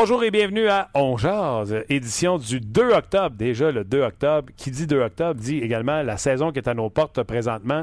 Bonjour 0.00 0.24
et 0.24 0.30
bienvenue 0.30 0.66
à 0.66 0.88
On 0.94 1.18
Jase, 1.18 1.84
édition 1.90 2.38
du 2.38 2.58
2 2.58 2.92
octobre. 2.94 3.36
Déjà 3.36 3.70
le 3.70 3.84
2 3.84 4.00
octobre. 4.00 4.48
Qui 4.56 4.70
dit 4.70 4.86
2 4.86 4.98
octobre 4.98 5.38
dit 5.38 5.58
également 5.58 6.02
la 6.02 6.16
saison 6.16 6.52
qui 6.52 6.58
est 6.58 6.68
à 6.68 6.72
nos 6.72 6.88
portes 6.88 7.22
présentement. 7.22 7.82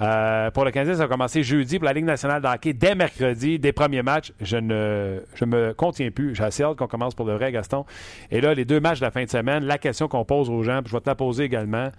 Euh, 0.00 0.50
pour 0.50 0.64
le 0.64 0.70
Canadien, 0.70 0.94
ça 0.94 1.02
a 1.02 1.08
commencé 1.08 1.42
jeudi 1.42 1.78
pour 1.78 1.84
la 1.84 1.92
Ligue 1.92 2.06
nationale 2.06 2.40
de 2.40 2.72
dès 2.72 2.94
mercredi, 2.94 3.58
des 3.58 3.72
premiers 3.72 4.00
matchs. 4.00 4.32
Je 4.40 4.56
ne 4.56 5.20
je 5.34 5.44
me 5.44 5.74
contiens 5.74 6.10
plus. 6.10 6.34
J'ai 6.34 6.44
assez 6.44 6.62
hâte 6.62 6.78
qu'on 6.78 6.86
commence 6.86 7.14
pour 7.14 7.26
le 7.26 7.34
vrai, 7.34 7.52
Gaston. 7.52 7.84
Et 8.30 8.40
là, 8.40 8.54
les 8.54 8.64
deux 8.64 8.80
matchs 8.80 9.00
de 9.00 9.04
la 9.04 9.10
fin 9.10 9.24
de 9.24 9.30
semaine, 9.30 9.62
la 9.64 9.76
question 9.76 10.08
qu'on 10.08 10.24
pose 10.24 10.48
aux 10.48 10.62
gens, 10.62 10.80
puis 10.82 10.90
je 10.90 10.96
vais 10.96 11.02
te 11.02 11.10
la 11.10 11.16
poser 11.16 11.44
également. 11.44 11.90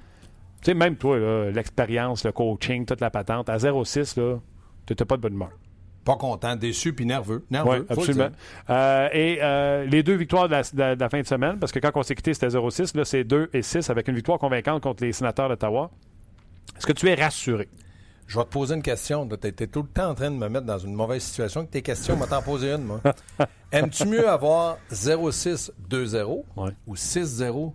Tu 0.63 0.71
sais, 0.71 0.73
même 0.73 0.95
toi, 0.95 1.15
l'expérience, 1.51 2.25
le 2.25 2.31
coaching, 2.31 2.87
toute 2.87 3.01
la 3.01 3.11
patente, 3.11 3.49
à 3.49 3.57
0-6, 3.57 4.19
là, 4.19 4.39
tu 4.87 4.93
n'étais 4.93 5.05
pas 5.05 5.15
de 5.15 5.21
bonne 5.21 5.33
humeur. 5.33 5.51
Pas 6.05 6.15
content, 6.15 6.55
déçu 6.55 6.93
puis 6.93 7.05
nerveux. 7.05 7.45
Nerveux, 7.51 7.69
Oui, 7.81 7.85
le 7.89 7.91
absolument. 7.91 8.29
Euh, 8.69 9.09
et 9.11 9.39
euh, 9.41 9.85
les 9.85 10.01
deux 10.01 10.15
victoires 10.15 10.47
de 10.47 10.53
la, 10.53 10.61
de 10.63 10.69
la- 10.79 10.95
de 10.95 10.99
la 10.99 11.09
fin 11.09 11.21
de 11.21 11.27
semaine, 11.27 11.59
parce 11.59 11.71
que 11.71 11.79
quand 11.79 11.91
on 11.95 12.03
s'est 12.03 12.15
quitté, 12.15 12.33
c'était 12.33 12.47
0-6. 12.49 12.95
Là, 12.97 13.05
c'est 13.05 13.23
2 13.23 13.49
et 13.53 13.61
6 13.61 13.89
avec 13.89 14.07
une 14.07 14.15
victoire 14.15 14.39
convaincante 14.39 14.81
contre 14.81 15.03
les 15.03 15.11
sénateurs 15.13 15.49
d'Ottawa. 15.49 15.91
Est-ce 16.77 16.87
que 16.87 16.93
tu 16.93 17.07
es 17.09 17.15
rassuré? 17.15 17.67
Je 18.27 18.37
vais 18.37 18.45
te 18.45 18.49
poser 18.49 18.75
une 18.75 18.81
question. 18.83 19.27
Tu 19.27 19.47
étais 19.47 19.67
tout 19.67 19.81
le 19.81 19.87
temps 19.87 20.09
en 20.11 20.15
train 20.15 20.29
de 20.31 20.35
me 20.35 20.47
mettre 20.49 20.65
dans 20.65 20.77
une 20.77 20.93
mauvaise 20.93 21.23
situation. 21.23 21.65
Que 21.65 21.71
tes 21.71 21.81
questions, 21.81 22.13
on 22.13 22.17
va 22.17 22.27
t'en 22.27 22.41
poser 22.43 22.71
une, 22.73 22.83
moi. 22.83 23.01
Aimes-tu 23.71 24.05
mieux 24.05 24.27
avoir 24.29 24.77
0-6-2-0 24.91 26.43
Ouais. 26.55 26.71
ou 26.87 26.95
6-0-0-2? 26.95 27.71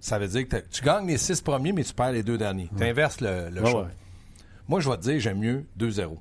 Ça 0.00 0.18
veut 0.18 0.28
dire 0.28 0.48
que 0.48 0.56
tu 0.70 0.82
gagnes 0.82 1.06
les 1.06 1.18
six 1.18 1.40
premiers, 1.40 1.72
mais 1.72 1.82
tu 1.84 1.92
perds 1.92 2.12
les 2.12 2.22
deux 2.22 2.38
derniers. 2.38 2.70
Tu 2.76 2.84
inverses 2.84 3.20
le, 3.20 3.48
le 3.50 3.62
Ouais, 3.62 3.70
choix. 3.70 3.88
Moi, 4.68 4.80
je 4.80 4.88
vais 4.90 4.96
te 4.96 5.02
dire, 5.02 5.20
j'aime 5.20 5.38
mieux 5.38 5.64
2-0. 5.78 6.16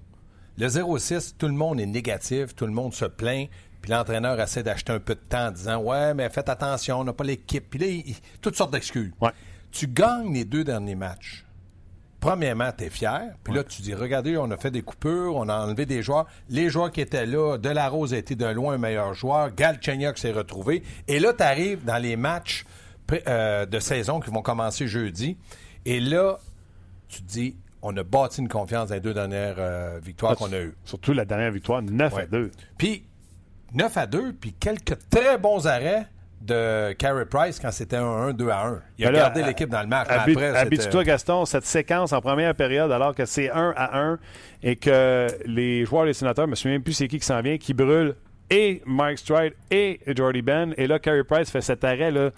Le 0.58 0.67
0-6, 0.67 1.34
tout 1.38 1.48
le 1.48 1.53
monde 1.53 1.80
est 1.80 1.86
négatif, 1.86 2.56
tout 2.56 2.66
le 2.66 2.72
monde 2.72 2.94
se 2.94 3.06
plaint, 3.06 3.50
puis 3.81 3.92
l'entraîneur 3.92 4.39
essaie 4.39 4.64
d'acheter 4.64 4.94
un 4.94 5.00
peu 5.00 5.16
de 5.16 5.20
temps 5.20 5.48
en 5.48 5.52
disant 5.52 5.81
Ouais, 5.81 6.14
mais 6.14 6.30
faites 6.30 6.50
attention, 6.50 7.00
on 7.00 7.03
n'a 7.03 7.14
pas 7.14 7.23
l'équipe. 7.25 7.70
Puis 7.70 7.80
là, 7.80 7.88
il- 7.88 8.16
toutes 8.42 8.56
sortes 8.56 8.72
d'excuses. 8.72 9.11
Ouais. 9.22 9.31
Tu 9.72 9.88
gagnes 9.88 10.33
les 10.33 10.45
deux 10.45 10.64
derniers 10.64 10.95
matchs. 10.95 11.44
Premièrement, 12.22 12.72
tu 12.76 12.86
es 12.86 12.89
fier. 12.89 13.33
Puis 13.44 13.53
là, 13.53 13.64
tu 13.64 13.81
dis 13.83 13.94
Regardez, 13.94 14.38
on 14.38 14.50
a 14.50 14.58
fait 14.58 14.72
des 14.72 14.81
coupures, 14.81 15.36
on 15.36 15.48
a 15.50 15.59
enlevé 15.59 15.86
des 15.86 16.02
joueurs. 16.02 16.26
Les 16.50 16.70
joueurs 16.70 16.92
qui 16.92 17.02
étaient 17.02 17.26
là, 17.28 17.58
Delarose 17.58 18.14
a 18.14 18.17
été 18.17 18.36
de 18.36 18.45
loin 18.45 18.76
un 18.76 18.78
meilleur 18.80 19.14
joueur. 19.14 19.53
Galchenyuk 19.53 20.17
s'est 20.17 20.31
retrouvé. 20.31 20.81
Et 21.08 21.20
là, 21.20 21.33
tu 21.33 21.44
arrives 21.44 21.83
dans 21.83 22.02
les 22.02 22.16
matchs 22.16 22.66
euh, 23.28 23.66
de 23.67 23.80
saison 23.80 24.20
qui 24.22 24.31
vont 24.31 24.42
commencer 24.42 24.88
jeudi. 24.88 25.38
Et 25.86 26.00
là, 26.00 26.39
tu 27.09 27.22
te 27.22 27.28
dis 27.28 27.56
On 27.88 27.95
a 27.97 28.03
bâti 28.03 28.41
une 28.41 28.47
confiance 28.50 28.89
dans 28.89 28.95
les 28.95 29.02
deux 29.02 29.14
dernières 29.14 29.55
euh, 29.59 30.00
victoires 30.03 30.36
qu'on 30.36 30.52
a 30.52 30.58
eues. 30.59 30.73
Surtout 30.86 31.14
la 31.14 31.23
dernière 31.23 31.52
victoire, 31.52 31.82
9 31.83 32.14
à 32.14 32.15
Ouais. 32.17 32.27
2. 32.32 32.52
Puis 32.80 33.04
9 33.73 33.95
à 33.98 34.08
2, 34.08 34.33
puis 34.33 34.54
quelques 34.54 34.98
très 35.11 35.37
bons 35.37 35.67
arrêts 35.67 36.08
de 36.42 36.93
Carey 36.93 37.26
Price 37.26 37.59
quand 37.59 37.71
c'était 37.71 37.98
un 37.98 38.05
1, 38.30 38.33
2 38.33 38.49
à 38.49 38.65
1. 38.67 38.82
Il 38.98 39.05
a 39.05 39.11
là, 39.11 39.20
gardé 39.20 39.43
l'équipe 39.43 39.70
dans 39.70 39.82
le 39.82 39.87
match. 39.87 40.08
mais 40.09 40.15
Habi- 40.15 40.32
après, 40.32 40.48
c'était- 40.48 40.58
Habitue-toi, 40.58 41.04
Gaston, 41.04 41.45
cette 41.45 41.65
séquence 41.65 42.11
en 42.14 42.21
première 42.21 42.55
période, 42.55 42.92
alors 42.92 43.14
que 43.14 43.26
c'est 43.26 43.49
1 43.52 43.73
à 43.77 43.99
1 43.99 44.20
et 44.64 44.76
que 44.76 45.27
les 45.45 45.86
joueurs 45.86 46.05
des 46.05 46.14
sénateurs, 46.14 46.45
je 46.45 46.49
me 46.52 46.55
souviens 46.55 46.80
plus 46.80 46.93
c'est 46.93 47.08
qui 47.08 47.20
qui 47.20 47.26
s'en 47.26 47.42
vient, 47.42 47.58
qui 47.58 47.73
brûle 47.76 48.15
et 48.49 48.82
Mike 48.86 49.20
Stride 49.20 49.54
et 49.71 49.99
Jordy 50.15 50.42
Ben. 50.42 50.73
Et 50.77 50.88
là, 50.88 50.98
Carey 50.99 51.23
Price 51.23 51.49
fait 51.52 51.61
cet 51.61 51.83
arrêt 51.83 52.11
là, 52.11 52.30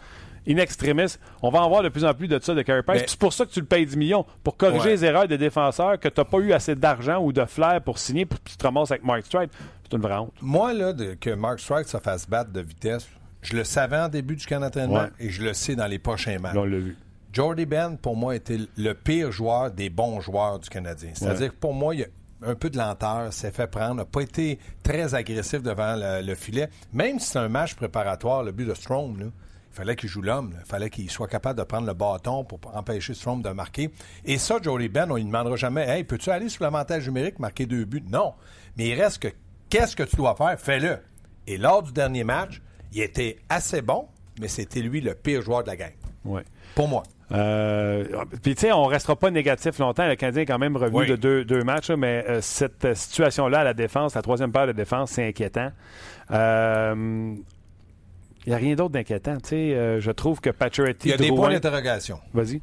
in 0.48 0.58
extremis. 0.58 1.16
On 1.42 1.50
va 1.50 1.62
en 1.62 1.70
voir 1.70 1.84
de 1.84 1.90
plus 1.90 2.06
en 2.06 2.14
plus 2.14 2.28
de 2.28 2.40
ça 2.42 2.54
de 2.54 2.62
Carey 2.62 2.84
Price. 2.84 3.02
Mais- 3.02 3.08
C'est 3.08 3.20
pour 3.20 3.34
ça 3.34 3.46
que 3.46 3.52
tu 3.52 3.60
le 3.60 3.66
payes 3.66 3.86
10 3.86 3.98
millions, 3.98 4.26
pour 4.44 4.58
corriger 4.58 4.86
Ouais. 4.86 4.92
les 4.92 5.06
erreurs 5.06 5.28
des 5.28 5.38
défenseurs, 5.38 6.00
que 6.00 6.08
tu 6.08 6.20
n'as 6.20 6.26
pas 6.26 6.38
eu 6.40 6.54
assez 6.54 6.76
d'argent 6.76 7.20
ou 7.22 7.32
de 7.34 7.44
flair 7.46 7.82
pour 7.82 7.98
signer, 8.00 8.26
puis 8.26 8.40
tu 8.46 8.58
te 8.58 8.64
ramasses 8.64 8.92
avec 8.92 9.04
Mike 9.04 9.26
Stride. 9.26 9.50
C'est 9.84 9.96
une 9.96 10.02
vraie 10.02 10.18
honte. 10.18 10.34
Moi, 10.42 10.74
là, 10.74 10.94
de- 10.94 11.14
que 11.16 11.30
Mark 11.32 11.60
Strike 11.60 11.88
se 11.88 11.98
fasse 11.98 12.28
battre 12.30 12.52
de 12.52 12.62
vitesse, 12.62 13.08
je 13.42 13.56
le 13.56 13.64
savais 13.64 13.98
en 13.98 14.10
début 14.10 14.36
du 14.36 14.46
camp 14.46 14.60
d'entraînement 14.60 15.04
Ouais. 15.04 15.12
et 15.20 15.30
je 15.30 15.44
le 15.44 15.54
sais 15.54 15.76
dans 15.76 15.88
les 15.88 16.00
prochains 16.00 16.40
matchs. 16.40 16.56
On 16.58 16.64
l'a 16.66 16.78
vu. 16.78 16.98
Jordy 17.34 17.66
Ben, 17.66 17.98
pour 18.02 18.16
moi, 18.18 18.36
était 18.36 18.58
le 18.78 18.94
pire 18.94 19.32
joueur 19.32 19.70
des 19.72 19.90
bons 19.90 20.20
joueurs 20.22 20.60
du 20.60 20.70
Canadien. 20.70 21.12
C'est-à-dire 21.14 21.50
que 21.52 21.56
pour 21.60 21.74
moi, 21.74 21.94
il 21.94 22.02
y 22.02 22.04
a 22.04 22.08
un 22.42 22.56
peu 22.56 22.70
de 22.70 22.78
lenteur, 22.78 23.32
s'est 23.34 23.52
fait 23.52 23.68
prendre, 23.68 23.96
n'a 23.96 24.06
pas 24.06 24.22
été 24.22 24.60
très 24.84 25.14
agressif 25.14 25.62
devant 25.62 25.96
le, 25.96 26.26
le 26.26 26.36
filet. 26.36 26.70
Même 26.94 27.20
si 27.20 27.28
c'est 27.32 27.40
un 27.40 27.50
match 27.50 27.76
préparatoire, 27.76 28.44
le 28.44 28.52
but 28.52 28.66
de 28.66 28.74
Strom, 28.74 29.32
fallait 29.78 29.96
qu'il 29.96 30.10
joue 30.10 30.22
l'homme. 30.22 30.54
Il 30.60 30.66
fallait 30.66 30.90
qu'il 30.90 31.10
soit 31.10 31.28
capable 31.28 31.58
de 31.60 31.64
prendre 31.64 31.88
le 31.88 31.94
bâton 31.94 32.44
pour 32.44 32.60
empêcher 32.76 33.14
Strom 33.14 33.42
de 33.42 33.50
marquer. 33.50 33.90
Et 34.26 34.38
ça, 34.38 34.58
Jordy 34.62 34.90
Ben, 34.90 35.10
on 35.12 35.18
ne 35.18 35.24
demandera 35.24 35.56
jamais 35.56 35.88
Hey, 35.88 36.04
peux-tu 36.04 36.30
aller 36.30 36.50
sur 36.50 36.64
l'avantage 36.64 37.08
numérique, 37.08 37.40
marquer 37.40 37.66
deux 37.66 37.86
buts 37.86 38.04
Non. 38.10 38.34
Mais 38.78 38.90
il 38.90 39.02
reste 39.02 39.20
que 39.22 39.28
qu'est-ce 39.70 39.96
que 39.96 40.04
tu 40.04 40.16
dois 40.18 40.36
faire? 40.36 40.60
Fais-le. 40.60 40.98
Et 41.48 41.58
lors 41.58 41.82
du 41.84 41.92
dernier 41.94 42.24
match, 42.24 42.62
il 42.94 43.02
était 43.02 43.38
assez 43.50 43.82
bon, 43.82 44.08
mais 44.42 44.48
c'était 44.48 44.82
lui 44.82 45.00
le 45.02 45.14
pire 45.16 45.42
joueur 45.42 45.64
de 45.64 45.68
la 45.68 45.76
gang. 45.78 45.94
Ouais. 46.26 46.44
Pour 46.76 46.88
moi. 46.88 47.04
Euh, 47.32 48.06
Puis, 48.42 48.56
tu 48.56 48.62
sais, 48.62 48.72
on 48.72 48.86
restera 48.86 49.16
pas 49.18 49.30
négatif 49.32 49.80
longtemps. 49.80 50.08
Le 50.08 50.16
Canadien 50.16 50.44
est 50.44 50.46
quand 50.46 50.60
même 50.60 50.78
revenu 50.78 51.00
Oui. 51.00 51.08
de 51.08 51.16
deux, 51.18 51.44
deux 51.46 51.64
matchs, 51.64 51.90
là, 51.90 51.98
mais 51.98 52.24
euh, 52.28 52.42
cette 52.42 52.94
situation-là 52.96 53.60
à 53.60 53.64
la 53.66 53.74
défense, 53.74 54.16
la 54.16 54.22
troisième 54.22 54.52
paire 54.52 54.68
de 54.68 54.72
défense, 54.72 55.12
c'est 55.12 55.28
inquiétant. 55.28 55.72
Euh, 56.32 57.36
Il 58.48 58.52
n'y 58.52 58.56
a 58.56 58.58
rien 58.58 58.76
d'autre 58.76 58.92
d'inquiétant. 58.94 59.36
Tu 59.38 59.50
sais, 59.50 59.56
euh, 59.76 60.00
je 60.00 60.10
trouve 60.10 60.40
que 60.42 60.50
Pacioretty, 60.50 61.10
Il 61.10 61.12
y 61.12 61.14
a 61.14 61.18
des 61.18 61.28
Drouin- 61.28 61.36
points 61.36 61.50
d'interrogation. 61.52 62.20
Vas-y. 62.34 62.62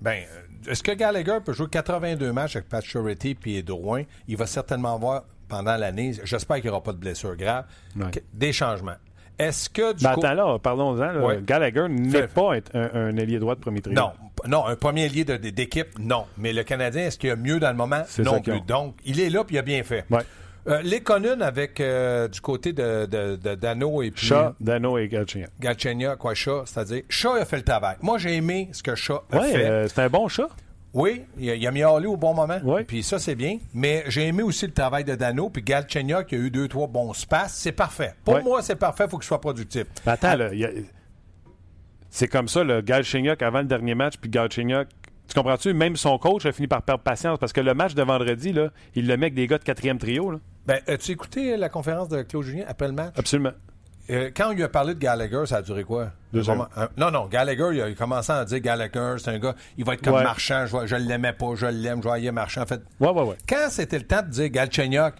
Ben, 0.00 0.22
euh, 0.66 0.70
est-ce 0.72 0.82
que 0.82 0.92
Gallagher 0.92 1.38
peut 1.44 1.52
jouer 1.52 1.66
82 1.70 2.32
matchs 2.32 2.56
avec 2.56 2.68
Pacioretty 2.68 3.34
puis 3.34 3.62
Drouin? 3.62 4.02
Il 4.26 4.36
va 4.36 4.46
certainement 4.46 4.94
avoir 4.94 5.24
pendant 5.48 5.76
l'année, 5.76 6.14
j'espère 6.24 6.56
qu'il 6.56 6.64
n'y 6.66 6.70
aura 6.70 6.82
pas 6.82 6.92
de 6.92 6.98
blessure 6.98 7.36
grave, 7.36 7.64
Ouais. 7.96 8.06
des 8.34 8.52
changements. 8.52 8.96
Est-ce 9.38 9.70
que 9.70 9.92
du 9.94 10.02
Ben, 10.02 10.14
coup... 10.14 10.20
attends 10.26 10.34
là, 10.34 10.58
parlons-en. 10.58 11.20
Ouais. 11.24 11.40
Gallagher 11.42 11.86
n'est 11.88 12.26
pas 12.26 12.54
un, 12.56 12.60
un, 12.74 12.90
un 12.94 13.16
ailier 13.16 13.38
droit 13.38 13.54
de 13.54 13.60
premier 13.60 13.80
trio. 13.80 13.94
Non, 13.94 14.10
non, 14.46 14.66
un 14.66 14.74
premier 14.76 15.08
de- 15.08 15.36
d'équipe, 15.36 15.98
non. 15.98 16.24
Mais 16.38 16.52
le 16.52 16.64
Canadien, 16.64 17.02
est-ce 17.04 17.18
qu'il 17.18 17.28
y 17.28 17.32
a 17.32 17.36
mieux 17.36 17.60
dans 17.60 17.70
le 17.70 17.76
moment? 17.76 18.02
Non 18.18 18.40
plus. 18.40 18.60
Donc, 18.62 18.96
il 19.04 19.20
est 19.20 19.30
là 19.30 19.44
puis 19.44 19.56
il 19.56 19.58
a 19.58 19.62
bien 19.62 19.82
fait. 19.84 20.04
Ouais. 20.10 20.22
Euh, 20.66 20.82
les 20.82 21.00
Conunes 21.00 21.40
avec 21.40 21.80
euh, 21.80 22.28
du 22.28 22.40
côté 22.40 22.72
de, 22.72 23.06
de, 23.06 23.36
de 23.36 23.54
Dano 23.54 24.02
et 24.02 24.10
puis 24.10 24.26
Chat, 24.26 24.54
Dano 24.60 24.98
et 24.98 25.08
Galchenyuk. 25.08 25.48
Galchenyuk, 25.60 26.18
quoi, 26.18 26.34
Shaw, 26.34 26.66
c'est-à-dire, 26.66 27.02
Shaw 27.08 27.32
a 27.34 27.44
fait 27.44 27.56
le 27.56 27.62
travail. 27.62 27.96
Moi, 28.02 28.18
j'ai 28.18 28.34
aimé 28.34 28.68
ce 28.72 28.82
que 28.82 28.94
Shaw 28.94 29.20
a 29.32 29.38
Ouais, 29.38 29.52
fait. 29.52 29.64
euh, 29.66 29.88
c'est 29.88 30.00
un 30.02 30.08
bon 30.10 30.28
chat. 30.28 30.48
Oui, 30.94 31.22
il 31.38 31.50
a, 31.50 31.54
il 31.54 31.66
a 31.66 31.70
mis 31.70 31.82
Harley 31.82 32.06
au 32.06 32.16
bon 32.16 32.34
moment. 32.34 32.58
Oui. 32.64 32.82
Puis 32.84 33.02
ça, 33.02 33.18
c'est 33.18 33.34
bien. 33.34 33.58
Mais 33.74 34.04
j'ai 34.08 34.26
aimé 34.26 34.42
aussi 34.42 34.66
le 34.66 34.72
travail 34.72 35.04
de 35.04 35.14
Dano. 35.14 35.48
Puis 35.50 35.62
Galchenyuk, 35.62 36.26
qui 36.26 36.34
a 36.34 36.38
eu 36.38 36.50
deux, 36.50 36.66
trois 36.68 36.86
bons 36.86 37.12
spaces. 37.12 37.54
C'est 37.54 37.72
parfait. 37.72 38.14
Pour 38.24 38.42
moi, 38.42 38.60
c'est 38.62 38.74
parfait. 38.76 39.04
Il 39.06 39.10
faut 39.10 39.18
qu'il 39.18 39.26
soit 39.26 39.40
productif. 39.40 39.84
Mais 40.06 40.12
attends, 40.12 40.34
là, 40.36 40.48
il 40.52 40.58
y 40.58 40.64
a- 40.64 40.70
c'est 42.10 42.26
comme 42.28 42.48
ça, 42.48 42.64
le 42.64 42.80
Galchenyuk 42.80 43.42
avant 43.42 43.58
le 43.60 43.66
dernier 43.66 43.94
match, 43.94 44.14
puis 44.20 44.30
Galchenyuk. 44.30 44.88
Tu 45.28 45.34
comprends-tu? 45.34 45.74
Même 45.74 45.96
son 45.96 46.18
coach 46.18 46.46
a 46.46 46.52
fini 46.52 46.66
par 46.68 46.82
perdre 46.82 47.02
patience 47.02 47.38
parce 47.38 47.52
que 47.52 47.60
le 47.60 47.74
match 47.74 47.94
de 47.94 48.02
vendredi, 48.02 48.52
là, 48.52 48.70
il 48.94 49.06
le 49.06 49.16
met 49.16 49.26
avec 49.26 49.34
des 49.34 49.46
gars 49.46 49.58
de 49.58 49.64
quatrième 49.64 49.98
trio. 49.98 50.30
Là. 50.30 50.38
Ben, 50.66 50.80
as-tu 50.86 51.12
écouté 51.12 51.56
la 51.56 51.68
conférence 51.68 52.08
de 52.08 52.22
Claude 52.22 52.44
Julien 52.44 52.64
après 52.66 52.86
le 52.88 52.94
match? 52.94 53.14
Absolument. 53.16 53.52
Euh, 54.10 54.30
quand 54.34 54.50
il 54.52 54.56
lui 54.56 54.62
a 54.64 54.70
parlé 54.70 54.94
de 54.94 54.98
Gallagher, 54.98 55.42
ça 55.44 55.58
a 55.58 55.62
duré 55.62 55.84
quoi? 55.84 56.12
Deux 56.32 56.48
heures. 56.48 56.70
un- 56.76 56.88
non, 56.96 57.10
non, 57.10 57.26
Gallagher, 57.26 57.68
il 57.74 57.80
a 57.82 57.92
commencé 57.92 58.32
à 58.32 58.42
dire 58.46 58.60
Gallagher, 58.60 59.16
c'est 59.18 59.28
un 59.30 59.38
gars, 59.38 59.54
il 59.76 59.84
va 59.84 59.92
être 59.94 60.02
comme 60.02 60.14
Ouais. 60.14 60.22
Marchand, 60.24 60.64
je, 60.64 60.86
je 60.86 60.96
l'aimais 60.96 61.34
pas, 61.34 61.54
je 61.54 61.66
l'aime, 61.66 61.98
je 62.02 62.08
voyais 62.08 62.32
Marchand. 62.32 62.62
En 62.62 62.66
fait, 62.66 62.80
Ouais, 63.00 63.10
ouais, 63.10 63.22
ouais. 63.22 63.36
quand 63.46 63.66
c'était 63.68 63.98
le 63.98 64.06
temps 64.06 64.22
de 64.22 64.28
dire 64.30 64.48
Galchenyuk, 64.48 65.12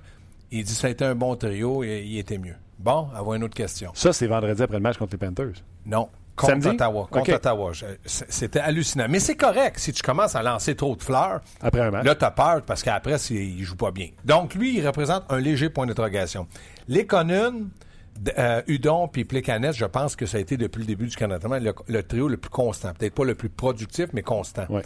il 0.50 0.64
dit 0.64 0.72
ça 0.74 0.86
a 0.86 0.90
été 0.90 1.04
un 1.04 1.14
bon 1.14 1.36
trio 1.36 1.84
et 1.84 2.02
il 2.06 2.18
était 2.18 2.38
mieux. 2.38 2.54
Bon, 2.78 3.08
avoir 3.14 3.34
une 3.36 3.44
autre 3.44 3.54
question. 3.56 3.90
Ça, 3.92 4.14
c'est 4.14 4.26
vendredi 4.26 4.62
après 4.62 4.78
le 4.78 4.82
match 4.82 4.96
contre 4.96 5.12
les 5.12 5.18
Panthers. 5.18 5.62
Non. 5.84 6.08
Contre 6.38 6.52
Samedi? 6.52 6.68
Ottawa. 6.68 7.08
Contre. 7.10 7.34
Ottawa. 7.34 7.72
C'était 8.04 8.60
hallucinant. 8.60 9.06
Mais 9.08 9.20
c'est 9.20 9.36
correct 9.36 9.78
si 9.78 9.92
tu 9.92 10.02
commences 10.02 10.34
à 10.34 10.42
lancer 10.42 10.74
trop 10.74 10.96
de 10.96 11.02
fleurs. 11.02 11.40
Après 11.60 11.80
un 11.80 11.90
match. 11.90 12.04
Là, 12.04 12.14
t'as 12.14 12.30
peur 12.30 12.62
parce 12.62 12.82
qu'après, 12.82 13.16
il 13.30 13.62
joue 13.64 13.76
pas 13.76 13.90
bien. 13.90 14.08
Donc, 14.24 14.54
lui, 14.54 14.78
il 14.78 14.86
représente 14.86 15.24
un 15.28 15.38
léger 15.38 15.68
point 15.68 15.86
d'interrogation. 15.86 16.46
Les 16.86 17.06
Conunes, 17.06 17.68
euh, 18.38 18.62
Udon 18.66 19.08
puis 19.08 19.24
Plekanec, 19.24 19.74
je 19.74 19.84
pense 19.84 20.16
que 20.16 20.26
ça 20.26 20.38
a 20.38 20.40
été 20.40 20.56
depuis 20.56 20.80
le 20.80 20.86
début 20.86 21.06
du 21.06 21.16
Canada 21.16 21.48
le, 21.58 21.74
le 21.86 22.02
trio 22.02 22.28
le 22.28 22.36
plus 22.36 22.50
constant. 22.50 22.92
Peut-être 22.94 23.14
pas 23.14 23.24
le 23.24 23.34
plus 23.34 23.48
productif, 23.48 24.06
mais 24.12 24.22
constant. 24.22 24.66
Ouais. 24.70 24.82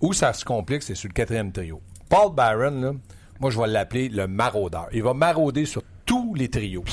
Où 0.00 0.12
ça 0.12 0.32
se 0.32 0.44
complique, 0.44 0.82
c'est 0.82 0.94
sur 0.94 1.08
le 1.08 1.14
quatrième 1.14 1.52
trio. 1.52 1.80
Paul 2.08 2.34
Byron, 2.34 2.80
là, 2.80 2.92
moi, 3.40 3.50
je 3.50 3.58
vais 3.58 3.66
l'appeler 3.66 4.08
le 4.08 4.26
maraudeur. 4.26 4.88
Il 4.92 5.02
va 5.02 5.14
marauder 5.14 5.64
sur 5.64 5.82
tous 6.04 6.34
les 6.34 6.48
trios. 6.48 6.84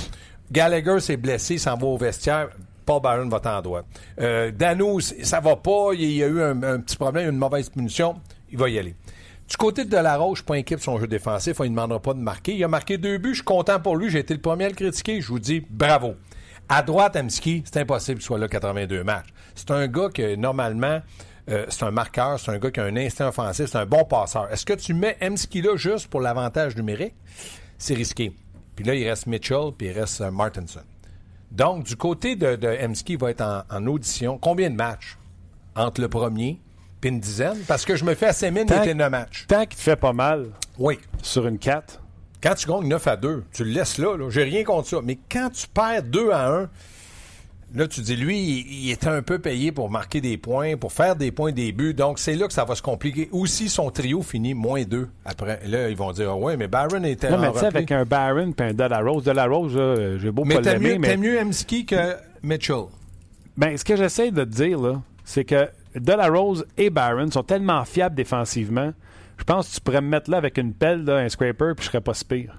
Gallagher 0.52 1.00
s'est 1.00 1.18
blessé, 1.18 1.56
il 1.56 1.60
s'en 1.60 1.76
va 1.76 1.88
au 1.88 1.98
vestiaire. 1.98 2.50
Paul 2.86 3.02
Byron 3.02 3.30
va 3.30 3.42
en 3.58 3.62
droit. 3.62 3.82
Euh, 4.20 4.52
Dano, 4.52 5.00
ça 5.00 5.40
va 5.40 5.56
pas. 5.56 5.94
Il 5.94 6.12
y 6.12 6.24
a 6.24 6.28
eu 6.28 6.42
un, 6.42 6.80
petit 6.80 6.98
problème, 6.98 7.30
une 7.30 7.38
mauvaise 7.38 7.70
punition. 7.70 8.16
Il 8.52 8.58
va 8.58 8.70
y 8.70 8.78
aller. 8.78 8.96
Du 9.48 9.58
côté 9.58 9.86
de 9.86 9.90
Delarose, 9.90 10.44
je 10.48 10.54
suis 10.54 10.80
son 10.80 11.00
jeu 11.00 11.08
défensif. 11.08 11.58
Il 11.60 11.66
ne 11.66 11.70
demandera 11.70 12.00
pas 12.00 12.14
de 12.14 12.20
marquer. 12.20 12.56
Il 12.56 12.64
a 12.64 12.68
marqué 12.68 12.98
deux 12.98 13.18
buts. 13.18 13.30
Je 13.30 13.36
suis 13.36 13.44
content 13.44 13.80
pour 13.80 13.96
lui. 13.96 14.10
J'ai 14.10 14.20
été 14.20 14.34
le 14.34 14.42
premier 14.42 14.66
à 14.66 14.70
le 14.70 14.76
critiquer. 14.76 15.22
Je 15.22 15.28
vous 15.28 15.40
dis 15.40 15.64
bravo. 15.70 16.16
À 16.68 16.82
droite, 16.82 17.16
Amski, 17.16 17.64
c'est 17.66 17.82
impossible 17.82 18.18
qu'il 18.18 18.26
soit 18.26 18.40
là 18.40 18.48
82 18.48 19.04
matchs. 19.04 19.28
C'est 19.54 19.70
un 19.70 19.88
gars 19.88 20.10
que, 20.10 20.36
normalement, 20.36 21.00
euh, 21.50 21.66
c'est 21.70 21.84
un 21.84 21.92
marqueur, 21.92 22.40
c'est 22.40 22.52
un 22.52 22.58
gars 22.58 22.72
qui 22.72 22.80
a 22.80 22.86
un 22.86 22.96
instinct 22.98 23.28
offensif, 23.28 23.68
c'est 23.68 23.78
un 23.78 23.86
bon 23.86 24.04
passeur. 24.04 24.52
Est-ce 24.52 24.66
que 24.66 24.74
tu 24.74 24.96
mets 24.96 25.16
Amski 25.22 25.62
là 25.62 25.76
juste 25.76 26.08
pour 26.08 26.22
l'avantage 26.22 26.76
numérique? 26.76 27.14
C'est 27.78 27.94
risqué. 27.94 28.34
Puis 28.76 28.84
là, 28.84 28.96
il 28.96 29.08
reste 29.08 29.28
Mitchell, 29.28 29.72
puis 29.78 29.88
il 29.88 29.92
reste 29.92 30.22
euh, 30.22 30.32
Martinson. 30.32 30.82
Donc, 31.56 31.84
du 31.86 31.96
côté 31.96 32.36
de, 32.36 32.56
de 32.56 32.68
Emski, 32.68 33.14
il 33.14 33.20
va 33.20 33.32
être 33.32 33.42
en, 33.42 33.64
en 33.70 33.88
audition. 33.88 34.38
Combien 34.38 34.70
de 34.70 34.76
matchs 34.76 35.18
entre 35.76 36.02
le 36.02 36.10
premier 36.10 36.60
puis 37.02 37.10
une 37.10 37.20
dizaine? 37.20 37.58
Parce 37.68 37.86
que 37.86 37.96
je 37.96 38.04
me 38.04 38.14
fais 38.14 38.28
assez 38.28 38.52
mine 38.52 38.64
était 38.64 38.94
9 38.94 39.10
matchs. 39.10 39.46
Tant 39.48 39.62
qu'il 39.66 39.78
te 39.78 39.82
fait 39.82 39.96
pas 39.96 40.14
mal 40.14 40.50
Oui. 40.78 41.00
sur 41.22 41.48
une 41.48 41.58
4, 41.58 42.02
Quand 42.44 42.56
tu 42.56 42.68
gagnes 42.68 42.88
9 42.88 43.08
à 43.08 43.16
2, 43.16 43.44
tu 43.54 43.64
le 43.64 43.72
laisses 43.72 43.98
là. 43.98 44.18
là. 44.18 44.30
J'ai 44.30 44.44
rien 44.44 44.64
contre 44.64 44.88
ça. 44.90 44.98
Mais 45.04 45.18
quand 45.32 45.50
tu 45.52 45.66
perds 45.68 46.04
2 46.04 46.32
à 46.32 46.50
1, 46.50 46.70
là, 47.74 47.88
tu 47.88 48.02
dis, 48.02 48.16
lui, 48.16 48.38
il, 48.38 48.86
il 48.86 48.92
était 48.92 49.08
un 49.08 49.22
peu 49.22 49.40
payé 49.40 49.72
pour 49.72 49.90
marquer 49.90 50.22
des 50.22 50.38
points, 50.38 50.78
pour 50.78 50.92
faire 50.92 51.16
des 51.16 51.32
points, 51.32 51.52
des 51.52 51.72
buts. 51.72 51.94
Donc, 51.94 52.20
c'est 52.20 52.36
là 52.36 52.48
que 52.48 52.54
ça 52.54 52.66
va 52.66 52.76
se 52.76 52.82
compliquer. 52.82 53.30
Aussi, 53.32 53.70
son 53.70 53.90
trio 53.90 54.22
finit 54.22 54.54
moins 54.54 54.84
2 54.84 55.08
après. 55.26 55.62
Là, 55.66 55.90
ils 55.90 55.98
vont 55.98 56.12
dire, 56.12 56.30
ah 56.32 56.36
ouais, 56.36 56.58
mais 56.58 56.68
Barron 56.68 57.04
était 57.04 57.30
non, 57.30 57.38
mais 57.38 57.52
tu 57.52 57.60
sais, 57.60 57.66
avec 57.66 57.92
un 57.92 58.06
Barron 58.06 58.54
et 58.58 58.62
un 58.62 58.74
Delarose, 58.74 59.24
Delarose, 59.24 59.76
là, 59.76 60.18
j'ai 60.18 60.32
beau 60.32 60.46
Mais 60.46 60.56
pas 60.56 60.62
l'aimer, 60.62 60.94
mieux, 60.94 61.00
mais 61.00 61.08
t'aimes 61.08 61.22
mieux 61.22 61.40
Emski 61.40 61.86
que 61.86 62.16
Mitchell. 62.44 62.86
Ben, 63.58 63.78
ce 63.78 63.86
que 63.86 63.96
j'essaie 63.96 64.32
de 64.32 64.44
te 64.44 64.50
dire, 64.50 64.80
là, 64.80 65.02
c'est 65.24 65.46
que 65.46 65.70
Delarose 65.96 66.66
et 66.78 66.90
Barron 66.90 67.32
sont 67.32 67.44
tellement 67.44 67.84
fiables 67.86 68.16
défensivement. 68.16 68.94
Je 69.38 69.44
pense 69.44 69.70
que 69.70 69.76
tu 69.76 69.82
pourrais 69.82 70.02
me 70.02 70.08
mettre 70.08 70.30
là 70.30 70.38
avec 70.38 70.58
une 70.58 70.74
pelle, 70.74 71.04
là, 71.04 71.18
un 71.18 71.30
scraper, 71.30 71.74
puis 71.76 71.86
je 71.86 71.90
serais 71.90 72.02
pas 72.02 72.14
si 72.14 72.26
pire. 72.26 72.58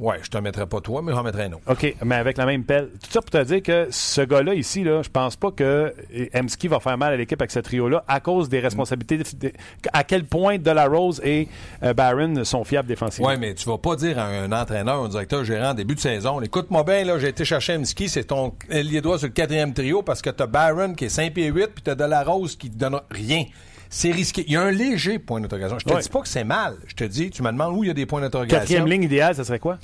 Ouais, 0.00 0.16
je 0.22 0.30
te 0.30 0.38
mettrais 0.38 0.66
pas 0.66 0.80
toi, 0.80 1.02
mais 1.02 1.12
j'en 1.12 1.22
mettrais 1.22 1.44
un 1.44 1.52
autre. 1.52 1.62
OK, 1.70 1.94
mais 2.04 2.14
avec 2.14 2.38
la 2.38 2.46
même 2.46 2.64
pelle. 2.64 2.88
Tout 3.02 3.10
ça 3.10 3.20
pour 3.20 3.28
te 3.30 3.44
dire 3.44 3.62
que 3.62 3.88
ce 3.90 4.22
gars-là 4.22 4.54
ici, 4.54 4.82
là, 4.82 5.02
je 5.02 5.10
pense 5.10 5.36
pas 5.36 5.50
que 5.50 5.94
Emski 6.34 6.68
va 6.68 6.80
faire 6.80 6.96
mal 6.96 7.12
à 7.12 7.16
l'équipe 7.18 7.40
avec 7.40 7.50
ce 7.50 7.58
trio-là 7.60 8.02
à 8.08 8.18
cause 8.20 8.48
des 8.48 8.60
responsabilités. 8.60 9.18
de- 9.18 9.52
à 9.92 10.02
quel 10.04 10.24
point 10.24 10.56
Delarose 10.58 11.20
et 11.22 11.48
euh, 11.82 11.92
Barron 11.92 12.44
sont 12.44 12.64
fiables 12.64 12.88
défensivement. 12.88 13.28
Oui, 13.28 13.36
mais 13.38 13.54
tu 13.54 13.68
vas 13.68 13.76
pas 13.76 13.94
dire 13.96 14.18
à 14.18 14.24
un 14.24 14.50
entraîneur, 14.52 15.02
un 15.04 15.08
directeur 15.08 15.44
gérant 15.44 15.70
en 15.70 15.74
début 15.74 15.94
de 15.94 16.00
saison, 16.00 16.40
écoute-moi 16.40 16.82
bien, 16.82 17.04
là, 17.04 17.18
j'ai 17.18 17.28
été 17.28 17.44
chercher 17.44 17.74
Emski, 17.76 18.08
c'est 18.08 18.24
ton 18.24 18.54
ailier 18.70 19.02
droit 19.02 19.18
sur 19.18 19.26
le 19.28 19.34
quatrième 19.34 19.74
trio 19.74 20.02
parce 20.02 20.22
que 20.22 20.30
t'as 20.30 20.46
Barron 20.46 20.94
qui 20.94 21.04
est 21.04 21.08
5 21.10 21.34
pieds 21.34 21.48
8 21.48 21.66
puis 21.74 21.82
t'as 21.82 21.94
Delarose 21.94 22.56
qui 22.56 22.70
te 22.70 22.78
donne 22.78 23.00
rien. 23.10 23.44
C'est 23.92 24.12
risqué. 24.12 24.44
Il 24.46 24.52
y 24.52 24.56
a 24.56 24.62
un 24.62 24.70
léger 24.70 25.18
point 25.18 25.40
d'interrogation. 25.40 25.78
Je 25.78 25.84
te 25.84 25.92
Ouais. 25.92 26.00
dis 26.00 26.08
pas 26.08 26.20
que 26.22 26.28
c'est 26.28 26.44
mal. 26.44 26.76
Je 26.86 26.94
te 26.94 27.04
dis, 27.04 27.30
tu 27.30 27.42
me 27.42 27.50
demandes 27.50 27.76
où 27.76 27.82
il 27.84 27.88
y 27.88 27.90
a 27.90 27.94
des 27.94 28.06
points 28.06 28.20
d'interrogation. 28.20 28.58
Quatrième 28.60 28.86
ligne 28.86 29.02
idéale, 29.02 29.34
ça 29.34 29.44
serait 29.44 29.58
quoi? 29.58 29.78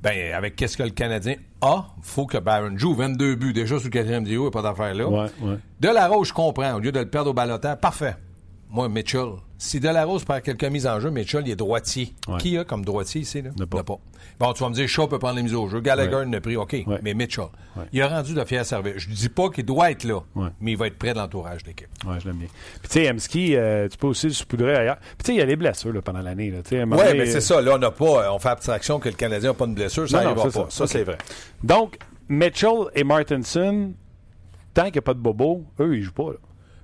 Ben, 0.00 0.32
avec 0.32 0.54
qu'est-ce 0.54 0.76
que 0.76 0.84
le 0.84 0.90
Canadien 0.90 1.34
a, 1.60 1.86
faut 2.02 2.24
que 2.26 2.38
Barron 2.38 2.78
joue 2.78 2.94
22 2.94 3.34
buts 3.34 3.52
déjà 3.52 3.76
sur 3.78 3.86
le 3.86 3.90
quatrième 3.90 4.22
trio, 4.22 4.42
il 4.42 4.44
n'y 4.44 4.48
a 4.48 4.50
pas 4.52 4.62
d'affaire 4.62 4.94
là. 4.94 5.08
Ouais, 5.08 5.26
ouais. 5.42 5.56
Delarose, 5.80 6.28
je 6.28 6.32
comprends. 6.32 6.74
Au 6.74 6.78
lieu 6.78 6.92
de 6.92 7.00
le 7.00 7.10
perdre 7.10 7.30
au 7.30 7.34
balotage, 7.34 7.78
parfait. 7.80 8.14
Moi, 8.70 8.88
Mitchell. 8.88 9.30
Si 9.60 9.80
Delarose 9.80 10.24
perd 10.24 10.42
quelques 10.42 10.64
mises 10.64 10.86
en 10.86 11.00
jeu, 11.00 11.10
Mitchell, 11.10 11.42
il 11.44 11.50
est 11.50 11.56
droitier. 11.56 12.14
Ouais. 12.28 12.38
Qui 12.38 12.56
a 12.56 12.62
comme 12.64 12.84
droitier 12.84 13.22
ici? 13.22 13.42
Là? 13.42 13.50
Il 13.56 13.60
n'a 13.60 13.66
pas. 13.66 13.82
Bon, 14.38 14.52
tu 14.52 14.62
vas 14.62 14.68
me 14.68 14.74
dire, 14.74 14.88
Shaw 14.88 15.08
peut 15.08 15.18
prendre 15.18 15.34
les 15.34 15.42
mises 15.42 15.54
au 15.54 15.66
jeu. 15.68 15.80
Gallagher 15.80 16.14
Ouais. 16.14 16.36
a 16.36 16.40
pris, 16.40 16.56
OK. 16.56 16.76
Ouais. 16.86 17.00
Mais 17.02 17.12
Mitchell, 17.12 17.46
il 17.92 18.00
a 18.02 18.06
rendu 18.08 18.34
de 18.34 18.44
fier 18.44 18.64
service. 18.64 18.94
Je 18.98 19.10
ne 19.10 19.14
dis 19.16 19.28
pas 19.28 19.50
qu'il 19.50 19.64
doit 19.64 19.90
être 19.90 20.04
là, 20.04 20.20
mais 20.60 20.72
il 20.72 20.76
va 20.78 20.86
être 20.86 20.96
près 20.96 21.12
de 21.12 21.18
l'entourage 21.18 21.64
de 21.64 21.68
l'équipe. 21.70 21.88
Ouais, 22.06 22.20
je 22.20 22.26
l'aime 22.28 22.36
bien. 22.36 22.46
Puis, 22.80 22.88
tu 22.88 23.00
sais, 23.00 23.10
Emski, 23.10 23.56
euh, 23.56 23.88
tu 23.88 23.98
peux 23.98 24.06
aussi 24.06 24.26
le 24.28 24.32
saupoudrer 24.32 24.76
ailleurs. 24.76 24.98
Puis, 24.98 25.16
tu 25.18 25.24
sais, 25.26 25.34
il 25.34 25.38
y 25.38 25.42
a 25.42 25.44
les 25.44 25.56
blessures 25.56 25.92
là, 25.92 26.02
pendant 26.02 26.20
l'année. 26.22 26.52
Oui, 26.70 26.78
mais 27.16 27.26
c'est 27.26 27.40
ça. 27.40 27.60
Là, 27.60 27.72
on 27.74 27.78
n'a 27.78 27.90
pas, 27.90 28.26
euh, 28.26 28.30
on 28.32 28.38
fait 28.38 28.50
abstraction 28.50 29.00
que 29.00 29.08
le 29.08 29.16
Canadien 29.16 29.50
n'a 29.50 29.54
pas 29.54 29.66
de 29.66 29.74
blessure. 29.74 30.08
Ça 30.08 30.22
n'arrivera 30.22 30.44
pas. 30.44 30.50
ça. 30.50 30.66
Ça, 30.68 30.86
c'est 30.86 31.02
vrai. 31.02 31.18
Donc, 31.64 31.98
Mitchell 32.28 32.84
et 32.94 33.02
Martinson, 33.02 33.92
tant 34.72 34.84
qu'il 34.84 34.92
n'y 34.92 34.98
a 34.98 35.02
pas 35.02 35.14
de 35.14 35.18
bobo, 35.20 35.64
eux, 35.80 35.96
ils 35.96 36.02
jouent 36.02 36.12
pas. 36.12 36.30
Là. 36.30 36.38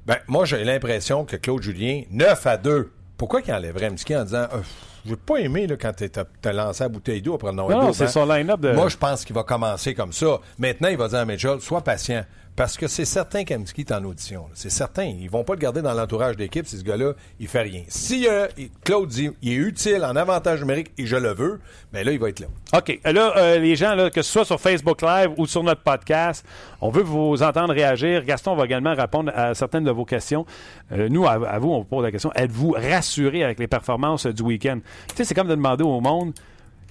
Ben, 0.06 0.16
moi, 0.28 0.44
j'ai 0.44 0.64
l'impression 0.64 1.24
que 1.24 1.36
Claude 1.36 1.62
Julien, 1.62 2.02
9 2.10 2.46
à 2.46 2.56
2, 2.56 2.90
pourquoi 3.16 3.40
qu'il 3.42 3.54
enlèverait 3.54 3.90
Mski 3.90 4.16
en 4.16 4.24
disant, 4.24 4.46
Euh, 4.52 4.58
j'ai 5.06 5.16
pas 5.16 5.36
aimé 5.36 5.66
là, 5.66 5.76
quand 5.76 5.92
t'as 6.40 6.52
lancé 6.52 6.82
la 6.84 6.88
bouteille 6.88 7.22
d'eau 7.22 7.34
après 7.34 7.50
le 7.50 7.56
Non, 7.56 7.68
non, 7.68 7.92
c'est 7.92 8.08
son 8.08 8.26
line-up 8.26 8.60
de. 8.60 8.72
Moi, 8.72 8.88
je 8.88 8.96
pense 8.96 9.24
qu'il 9.24 9.34
va 9.34 9.42
commencer 9.42 9.94
comme 9.94 10.12
ça. 10.12 10.40
Maintenant, 10.58 10.88
il 10.88 10.96
va 10.96 11.08
dire 11.08 11.18
à 11.18 11.24
Mitchell, 11.24 11.60
sois 11.60 11.82
patient. 11.82 12.24
Parce 12.56 12.76
que 12.76 12.86
c'est 12.86 13.04
certain 13.04 13.44
qu'Amski 13.44 13.80
est 13.80 13.92
en 13.92 14.04
audition. 14.04 14.46
C'est 14.54 14.70
certain. 14.70 15.04
Ils 15.04 15.28
vont 15.28 15.42
pas 15.42 15.54
le 15.54 15.58
garder 15.58 15.82
dans 15.82 15.92
l'entourage 15.92 16.36
d'équipe 16.36 16.66
si 16.66 16.78
ce 16.78 16.84
gars-là, 16.84 17.14
il 17.40 17.48
fait 17.48 17.62
rien. 17.62 17.82
Si 17.88 18.28
euh, 18.28 18.46
Claude 18.84 19.08
dit, 19.08 19.30
il 19.42 19.52
est 19.52 19.56
utile 19.56 20.04
en 20.04 20.14
avantage 20.14 20.60
numérique 20.60 20.92
et 20.96 21.04
je 21.04 21.16
le 21.16 21.34
veux, 21.34 21.60
ben 21.92 22.06
là, 22.06 22.12
il 22.12 22.18
va 22.20 22.28
être 22.28 22.38
là. 22.38 22.46
OK. 22.76 23.00
Là, 23.04 23.36
euh, 23.36 23.58
les 23.58 23.74
gens, 23.74 23.96
là, 23.96 24.08
que 24.08 24.22
ce 24.22 24.30
soit 24.30 24.44
sur 24.44 24.60
Facebook 24.60 25.02
Live 25.02 25.30
ou 25.36 25.46
sur 25.46 25.64
notre 25.64 25.82
podcast, 25.82 26.46
on 26.80 26.90
veut 26.90 27.02
vous 27.02 27.42
entendre 27.42 27.74
réagir. 27.74 28.24
Gaston 28.24 28.54
va 28.54 28.66
également 28.66 28.94
répondre 28.94 29.32
à 29.34 29.54
certaines 29.54 29.84
de 29.84 29.90
vos 29.90 30.04
questions. 30.04 30.46
Euh, 30.92 31.08
nous, 31.08 31.26
à, 31.26 31.32
à 31.32 31.58
vous, 31.58 31.70
on 31.70 31.78
vous 31.78 31.84
pose 31.84 32.04
la 32.04 32.12
question 32.12 32.30
êtes-vous 32.34 32.76
rassuré 32.78 33.42
avec 33.42 33.58
les 33.58 33.66
performances 33.66 34.26
euh, 34.26 34.32
du 34.32 34.42
week-end? 34.42 34.78
Tu 35.08 35.16
sais, 35.16 35.24
c'est 35.24 35.34
comme 35.34 35.48
de 35.48 35.56
demander 35.56 35.82
au 35.82 36.00
monde 36.00 36.32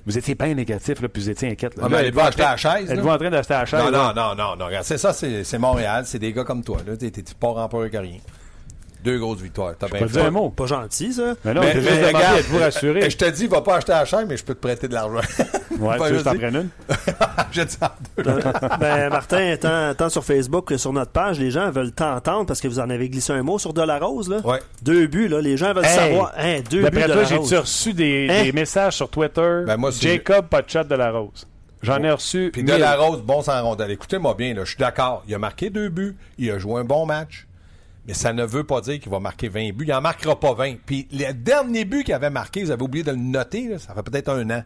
vous 0.05 0.17
étiez 0.17 0.35
bien 0.35 0.53
négatif, 0.53 1.01
là, 1.01 1.07
puis 1.07 1.21
vous 1.21 1.29
étiez 1.29 1.51
inquiète. 1.51 1.75
là. 1.77 1.83
Ah, 1.85 1.89
Là, 1.89 1.97
allez-vous 1.99 2.19
êtes-vous 2.19 2.27
acheter 2.27 2.43
en 2.43 2.49
la 2.49 2.57
chaise, 2.57 2.87
là? 2.87 2.93
Êtes-vous 2.95 3.09
en 3.09 3.17
train 3.17 3.29
d'acheter 3.29 3.53
la 3.53 3.65
chaise 3.65 3.79
Non, 3.83 3.91
non, 3.91 4.13
non, 4.13 4.35
non, 4.35 4.55
non. 4.55 4.65
Regarde, 4.65 4.85
c'est 4.85 4.97
ça, 4.97 5.13
c'est 5.13 5.57
Montréal. 5.57 6.03
C'est 6.05 6.19
des 6.19 6.33
gars 6.33 6.43
comme 6.43 6.63
toi. 6.63 6.77
T'es 6.99 7.09
t'es 7.11 7.23
pas 7.39 7.47
rempeur 7.47 7.89
que 7.89 7.97
rien. 7.97 8.17
Deux 9.03 9.19
grosses 9.19 9.41
victoires. 9.41 9.73
T'as 9.77 9.87
bien 9.87 10.05
dire 10.05 10.25
un 10.25 10.31
mot. 10.31 10.49
Pas 10.49 10.65
gentil, 10.65 11.11
ça. 11.13 11.33
Mais 11.43 11.53
non, 11.53 11.61
Mais- 11.61 11.73
j'ai 11.73 11.81
juste 11.81 11.93
mais 12.01 12.07
regarde, 12.07 12.37
eh, 13.03 13.09
Je 13.09 13.17
te 13.17 13.29
dis, 13.31 13.47
va 13.47 13.61
pas 13.61 13.75
acheter 13.75 13.91
la 13.91 14.05
chaîne, 14.05 14.25
mais 14.29 14.37
je 14.37 14.43
peux 14.45 14.53
te 14.55 14.59
prêter 14.61 14.87
de 14.87 14.93
l'argent. 14.93 15.19
Ouais, 15.79 15.97
Pas 15.97 16.07
tu 16.07 16.13
veux 16.13 16.19
que 16.23 16.23
je 16.23 16.23
juste 16.23 16.25
t'en 16.25 16.35
prenne 16.37 16.55
une? 16.55 16.69
Je 17.51 17.61
dis 17.63 17.77
en 17.81 17.89
deux. 18.23 18.39
ben, 18.79 19.09
Martin, 19.09 19.55
tant, 19.59 19.93
tant 19.95 20.07
sur 20.09 20.23
Facebook 20.23 20.65
que 20.67 20.77
sur 20.77 20.93
notre 20.93 21.11
page, 21.11 21.39
les 21.39 21.49
gens 21.49 21.71
veulent 21.71 21.91
t'entendre 21.91 22.45
parce 22.45 22.61
que 22.61 22.67
vous 22.67 22.79
en 22.79 22.89
avez 22.91 23.09
glissé 23.09 23.33
un 23.33 23.41
mot 23.41 23.57
sur 23.57 23.73
Delarose, 23.73 24.29
là. 24.29 24.37
Ouais. 24.45 24.59
Deux 24.83 25.07
buts, 25.07 25.27
là. 25.27 25.41
Les 25.41 25.57
gens 25.57 25.73
veulent 25.73 25.83
Hey! 25.85 25.95
savoir. 26.11 26.31
Hein, 26.37 26.59
deux 26.69 26.77
buts 26.77 26.83
D'après 26.83 27.01
de 27.07 27.13
toi, 27.13 27.21
la 27.23 27.27
j'ai-tu 27.27 27.57
reçu 27.57 27.93
des, 27.93 28.27
Hein? 28.29 28.43
des 28.43 28.51
messages 28.51 28.95
sur 28.95 29.09
Twitter? 29.09 29.63
Ben, 29.65 29.75
moi, 29.77 29.89
Jacob, 29.99 30.45
pas 30.47 30.61
de 30.61 30.69
chat 30.69 30.83
de 30.83 30.95
la 30.95 31.11
rose. 31.11 31.47
J'en 31.81 32.01
ai 32.03 32.11
reçu. 32.11 32.51
Puis 32.53 32.63
de 32.63 32.71
la 32.73 32.95
rose, 32.95 33.21
bon 33.23 33.41
sans 33.41 33.61
rondelle. 33.61 33.91
Écoutez-moi 33.91 34.35
bien, 34.35 34.53
là, 34.53 34.61
je 34.63 34.69
suis 34.69 34.79
d'accord. 34.79 35.23
Il 35.27 35.33
a 35.33 35.39
marqué 35.39 35.69
deux 35.71 35.89
buts. 35.89 36.15
Il 36.37 36.49
a 36.51 36.59
joué 36.59 36.79
un 36.81 36.85
bon 36.85 37.05
match. 37.07 37.47
Mais 38.07 38.13
ça 38.13 38.33
ne 38.33 38.43
veut 38.43 38.63
pas 38.65 38.81
dire 38.81 38.99
qu'il 38.99 39.11
va 39.11 39.19
marquer 39.19 39.47
20 39.47 39.71
buts. 39.73 39.85
Il 39.87 39.91
n'en 39.91 40.01
marquera 40.01 40.37
pas 40.39 40.53
20. 40.53 40.75
Puis 40.85 41.07
le 41.11 41.31
dernier 41.33 41.85
but 41.85 42.03
qu'il 42.03 42.13
avait 42.13 42.29
marqué, 42.29 42.63
vous 42.63 42.71
avez 42.71 42.83
oublié 42.83 43.03
de 43.03 43.11
le 43.11 43.17
noter, 43.17 43.69
là, 43.69 43.79
ça 43.79 43.93
fait 43.93 44.03
peut-être 44.03 44.29
un 44.29 44.49
an. 44.49 44.63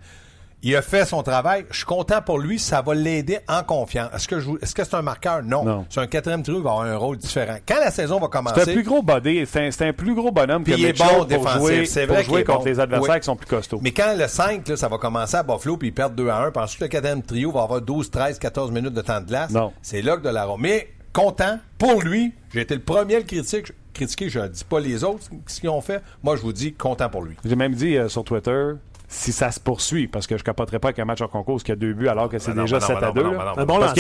Il 0.64 0.76
a 0.76 0.82
fait 0.82 1.06
son 1.06 1.22
travail. 1.22 1.68
Je 1.70 1.78
suis 1.78 1.86
content 1.86 2.20
pour 2.20 2.40
lui. 2.40 2.58
Ça 2.58 2.82
va 2.82 2.96
l'aider 2.96 3.38
en 3.48 3.62
confiance. 3.62 4.10
Est-ce 4.16 4.28
que 4.28 4.40
je 4.40 4.46
vous- 4.48 4.58
est-ce 4.58 4.74
que 4.74 4.84
c'est 4.84 4.96
un 4.96 5.04
marqueur? 5.04 5.44
Non. 5.44 5.64
Non. 5.64 5.86
C'est 5.88 6.00
un 6.00 6.08
quatrième 6.08 6.42
trio, 6.42 6.58
il 6.58 6.64
va 6.64 6.72
avoir 6.72 6.86
un 6.88 6.98
rôle 6.98 7.18
différent. 7.18 7.58
Quand 7.68 7.80
la 7.80 7.92
saison 7.92 8.20
va 8.20 8.28
commencer. 8.28 8.62
C'est 8.64 8.72
un 8.72 8.74
plus 8.74 8.82
gros 8.84 9.04
body, 9.04 9.46
c'est 9.46 9.68
un, 9.68 9.70
c'est 9.72 9.88
un 9.88 9.94
plus 9.94 10.16
gros 10.16 10.32
bonhomme 10.32 10.64
Puis 10.64 10.74
que 10.74 10.80
il 10.80 10.86
est 10.88 10.98
bon 10.98 11.06
pour 11.18 11.26
défensif. 11.28 11.60
jouer, 11.60 11.86
C'est 11.86 12.08
pour 12.08 12.16
vrai 12.16 12.24
jouer 12.24 12.44
contre 12.44 12.60
bon. 12.62 12.66
les 12.66 12.80
adversaires 12.80 13.14
Oui. 13.14 13.20
qui 13.20 13.26
sont 13.26 13.36
plus 13.36 13.46
costauds. 13.46 13.80
Mais 13.84 13.92
quand 13.92 14.16
le 14.18 14.28
5, 14.28 14.68
là, 14.68 14.76
ça 14.78 14.88
va 14.88 14.98
commencer 14.98 15.38
à 15.38 15.44
Buffalo, 15.44 15.78
puis 15.78 15.90
ils 15.90 15.94
perdent 15.94 16.16
2 16.16 16.28
à 16.30 16.38
1, 16.40 16.50
puis 16.50 16.64
ensuite 16.64 16.82
le 16.82 16.88
quatrième 16.88 17.22
trio 17.22 17.52
va 17.52 17.62
avoir 17.62 17.80
12, 17.80 18.10
13, 18.10 18.40
14 18.40 18.72
minutes 18.72 18.96
de 18.96 19.02
temps 19.02 19.22
de 19.22 19.28
glace. 19.28 19.52
Non. 19.52 19.72
C'est 19.84 20.02
là 20.02 20.18
que 20.18 20.24
de 20.24 20.30
la 20.30 20.48
Mais 20.58 20.88
content, 21.22 21.60
pour 21.78 22.02
lui, 22.04 22.32
j'ai 22.54 22.62
été 22.62 22.76
le 22.76 22.82
premier 22.82 23.16
à 23.16 23.20
le 23.20 23.26
critiquer. 23.26 23.64
critiquer 23.94 24.30
je 24.30 24.40
ne 24.40 24.48
dis 24.48 24.64
pas 24.64 24.80
les 24.80 25.04
autres 25.04 25.24
ce 25.48 25.60
qu'ils 25.60 25.70
ont 25.70 25.82
fait. 25.82 26.02
Moi, 26.24 26.36
je 26.36 26.42
vous 26.42 26.54
dis 26.54 26.74
content 26.74 27.10
pour 27.10 27.24
lui. 27.24 27.36
J'ai 27.44 27.56
même 27.56 27.74
dit 27.74 27.98
euh, 27.98 28.08
sur 28.08 28.24
Twitter 28.24 28.74
si 29.10 29.32
ça 29.32 29.52
se 29.52 29.60
poursuit, 29.60 30.08
parce 30.08 30.28
que 30.28 30.38
je 30.38 30.44
capoterais 30.44 30.80
pas 30.80 30.90
avec 30.90 31.00
un 31.00 31.06
match 31.06 31.22
en 31.22 31.28
concours 31.30 31.64
qui 31.64 31.72
a 31.72 31.76
deux 31.78 31.94
buts 31.94 32.10
alors 32.10 32.28
que 32.30 32.38
c'est 32.40 32.52
Ben 32.52 32.58
non, 32.58 32.64
déjà 32.64 32.80
ben 32.80 32.82
non, 32.82 32.88
7 32.88 32.96
ben 33.00 33.04
à 33.04 33.08
non, 33.08 33.14
2. 33.14 33.22
ben 33.24 33.28
non, 33.30 33.32
là. 33.32 33.38
ben 33.40 33.46
non, 33.46 33.62
Un 33.62 33.66
bon 33.66 33.80
Parce 33.80 33.94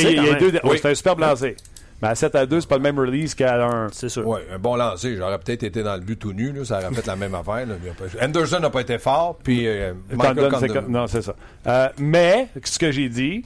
oui, 0.63 0.77
c'est 0.81 0.89
un 0.89 0.95
superbe 0.95 1.19
lancé. 1.21 1.55
Mais 2.01 2.09
à 2.09 2.15
7 2.15 2.35
à 2.35 2.45
2, 2.45 2.61
c'est 2.61 2.67
pas 2.69 2.75
le 2.75 2.83
même 2.83 2.99
release 2.99 3.33
qu'à 3.33 3.65
1. 3.65 3.87
C'est 3.91 4.09
sûr. 4.09 4.27
Oui, 4.27 4.39
un 4.53 4.59
bon 4.59 4.75
lancer. 4.75 5.15
J'aurais 5.17 5.39
peut-être 5.39 5.63
été 5.63 5.81
dans 5.81 5.95
le 5.95 6.01
but 6.01 6.17
tout 6.19 6.33
nu. 6.33 6.51
Là, 6.51 6.63
ça 6.65 6.77
aurait 6.79 6.93
fait 6.93 7.07
la 7.07 7.15
même 7.15 7.33
affaire. 7.33 7.65
là. 7.65 7.75
Anderson 8.21 8.59
n'a 8.59 8.69
pas 8.69 8.81
été 8.81 8.99
fort, 8.99 9.37
puis 9.41 9.65
euh, 9.67 9.93
Michael 10.11 10.35
Condon, 10.51 10.57
c'est 10.59 10.67
Condon. 10.67 10.81
co- 10.83 10.89
Non, 10.91 11.07
c'est 11.07 11.21
ça. 11.23 11.33
Euh, 11.65 11.89
mais, 11.97 12.49
ce 12.63 12.77
que 12.77 12.91
j'ai 12.91 13.09
dit 13.09 13.43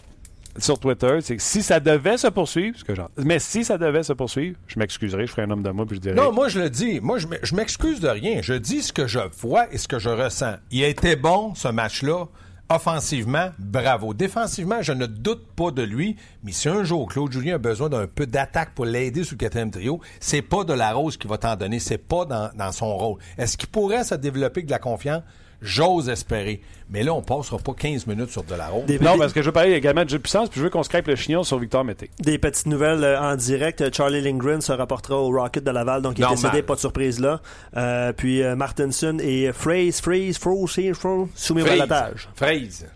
sur 0.57 0.79
Twitter, 0.79 1.19
c'est 1.21 1.35
que 1.37 1.41
si 1.41 1.63
ça 1.63 1.79
devait 1.79 2.17
se 2.17 2.27
poursuivre, 2.27 2.77
ce 2.77 2.83
que 2.83 2.93
j'en- 2.95 3.09
mais 3.17 3.39
si 3.39 3.63
ça 3.63 3.77
devait 3.77 4.03
se 4.03 4.13
poursuivre, 4.13 4.57
je 4.67 4.79
m'excuserais, 4.79 5.25
je 5.27 5.31
ferais 5.31 5.43
un 5.43 5.51
homme 5.51 5.63
de 5.63 5.69
moi, 5.71 5.85
puis 5.85 5.95
je 5.97 6.01
dirais. 6.01 6.15
Non, 6.15 6.31
moi, 6.31 6.49
je 6.49 6.59
le 6.59 6.69
dis. 6.69 6.99
Moi, 6.99 7.17
je 7.19 7.55
m'excuse 7.55 7.99
de 7.99 8.07
rien. 8.09 8.41
Je 8.41 8.53
dis 8.53 8.81
ce 8.81 8.91
que 8.93 9.07
je 9.07 9.19
vois 9.39 9.71
et 9.73 9.77
ce 9.77 9.87
que 9.87 9.99
je 9.99 10.09
ressens. 10.09 10.55
Il 10.71 10.83
a 10.83 10.87
été 10.87 11.15
bon, 11.15 11.55
ce 11.55 11.67
match-là. 11.67 12.25
offensivement, 12.73 13.49
bravo. 13.59 14.13
Défensivement, 14.13 14.81
je 14.81 14.93
ne 14.93 15.05
doute 15.05 15.45
pas 15.57 15.71
de 15.71 15.81
lui, 15.81 16.15
mais 16.43 16.53
si 16.53 16.69
un 16.69 16.85
jour 16.85 17.07
Claude 17.09 17.29
Julien 17.31 17.55
a 17.55 17.57
besoin 17.57 17.89
d'un 17.89 18.07
peu 18.07 18.25
d'attaque 18.25 18.73
pour 18.73 18.85
l'aider 18.85 19.25
sur 19.25 19.33
le 19.33 19.39
quatrième 19.39 19.71
trio, 19.71 19.99
c'est 20.21 20.41
pas 20.41 20.63
de 20.63 20.71
la 20.73 20.93
rose 20.93 21.17
qui 21.17 21.27
va 21.27 21.37
t'en 21.37 21.57
donner, 21.57 21.79
c'est 21.79 21.97
pas 21.97 22.23
dans, 22.23 22.49
dans 22.55 22.71
son 22.71 22.95
rôle. 22.95 23.19
Est-ce 23.37 23.57
qu'il 23.57 23.67
pourrait 23.67 24.05
se 24.05 24.15
développer 24.15 24.63
de 24.63 24.71
la 24.71 24.79
confiance? 24.79 25.21
J'ose 25.61 26.09
espérer. 26.09 26.61
Mais 26.89 27.03
là, 27.03 27.13
on 27.13 27.21
passera 27.21 27.57
pas 27.57 27.73
15 27.73 28.07
minutes 28.07 28.31
sur 28.31 28.43
de 28.43 28.55
la. 28.55 28.69
Des- 28.87 28.99
Non, 28.99 29.13
des- 29.13 29.19
parce 29.19 29.31
que 29.33 29.41
je 29.41 29.45
veux 29.45 29.51
parler 29.51 29.73
également 29.73 30.03
de 30.03 30.09
jeu 30.09 30.17
de 30.17 30.21
puissance, 30.23 30.49
puis 30.49 30.59
je 30.59 30.63
veux 30.65 30.69
qu'on 30.69 30.83
scrape 30.83 31.07
le 31.07 31.15
chignon 31.15 31.43
sur 31.43 31.57
Victor 31.59 31.83
Mété. 31.83 32.09
Des 32.19 32.37
petites 32.37 32.65
nouvelles 32.65 33.03
euh, 33.03 33.21
en 33.21 33.35
direct. 33.35 33.95
Charlie 33.95 34.21
Lindgren 34.21 34.59
se 34.61 34.71
rapportera 34.71 35.17
au 35.17 35.29
Rocket 35.31 35.63
de 35.63 35.71
Laval, 35.71 36.01
donc 36.01 36.17
il 36.17 36.23
est 36.23 36.27
décédé, 36.35 36.63
pas 36.63 36.75
de 36.75 36.79
surprise 36.79 37.19
là. 37.19 37.39
Euh, 37.77 38.11
puis 38.11 38.41
euh, 38.43 38.55
Martinson 38.55 39.17
et 39.21 39.51
Fraze, 39.53 40.01
Fraze, 40.01 40.37
Froze, 40.37 40.79
Froze, 40.93 41.29
soumis 41.35 41.61
au 41.61 41.65
balatage. 41.65 42.27
Fraise. 42.35 42.87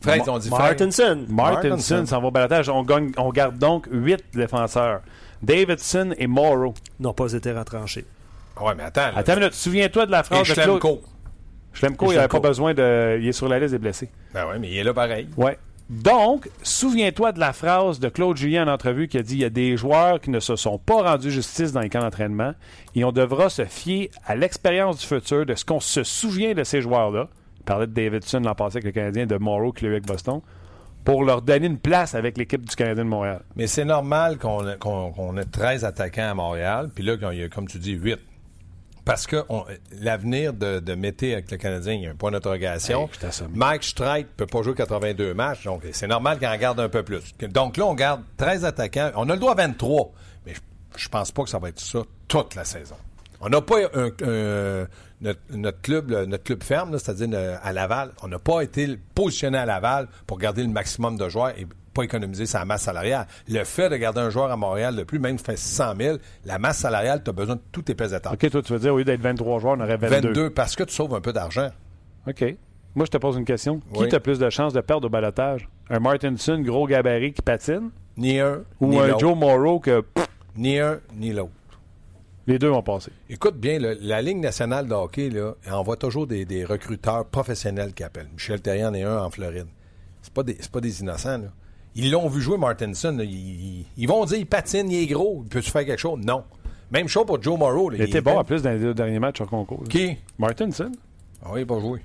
Fraise, 0.00 0.22
on 0.28 0.38
dit. 0.38 0.50
Martinson. 0.50 1.24
Martinson 1.28 2.06
s'en 2.06 2.20
va 2.20 2.28
au 2.28 2.30
balatage. 2.30 2.68
On, 2.68 2.82
gagne, 2.82 3.12
on 3.16 3.30
garde 3.30 3.58
donc 3.58 3.86
huit 3.90 4.22
défenseurs. 4.34 5.00
Davidson 5.42 6.14
et 6.18 6.26
Morrow. 6.26 6.74
n'ont 7.00 7.12
pas 7.12 7.32
été 7.32 7.52
retranchés. 7.52 8.04
Ouais, 8.60 8.74
mais 8.76 8.84
attends. 8.84 9.00
là. 9.02 9.12
Attends 9.16 9.32
une 9.34 9.38
minute, 9.40 9.54
souviens-toi 9.54 10.06
de 10.06 10.10
la 10.10 10.20
Et 10.20 10.24
phrase 10.24 10.48
de 10.48 10.54
Claude. 10.54 10.80
Schlemko. 11.76 12.12
Il 12.12 12.16
n'avait 12.16 12.28
pas 12.28 12.40
besoin 12.40 12.74
de. 12.74 13.18
Il 13.20 13.28
est 13.28 13.32
sur 13.32 13.48
la 13.48 13.58
liste 13.58 13.72
des 13.72 13.78
blessés. 13.78 14.08
Ben 14.32 14.46
ouais, 14.46 14.58
mais 14.58 14.70
il 14.70 14.76
est 14.78 14.84
là 14.84 14.94
pareil. 14.94 15.28
Ouais. 15.36 15.58
Donc, 15.88 16.48
souviens-toi 16.62 17.30
de 17.30 17.38
la 17.38 17.52
phrase 17.52 18.00
de 18.00 18.08
Claude 18.08 18.36
Julien 18.36 18.66
en 18.66 18.72
entrevue 18.72 19.06
qui 19.06 19.18
a 19.18 19.22
dit 19.22 19.34
il 19.34 19.40
y 19.40 19.44
a 19.44 19.50
des 19.50 19.76
joueurs 19.76 20.20
qui 20.20 20.30
ne 20.30 20.40
se 20.40 20.56
sont 20.56 20.78
pas 20.78 21.02
rendus 21.10 21.30
justice 21.30 21.70
dans 21.70 21.80
les 21.80 21.88
camps 21.88 22.00
d'entraînement 22.00 22.54
et 22.96 23.04
on 23.04 23.12
devra 23.12 23.50
se 23.50 23.64
fier 23.64 24.10
à 24.24 24.34
l'expérience 24.34 24.98
du 24.98 25.06
futur, 25.06 25.46
de 25.46 25.54
ce 25.54 25.64
qu'on 25.64 25.78
se 25.78 26.02
souvient 26.02 26.54
de 26.54 26.64
ces 26.64 26.80
joueurs-là. 26.80 27.28
Il 27.60 27.64
parlait 27.64 27.86
de 27.86 27.92
Davidson 27.92 28.40
l'an 28.40 28.56
passé 28.56 28.78
avec 28.78 28.84
le 28.84 28.90
Canadien, 28.92 29.26
de 29.26 29.36
Morrow 29.36 29.70
qui 29.70 29.84
l'a 29.84 29.90
eu 29.90 29.92
avec 29.92 30.06
Boston, 30.06 30.40
pour 31.04 31.22
leur 31.22 31.40
donner 31.40 31.66
une 31.66 31.78
place 31.78 32.16
avec 32.16 32.36
l'équipe 32.36 32.68
du 32.68 32.74
Canadien 32.74 33.04
de 33.04 33.08
Montréal. 33.08 33.42
Mais 33.54 33.68
c'est 33.68 33.84
normal 33.84 34.38
qu'on 34.38 35.36
ait 35.36 35.44
13 35.44 35.84
attaquants 35.84 36.30
à 36.30 36.34
Montréal, 36.34 36.90
puis 36.92 37.04
là, 37.04 37.14
il 37.30 37.38
y 37.38 37.42
a, 37.44 37.48
comme 37.48 37.68
tu 37.68 37.78
dis, 37.78 37.92
8. 37.92 38.18
Parce 39.06 39.26
que 39.26 39.42
l'avenir 40.00 40.52
de, 40.52 40.80
de 40.80 40.94
Mété 40.94 41.32
avec 41.32 41.50
le 41.50 41.56
Canadien, 41.56 41.94
il 41.94 42.02
y 42.02 42.06
a 42.06 42.10
un 42.10 42.14
point 42.16 42.30
d'interrogation. 42.32 43.04
Hey. 43.04 43.08
Mike 43.54 43.84
Streit 43.84 44.26
peut 44.36 44.46
pas 44.46 44.62
jouer 44.62 44.74
82 44.74 45.32
matchs, 45.32 45.64
donc 45.64 45.82
c'est 45.92 46.06
normal 46.08 46.38
qu'il 46.38 46.48
en 46.48 46.56
garde 46.58 46.80
un 46.80 46.88
peu 46.88 47.02
plus. 47.02 47.22
Donc 47.48 47.76
là, 47.78 47.86
on 47.86 47.94
garde 47.94 48.22
13 48.36 48.64
attaquants. 48.64 49.12
On 49.14 49.28
a 49.30 49.34
le 49.34 49.38
droit 49.40 49.52
à 49.52 49.54
23, 49.54 50.12
mais 50.44 50.54
je, 50.54 50.60
je 50.96 51.08
pense 51.08 51.30
pas 51.30 51.44
que 51.44 51.48
ça 51.48 51.58
va 51.58 51.68
être 51.68 51.80
ça 51.80 52.00
toute 52.28 52.54
la 52.56 52.64
saison. 52.64 52.96
On 53.40 53.48
n'a 53.48 53.60
pas 53.60 53.76
un, 53.94 54.10
un- 54.26 54.86
notre, 55.20 55.40
notre 55.50 55.80
club, 55.80 56.10
notre 56.10 56.42
club 56.44 56.62
ferme, 56.62 56.98
c'est-à-dire 56.98 57.58
à 57.62 57.72
Laval, 57.72 58.10
on 58.22 58.28
n'a 58.28 58.38
pas 58.38 58.60
été 58.62 58.98
positionné 59.14 59.56
à 59.56 59.64
Laval 59.66 60.08
pour 60.26 60.38
garder 60.38 60.62
le 60.62 60.68
maximum 60.68 61.16
de 61.16 61.28
joueurs 61.28 61.50
et 61.58 61.66
pas 61.96 62.02
économiser 62.04 62.46
sa 62.46 62.64
masse 62.64 62.82
salariale. 62.82 63.26
Le 63.48 63.64
fait 63.64 63.88
de 63.88 63.96
garder 63.96 64.20
un 64.20 64.30
joueur 64.30 64.50
à 64.50 64.56
Montréal 64.56 64.94
de 64.94 65.02
plus, 65.02 65.18
même 65.18 65.38
si 65.38 65.44
fait 65.44 65.56
600 65.56 65.94
000, 65.98 66.16
la 66.44 66.58
masse 66.58 66.78
salariale, 66.78 67.22
tu 67.24 67.30
as 67.30 67.32
besoin 67.32 67.56
de 67.56 67.60
tous 67.72 67.82
tes 67.82 67.94
pesetants. 67.94 68.32
OK, 68.32 68.50
toi, 68.50 68.62
tu 68.62 68.72
veux 68.72 68.78
dire, 68.78 68.94
au 68.94 68.98
lieu 68.98 69.04
d'être 69.04 69.20
23 69.20 69.58
joueurs, 69.60 69.76
on 69.78 69.80
aurait 69.80 69.96
22. 69.96 70.28
22, 70.28 70.50
parce 70.50 70.76
que 70.76 70.84
tu 70.84 70.94
sauves 70.94 71.14
un 71.14 71.20
peu 71.20 71.32
d'argent. 71.32 71.70
OK. 72.28 72.44
Moi, 72.94 73.04
je 73.06 73.10
te 73.10 73.16
pose 73.18 73.36
une 73.36 73.44
question. 73.44 73.80
Oui. 73.94 74.08
Qui 74.08 74.14
a 74.16 74.20
plus 74.20 74.38
de 74.38 74.48
chances 74.50 74.72
de 74.72 74.80
perdre 74.80 75.06
au 75.06 75.10
balotage? 75.10 75.68
Un 75.90 75.98
Martinson, 76.00 76.58
gros 76.60 76.86
gabarit 76.86 77.32
qui 77.32 77.42
patine, 77.42 77.90
Ni 78.16 78.40
un, 78.40 78.62
ou 78.80 78.88
ni 78.88 78.98
un. 78.98 79.18
Joe 79.18 79.36
Morrow 79.36 79.78
que 79.80 80.02
Ni 80.56 80.78
un, 80.78 81.00
ni 81.14 81.32
l'autre. 81.32 81.50
les 82.46 82.58
deux 82.58 82.68
vont 82.68 82.82
passer? 82.82 83.12
Écoute 83.28 83.56
bien, 83.56 83.78
là, 83.78 83.92
la 84.00 84.22
Ligue 84.22 84.38
nationale 84.38 84.86
de 84.88 84.94
hockey 84.94 85.28
là, 85.28 85.52
envoie 85.70 85.96
toujours 85.96 86.26
des, 86.26 86.44
des 86.46 86.64
recruteurs 86.64 87.26
professionnels 87.26 87.92
qui 87.92 88.02
appellent. 88.02 88.28
Michel 88.32 88.60
Terrien 88.62 88.88
en 88.90 88.94
est 88.94 89.02
un 89.02 89.18
en 89.18 89.30
Floride. 89.30 89.66
C'est 90.22 90.32
pas 90.32 90.42
des, 90.42 90.54
pas 90.72 90.80
des 90.80 91.00
innocents. 91.02 91.38
Là. 91.38 91.48
Ils 91.96 92.10
l'ont 92.10 92.28
vu 92.28 92.40
jouer 92.42 92.58
Martinson. 92.58 93.18
Ils, 93.20 94.06
vont 94.06 94.24
dire 94.26 94.38
il 94.38 94.46
patine, 94.46 94.90
il 94.90 95.02
est 95.02 95.06
gros, 95.06 95.42
il 95.44 95.48
peut-tu 95.48 95.70
faire 95.70 95.84
quelque 95.84 95.98
chose? 95.98 96.20
Non. 96.24 96.44
Même 96.90 97.08
chose 97.08 97.26
pour 97.26 97.42
Joe 97.42 97.58
Morrow. 97.58 97.90
là. 97.90 97.96
Il 97.98 98.04
était 98.04 98.20
bon 98.20 98.32
même- 98.32 98.40
en 98.40 98.44
plus 98.44 98.62
dans 98.62 98.70
les 98.70 98.78
deux 98.78 98.94
derniers 98.94 99.18
matchs 99.18 99.40
en 99.40 99.46
concours. 99.46 99.82
là. 99.82 99.88
Qui? 99.88 100.16
Martinson? 100.38 100.92
Ah 101.42 101.48
oui, 101.52 101.62
il 101.62 101.66
va 101.66 101.80
jouer. 101.80 102.00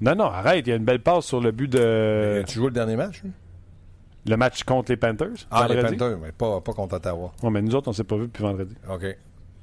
Non, 0.00 0.14
non, 0.14 0.24
arrête. 0.24 0.66
Il 0.66 0.70
y 0.70 0.72
a 0.72 0.76
une 0.76 0.84
belle 0.84 1.02
passe 1.02 1.26
sur 1.26 1.40
le 1.40 1.50
but 1.50 1.68
de 1.70 2.42
tu 2.46 2.54
joues 2.54 2.66
le 2.66 2.72
dernier 2.72 2.96
match? 2.96 3.22
le 4.26 4.36
match 4.36 4.62
contre 4.64 4.90
les 4.90 4.96
Panthers. 4.96 5.46
Ah, 5.50 5.66
les. 5.68 5.82
Panthers, 5.82 6.18
mais 6.18 6.32
pas, 6.32 6.60
pas 6.60 6.72
contre 6.72 6.96
Ottawa. 6.96 7.32
Ouais, 7.42 7.50
mais 7.50 7.60
nous 7.60 7.74
autres, 7.74 7.88
on 7.88 7.92
s'est 7.92 8.04
pas 8.04 8.16
vu 8.16 8.22
depuis 8.26 8.42
vendredi. 8.42 8.74
OK. 8.88 9.04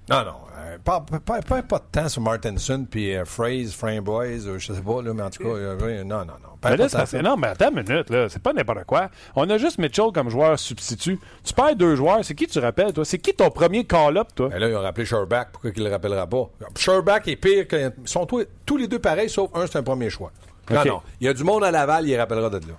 Non, 0.09 0.25
non. 0.25 0.33
euh, 0.57 0.77
pas, 0.83 0.99
pas, 1.01 1.19
pas, 1.19 1.41
pas- 1.41 1.61
pas 1.63 1.77
de 1.77 1.83
temps 1.91 2.09
sur 2.09 2.21
Martinson 2.21 2.85
puis 2.89 3.15
euh, 3.15 3.23
Phrase, 3.23 3.71
Framboise, 3.73 4.47
euh, 4.47 4.57
je 4.57 4.73
sais 4.73 4.81
pas, 4.81 5.01
là, 5.01 5.13
mais 5.13 5.21
en 5.23 5.29
tout 5.29 5.43
cas, 5.43 5.49
euh, 5.49 6.03
non, 6.03 6.19
non, 6.19 6.25
non. 6.25 6.57
Pas 6.59 6.71
Mais 6.71 6.77
là, 6.77 6.87
de 6.87 6.91
parce- 6.91 7.09
ça. 7.11 7.21
non, 7.21 7.37
mais 7.37 7.47
attends 7.47 7.69
une 7.69 7.83
minute, 7.83 8.09
là. 8.09 8.27
C'est 8.29 8.41
pas 8.41 8.51
n'importe 8.53 8.83
quoi. 8.85 9.09
On 9.35 9.49
a 9.49 9.57
juste 9.57 9.77
Mitchell 9.79 10.11
comme 10.13 10.29
joueur 10.29 10.59
substitut. 10.59 11.19
Tu 11.43 11.53
perds 11.53 11.75
deux 11.75 11.95
joueurs. 11.95 12.23
C'est 12.23 12.35
qui 12.35 12.45
tu 12.47 12.59
rappelles, 12.59 12.93
toi? 12.93 13.05
C'est 13.05 13.19
qui 13.19 13.33
ton 13.33 13.49
premier 13.49 13.83
call-up, 13.85 14.27
toi? 14.35 14.49
Ben 14.49 14.59
là, 14.59 14.69
ils 14.69 14.75
ont 14.75 14.81
rappelé 14.81 15.05
Sherback. 15.05 15.51
Pourquoi 15.53 15.71
qu'il 15.71 15.83
le 15.83 15.89
rappellera 15.89 16.27
pas? 16.27 16.49
Sherback 16.77 17.27
est 17.29 17.35
pire 17.37 17.67
que. 17.67 17.91
Ils 18.01 18.07
sont 18.07 18.25
tous, 18.25 18.45
tous 18.65 18.77
les 18.77 18.87
deux 18.87 18.99
pareils, 18.99 19.29
sauf 19.29 19.49
un, 19.55 19.65
c'est 19.67 19.77
un 19.79 19.83
premier 19.83 20.09
choix. 20.09 20.31
Non, 20.69 20.83
non. 20.85 21.01
Il 21.19 21.25
y 21.25 21.29
a 21.29 21.33
du 21.33 21.43
monde 21.43 21.63
à 21.63 21.71
Laval, 21.71 22.07
il 22.07 22.15
rappellera 22.17 22.49
de 22.49 22.57
là. 22.57 22.73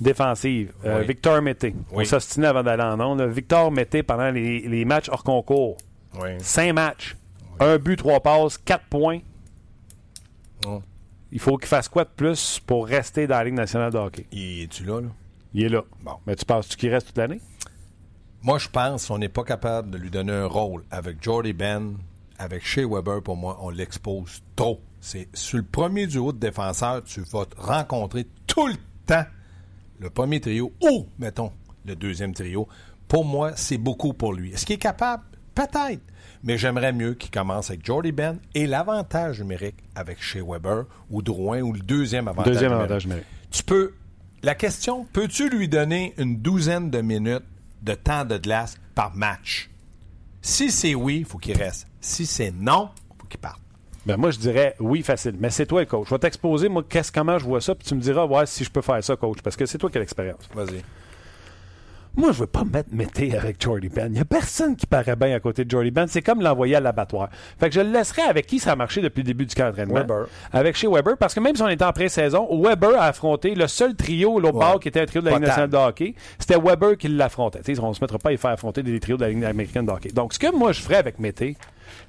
Défensive. 0.00 0.72
Euh, 0.84 1.00
Oui. 1.00 1.06
Victor 1.06 1.42
Mété. 1.42 1.74
On 1.92 1.98
Oui. 1.98 2.06
s'ostinait 2.06 2.46
avant 2.46 2.62
d'aller 2.62 2.82
en 2.84 3.00
ondes. 3.00 3.22
Victor 3.22 3.70
Mété 3.72 4.02
pendant 4.02 4.30
les, 4.30 4.60
les 4.60 4.84
matchs 4.84 5.08
hors 5.08 5.24
concours. 5.24 5.76
Oui. 6.14 6.30
Cinq 6.40 6.72
matchs. 6.72 7.16
Un 7.60 7.78
but, 7.78 7.96
trois 7.96 8.20
passes, 8.20 8.58
quatre 8.58 8.86
points. 8.86 9.20
Oh. 10.66 10.82
Il 11.30 11.40
faut 11.40 11.56
qu'il 11.56 11.68
fasse 11.68 11.88
quoi 11.88 12.04
de 12.04 12.10
plus 12.10 12.60
pour 12.60 12.86
rester 12.86 13.26
dans 13.26 13.36
la 13.36 13.44
Ligue 13.44 13.54
nationale 13.54 13.92
de 13.92 13.98
hockey? 13.98 14.26
Il 14.32 14.62
est-tu 14.62 14.84
là, 14.84 15.00
là? 15.00 15.08
Il 15.54 15.64
est 15.64 15.68
là. 15.68 15.82
Bon. 16.02 16.14
Mais 16.26 16.36
tu 16.36 16.44
penses-tu 16.44 16.76
qu'il 16.76 16.90
reste 16.90 17.08
toute 17.08 17.18
l'année? 17.18 17.40
Moi, 18.42 18.58
je 18.58 18.68
pense 18.68 19.08
qu'on 19.08 19.18
n'est 19.18 19.28
pas 19.28 19.44
capable 19.44 19.90
de 19.90 19.98
lui 19.98 20.10
donner 20.10 20.32
un 20.32 20.46
rôle 20.46 20.84
avec 20.90 21.22
Jordy 21.22 21.52
Ben, 21.52 21.96
avec 22.38 22.64
Shea 22.64 22.86
Weber, 22.86 23.22
pour 23.22 23.36
moi, 23.36 23.58
on 23.60 23.70
l'expose 23.70 24.42
trop. 24.54 24.80
C'est 25.00 25.28
sur 25.34 25.58
le 25.58 25.64
premier 25.64 26.06
duo 26.06 26.32
de 26.32 26.38
défenseurs, 26.38 27.02
tu 27.04 27.20
vas 27.22 27.44
te 27.46 27.60
rencontrer 27.60 28.26
tout 28.46 28.66
le 28.66 28.76
temps 29.06 29.24
le 29.98 30.10
premier 30.10 30.40
trio 30.40 30.72
ou, 30.82 31.08
mettons, 31.18 31.52
le 31.84 31.96
deuxième 31.96 32.32
trio. 32.32 32.68
Pour 33.08 33.24
moi, 33.24 33.52
c'est 33.56 33.78
beaucoup 33.78 34.12
pour 34.12 34.32
lui. 34.32 34.52
Est-ce 34.52 34.64
qu'il 34.66 34.76
est 34.76 34.78
capable? 34.78 35.24
Peut-être. 35.58 36.00
Mais 36.44 36.56
j'aimerais 36.56 36.92
mieux 36.92 37.14
qu'il 37.14 37.32
commence 37.32 37.70
avec 37.70 37.84
Jordy 37.84 38.12
Ben 38.12 38.38
et 38.54 38.68
l'avantage 38.68 39.40
numérique 39.40 39.74
avec 39.96 40.22
Shea 40.22 40.40
Weber 40.40 40.84
ou 41.10 41.20
Drouin 41.20 41.62
ou 41.62 41.72
le 41.72 41.80
deuxième 41.80 42.28
avantage 42.28 42.52
Deuxième 42.52 42.70
numérique. 42.70 42.90
avantage 42.90 43.06
numérique. 43.06 43.26
Tu 43.50 43.64
peux. 43.64 43.92
La 44.44 44.54
question, 44.54 45.04
peux-tu 45.12 45.50
lui 45.50 45.68
donner 45.68 46.14
une 46.16 46.36
douzaine 46.36 46.90
de 46.90 47.00
minutes 47.00 47.42
de 47.82 47.94
temps 47.94 48.24
de 48.24 48.38
glace 48.38 48.76
par 48.94 49.16
match? 49.16 49.68
Si 50.42 50.70
c'est 50.70 50.94
oui, 50.94 51.18
il 51.18 51.24
faut 51.24 51.38
qu'il 51.38 51.56
reste. 51.56 51.88
Si 52.00 52.24
c'est 52.24 52.52
non, 52.52 52.90
il 53.10 53.20
faut 53.20 53.26
qu'il 53.26 53.40
parte. 53.40 53.60
Ben 54.06 54.16
moi, 54.16 54.30
je 54.30 54.38
dirais 54.38 54.76
oui, 54.78 55.02
facile. 55.02 55.34
Mais 55.40 55.50
c'est 55.50 55.66
toi 55.66 55.80
le 55.80 55.86
coach. 55.86 56.06
Je 56.08 56.14
vais 56.14 56.20
t'exposer, 56.20 56.68
moi, 56.68 56.84
qu'est-ce, 56.88 57.10
comment 57.10 57.36
je 57.36 57.44
vois 57.44 57.60
ça, 57.60 57.74
puis 57.74 57.84
tu 57.84 57.96
me 57.96 58.00
diras, 58.00 58.24
ouais, 58.26 58.46
si 58.46 58.62
je 58.62 58.70
peux 58.70 58.80
faire 58.80 59.02
ça, 59.02 59.16
coach, 59.16 59.42
parce 59.42 59.56
que 59.56 59.66
c'est 59.66 59.76
toi 59.76 59.90
qui 59.90 59.98
as 59.98 60.00
l'expérience. 60.00 60.48
Vas-y. 60.54 60.84
Moi, 62.18 62.32
je 62.32 62.40
veux 62.40 62.46
pas 62.48 62.64
me 62.64 62.70
mettre 62.70 62.88
Mété 62.92 63.36
avec 63.38 63.62
Jordy 63.62 63.88
Ben. 63.88 64.06
Il 64.08 64.14
n'y 64.14 64.18
a 64.18 64.24
personne 64.24 64.74
qui 64.74 64.86
paraît 64.86 65.14
bien 65.14 65.36
à 65.36 65.38
côté 65.38 65.64
de 65.64 65.70
Jordy 65.70 65.92
Ben. 65.92 66.08
C'est 66.08 66.20
comme 66.20 66.40
l'envoyer 66.42 66.74
à 66.74 66.80
l'abattoir. 66.80 67.28
Fait 67.60 67.68
que 67.68 67.74
je 67.76 67.80
le 67.80 67.92
laisserai 67.92 68.22
avec 68.22 68.44
qui 68.48 68.58
ça 68.58 68.72
a 68.72 68.76
marché 68.76 69.00
depuis 69.00 69.20
le 69.20 69.26
début 69.26 69.46
du 69.46 69.54
camp 69.54 69.66
d'entraînement. 69.66 69.94
Weber. 69.94 70.26
Avec 70.52 70.74
chez 70.76 70.88
Weber, 70.88 71.16
parce 71.16 71.32
que 71.32 71.38
même 71.38 71.54
si 71.54 71.62
on 71.62 71.68
était 71.68 71.84
en 71.84 71.92
pré-saison, 71.92 72.48
Weber 72.60 73.00
a 73.00 73.04
affronté 73.04 73.54
le 73.54 73.68
seul 73.68 73.94
trio, 73.94 74.40
l'autre 74.40 74.56
Ouais. 74.58 74.64
bord, 74.64 74.80
qui 74.80 74.88
était 74.88 75.00
un 75.00 75.06
trio 75.06 75.20
de 75.20 75.26
la 75.26 75.34
Ligue 75.34 75.42
nationale 75.42 75.70
de 75.70 75.76
hockey. 75.76 76.14
C'était 76.40 76.58
Weber 76.58 76.96
qui 76.98 77.06
l'affrontait. 77.06 77.60
On 77.80 77.90
ne 77.90 77.94
se 77.94 78.00
mettra 78.02 78.18
pas 78.18 78.30
à 78.30 78.32
y 78.32 78.36
faire 78.36 78.50
affronter 78.50 78.82
des 78.82 78.98
trios 78.98 79.16
de 79.16 79.22
la 79.22 79.30
Ligue 79.30 79.44
américaine 79.44 79.86
de 79.86 79.92
hockey. 79.92 80.08
Donc, 80.10 80.34
ce 80.34 80.40
que 80.40 80.52
moi, 80.52 80.72
je 80.72 80.80
ferais 80.82 80.96
avec 80.96 81.20
Mété, 81.20 81.56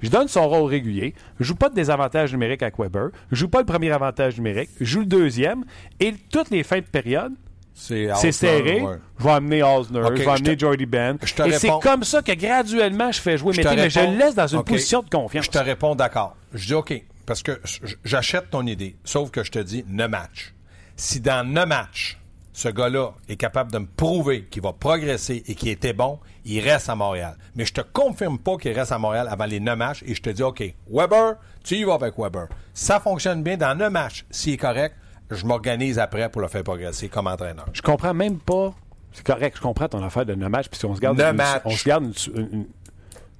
je 0.02 0.10
donne 0.10 0.26
son 0.26 0.48
rôle 0.48 0.68
régulier. 0.68 1.14
Je 1.38 1.44
joue 1.44 1.54
pas 1.54 1.68
de 1.68 1.74
désavantage 1.76 2.32
numérique 2.32 2.62
avec 2.64 2.80
Weber. 2.80 3.10
Je 3.30 3.36
joue 3.36 3.48
pas 3.48 3.60
le 3.60 3.64
premier 3.66 3.92
avantage 3.92 4.38
numérique. 4.38 4.70
Je 4.80 4.86
joue 4.86 5.00
le 5.00 5.06
deuxième. 5.06 5.64
Et 6.00 6.14
toutes 6.32 6.50
les 6.50 6.64
fins 6.64 6.80
de 6.80 6.84
période, 6.84 7.32
C'est 7.74 8.32
serré. 8.32 8.80
ouais. 8.80 8.96
Je 9.18 9.24
vais 9.24 9.30
amener 9.30 9.62
Osner, 9.62 10.00
je 10.08 10.12
vais 10.22 10.28
amener 10.28 10.58
Jordy 10.58 10.86
Ben. 10.86 11.18
Et 11.46 11.52
c'est 11.52 11.70
comme 11.82 12.04
ça 12.04 12.22
que 12.22 12.32
graduellement, 12.32 13.10
je 13.12 13.20
fais 13.20 13.38
jouer 13.38 13.54
Mété, 13.56 13.74
mais 13.76 13.90
je 13.90 14.00
le 14.00 14.16
laisse 14.18 14.34
dans 14.34 14.46
une 14.46 14.64
position 14.64 15.02
de 15.02 15.08
confiance. 15.10 15.44
Je 15.46 15.50
te 15.50 15.58
réponds 15.58 15.94
d'accord. 15.94 16.36
Je 16.52 16.66
dis 16.66 16.74
OK, 16.74 17.02
parce 17.26 17.42
que 17.42 17.60
j'achète 18.04 18.50
ton 18.50 18.66
idée, 18.66 18.96
sauf 19.04 19.30
que 19.30 19.44
je 19.44 19.50
te 19.50 19.58
dis 19.58 19.84
ne 19.88 20.06
match. 20.06 20.54
Si 20.96 21.20
dans 21.20 21.46
ne 21.48 21.64
match, 21.64 22.18
ce 22.52 22.68
gars-là 22.68 23.12
est 23.28 23.36
capable 23.36 23.72
de 23.72 23.78
me 23.78 23.86
prouver 23.86 24.44
qu'il 24.44 24.62
va 24.62 24.72
progresser 24.74 25.42
et 25.46 25.54
qu'il 25.54 25.68
était 25.70 25.94
bon, 25.94 26.18
il 26.44 26.60
reste 26.60 26.88
à 26.90 26.94
Montréal. 26.94 27.36
Mais 27.54 27.64
je 27.64 27.72
te 27.72 27.80
confirme 27.80 28.38
pas 28.38 28.56
qu'il 28.58 28.72
reste 28.72 28.92
à 28.92 28.98
Montréal 28.98 29.28
avant 29.30 29.46
les 29.46 29.60
9 29.60 29.78
matchs 29.78 30.02
et 30.06 30.14
je 30.14 30.20
te 30.20 30.28
dis 30.30 30.42
OK, 30.42 30.62
Weber, 30.90 31.36
tu 31.64 31.76
y 31.76 31.84
vas 31.84 31.94
avec 31.94 32.18
Weber. 32.18 32.48
Ça 32.74 33.00
fonctionne 33.00 33.42
bien 33.42 33.56
dans 33.56 33.74
9 33.74 33.90
matchs. 33.90 34.24
S'il 34.30 34.54
est 34.54 34.58
correct, 34.58 34.94
je 35.30 35.44
m'organise 35.46 35.98
après 35.98 36.28
pour 36.28 36.40
le 36.40 36.48
faire 36.48 36.62
progresser 36.64 37.08
comme 37.08 37.26
entraîneur. 37.26 37.66
Je 37.72 37.82
comprends 37.82 38.14
même 38.14 38.38
pas. 38.38 38.74
C'est 39.12 39.24
correct, 39.24 39.56
je 39.56 39.62
comprends 39.62 39.88
ton 39.88 40.02
affaire 40.04 40.24
de 40.24 40.34
no 40.34 40.48
match, 40.48 40.66
puis 40.70 40.84
on 40.84 40.94
se 40.94 41.00
garde, 41.00 41.20
une, 41.20 41.32
match. 41.32 41.62
on 41.64 41.70
se 41.70 41.84
garde 41.84 42.04
une, 42.04 42.12
une- 42.52 42.66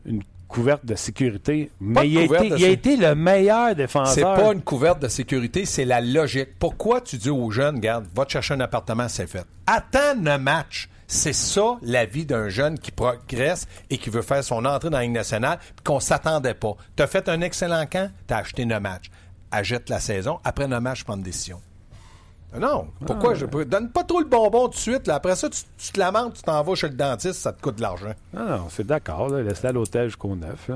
une 0.05 0.23
couverte 0.49 0.85
de 0.85 0.97
sécurité, 0.97 1.71
mais 1.81 2.09
il 2.09 2.19
a, 2.19 2.23
été, 2.23 2.47
il 2.49 2.65
a, 2.65 2.69
été, 2.69 2.97
le 2.97 3.15
meilleur 3.15 3.75
défenseur. 3.77 4.15
C'est 4.15 4.43
pas 4.43 4.53
une 4.53 4.63
couverte 4.63 5.01
de 5.01 5.07
sécurité, 5.07 5.65
c'est 5.65 5.85
la 5.85 6.01
logique. 6.01 6.59
Pourquoi 6.59 7.01
tu 7.01 7.17
dis 7.19 7.31
aux 7.31 7.51
jeunes, 7.53 7.77
regarde, 7.77 8.07
va 8.15 8.25
te 8.25 8.33
chercher 8.33 8.55
un 8.55 8.61
appartement, 8.61 9.09
c'est 9.09 9.29
fait. 9.29 9.45
Attends 9.67 10.27
un 10.27 10.39
match. 10.39 10.89
C'est 11.07 11.33
ça 11.33 11.77
la 11.83 12.05
vie 12.05 12.25
d'un 12.25 12.49
jeune 12.49 12.79
qui 12.79 12.93
progresse 12.93 13.67
et 13.91 13.99
qui 13.99 14.11
veut 14.11 14.23
faire 14.23 14.45
son 14.45 14.65
entrée 14.65 14.91
dans 14.91 14.99
la 14.99 15.03
Ligue 15.05 15.13
nationale, 15.13 15.59
puis 15.61 15.83
qu'on 15.85 15.99
s'attendait 15.99 16.55
pas. 16.55 16.77
Tu 16.97 17.03
as 17.03 17.09
fait 17.09 17.29
un 17.29 17.41
excellent 17.41 17.85
camp, 17.87 18.11
tu 18.29 18.35
as 18.35 18.39
acheté 18.39 18.63
un 18.71 18.81
match. 18.81 19.11
Achète 19.51 19.89
la 19.89 19.99
saison, 19.99 20.39
après 20.45 20.73
un 20.73 20.81
match, 20.81 21.03
prends 21.03 21.17
une 21.17 21.23
décision. 21.23 21.61
Non, 22.59 22.89
pourquoi 23.07 23.33
ah, 23.33 23.35
je 23.35 23.47
donne 23.65 23.91
pas 23.91 24.03
trop 24.03 24.19
le 24.19 24.27
bonbon 24.27 24.65
tout 24.65 24.75
de 24.75 24.77
suite. 24.77 25.07
Là. 25.07 25.17
Après 25.17 25.37
ça, 25.37 25.49
tu, 25.49 25.93
te 25.93 25.99
lamentes, 25.99 26.35
tu 26.35 26.43
t'en 26.43 26.63
vas 26.63 26.75
chez 26.75 26.89
le 26.89 26.95
dentiste, 26.95 27.35
ça 27.41 27.53
te 27.53 27.63
coûte 27.63 27.77
de 27.77 27.83
l'argent. 27.83 28.13
Non, 28.35 28.45
non, 28.45 28.67
c'est 28.71 28.87
d'accord. 28.87 29.29
Laisse-le 29.29 29.69
à 29.69 29.73
l'hôtel 29.73 30.07
jusqu'au 30.07 30.35
9. 30.35 30.71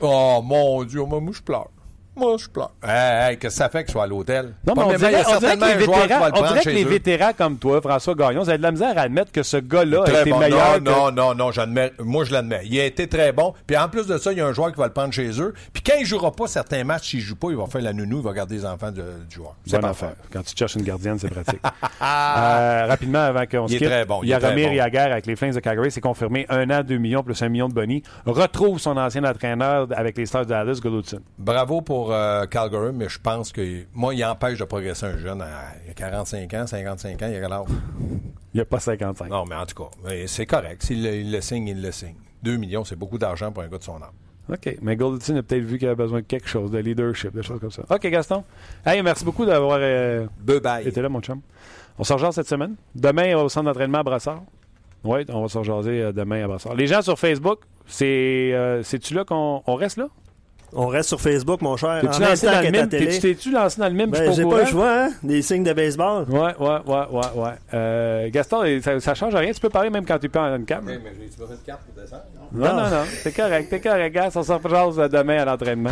oh 0.00 0.40
mon 0.42 0.82
Dieu, 0.84 1.02
moi, 1.04 1.20
moi 1.20 1.32
je 1.32 1.42
pleure. 1.42 1.68
Moi, 2.14 2.36
je 2.38 2.46
pleure. 2.46 2.72
Hey, 2.82 3.38
qu'est-ce 3.38 3.54
que 3.54 3.58
ça 3.58 3.70
fait 3.70 3.84
que 3.84 3.90
soit 3.90 4.02
à 4.02 4.06
l'hôtel? 4.06 4.52
Non, 4.66 4.74
mais 4.76 4.82
on 4.82 4.96
dirait, 4.96 5.24
on 5.26 5.38
dirait, 5.38 5.56
que 5.56 5.64
les 5.64 5.74
vétérans, 5.74 6.28
on 6.34 6.42
dirait 6.42 6.62
que 6.62 6.68
les 6.68 6.84
vétérans 6.84 7.32
comme 7.36 7.56
toi, 7.56 7.80
François 7.80 8.14
Gagnon, 8.14 8.42
vous 8.42 8.48
avez 8.50 8.58
de 8.58 8.62
la 8.62 8.70
misère 8.70 8.98
à 8.98 9.02
admettre 9.02 9.32
que 9.32 9.42
ce 9.42 9.56
gars-là 9.56 10.04
a 10.04 10.20
été 10.20 10.30
bon. 10.30 10.38
meilleur. 10.38 10.80
Non, 10.82 11.10
non, 11.10 11.12
non, 11.12 11.34
non, 11.34 11.52
j'admets. 11.52 11.92
Moi, 11.98 12.24
je 12.24 12.32
l'admets. 12.32 12.62
Il 12.64 12.78
a 12.78 12.84
été 12.84 13.08
très 13.08 13.32
bon. 13.32 13.54
Puis 13.66 13.78
en 13.78 13.88
plus 13.88 14.06
de 14.06 14.18
ça, 14.18 14.30
il 14.30 14.38
y 14.38 14.40
a 14.42 14.46
un 14.46 14.52
joueur 14.52 14.72
qui 14.72 14.78
va 14.78 14.86
le 14.86 14.92
prendre 14.92 15.12
chez 15.14 15.40
eux. 15.40 15.54
Puis 15.72 15.82
quand 15.82 15.94
il 15.98 16.04
jouera 16.04 16.32
pas 16.32 16.46
certains 16.46 16.84
matchs, 16.84 17.10
s'il 17.10 17.20
joue 17.20 17.36
pas, 17.36 17.48
il 17.50 17.56
va 17.56 17.64
faire 17.64 17.80
la 17.80 17.94
nounou, 17.94 18.18
il 18.18 18.24
va 18.24 18.34
garder 18.34 18.56
les 18.56 18.66
enfants 18.66 18.90
du 18.90 19.00
joueur. 19.30 19.54
C'est 19.64 19.80
pas 19.80 19.88
affaire. 19.88 20.14
Quand 20.30 20.42
tu 20.42 20.54
cherches 20.54 20.74
une 20.74 20.82
gardienne, 20.82 21.18
c'est 21.18 21.30
pratique. 21.30 21.60
euh, 22.02 22.86
rapidement, 22.88 23.20
avant 23.20 23.46
qu'on 23.46 23.68
se 23.68 23.76
quitte, 23.76 23.88
très 23.88 24.04
bon. 24.04 24.20
il 24.22 24.28
y 24.28 24.34
a 24.34 24.38
Ramir 24.38 24.68
bon. 24.68 24.74
Yaguer 24.74 24.98
avec 24.98 25.24
les 25.24 25.34
Flames 25.34 25.52
de 25.52 25.60
Calgary. 25.60 25.90
C'est 25.90 26.02
confirmé. 26.02 26.44
Un 26.50 26.68
an, 26.70 26.82
deux 26.82 26.98
millions 26.98 27.22
plus 27.22 27.40
un 27.40 27.48
million 27.48 27.68
de 27.68 27.74
bonnie. 27.74 28.02
Retrouve 28.26 28.78
son 28.78 28.98
ancien 28.98 29.24
entraîneur 29.24 29.88
avec 29.96 30.18
les 30.18 30.26
Stars 30.26 30.44
de 30.44 30.50
Dallas, 30.50 30.78
Golutson. 30.82 31.20
Bravo 31.38 31.80
pour 31.80 32.01
euh, 32.10 32.46
Calgary 32.46 32.92
mais 32.92 33.08
je 33.08 33.18
pense 33.18 33.52
que 33.52 33.84
moi, 33.92 34.14
il 34.14 34.24
empêche 34.24 34.58
de 34.58 34.64
progresser 34.64 35.06
un 35.06 35.18
jeune. 35.18 35.42
À, 35.42 35.74
il 35.86 35.90
a 35.90 35.94
45 35.94 36.54
ans, 36.54 36.66
55 36.66 37.22
ans, 37.22 37.26
il 37.28 37.36
a 37.36 37.40
quel 37.40 37.52
âge? 37.52 37.66
Il 38.54 38.60
a 38.60 38.64
pas 38.64 38.80
55. 38.80 39.28
Non, 39.30 39.44
mais 39.48 39.54
en 39.54 39.66
tout 39.66 39.82
cas, 39.82 40.10
c'est 40.26 40.46
correct. 40.46 40.82
S'il 40.82 41.30
le, 41.30 41.40
signe, 41.40 41.68
il 41.68 41.80
le 41.80 41.92
signe. 41.92 42.16
2 42.42 42.56
millions, 42.56 42.84
c'est 42.84 42.96
beaucoup 42.96 43.18
d'argent 43.18 43.52
pour 43.52 43.62
un 43.62 43.68
gars 43.68 43.78
de 43.78 43.82
son 43.82 43.96
âge. 43.96 44.10
OK. 44.50 44.76
Mais 44.82 44.96
Goldstein 44.96 45.36
a 45.36 45.42
peut-être 45.42 45.62
vu 45.62 45.78
qu'il 45.78 45.88
a 45.88 45.94
besoin 45.94 46.20
de 46.20 46.26
quelque 46.26 46.48
chose, 46.48 46.70
de 46.70 46.78
leadership, 46.78 47.32
des 47.34 47.42
choses 47.42 47.60
comme 47.60 47.70
ça. 47.70 47.82
OK, 47.88 48.06
Gaston. 48.06 48.44
Hey, 48.84 49.02
merci 49.02 49.24
beaucoup 49.24 49.46
d'avoir 49.46 49.78
euh, 49.80 50.26
été 50.84 51.00
là, 51.00 51.08
mon 51.08 51.20
chum. 51.20 51.40
On 51.98 52.04
se 52.04 52.12
rejoint 52.12 52.32
cette 52.32 52.48
semaine. 52.48 52.74
Demain, 52.94 53.36
au 53.36 53.48
centre 53.48 53.66
d'entraînement 53.66 53.98
à 53.98 54.02
Brassard. 54.02 54.42
Oui, 55.04 55.24
on 55.28 55.42
va 55.42 55.48
se 55.48 55.58
rejaser 55.58 56.02
euh, 56.02 56.12
demain 56.12 56.44
à 56.44 56.48
Brassard. 56.48 56.74
Les 56.74 56.86
gens 56.86 57.02
sur 57.02 57.18
Facebook, 57.18 57.60
c'est, 57.86 58.52
euh, 58.52 58.82
c'est-tu 58.82 59.14
là 59.14 59.24
qu'on 59.24 59.62
on 59.66 59.74
reste 59.74 59.96
là? 59.96 60.08
On 60.74 60.86
reste 60.86 61.10
sur 61.10 61.20
Facebook, 61.20 61.60
mon 61.60 61.76
cher. 61.76 62.00
T'es-tu 62.00 62.22
lancé, 62.22 62.46
dans 62.46 62.60
le 62.60 62.70
mime? 62.70 62.88
T'es-tu 62.88 63.50
lancé 63.50 63.80
dans 63.80 63.88
le 63.88 63.94
mime? 63.94 64.10
Ben, 64.10 64.32
j'ai 64.32 64.44
pas 64.44 64.60
le 64.60 64.66
choix, 64.66 65.04
hein? 65.04 65.10
Des 65.22 65.42
signes 65.42 65.64
de 65.64 65.72
baseball. 65.72 66.24
Ouais, 66.28 66.54
ouais, 66.58 66.78
ouais, 66.86 67.06
ouais, 67.10 67.26
ouais. 67.34 67.50
Euh, 67.74 68.28
Gaston, 68.30 68.64
ça, 68.82 68.98
ça 69.00 69.14
change 69.14 69.34
rien. 69.34 69.52
Tu 69.52 69.60
peux 69.60 69.68
parler 69.68 69.90
même 69.90 70.06
quand 70.06 70.18
tu 70.18 70.26
es 70.26 70.28
pas 70.28 70.50
en 70.50 70.56
une 70.56 70.64
cam. 70.64 70.82
Oui, 70.86 70.98
mais 71.02 71.12
j'ai-tu 71.20 71.38
besoin 71.38 71.56
de 71.56 71.60
carte 71.66 71.82
pour 71.82 72.02
descendre? 72.02 72.22
Non, 72.52 72.68
non, 72.68 72.84
non. 72.84 72.90
non. 72.90 73.04
C'est 73.22 73.34
correct, 73.34 73.68
t'es 73.68 73.80
correct. 73.80 74.14
Gas, 74.14 74.32
on 74.34 74.42
se 74.42 74.52
rejase 74.52 75.10
demain 75.10 75.42
à 75.42 75.44
l'entraînement. 75.44 75.90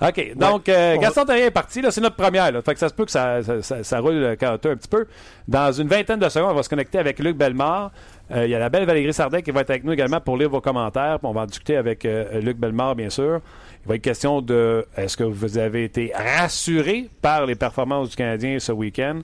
OK. 0.00 0.34
Donc, 0.36 0.68
euh, 0.68 0.96
Gaston 0.98 1.24
Terrien 1.24 1.46
est 1.46 1.50
parti. 1.50 1.80
Là, 1.80 1.90
c'est 1.90 2.00
notre 2.00 2.16
première. 2.16 2.52
Là. 2.52 2.60
Fait 2.62 2.74
que 2.74 2.80
ça 2.80 2.88
se 2.88 2.94
peut 2.94 3.04
que 3.04 3.10
ça, 3.10 3.42
ça, 3.42 3.62
ça, 3.62 3.82
ça 3.82 4.00
roule 4.00 4.14
le 4.14 4.30
un 4.30 4.58
petit 4.58 4.88
peu. 4.88 5.06
Dans 5.48 5.72
une 5.72 5.88
vingtaine 5.88 6.18
de 6.18 6.28
secondes, 6.28 6.50
on 6.50 6.54
va 6.54 6.62
se 6.62 6.68
connecter 6.68 6.98
avec 6.98 7.18
Luc 7.18 7.36
Bellemare. 7.36 7.90
Euh, 8.30 8.44
il 8.44 8.50
y 8.50 8.54
a 8.54 8.58
la 8.58 8.68
belle 8.68 8.84
Valérie 8.84 9.14
Sardet 9.14 9.42
qui 9.42 9.52
va 9.52 9.60
être 9.60 9.70
avec 9.70 9.84
nous 9.84 9.92
également 9.92 10.20
pour 10.20 10.36
lire 10.36 10.50
vos 10.50 10.60
commentaires. 10.60 11.18
on 11.22 11.32
va 11.32 11.42
en 11.42 11.46
discuter 11.46 11.76
avec 11.76 12.04
euh, 12.04 12.40
Luc 12.40 12.58
Bellemare, 12.58 12.94
bien 12.94 13.10
sûr. 13.10 13.40
Il 13.86 13.90
va 13.90 13.94
être 13.94 14.02
question 14.02 14.42
de 14.42 14.84
est-ce 14.96 15.16
que 15.16 15.22
vous 15.22 15.58
avez 15.58 15.84
été 15.84 16.10
rassuré 16.12 17.08
par 17.22 17.46
les 17.46 17.54
performances 17.54 18.10
du 18.10 18.16
Canadien 18.16 18.58
ce 18.58 18.72
week-end? 18.72 19.20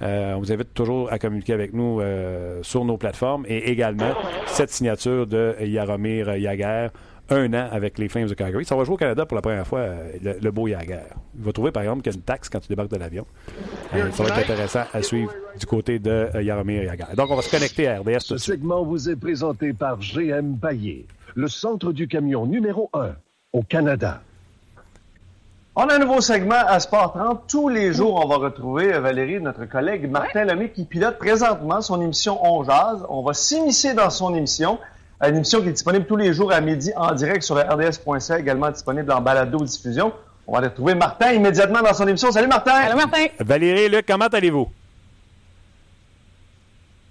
Euh, 0.00 0.32
on 0.32 0.38
vous 0.38 0.50
invite 0.52 0.72
toujours 0.72 1.12
à 1.12 1.18
communiquer 1.18 1.52
avec 1.52 1.74
nous 1.74 2.00
euh, 2.00 2.62
sur 2.62 2.86
nos 2.86 2.96
plateformes 2.96 3.44
et 3.46 3.70
également 3.70 4.14
cette 4.46 4.70
signature 4.70 5.26
de 5.26 5.54
Yaromir 5.60 6.34
Yaguer, 6.34 6.88
un 7.28 7.52
an 7.52 7.68
avec 7.70 7.98
les 7.98 8.08
Flames 8.08 8.26
de 8.26 8.32
Calgary. 8.32 8.64
Ça 8.64 8.74
va 8.74 8.84
jouer 8.84 8.94
au 8.94 8.96
Canada 8.96 9.26
pour 9.26 9.34
la 9.34 9.42
première 9.42 9.66
fois, 9.66 9.80
euh, 9.80 10.34
le, 10.40 10.50
beau 10.50 10.66
Yaguer. 10.66 11.00
Il 11.38 11.44
va 11.44 11.52
trouver 11.52 11.70
par 11.70 11.82
exemple 11.82 12.00
qu'il 12.00 12.10
y 12.10 12.14
a 12.14 12.16
une 12.16 12.24
taxe 12.24 12.48
quand 12.48 12.60
tu 12.60 12.68
débarques 12.68 12.92
de 12.92 12.96
l'avion. 12.96 13.26
ça 13.92 14.22
va 14.22 14.30
être 14.30 14.38
intéressant 14.38 14.84
à 14.94 15.02
suivre 15.02 15.34
du 15.60 15.66
côté 15.66 15.98
de 15.98 16.30
Yaromir 16.40 16.84
Yaguer. 16.84 17.14
Donc 17.18 17.30
on 17.30 17.36
va 17.36 17.42
se 17.42 17.50
connecter 17.50 17.86
à 17.86 18.00
RDS. 18.00 18.20
Ce 18.20 18.38
segment 18.38 18.82
vous 18.82 19.10
est 19.10 19.16
présenté 19.16 19.74
par 19.74 19.98
GM 20.00 20.54
Baillé, 20.54 21.06
le 21.34 21.48
centre 21.48 21.92
du 21.92 22.08
camion 22.08 22.46
numéro 22.46 22.88
1 22.94 23.14
au 23.56 23.62
Canada. 23.62 24.20
On 25.74 25.84
a 25.88 25.94
un 25.94 25.98
nouveau 25.98 26.20
segment 26.20 26.62
à 26.66 26.78
Sport 26.78 27.12
30. 27.14 27.44
Tous 27.48 27.68
les 27.68 27.92
jours, 27.92 28.20
on 28.22 28.28
va 28.28 28.36
retrouver 28.36 28.94
euh, 28.94 29.00
Valérie, 29.00 29.40
notre 29.40 29.64
collègue 29.64 30.10
Martin 30.10 30.44
Lemay, 30.44 30.70
qui 30.70 30.84
pilote 30.84 31.18
présentement 31.18 31.80
son 31.80 32.00
émission 32.02 32.38
On 32.44 32.64
Jazz. 32.64 33.04
On 33.08 33.22
va 33.22 33.32
s'immiscer 33.32 33.94
dans 33.94 34.10
son 34.10 34.34
émission. 34.34 34.78
Une 35.22 35.36
émission 35.36 35.62
qui 35.62 35.68
est 35.68 35.72
disponible 35.72 36.06
tous 36.06 36.16
les 36.16 36.34
jours 36.34 36.52
à 36.52 36.60
midi 36.60 36.92
en 36.96 37.12
direct 37.12 37.42
sur 37.42 37.56
RDS.ca, 37.56 38.38
également 38.38 38.70
disponible 38.70 39.10
en 39.12 39.22
balado-diffusion. 39.22 40.12
On 40.46 40.52
va 40.52 40.60
retrouver 40.60 40.94
Martin 40.94 41.32
immédiatement 41.32 41.80
dans 41.80 41.94
son 41.94 42.06
émission. 42.06 42.30
Salut 42.30 42.48
Martin! 42.48 42.82
Salut 42.82 42.96
Martin! 42.96 43.26
Valérie, 43.40 43.88
Luc, 43.88 44.04
comment 44.06 44.26
allez-vous? 44.26 44.68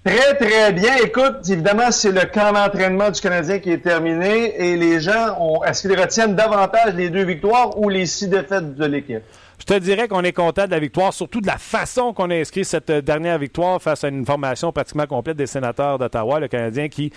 Très, 0.06 0.36
très 0.36 0.72
bien. 0.72 0.98
Écoute, 1.04 1.50
évidemment, 1.50 1.90
c'est 1.90 2.12
le 2.12 2.26
camp 2.32 2.54
d'entraînement 2.54 3.10
du 3.10 3.20
Canadien 3.20 3.58
qui 3.58 3.72
est 3.72 3.80
terminé 3.80 4.54
et 4.56 4.78
les 4.78 5.00
gens, 5.00 5.36
ont, 5.40 5.64
est-ce 5.64 5.82
qu'ils 5.82 6.00
retiennent 6.00 6.36
davantage 6.36 6.94
les 6.94 7.10
deux 7.10 7.24
victoires 7.24 7.80
ou 7.80 7.90
les 7.90 8.06
six 8.06 8.28
défaites 8.28 8.76
de 8.76 8.86
l'équipe? 8.86 9.24
Je 9.58 9.66
te 9.66 9.74
dirais 9.80 10.08
qu'on 10.08 10.22
est 10.22 10.32
content 10.32 10.68
de 10.68 10.72
la 10.72 10.78
victoire, 10.78 11.12
surtout 11.12 11.42
de 11.42 11.48
la 11.48 11.58
façon 11.58 12.14
qu'on 12.14 12.30
a 12.30 12.36
inscrit 12.36 12.64
cette 12.64 12.92
dernière 12.92 13.40
victoire 13.40 13.82
face 13.82 14.04
à 14.04 14.10
une 14.10 14.28
formation 14.28 14.72
pratiquement 14.72 15.08
complète 15.08 15.38
des 15.38 15.48
sénateurs 15.48 15.98
d'Ottawa, 15.98 16.40
le 16.40 16.50
Canadien 16.50 16.88
qui 16.88 17.12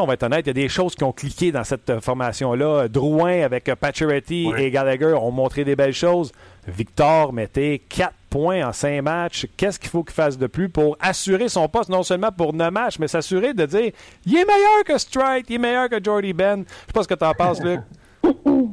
on 0.00 0.06
va 0.06 0.14
être 0.14 0.22
honnête, 0.22 0.46
il 0.46 0.48
y 0.48 0.50
a 0.50 0.54
des 0.54 0.70
choses 0.70 0.94
qui 0.94 1.04
ont 1.04 1.12
cliqué 1.12 1.52
dans 1.52 1.64
cette 1.64 2.00
formation-là. 2.00 2.88
Drouin 2.88 3.42
avec 3.42 3.64
Pacioretty 3.74 4.50
et 4.56 4.70
Gallagher 4.70 5.12
ont 5.12 5.30
montré 5.30 5.64
des 5.64 5.76
belles 5.76 5.92
choses. 5.92 6.32
Victor 6.66 7.34
mettait 7.34 7.82
4 7.90 8.14
points 8.32 8.66
en 8.66 8.72
5 8.72 9.02
matchs. 9.02 9.46
Qu'est-ce 9.56 9.78
qu'il 9.78 9.90
faut 9.90 10.02
qu'il 10.02 10.14
fasse 10.14 10.38
de 10.38 10.46
plus 10.46 10.70
pour 10.70 10.96
assurer 11.00 11.50
son 11.50 11.68
poste, 11.68 11.90
non 11.90 12.02
seulement 12.02 12.32
pour 12.32 12.54
9 12.54 12.72
matchs, 12.72 12.98
mais 12.98 13.06
s'assurer 13.06 13.52
de 13.52 13.66
dire 13.66 13.92
il 14.24 14.36
est 14.36 14.46
meilleur 14.46 14.84
que 14.86 14.96
Strike, 14.96 15.46
il 15.50 15.56
est 15.56 15.58
meilleur 15.58 15.88
que 15.90 16.02
Jordy 16.02 16.32
Ben. 16.32 16.64
Je 16.66 16.70
sais 16.70 16.92
pas 16.94 17.02
ce 17.02 17.08
que 17.08 17.14
tu 17.14 17.24
en 17.24 17.34
penses, 17.34 17.62
Luc. 17.62 17.80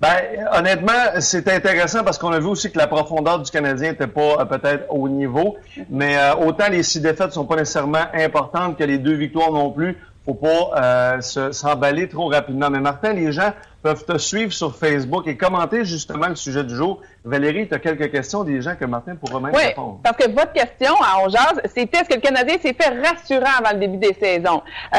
Ben, 0.00 0.20
honnêtement, 0.52 1.18
c'est 1.20 1.48
intéressant 1.48 2.04
parce 2.04 2.18
qu'on 2.18 2.32
a 2.32 2.38
vu 2.38 2.48
aussi 2.48 2.70
que 2.70 2.76
la 2.76 2.86
profondeur 2.88 3.38
du 3.38 3.50
Canadien 3.50 3.92
n'était 3.92 4.06
pas 4.06 4.38
euh, 4.40 4.44
peut-être 4.44 4.84
au 4.90 5.08
niveau, 5.08 5.56
mais 5.88 6.18
euh, 6.18 6.34
autant 6.34 6.68
les 6.68 6.82
six 6.82 7.00
défaites 7.00 7.32
sont 7.32 7.46
pas 7.46 7.56
nécessairement 7.56 8.04
importantes 8.12 8.76
que 8.76 8.84
les 8.84 8.98
deux 8.98 9.14
victoires 9.14 9.50
non 9.50 9.70
plus. 9.70 9.96
Faut 10.26 10.34
pas 10.34 10.70
euh, 10.76 11.52
s'emballer 11.52 12.06
trop 12.08 12.28
rapidement. 12.28 12.68
Mais 12.68 12.80
Martin, 12.80 13.14
les 13.14 13.32
gens 13.32 13.52
peuvent 13.84 14.06
te 14.06 14.16
suivre 14.16 14.50
sur 14.50 14.74
Facebook 14.74 15.26
et 15.26 15.36
commenter 15.36 15.84
justement 15.84 16.28
le 16.28 16.36
sujet 16.36 16.64
du 16.64 16.74
jour. 16.74 17.02
Valérie, 17.22 17.68
tu 17.68 17.74
as 17.74 17.78
quelques 17.78 18.10
questions 18.10 18.42
des 18.42 18.62
gens 18.62 18.76
que 18.80 18.86
Martin 18.86 19.14
pourra 19.14 19.40
même 19.40 19.52
oui, 19.54 19.66
répondre. 19.66 20.00
parce 20.02 20.16
que 20.16 20.30
votre 20.30 20.52
question 20.52 20.94
à 21.02 21.22
Ongeaz, 21.22 21.60
c'était 21.74 21.98
est-ce 21.98 22.08
que 22.08 22.14
le 22.14 22.20
Canadien 22.20 22.56
s'est 22.60 22.74
fait 22.74 22.88
rassurant 22.88 23.58
avant 23.58 23.72
le 23.72 23.80
début 23.80 23.98
des 23.98 24.14
saisons, 24.14 24.62
euh, 24.94 24.98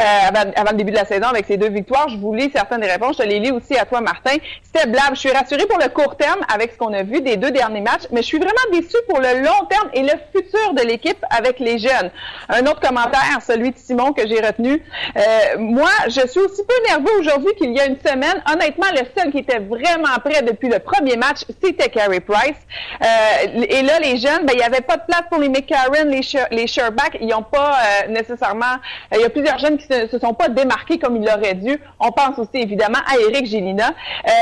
avant, 0.56 0.72
le 0.72 0.78
début 0.78 0.92
de 0.92 0.98
la 0.98 1.06
saison 1.06 1.28
avec 1.28 1.48
ses 1.48 1.58
deux 1.58 1.70
victoires. 1.70 2.10
Je 2.10 2.18
vous 2.18 2.34
lis 2.34 2.52
certaines 2.54 2.82
des 2.82 2.92
réponses. 2.92 3.18
Je 3.18 3.24
te 3.24 3.28
les 3.28 3.40
lis 3.40 3.52
aussi 3.52 3.76
à 3.76 3.86
toi, 3.86 4.02
Martin. 4.02 4.38
C'était 4.64 4.88
blab. 4.88 5.14
Je 5.14 5.20
suis 5.20 5.32
rassuré 5.32 5.66
pour 5.66 5.80
le 5.80 5.90
court 5.90 6.16
terme 6.16 6.40
avec 6.54 6.74
ce 6.74 6.78
qu'on 6.78 6.94
a 6.94 7.02
vu 7.02 7.22
des 7.22 7.38
deux 7.38 7.52
derniers 7.52 7.82
matchs, 7.82 8.08
mais 8.12 8.22
je 8.22 8.28
suis 8.28 8.40
vraiment 8.40 8.54
déçu 8.72 8.98
pour 9.10 9.20
le 9.20 9.44
long 9.44 9.66
terme 9.68 9.90
et 9.94 10.04
le 10.04 10.14
futur 10.32 10.74
de 10.74 10.82
l'équipe 10.82 11.24
avec 11.32 11.60
les 11.60 11.80
jeunes. 11.80 12.12
Un 12.50 12.62
autre 12.68 12.82
commentaire, 12.82 13.40
celui 13.42 13.72
de 13.72 13.78
Simon 13.78 14.14
que 14.14 14.28
j'ai 14.28 14.42
retenu. 14.42 14.84
Euh, 15.18 15.22
moi, 15.58 15.90
je 16.08 16.28
suis 16.28 16.40
aussi 16.40 16.64
peu 16.64 16.88
nerveux 16.88 17.20
aujourd'hui 17.20 17.54
qu'il 17.56 17.72
y 17.72 17.80
a 17.80 17.86
une 17.86 17.98
semaine. 18.00 18.42
Honnêtement, 18.52 18.75
le 18.92 19.02
seul 19.18 19.32
qui 19.32 19.40
était 19.40 19.60
vraiment 19.60 20.16
prêt 20.24 20.42
depuis 20.42 20.70
le 20.70 20.80
premier 20.80 21.16
match, 21.16 21.42
c'était 21.64 21.90
Carey 21.90 22.20
Price. 22.20 22.58
Euh, 23.02 23.66
et 23.70 23.82
là, 23.82 24.00
les 24.00 24.18
jeunes, 24.18 24.46
ben, 24.46 24.54
il 24.54 24.58
n'y 24.58 24.64
avait 24.64 24.82
pas 24.82 24.98
de 24.98 25.04
place 25.08 25.24
pour 25.30 25.40
les 25.40 25.50
McCarron, 25.50 26.06
les, 26.06 26.68
Sherback. 26.68 27.18
Ils 27.22 27.28
n'ont 27.28 27.44
pas 27.44 27.78
euh, 27.78 28.08
nécessairement... 28.10 28.76
Euh, 29.14 29.18
il 29.18 29.22
y 29.22 29.26
a 29.26 29.30
plusieurs 29.30 29.58
jeunes 29.60 29.78
qui 29.78 29.86
se, 29.86 30.08
se 30.08 30.20
sont 30.20 30.34
pas 30.34 30.50
démarqués 30.50 30.98
comme 30.98 31.18
ils 31.18 31.26
l'auraient 31.26 31.56
dû. 31.56 31.80
On 32.00 32.12
pense 32.12 32.38
aussi, 32.40 32.62
évidemment, 32.62 33.00
à 33.08 33.18
Eric 33.18 33.46
Gélina. 33.46 33.94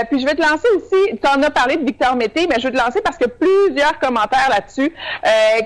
puis 0.09 0.19
je 0.19 0.25
vais 0.25 0.35
te 0.35 0.41
lancer 0.41 0.67
aussi, 0.75 1.17
tu 1.21 1.27
en 1.27 1.41
as 1.41 1.51
parlé 1.51 1.77
de 1.77 1.85
Victor 1.85 2.15
Mété, 2.15 2.47
mais 2.49 2.59
je 2.59 2.67
vais 2.67 2.73
te 2.73 2.83
lancer 2.83 3.01
parce 3.01 3.17
que 3.17 3.25
plusieurs 3.25 3.99
commentaires 3.99 4.49
là-dessus. 4.49 4.93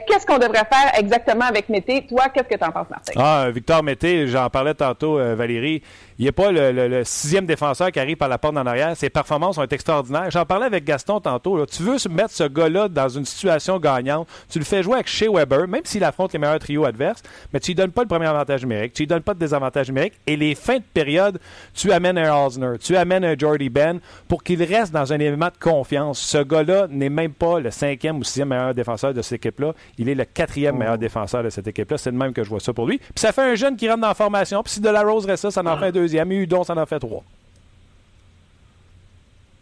qu'est-ce 0.08 0.26
qu'on 0.26 0.38
devrait 0.38 0.66
faire 0.72 0.92
exactement 0.98 1.46
avec 1.46 1.70
Mété? 1.70 2.06
Toi, 2.08 2.26
qu'est-ce 2.34 2.48
que 2.48 2.58
tu 2.58 2.66
en 2.66 2.72
penses, 2.72 2.90
Martin? 2.90 3.14
Ah, 3.18 3.48
Victor 3.52 3.84
Mété, 3.84 4.28
j'en 4.28 4.50
parlais 4.50 4.74
tantôt, 4.74 5.18
Valérie. 5.36 5.82
Il 6.20 6.26
n'est 6.26 6.32
pas 6.32 6.52
le, 6.52 6.72
le, 6.72 7.04
sixième 7.04 7.46
défenseur 7.46 7.92
qui 7.92 8.00
arrive 8.00 8.18
par 8.18 8.28
la 8.28 8.40
porte 8.40 8.56
en 8.58 8.66
arrière. 8.66 8.96
Ses 8.96 9.10
performances 9.10 9.56
sont 9.56 9.68
extraordinaires. 9.68 10.30
J'en 10.32 10.46
parlais 10.46 10.66
avec 10.66 10.84
Gaston 10.84 11.20
tantôt. 11.20 11.66
Tu 11.66 11.84
veux 11.84 11.98
mettre 12.10 12.32
ce 12.32 12.44
gars-là 12.44 12.88
dans 12.88 13.10
une 13.10 13.26
situation 13.26 13.80
gagnante. 13.80 14.28
Tu 14.50 14.60
le 14.60 14.66
fais 14.66 14.84
jouer 14.84 14.96
avec 14.96 15.08
Shea 15.08 15.30
Weber, 15.32 15.68
même 15.68 15.82
s'il 15.84 16.04
affronte 16.04 16.34
les 16.34 16.40
meilleurs 16.40 16.60
trios 16.60 16.86
adverses, 16.86 17.22
mais 17.54 17.60
tu 17.60 17.72
lui 17.72 17.76
donnes 17.76 17.92
pas 17.92 18.02
le 18.02 18.08
premier 18.08 18.26
avantage 18.28 18.62
numérique. 18.62 18.94
Tu 18.94 19.04
lui 19.04 19.08
donnes 19.08 19.22
pas 19.22 19.34
de 19.34 19.40
désavantage 19.40 19.88
numérique. 19.88 20.14
Et 20.26 20.36
les 20.36 20.56
fins 20.56 20.78
de 20.78 20.84
période, 20.94 21.40
tu 21.74 21.92
amènes 21.92 22.18
un 22.18 22.46
Osner, 22.46 22.78
tu 22.80 22.96
amènes 22.96 23.26
un 23.26 23.36
Jordy 23.38 23.70
Ben 23.70 24.00
pour 24.28 24.44
qu'il 24.44 24.62
reste 24.64 24.92
dans 24.92 25.12
un 25.14 25.20
élément 25.20 25.48
de 25.48 25.60
confiance. 25.60 26.20
Ce 26.20 26.38
gars-là 26.38 26.88
n'est 26.90 27.10
même 27.10 27.34
pas 27.34 27.60
le 27.60 27.72
cinquième 27.72 28.18
ou 28.18 28.24
sixième 28.24 28.50
meilleur 28.50 28.74
défenseur 28.74 29.14
de 29.14 29.22
cette 29.22 29.46
équipe-là. 29.46 29.74
Il 29.98 30.10
est 30.10 30.16
le 30.16 30.26
quatrième 30.26 30.78
meilleur 30.78 30.98
défenseur 30.98 31.44
de 31.44 31.50
cette 31.50 31.68
équipe-là. 31.68 31.98
C'est 31.98 32.12
le 32.12 32.18
même 32.18 32.34
que 32.34 32.44
je 32.44 32.50
vois 32.50 32.60
ça 32.60 32.74
pour 32.74 32.88
lui. 32.88 32.98
Puis 32.98 33.08
ça 33.16 33.32
fait 33.32 33.44
un 33.44 33.56
jeune 33.56 33.76
qui 33.76 33.88
rentre 33.88 34.02
dans 34.02 34.08
la 34.08 34.14
formation. 34.14 34.64
Puis 34.64 34.74
si 34.74 34.82
De 34.82 34.90
La 34.90 35.02
Rose 35.04 35.26
reste 35.26 35.44
ça, 35.44 35.52
ça 35.52 35.62
en 35.62 35.78
fait 35.78 35.86
un 35.86 35.92
deuxième. 35.92 36.32
Et 36.32 36.36
Udon, 36.36 36.64
ça 36.64 36.76
en 36.76 36.86
fait 36.86 37.00
trois. 37.00 37.24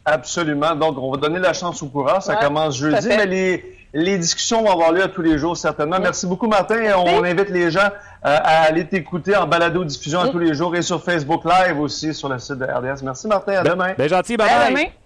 Absolument. 0.06 0.76
Donc, 0.76 0.98
on 1.00 1.12
va 1.12 1.18
donner 1.18 1.39
la 1.39 1.54
chance 1.54 1.82
au 1.82 1.88
courant. 1.88 2.22
Ça 2.22 2.34
Ouais, 2.36 2.39
commence 2.46 2.78
jeudi, 2.78 3.08
mais 3.08 3.26
les, 3.26 3.78
les 3.94 4.18
discussions 4.20 4.62
vont 4.63 4.72
avoir 4.72 4.91
lieu 4.91 5.04
à 5.04 5.08
tous 5.08 5.22
les 5.24 5.38
jours, 5.38 5.58
certainement. 5.58 5.98
Merci 6.00 6.28
beaucoup, 6.28 6.48
Martin. 6.48 6.80
Et 6.82 6.94
On 6.94 7.24
invite 7.24 7.50
les 7.50 7.72
gens 7.72 7.80
euh, 7.82 7.89
à 8.22 8.63
aller 8.63 8.86
t'écouter 8.86 9.36
en 9.36 9.48
balado-diffusion 9.48 10.20
à 10.22 10.28
tous 10.30 10.39
les 10.39 10.54
jours 10.54 10.76
et 10.76 10.82
sur 10.84 11.04
Facebook 11.04 11.44
Live 11.46 11.80
aussi, 11.80 12.13
sur 12.13 12.30
le 12.30 12.38
site 12.39 12.58
de 12.60 12.65
RDS. 12.65 13.04
Merci, 13.04 13.28
Martin. 13.28 13.54
À 13.54 13.63
demain. 13.63 13.94
Ben 13.98 14.08
gentil, 14.08 14.38
bye 14.38 14.48
À 14.50 14.60
bye. 14.60 14.70
demain. 14.74 15.05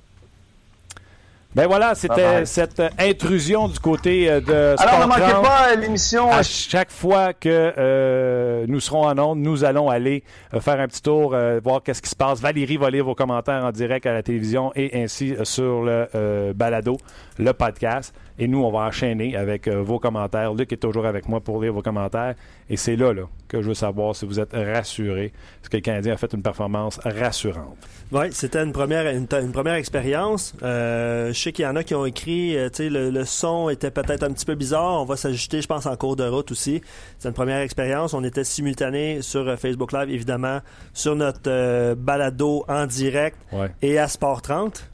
Ben 1.55 1.65
voilà, 1.65 1.95
c'était 1.95 2.45
cette 2.45 2.79
euh, 2.79 2.89
intrusion 2.99 3.67
du 3.67 3.79
côté 3.79 4.29
euh, 4.29 4.39
de 4.39 4.53
Alors, 4.53 4.77
ne 4.77 4.77
Sport 4.77 5.07
manquez 5.07 5.31
30. 5.31 5.43
pas 5.43 5.75
l'émission. 5.75 6.29
À 6.31 6.43
chaque 6.43 6.91
fois 6.91 7.33
que 7.33 7.73
euh, 7.75 8.65
nous 8.67 8.79
serons 8.79 9.07
en 9.07 9.17
onde, 9.17 9.39
nous 9.39 9.63
allons 9.63 9.89
aller 9.89 10.23
euh, 10.53 10.59
faire 10.59 10.79
un 10.79 10.87
petit 10.87 11.01
tour, 11.01 11.33
euh, 11.33 11.59
voir 11.63 11.81
qu'est-ce 11.81 12.03
qui 12.03 12.09
se 12.09 12.15
passe. 12.15 12.39
Valérie 12.39 12.77
va 12.77 12.91
lire 12.91 13.03
vos 13.05 13.15
commentaires 13.15 13.65
en 13.65 13.71
direct 13.71 14.05
à 14.05 14.13
la 14.13 14.21
télévision 14.21 14.71
et 14.75 15.01
ainsi 15.01 15.33
euh, 15.33 15.43
sur 15.43 15.81
le 15.81 16.07
euh, 16.13 16.53
balado, 16.53 16.97
le 17.39 17.51
podcast. 17.51 18.13
Et 18.41 18.47
nous, 18.47 18.63
on 18.63 18.71
va 18.71 18.79
enchaîner 18.87 19.35
avec 19.35 19.67
euh, 19.67 19.81
vos 19.81 19.99
commentaires. 19.99 20.53
Luc 20.53 20.71
est 20.71 20.77
toujours 20.77 21.05
avec 21.05 21.27
moi 21.27 21.41
pour 21.41 21.61
lire 21.61 21.73
vos 21.73 21.81
commentaires. 21.81 22.35
Et 22.69 22.77
c'est 22.77 22.95
là, 22.95 23.11
là 23.13 23.23
que 23.49 23.61
je 23.61 23.67
veux 23.67 23.73
savoir 23.73 24.15
si 24.15 24.25
vous 24.25 24.39
êtes 24.39 24.53
rassurés. 24.53 25.25
Est-ce 25.61 25.69
que 25.69 25.75
le 25.77 25.81
Canadien 25.81 26.13
a 26.13 26.17
fait 26.17 26.31
une 26.33 26.41
performance 26.41 26.99
rassurante? 27.03 27.75
Oui, 28.11 28.27
c'était 28.31 28.63
une 28.63 28.71
première, 28.71 29.07
une, 29.13 29.27
une 29.31 29.51
première 29.51 29.73
expérience. 29.73 30.53
Euh, 30.63 31.33
je 31.33 31.39
sais 31.39 31.51
qu'il 31.51 31.65
y 31.65 31.67
en 31.67 31.75
a 31.75 31.83
qui 31.83 31.93
ont 31.95 32.05
écrit, 32.05 32.55
euh, 32.55 32.69
tu 32.69 32.77
sais, 32.83 32.89
le, 32.89 33.09
le 33.09 33.25
son 33.25 33.69
était 33.69 33.91
peut-être 33.91 34.23
un 34.23 34.31
petit 34.31 34.45
peu 34.45 34.55
bizarre. 34.55 35.01
On 35.01 35.05
va 35.05 35.17
s'ajuster, 35.17 35.61
je 35.61 35.67
pense, 35.67 35.85
en 35.85 35.95
cours 35.97 36.15
de 36.15 36.23
route 36.25 36.51
aussi. 36.51 36.81
C'est 37.17 37.27
une 37.27 37.33
première 37.35 37.59
expérience. 37.59 38.13
On 38.13 38.23
était 38.23 38.45
simultané 38.45 39.21
sur 39.21 39.59
Facebook 39.59 39.91
Live, 39.91 40.09
évidemment, 40.11 40.59
sur 40.93 41.15
notre 41.15 41.93
balado 41.95 42.63
en 42.69 42.85
direct 42.85 43.37
Ouais. 43.51 43.69
et 43.81 43.97
à 43.99 44.07
Sport 44.07 44.41
30. 44.41 44.89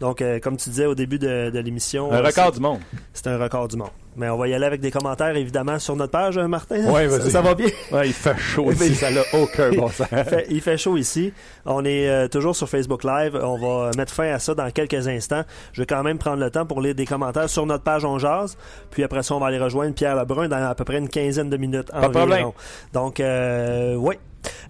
Donc, 0.00 0.20
euh, 0.20 0.38
comme 0.40 0.56
tu 0.56 0.68
disais 0.70 0.86
au 0.86 0.94
début 0.94 1.18
de, 1.18 1.50
de 1.50 1.58
l'émission, 1.58 2.12
Un 2.12 2.16
euh, 2.16 2.22
record 2.22 2.52
du 2.52 2.60
monde. 2.60 2.80
c'est 3.14 3.26
un 3.28 3.38
record 3.38 3.68
du 3.68 3.76
monde. 3.76 3.90
Mais 4.18 4.30
on 4.30 4.36
va 4.38 4.48
y 4.48 4.54
aller 4.54 4.64
avec 4.64 4.80
des 4.80 4.90
commentaires, 4.90 5.36
évidemment, 5.36 5.78
sur 5.78 5.94
notre 5.96 6.12
page, 6.12 6.38
euh, 6.38 6.48
Martin. 6.48 6.90
Ouais, 6.90 7.08
ça, 7.08 7.18
vas-y. 7.18 7.30
ça 7.30 7.40
va 7.42 7.54
bien? 7.54 7.66
Ouais, 7.92 8.06
il 8.08 8.12
fait 8.14 8.36
chaud 8.38 8.70
ici, 8.72 8.94
ça 8.94 9.10
n'a 9.10 9.20
aucun 9.34 9.70
bon 9.72 9.88
sens. 9.90 10.06
Il 10.12 10.24
fait, 10.24 10.46
il 10.50 10.60
fait 10.60 10.78
chaud 10.78 10.96
ici. 10.96 11.32
On 11.66 11.84
est 11.84 12.08
euh, 12.08 12.26
toujours 12.28 12.56
sur 12.56 12.68
Facebook 12.68 13.04
Live. 13.04 13.38
On 13.42 13.58
va 13.58 13.90
mettre 13.96 14.12
fin 14.12 14.32
à 14.32 14.38
ça 14.38 14.54
dans 14.54 14.70
quelques 14.70 15.06
instants. 15.08 15.44
Je 15.72 15.82
vais 15.82 15.86
quand 15.86 16.02
même 16.02 16.18
prendre 16.18 16.38
le 16.42 16.50
temps 16.50 16.64
pour 16.66 16.80
lire 16.80 16.94
des 16.94 17.04
commentaires 17.06 17.48
sur 17.50 17.66
notre 17.66 17.84
page 17.84 18.04
On 18.04 18.18
Jase. 18.18 18.56
Puis 18.90 19.02
après 19.04 19.22
ça, 19.22 19.34
on 19.34 19.40
va 19.40 19.46
aller 19.48 19.58
rejoindre 19.58 19.94
Pierre 19.94 20.16
Lebrun 20.16 20.48
dans 20.48 20.62
à 20.66 20.74
peu 20.74 20.84
près 20.84 20.98
une 20.98 21.08
quinzaine 21.10 21.50
de 21.50 21.56
minutes 21.58 21.90
Pas 21.90 22.00
de 22.00 22.06
environ. 22.06 22.26
problème. 22.26 22.46
Donc, 22.94 23.20
euh, 23.20 23.94
oui. 23.96 24.14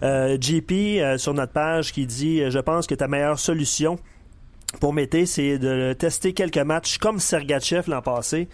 Euh, 0.03 0.37
JP, 0.41 0.71
euh, 0.71 1.17
sur 1.17 1.33
notre 1.33 1.53
page, 1.53 1.93
qui 1.93 2.05
dit 2.05 2.49
Je 2.49 2.59
pense 2.59 2.87
que 2.87 2.95
ta 2.95 3.07
meilleure 3.07 3.39
solution 3.39 3.97
pour 4.79 4.93
Mété, 4.93 5.25
c'est 5.25 5.57
de 5.59 5.93
tester 5.93 6.33
quelques 6.33 6.57
matchs 6.57 6.97
comme 6.97 7.19
Sergachev 7.19 7.89
l'an 7.89 8.01
passé. 8.01 8.47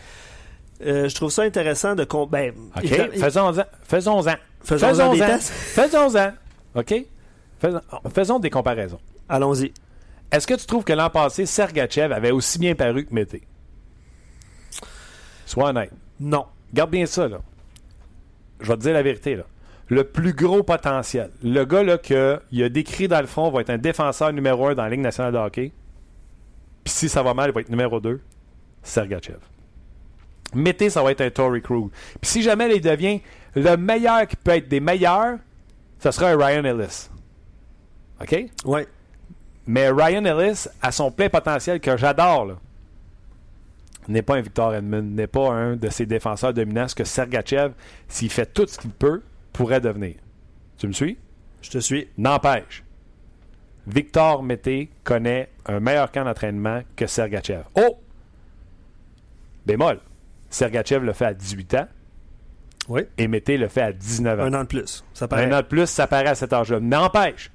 Euh, 0.86 1.08
je 1.08 1.16
trouve 1.16 1.30
ça 1.32 1.44
intéressant 1.44 1.96
de... 1.96 2.04
com- 2.04 2.28
Ben, 2.30 2.54
OK, 2.76 2.86
faisons-en. 3.18 3.64
Faisons-en. 3.84 4.34
Faisons-en 4.64 5.14
des 5.14 5.20
tests. 5.20 5.50
Faisons-en. 5.52 6.32
OK? 6.76 6.94
Faisons, 7.60 7.82
faisons 8.14 8.40
des 8.40 8.50
comparaisons. 8.50 9.00
Allons-y. 9.30 9.72
Est-ce 10.32 10.48
que 10.48 10.56
tu 10.56 10.66
trouves 10.66 10.84
que 10.84 10.94
l'an 10.94 11.10
passé, 11.10 11.46
Sergachev 11.46 12.12
avait 12.14 12.32
aussi 12.32 12.60
bien 12.60 12.76
paru 12.76 13.06
que 13.06 13.14
Mété? 13.14 13.44
Sois 15.46 15.70
honnête. 15.70 15.92
Non. 16.20 16.46
Garde 16.74 16.92
bien 16.92 17.06
ça, 17.06 17.28
là. 17.28 17.40
Je 18.60 18.68
vais 18.68 18.76
te 18.78 18.82
dire 18.82 18.94
la 18.94 19.04
vérité, 19.04 19.36
là. 19.36 19.44
Le 19.90 20.06
plus 20.06 20.34
gros 20.34 20.64
potentiel. 20.64 21.30
Le 21.44 21.66
gars, 21.66 21.84
là, 21.84 21.98
qu'il 21.98 22.64
a 22.64 22.70
décrit 22.70 23.08
dans 23.08 23.20
le 23.22 23.28
fond 23.28 23.52
va 23.52 23.62
être 23.62 23.70
un 23.70 23.78
défenseur 23.78 24.34
numéro 24.34 24.68
un 24.68 24.76
dans 24.76 24.84
la 24.84 24.90
Ligue 24.90 25.02
nationale 25.02 25.34
de 25.34 25.38
hockey. 25.38 25.72
Puis 26.84 26.94
si 26.94 27.10
ça 27.10 27.24
va 27.24 27.34
mal, 27.34 27.50
il 27.50 27.54
va 27.54 27.62
être 27.62 27.70
numéro 27.70 28.00
2. 28.00 28.20
Sergachev. 28.82 29.40
Mété, 30.54 30.90
ça 30.90 31.02
va 31.02 31.12
être 31.12 31.22
un 31.22 31.30
Tory 31.30 31.62
Krug. 31.62 31.90
Puis 32.22 32.30
si 32.30 32.42
jamais 32.42 32.76
il 32.76 32.82
devient 32.82 33.22
le 33.56 33.76
meilleur 33.78 34.28
qui 34.28 34.36
peut 34.36 34.52
être 34.52 34.68
des 34.68 34.80
meilleurs, 34.80 35.38
ça 36.00 36.12
sera 36.12 36.30
un 36.30 36.38
Ryan 36.38 36.64
Ellis. 36.64 37.10
OK? 38.22 38.46
Ouais. 38.66 38.88
Mais 39.66 39.90
Ryan 39.90 40.26
Ellis, 40.26 40.68
à 40.82 40.92
son 40.92 41.12
plein 41.12 41.30
potentiel 41.30 41.80
que 41.80 41.96
j'adore, 41.96 42.58
n'est 44.08 44.22
pas 44.22 44.36
un 44.36 44.42
Victor 44.42 44.76
Edmund, 44.76 45.16
n'est 45.16 45.28
pas 45.28 45.50
un 45.50 45.76
de 45.76 45.90
ces 45.90 46.06
défenseurs 46.06 46.54
dominants, 46.54 46.88
ce 46.88 46.96
que 46.96 47.06
Sergachev, 47.06 47.74
s'il 48.08 48.30
fait 48.30 48.46
tout 48.46 48.68
ce 48.68 48.78
qu'il 48.78 48.92
peut, 48.92 49.22
pourrait 49.54 49.82
devenir. 49.82 50.16
Tu 50.78 50.88
me 50.88 50.92
suis? 50.92 51.18
Je 51.62 51.70
te 51.70 51.78
suis. 51.78 52.10
N'empêche, 52.18 52.84
Victor 53.88 54.44
Mété 54.44 54.90
connaît 55.04 55.50
un 55.66 55.80
meilleur 55.80 56.12
camp 56.12 56.24
d'entraînement 56.24 56.82
que 56.96 57.06
Sergachev. 57.08 57.64
Oh! 57.76 58.00
Bémol. 59.66 60.00
Sergachev 60.50 61.06
le 61.06 61.14
fait 61.14 61.26
à 61.26 61.34
18 61.34 61.74
ans 61.76 61.88
Oui. 62.90 63.02
et 63.18 63.28
Mété 63.28 63.58
le 63.58 63.68
fait 63.68 63.82
à 63.82 63.92
19 63.94 64.40
ans. 64.40 64.44
Un 64.44 64.54
an 64.54 64.62
de 64.64 64.68
plus. 64.68 65.04
Ça 65.14 65.28
paraît. 65.28 65.46
Un 65.46 65.58
an 65.58 65.62
de 65.62 65.66
plus, 65.68 65.86
ça 65.88 66.08
paraît 66.08 66.30
à 66.30 66.36
cet 66.36 66.54
âge-là. 66.54 66.80
N'empêche, 66.80 67.52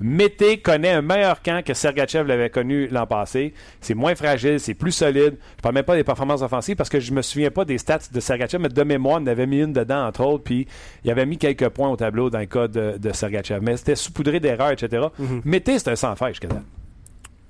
Mété 0.00 0.58
connaît 0.58 0.90
un 0.90 1.02
meilleur 1.02 1.42
camp 1.42 1.64
que 1.64 1.72
Sergachev 1.72 2.26
l'avait 2.28 2.50
connu 2.50 2.86
l'an 2.88 3.06
passé. 3.06 3.54
C'est 3.80 3.94
moins 3.94 4.14
fragile, 4.14 4.60
c'est 4.60 4.74
plus 4.74 4.92
solide. 4.92 5.36
Je 5.56 5.62
parle 5.62 5.74
même 5.74 5.84
pas 5.84 5.96
des 5.96 6.04
performances 6.04 6.42
offensives 6.42 6.76
parce 6.76 6.90
que 6.90 7.00
je 7.00 7.12
me 7.12 7.22
souviens 7.22 7.50
pas 7.50 7.64
des 7.64 7.78
stats 7.78 8.00
de 8.12 8.20
Sergachev, 8.20 8.62
mais 8.62 8.68
de 8.68 8.82
mémoire, 8.82 9.20
il 9.20 9.24
en 9.24 9.26
avait 9.26 9.46
mis 9.46 9.60
une 9.62 9.72
dedans, 9.72 10.06
entre 10.06 10.22
autres, 10.24 10.44
puis 10.44 10.66
il 11.04 11.10
avait 11.10 11.26
mis 11.26 11.38
quelques 11.38 11.68
points 11.70 11.88
au 11.88 11.96
tableau 11.96 12.28
dans 12.28 12.40
le 12.40 12.46
cas 12.46 12.68
de, 12.68 12.98
de 12.98 13.12
Sergachev. 13.12 13.60
Mais 13.62 13.76
c'était 13.76 13.96
saupoudré 13.96 14.38
d'erreurs, 14.40 14.70
etc. 14.70 15.06
Mété, 15.44 15.78
c'est 15.78 15.88
un 15.88 15.96
date. 16.14 16.62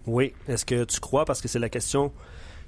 Oui. 0.06 0.32
Est-ce 0.48 0.64
que 0.64 0.84
tu 0.84 1.00
crois, 1.00 1.24
parce 1.24 1.40
que 1.40 1.48
c'est 1.48 1.58
la 1.58 1.68
question 1.68 2.12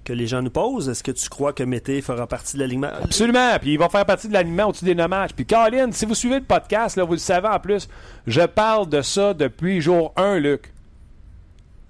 que 0.04 0.12
les 0.12 0.26
gens 0.26 0.40
nous 0.42 0.50
posent, 0.50 0.88
est-ce 0.88 1.02
que 1.02 1.10
tu 1.10 1.28
crois 1.28 1.52
que 1.52 1.62
Mété 1.62 2.00
fera 2.00 2.26
partie 2.26 2.56
de 2.56 2.60
l'alignement? 2.62 2.90
Absolument. 3.02 3.58
Puis 3.60 3.72
il 3.74 3.78
va 3.78 3.88
faire 3.88 4.06
partie 4.06 4.28
de 4.28 4.32
l'alignement 4.32 4.66
au-dessus 4.66 4.84
des 4.86 4.94
nommages. 4.94 5.34
Puis 5.34 5.44
Caroline, 5.44 5.92
si 5.92 6.06
vous 6.06 6.14
suivez 6.14 6.38
le 6.38 6.44
podcast, 6.44 6.96
là, 6.96 7.04
vous 7.04 7.12
le 7.12 7.18
savez 7.18 7.48
en 7.48 7.60
plus, 7.60 7.88
je 8.26 8.40
parle 8.42 8.88
de 8.88 9.02
ça 9.02 9.34
depuis 9.34 9.80
jour 9.80 10.12
1, 10.16 10.38
Luc. 10.38 10.72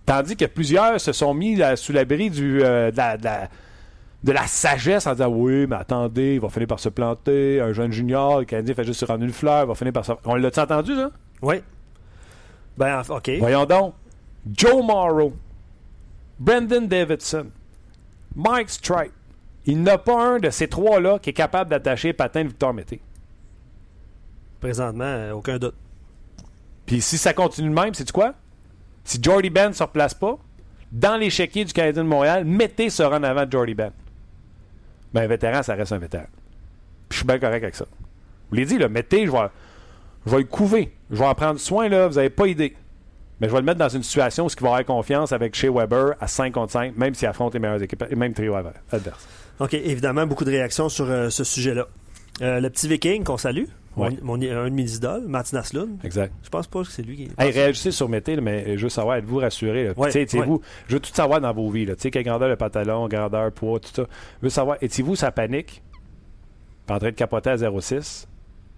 Tandis 0.06 0.36
que 0.36 0.46
plusieurs 0.46 1.00
se 1.00 1.12
sont 1.12 1.34
mis 1.34 1.54
là, 1.54 1.76
sous 1.76 1.92
l'abri 1.92 2.30
du, 2.30 2.62
euh, 2.64 2.90
de, 2.90 2.96
la, 2.96 3.16
de 3.16 3.24
la- 3.24 3.48
de 4.24 4.32
la 4.32 4.48
sagesse 4.48 5.06
en 5.06 5.12
disant 5.12 5.28
Oui, 5.28 5.66
mais 5.68 5.76
attendez, 5.76 6.34
il 6.34 6.40
va 6.40 6.48
finir 6.48 6.66
par 6.66 6.80
se 6.80 6.88
planter. 6.88 7.60
Un 7.60 7.72
jeune 7.72 7.92
junior, 7.92 8.40
le 8.40 8.46
Canadien 8.46 8.74
fait 8.74 8.82
juste 8.84 8.98
se 9.00 9.04
rendre 9.04 9.22
une 9.22 9.32
fleur, 9.32 9.62
il 9.64 9.68
va 9.68 9.74
finir 9.76 9.92
par 9.92 10.04
se. 10.04 10.10
On 10.24 10.34
l'a-tu 10.34 10.58
entendu, 10.58 10.94
ça? 10.96 11.10
Oui. 11.40 11.56
Ben, 12.76 13.00
en- 13.08 13.14
OK. 13.16 13.30
Voyons 13.38 13.64
donc. 13.64 13.94
Joe 14.52 14.82
Morrow, 14.84 15.34
Brendan 16.40 16.88
Davidson, 16.88 17.46
Mike 18.38 18.70
Stripe. 18.70 19.12
Il 19.66 19.82
n'y 19.82 19.90
en 19.90 19.94
a 19.94 19.98
pas 19.98 20.24
un 20.24 20.38
de 20.38 20.48
ces 20.48 20.68
trois-là 20.68 21.18
qui 21.18 21.30
est 21.30 21.34
capable 21.34 21.70
d'attacher 21.70 22.12
patin 22.12 22.44
de 22.44 22.48
Victor 22.48 22.72
Mété. 22.72 23.00
Présentement, 24.60 25.04
euh, 25.04 25.32
aucun 25.32 25.58
doute. 25.58 25.74
Puis 26.86 27.02
si 27.02 27.18
ça 27.18 27.34
continue 27.34 27.68
de 27.68 27.74
même, 27.74 27.92
c'est 27.92 28.10
quoi? 28.10 28.34
Si 29.04 29.18
Jordy 29.20 29.50
Ben 29.50 29.68
ne 29.68 29.72
se 29.74 29.82
replace 29.82 30.14
pas, 30.14 30.38
dans 30.92 31.16
l'échiquier 31.16 31.64
du 31.64 31.72
Canadien 31.72 32.04
de 32.04 32.08
Montréal, 32.08 32.44
Mété 32.44 32.88
sera 32.88 33.18
en 33.18 33.22
avant 33.22 33.44
de 33.44 33.52
Jordy 33.52 33.74
Ben. 33.74 33.90
Ben, 35.12 35.22
un 35.22 35.26
vétéran, 35.26 35.62
ça 35.62 35.74
reste 35.74 35.92
un 35.92 35.98
vétéran. 35.98 36.26
Puis 37.08 37.16
je 37.16 37.16
suis 37.18 37.26
bien 37.26 37.38
correct 37.38 37.62
avec 37.62 37.74
ça. 37.74 37.86
Vous 38.48 38.54
l'avez 38.54 38.66
dit, 38.66 38.78
là, 38.78 38.88
Mété, 38.88 39.26
je 39.26 39.32
vais, 39.32 39.48
je 40.24 40.30
vais 40.30 40.38
le 40.38 40.44
couver. 40.44 40.94
Je 41.10 41.16
vais 41.16 41.26
en 41.26 41.34
prendre 41.34 41.58
soin, 41.58 41.88
là, 41.88 42.06
vous 42.06 42.14
n'avez 42.14 42.30
pas 42.30 42.46
idée. 42.46 42.74
Mais 43.40 43.48
je 43.48 43.52
vais 43.52 43.58
le 43.60 43.64
mettre 43.64 43.78
dans 43.78 43.88
une 43.88 44.02
situation 44.02 44.46
où 44.46 44.48
il 44.48 44.60
va 44.62 44.68
avoir 44.68 44.84
confiance 44.84 45.32
avec 45.32 45.54
Shea 45.54 45.70
Weber 45.70 46.14
à 46.20 46.26
5 46.26 46.52
contre 46.52 46.72
5, 46.72 46.96
même 46.96 47.14
s'il 47.14 47.28
affronte 47.28 47.54
les 47.54 47.60
meilleures 47.60 47.82
équipes, 47.82 48.04
et 48.10 48.14
même 48.16 48.32
trio 48.34 48.54
adverse. 48.54 49.28
OK, 49.60 49.74
évidemment, 49.74 50.26
beaucoup 50.26 50.44
de 50.44 50.50
réactions 50.50 50.88
sur 50.88 51.08
euh, 51.10 51.30
ce 51.30 51.44
sujet-là. 51.44 51.86
Euh, 52.42 52.60
le 52.60 52.70
petit 52.70 52.88
viking 52.88 53.24
qu'on 53.24 53.36
salue, 53.36 53.64
Ouais. 53.96 54.10
mon, 54.22 54.36
mon- 54.38 54.42
un 54.42 54.64
de 54.70 54.74
mes 54.74 54.92
idoles, 54.94 55.24
Martin 55.26 55.56
Aslund. 55.56 55.98
Exact. 56.04 56.32
Je 56.44 56.48
pense 56.50 56.68
pas 56.68 56.82
que 56.82 56.88
c'est 56.88 57.02
lui 57.02 57.16
qui. 57.16 57.28
Hey, 57.36 57.50
réagissez 57.50 57.90
sur 57.90 58.08
Mété, 58.08 58.36
mais 58.40 58.76
je 58.78 58.84
veux 58.84 58.88
savoir, 58.88 59.16
êtes-vous 59.16 59.38
rassuré? 59.38 59.90
Je 59.96 60.94
veux 60.94 61.00
tout 61.00 61.10
savoir 61.12 61.40
dans 61.40 61.52
vos 61.52 61.68
vies. 61.68 61.84
Là. 61.84 61.96
Tu 61.96 62.02
sais, 62.02 62.10
quelle 62.12 62.22
grandeur 62.22 62.48
le 62.48 62.54
pantalon, 62.54 63.08
grandeur, 63.08 63.50
poids, 63.50 63.80
tout 63.80 63.88
ça. 63.92 64.04
Je 64.40 64.46
veux 64.46 64.50
savoir, 64.50 64.76
étiez-vous 64.80 65.16
sa 65.16 65.32
panique? 65.32 65.82
Pas 66.86 66.94
en 66.94 66.98
train 67.00 67.10
de 67.10 67.14
capoter 67.16 67.50
à 67.50 67.56
0,6? 67.56 68.26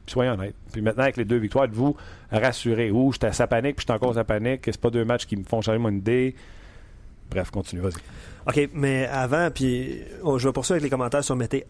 Puis 0.06 0.12
soyez 0.12 0.30
honnête. 0.30 0.54
Puis 0.72 0.82
maintenant, 0.82 1.02
avec 1.04 1.16
les 1.16 1.24
deux 1.24 1.36
victoires, 1.38 1.64
êtes-vous 1.66 1.96
rassuré? 2.32 2.90
Ou 2.90 3.12
j'étais 3.12 3.28
à 3.28 3.32
sa 3.32 3.46
panique, 3.46 3.76
puis 3.76 3.82
j'étais 3.82 3.92
encore 3.92 4.10
à 4.10 4.14
sa 4.14 4.24
panique. 4.24 4.62
C'est 4.64 4.80
pas 4.80 4.90
deux 4.90 5.04
matchs 5.04 5.26
qui 5.26 5.36
me 5.36 5.44
font 5.44 5.60
changer 5.60 5.78
mon 5.78 5.90
idée. 5.90 6.34
Bref, 7.30 7.50
continue, 7.50 7.80
vas-y. 7.80 7.94
OK, 8.48 8.70
mais 8.74 9.06
avant, 9.06 9.50
puis 9.54 10.00
oh, 10.22 10.38
je 10.38 10.48
vais 10.48 10.52
poursuivre 10.52 10.76
avec 10.76 10.84
les 10.84 10.90
commentaires 10.90 11.22
sur 11.22 11.36
Mété. 11.36 11.64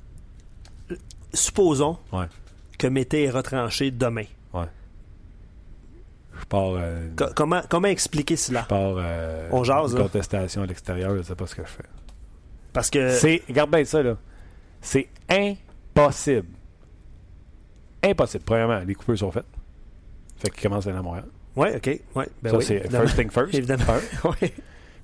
Supposons 1.34 1.98
Ouais. 2.12 2.26
que 2.78 2.86
Mété 2.86 3.24
est 3.24 3.30
retranché 3.30 3.90
demain. 3.90 4.24
Ouais. 4.54 4.64
Je 6.40 6.44
pars. 6.46 6.72
euh, 6.76 7.08
Co- 7.16 7.26
comment, 7.36 7.60
comment 7.68 7.88
expliquer 7.88 8.36
cela? 8.36 8.62
je 8.62 8.66
pars. 8.68 8.94
euh, 8.98 9.48
On 9.52 9.62
jase, 9.64 9.92
une 9.92 9.98
là. 9.98 10.04
contestation 10.04 10.62
à 10.62 10.66
l'extérieur, 10.66 11.14
je 11.16 11.22
sais 11.22 11.34
pas 11.34 11.46
ce 11.46 11.54
que 11.54 11.62
je 11.62 11.68
fais. 11.68 11.84
Parce 12.72 12.88
que. 12.88 13.46
Regarde 13.48 13.70
bien 13.70 13.84
ça, 13.84 14.02
là. 14.02 14.16
C'est 14.80 15.08
impossible. 15.28 16.46
Impossible. 18.02 18.44
Premièrement, 18.44 18.80
les 18.86 18.94
coupures 18.94 19.18
sont 19.18 19.30
faites. 19.30 19.44
Fait 20.38 20.50
qu'ils 20.50 20.62
commencent 20.62 20.86
à 20.86 20.90
aller 20.90 20.98
à 20.98 21.02
Montréal. 21.02 21.26
Ouais, 21.56 21.76
OK. 21.76 21.86
Ouais, 22.14 22.28
ben 22.42 22.50
ça, 22.50 22.56
oui, 22.58 22.64
c'est 22.64 22.88
first 22.90 23.16
thing 23.16 23.30
first. 23.30 23.54
Évidemment. 23.54 23.84
Ouais. 24.24 24.52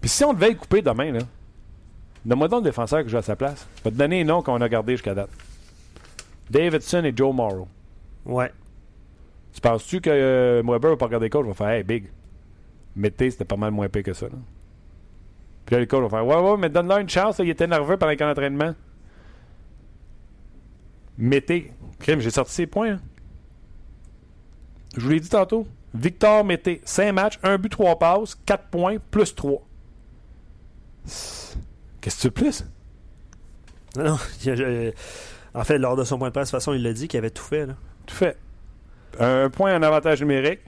Puis 0.00 0.08
si 0.10 0.24
on 0.24 0.32
devait 0.32 0.50
le 0.50 0.54
couper 0.56 0.80
demain, 0.82 1.12
là, 1.12 1.20
donne-moi 2.24 2.48
donc 2.48 2.60
le 2.60 2.70
défenseur 2.70 3.02
que 3.02 3.08
joue 3.08 3.16
à 3.16 3.22
sa 3.22 3.36
place. 3.36 3.66
Je 3.78 3.84
vais 3.84 3.90
te 3.90 3.96
donner 3.96 4.18
les 4.18 4.24
noms 4.24 4.42
qu'on 4.42 4.60
a 4.60 4.68
gardés 4.68 4.92
jusqu'à 4.92 5.14
date. 5.14 5.30
Davidson 6.50 7.02
et 7.04 7.12
Joe 7.14 7.34
Morrow. 7.34 7.66
Ouais. 8.24 8.52
Tu 9.52 9.60
penses-tu 9.60 10.00
que 10.00 10.10
euh, 10.10 10.62
Weber 10.64 10.90
va 10.90 10.96
pas 10.96 11.06
regarder 11.06 11.26
le 11.26 11.30
coach? 11.30 11.46
va 11.46 11.54
faire 11.54 11.68
Hey, 11.68 11.82
big. 11.82 12.04
Mettez, 12.94 13.30
c'était 13.30 13.44
pas 13.44 13.56
mal 13.56 13.72
moins 13.72 13.88
pire 13.88 14.02
que 14.04 14.12
ça. 14.12 14.26
Là. 14.26 14.32
Puis 15.64 15.74
là, 15.74 15.80
le 15.80 15.86
coach 15.86 16.02
va 16.02 16.08
faire 16.08 16.26
Ouais, 16.26 16.50
ouais, 16.50 16.56
mais 16.58 16.68
donne-leur 16.68 16.98
une 16.98 17.08
chance. 17.08 17.38
là, 17.38 17.44
il 17.44 17.50
était 17.50 17.66
nerveux 17.66 17.96
pendant 17.96 18.14
qu'en 18.16 18.30
entraînement. 18.30 18.74
Mettez. 21.18 21.72
Crime, 21.98 22.20
j'ai 22.20 22.30
sorti 22.30 22.52
ses 22.52 22.66
points. 22.66 22.92
hein. 22.94 23.00
Je 24.96 25.00
vous 25.02 25.10
l'ai 25.10 25.20
dit 25.20 25.28
tantôt. 25.28 25.66
Victor 25.94 26.44
Mété, 26.44 26.80
5 26.84 27.12
matchs, 27.12 27.38
1 27.42 27.56
but, 27.58 27.70
3 27.70 27.98
passes, 27.98 28.34
4 28.46 28.64
points, 28.68 28.96
plus 29.10 29.34
3. 29.34 29.62
Qu'est-ce 31.04 31.56
que 32.16 32.20
tu 32.20 32.26
veux 32.28 32.30
plus? 32.32 32.64
Non, 33.96 34.16
je- 34.42 34.92
en 35.54 35.64
fait, 35.64 35.78
lors 35.78 35.96
de 35.96 36.04
son 36.04 36.18
point 36.18 36.28
de 36.28 36.32
presse, 36.32 36.48
de 36.48 36.50
toute 36.50 36.60
façon, 36.60 36.74
il 36.74 36.82
l'a 36.82 36.92
dit 36.92 37.08
qu'il 37.08 37.18
avait 37.18 37.30
tout 37.30 37.42
fait. 37.44 37.64
Là. 37.66 37.74
Tout 38.04 38.14
fait. 38.14 38.36
Un 39.18 39.48
point 39.48 39.74
en 39.74 39.82
avantage 39.82 40.20
numérique, 40.20 40.60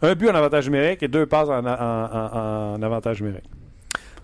un 0.00 0.14
but 0.14 0.30
en 0.30 0.34
avantage 0.34 0.66
numérique 0.66 1.02
et 1.02 1.08
deux 1.08 1.26
passes 1.26 1.48
en, 1.50 1.64
en- 1.66 1.68
en- 1.68 2.74
en 2.76 2.82
avantage 2.82 3.20
numérique. 3.22 3.44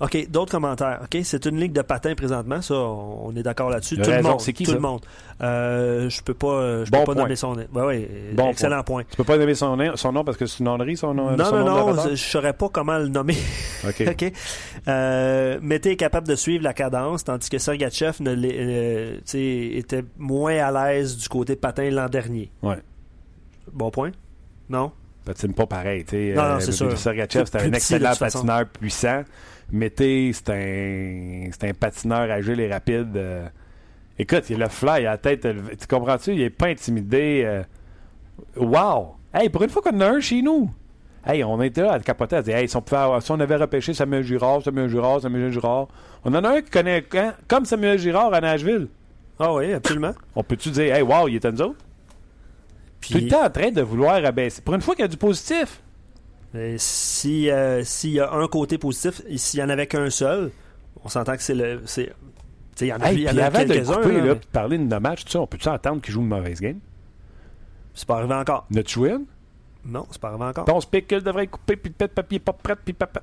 OK, 0.02 0.28
d'autres 0.28 0.50
commentaires. 0.50 1.00
OK, 1.04 1.20
c'est 1.22 1.46
une 1.46 1.60
ligue 1.60 1.72
de 1.72 1.80
patins 1.82 2.16
présentement, 2.16 2.60
ça, 2.60 2.74
on 2.74 3.32
est 3.36 3.42
d'accord 3.44 3.70
là-dessus. 3.70 3.96
Tout 3.98 4.10
le 4.10 4.20
monde. 4.20 4.40
C'est 4.40 4.52
qui, 4.52 4.64
tout 4.64 4.70
ça? 4.72 4.76
le 4.76 4.82
monde. 4.82 5.00
Euh, 5.40 6.10
je 6.10 6.22
peux 6.22 6.34
pas, 6.34 6.84
je 6.84 6.90
Bon 6.90 6.98
peux 6.98 7.04
pas 7.04 7.12
point. 7.14 7.22
nommer 7.22 7.36
son 7.36 7.54
nom. 7.54 7.64
Bon 7.70 8.48
excellent 8.48 8.82
point. 8.82 9.04
Tu 9.08 9.16
peux 9.16 9.22
pas 9.22 9.38
nommer 9.38 9.54
son, 9.54 9.76
nom- 9.76 9.94
son 9.96 10.12
nom 10.12 10.24
parce 10.24 10.36
que 10.36 10.46
c'est 10.46 10.58
une 10.58 10.66
honnerie, 10.68 10.96
son 10.96 11.14
nom? 11.14 11.36
Non, 11.36 11.44
son 11.44 11.52
non, 11.52 11.58
nom 11.58 11.64
non, 11.64 11.86
narrateur? 11.94 12.16
je 12.16 12.22
saurais 12.22 12.52
pas 12.52 12.68
comment 12.68 12.98
le 12.98 13.06
nommer. 13.08 13.36
OK. 13.88 14.00
OK? 14.08 14.32
Euh, 14.88 15.58
Mété 15.62 15.92
est 15.92 15.96
capable 15.96 16.26
de 16.26 16.34
suivre 16.34 16.64
la 16.64 16.74
cadence, 16.74 17.22
tandis 17.22 17.48
que 17.48 17.58
Sergachev 17.58 18.16
ne 18.20 18.34
euh, 18.34 19.18
était 19.32 20.04
moins 20.18 20.56
à 20.56 20.72
l'aise 20.92 21.16
du 21.16 21.28
côté 21.28 21.54
patin 21.54 21.88
l'an 21.90 22.08
dernier. 22.08 22.50
Ouais. 22.62 22.78
Bon 23.72 23.90
point? 23.92 24.10
Non? 24.68 24.90
Patine 25.24 25.54
pas 25.54 25.66
pareil. 25.66 26.04
tu 26.04 26.10
sais. 26.16 26.34
Non, 26.34 26.54
non, 26.54 26.60
c'est 26.60 26.72
sûr. 26.72 26.98
Sergachev, 26.98 27.44
Plus 27.44 27.60
un 27.68 27.72
excellent 27.72 28.16
patineur 28.18 28.66
puissant. 28.66 29.22
Mété, 29.72 30.30
c'est 30.32 30.50
un, 30.50 31.50
c'est 31.50 31.68
un 31.70 31.72
patineur 31.74 32.30
agile 32.30 32.60
et 32.60 32.70
rapide. 32.72 33.16
euh. 33.16 33.48
Écoute, 34.18 34.44
il 34.50 34.62
a 34.62 34.66
le 34.66 34.70
fly, 34.70 35.02
il 35.02 35.06
a 35.06 35.12
la 35.12 35.18
tête 35.18 35.44
élevée. 35.46 35.76
Tu 35.76 35.86
comprends-tu? 35.86 36.32
Il 36.34 36.42
est 36.42 36.50
pas 36.50 36.66
intimidé. 36.68 37.42
euh. 37.44 37.62
Wow! 38.56 39.16
Hey, 39.32 39.48
pour 39.48 39.62
une 39.62 39.70
fois 39.70 39.80
qu'on 39.82 39.96
en 39.96 40.00
a 40.02 40.08
un 40.10 40.20
chez 40.20 40.42
nous! 40.42 40.70
Hey, 41.24 41.42
on 41.44 41.60
était 41.62 41.82
là 41.82 41.92
à 41.92 42.00
capoter, 42.00 42.36
à 42.36 42.42
dire, 42.42 42.56
hey, 42.56 42.68
si 42.68 42.76
on, 42.76 42.82
pouvait 42.82 43.00
avoir- 43.00 43.22
si 43.22 43.30
on 43.30 43.38
avait 43.40 43.56
repêché 43.56 43.94
Samuel 43.94 44.24
Girard, 44.24 44.60
Samuel 44.62 44.88
Girard, 44.90 45.20
Samuel 45.20 45.50
Girard. 45.52 45.88
On 46.24 46.34
en 46.34 46.42
a 46.44 46.50
un 46.56 46.60
qui 46.62 46.70
connaît 46.70 47.04
hein, 47.14 47.34
comme 47.48 47.64
Samuel 47.64 47.98
Girard 47.98 48.34
à 48.34 48.40
Nashville. 48.40 48.88
Ah 49.38 49.54
oui, 49.54 49.72
absolument. 49.72 50.12
On 50.34 50.42
peut-tu 50.42 50.70
dire, 50.70 50.94
hey, 50.94 51.02
wow, 51.02 51.28
il 51.28 51.36
est 51.36 51.44
à 51.44 51.52
nous 51.52 51.62
autres? 51.62 51.78
Tout 53.00 53.14
le 53.14 53.20
Puis, 53.20 53.28
temps 53.28 53.44
en 53.44 53.50
train 53.50 53.70
de 53.70 53.82
vouloir 53.82 54.16
abaisser. 54.24 54.60
Pour 54.62 54.74
une 54.74 54.80
fois 54.80 54.94
qu'il 54.94 55.02
y 55.02 55.04
a 55.04 55.08
du 55.08 55.16
positif. 55.16 55.80
Euh, 56.54 56.74
si, 56.78 57.50
euh, 57.50 57.82
s'il 57.84 58.10
y 58.12 58.20
a 58.20 58.32
un 58.32 58.46
côté 58.48 58.78
positif, 58.78 59.22
s'il 59.36 59.60
y 59.60 59.62
en 59.62 59.68
avait 59.68 59.86
qu'un 59.86 60.10
seul, 60.10 60.50
on 61.04 61.08
s'entend 61.08 61.36
que 61.36 61.42
c'est 61.42 61.54
le. 61.54 61.82
c'est- 61.86 62.06
tu 62.06 62.12
sais, 62.76 62.86
Il 62.86 62.88
y 62.88 62.92
en 62.92 63.00
a, 63.00 63.12
Hey, 63.12 63.20
y 63.20 63.28
en 63.28 63.36
a 63.36 63.44
avant 63.44 63.64
de 63.64 63.78
couper, 63.80 64.12
là, 64.12 64.22
mais 64.22 64.34
puis 64.36 64.48
parler 64.50 64.78
de 64.78 64.84
nos 64.84 65.00
matchs, 65.00 65.24
on 65.36 65.46
peut-tu 65.46 65.68
entendre 65.68 66.00
qu'il 66.00 66.12
joue 66.14 66.20
une 66.22 66.28
mauvaise 66.28 66.60
game? 66.60 66.78
C'est 67.94 68.06
pas 68.06 68.16
arrivé 68.18 68.34
encore. 68.34 68.66
Notre 68.70 68.88
joué? 68.90 69.14
Non, 69.84 70.06
c'est 70.10 70.20
pas 70.20 70.28
arrivé 70.28 70.44
encore. 70.44 70.64
Ton 70.64 70.80
qu'il 70.80 71.20
devrait 71.22 71.46
couper, 71.48 71.76
puis 71.76 71.90
peut-être 71.90 72.14
papier 72.14 72.38
pas 72.38 72.52
prêt, 72.52 72.76
puis 72.82 72.94
papa. 72.94 73.22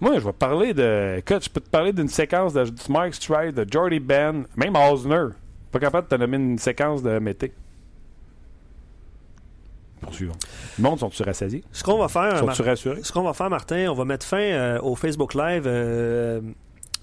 Moi, 0.00 0.18
je 0.18 0.24
vais 0.24 0.32
parler 0.32 0.74
de. 0.74 1.16
Écoute, 1.18 1.44
je 1.44 1.50
peux 1.50 1.60
te 1.60 1.70
parler 1.70 1.92
d'une 1.92 2.08
séquence 2.08 2.52
de 2.52 2.64
Mark 2.90 3.14
Stride, 3.14 3.54
de 3.54 3.66
Jordy 3.70 4.00
Ben, 4.00 4.44
même 4.56 4.76
Osner. 4.76 5.28
Pas 5.72 5.78
capable 5.78 6.08
de 6.08 6.14
te 6.16 6.20
nommer 6.20 6.36
une 6.36 6.58
séquence 6.58 7.02
de 7.02 7.18
Mété. 7.18 7.52
Poursuivons. 10.04 10.34
Le 10.78 10.82
monde, 10.82 10.98
sont-tu 10.98 11.22
rassasiés? 11.22 11.62
Ce 11.72 11.82
qu'on 11.82 11.98
va 11.98 12.08
faire, 12.08 12.38
Sont-tu 12.38 12.62
rassurés? 12.62 13.00
Ce 13.02 13.12
qu'on 13.12 13.22
va 13.22 13.32
faire, 13.32 13.50
Martin, 13.50 13.88
on 13.90 13.94
va 13.94 14.04
mettre 14.04 14.26
fin 14.26 14.38
euh, 14.38 14.80
au 14.80 14.94
Facebook 14.96 15.34
Live. 15.34 15.64
euh, 15.66 16.40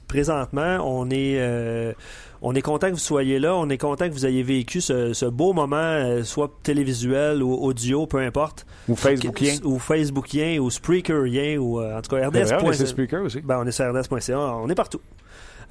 présentement, 0.07 0.79
on 0.83 1.09
est, 1.09 1.37
euh, 1.39 1.93
on 2.41 2.53
est 2.53 2.61
content 2.61 2.87
que 2.87 2.93
vous 2.93 2.97
soyez 2.99 3.39
là. 3.39 3.55
On 3.55 3.69
est 3.69 3.77
content 3.77 4.07
que 4.09 4.13
vous 4.13 4.25
ayez 4.25 4.43
vécu 4.43 4.81
ce, 4.81 5.13
ce 5.13 5.25
beau 5.25 5.53
moment, 5.53 5.77
euh, 5.77 6.23
soit 6.23 6.51
télévisuel 6.63 7.41
ou 7.41 7.53
audio, 7.53 8.07
peu 8.07 8.17
importe. 8.19 8.65
Ou 8.89 8.95
Facebookien? 8.95 9.55
Ou 9.63 9.79
Facebookien, 9.79 10.57
ou 10.59 10.69
Spreakerien, 10.69 11.57
ou 11.59 11.79
euh, 11.79 11.97
en 11.97 12.01
tout 12.01 12.13
cas 12.13 12.29
C'est 12.33 12.43
vrai, 12.43 12.57
on 12.61 12.71
est 12.71 12.75
RDS. 12.75 12.85
sur 13.09 13.21
aussi. 13.23 13.39
Ben, 13.41 13.59
on 13.61 13.65
est 13.65 13.71
sur 13.71 13.89
RDS.ca, 13.89 14.37
on 14.37 14.69
est 14.69 14.75
partout. 14.75 14.99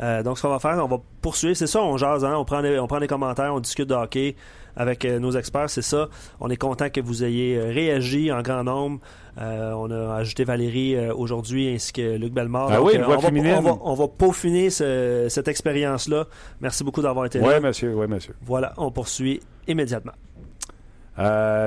Euh, 0.01 0.23
donc, 0.23 0.39
ce 0.39 0.43
qu'on 0.43 0.49
va 0.49 0.59
faire, 0.59 0.83
on 0.83 0.89
va 0.89 0.99
poursuivre. 1.21 1.55
C'est 1.57 1.67
ça, 1.67 1.83
on 1.83 1.99
jase, 1.99 2.25
hein? 2.25 2.35
on, 2.39 2.45
prend 2.47 2.63
des, 2.63 2.79
on 2.79 2.87
prend 2.87 3.01
des 3.01 3.07
commentaires, 3.07 3.55
on 3.55 3.61
discute 3.61 3.89
de 3.89 3.95
hockey 3.95 4.35
avec 4.77 5.05
euh, 5.05 5.19
nos 5.19 5.33
experts. 5.33 5.71
C'est 5.71 5.83
ça. 5.83 6.09
On 6.41 6.49
est 6.51 6.57
content 6.57 6.89
que 6.91 7.01
vous 7.01 7.25
ayez 7.25 7.57
euh, 7.57 7.71
réagi 7.73 8.31
en 8.33 8.43
grand 8.43 8.65
nombre. 8.65 9.01
Euh, 9.41 9.73
on 9.73 9.91
a 9.91 10.15
ajouté 10.17 10.45
Valérie 10.45 10.97
euh, 10.97 11.15
aujourd'hui 11.15 11.73
ainsi 11.75 11.93
que 11.93 12.17
Luc 12.17 12.33
Bellemare. 12.33 12.69
Ah 12.73 12.83
oui, 12.83 12.97
euh, 12.97 13.05
on, 13.07 13.11
va, 13.11 13.19
féminine. 13.19 13.55
on, 13.59 13.61
va, 13.61 13.79
on 13.83 13.95
va 13.95 14.09
peaufiner 14.09 14.71
ce- 14.71 15.27
cette 15.29 15.49
expérience-là. 15.49 16.27
Merci 16.61 16.85
beaucoup 16.85 17.01
d'avoir 17.03 17.27
été 17.27 17.39
Oui, 17.41 17.49
là. 17.49 17.61
monsieur, 17.61 17.95
oui, 17.95 18.07
monsieur. 18.09 18.35
Voilà, 18.43 18.73
on 18.77 18.91
poursuit 18.91 19.41
immédiatement. 19.69 20.13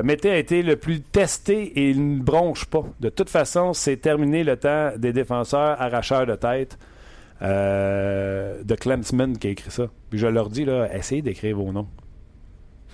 Mété 0.03 0.31
a 0.31 0.37
été 0.37 0.63
le 0.63 0.77
plus 0.77 1.01
testé 1.01 1.61
et 1.79 1.91
il 1.91 2.17
ne 2.17 2.21
bronche 2.23 2.65
pas. 2.65 2.83
De 2.99 3.09
toute 3.09 3.29
façon, 3.29 3.73
c'est 3.73 3.97
terminé 3.97 4.43
le 4.43 4.57
temps 4.57 4.91
des 4.97 5.13
défenseurs 5.13 5.79
arracheurs 5.79 6.25
de 6.25 6.33
tête 6.35 6.79
de 7.41 8.75
Clemsman 8.75 9.37
qui 9.37 9.47
a 9.47 9.49
écrit 9.51 9.69
ça. 9.69 9.87
Puis 10.09 10.17
je 10.17 10.27
leur 10.27 10.49
dis, 10.49 10.65
là, 10.65 10.87
essayez 10.95 11.21
d'écrire 11.21 11.55
vos 11.57 11.71
noms. 11.71 11.87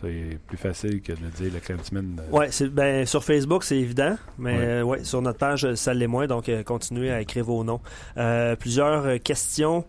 C'est 0.01 0.37
plus 0.47 0.57
facile 0.57 1.01
que 1.01 1.11
de 1.11 1.17
dire 1.35 1.51
le 1.53 1.59
euh. 1.59 2.15
Ouais, 2.31 2.47
c'est 2.51 2.67
ben 2.69 3.05
sur 3.05 3.23
Facebook 3.23 3.63
c'est 3.63 3.77
évident, 3.77 4.15
mais 4.37 4.57
Ouais. 4.57 4.63
euh, 4.65 4.83
ouais, 4.83 5.03
sur 5.03 5.21
notre 5.21 5.37
page 5.39 5.73
ça 5.75 5.93
l'est 5.93 6.07
moins, 6.07 6.25
donc 6.27 6.47
euh, 6.49 6.63
continuez 6.63 7.11
à 7.11 7.21
écrire 7.21 7.43
vos 7.45 7.63
noms. 7.63 7.81
Euh, 8.17 8.55
plusieurs 8.55 9.21
questions 9.21 9.85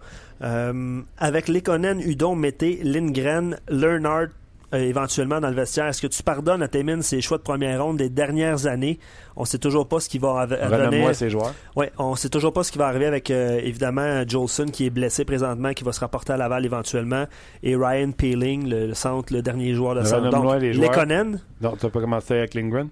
avec 1.18 1.48
Lekonen, 1.48 2.00
Udon, 2.00 2.34
Mété, 2.34 2.80
Lindgren, 2.82 3.58
Leonard 3.68 4.28
éventuellement 4.72 5.40
dans 5.40 5.48
le 5.48 5.54
vestiaire. 5.54 5.86
Est-ce 5.86 6.00
que 6.02 6.06
tu 6.06 6.22
pardonnes 6.22 6.62
à 6.62 6.68
Temin 6.68 7.02
ses 7.02 7.20
choix 7.20 7.38
de 7.38 7.42
première 7.42 7.82
ronde 7.82 7.96
des 7.98 8.08
dernières 8.08 8.66
années? 8.66 8.98
On 9.36 9.44
sait 9.44 9.58
toujours 9.58 9.88
pas 9.88 10.00
ce 10.00 10.08
qui 10.08 10.18
va 10.18 10.40
advenir. 10.40 11.14
ces 11.14 11.30
joueurs. 11.30 11.54
Ouais, 11.76 11.90
on 11.98 12.14
sait 12.14 12.28
toujours 12.28 12.52
pas 12.52 12.62
ce 12.62 12.70
qui 12.72 12.78
va 12.78 12.86
arriver 12.86 13.06
avec 13.06 13.30
euh, 13.30 13.60
évidemment 13.62 14.22
Jolson 14.26 14.66
qui 14.66 14.86
est 14.86 14.90
blessé 14.90 15.24
présentement, 15.24 15.72
qui 15.72 15.82
va 15.84 15.92
se 15.92 16.00
rapporter 16.00 16.32
à 16.32 16.36
Laval 16.36 16.64
éventuellement, 16.64 17.24
et 17.62 17.74
Ryan 17.76 18.12
Peeling, 18.12 18.68
le, 18.68 18.86
le 18.88 18.94
centre, 18.94 19.32
le 19.32 19.42
dernier 19.42 19.74
joueur 19.74 19.94
de 19.94 20.02
centre. 20.04 20.30
Donc 20.30 20.60
les 20.60 20.72
joueurs. 20.72 20.90
Lekonen? 20.90 21.40
Donc, 21.60 21.78
tu 21.78 21.86
n'as 21.86 21.90
pas 21.92 22.00
commencé 22.00 22.34
avec 22.34 22.54
Lindgren? 22.54 22.88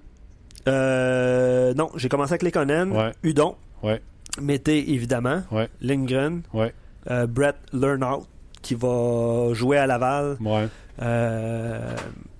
Euh, 0.67 1.73
non, 1.75 1.91
j'ai 1.97 2.09
commencé 2.09 2.33
avec 2.33 2.43
Lekonen, 2.43 2.93
Ouais. 2.93 3.13
Udon, 3.23 3.57
Ouais. 3.83 4.01
Mété 4.41 4.93
évidemment, 4.93 5.43
Ouais. 5.51 5.69
Lindgren, 5.81 6.43
Ouais. 6.53 6.73
euh, 7.11 7.27
Brett 7.27 7.57
Lernout 7.73 8.27
qui 8.63 8.75
va 8.75 9.53
jouer 9.55 9.79
à 9.79 9.87
Laval, 9.87 10.37
Ouais. 10.41 10.69
Euh, 11.01 11.95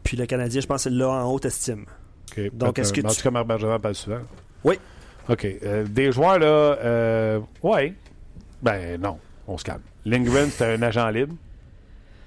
puis 0.05 0.17
le 0.17 0.27
Canadien, 0.27 0.61
je 0.61 0.67
pense, 0.67 0.87
là 0.87 1.09
en 1.09 1.33
haute 1.33 1.45
estime. 1.45 1.85
Donc, 2.53 2.79
est-ce 2.79 2.93
que 2.93 3.01
un- 3.01 3.05
En 3.05 3.11
tu- 3.11 3.17
tout 3.17 3.23
cas, 3.23 3.31
Marc 3.31 3.81
parle 3.81 3.95
souvent. 3.95 4.21
Oui. 4.65 4.79
OK. 5.29 5.45
Euh, 5.63 5.85
des 5.85 6.13
joueurs, 6.13 6.39
là, 6.39 6.47
euh, 6.47 7.41
ouais. 7.63 7.95
Ben 8.63 9.01
non, 9.01 9.19
on 9.47 9.59
se 9.59 9.65
calme. 9.65 9.83
Lindgren, 10.05 10.49
c'est 10.51 10.75
un 10.75 10.83
agent 10.83 11.09
libre 11.11 11.35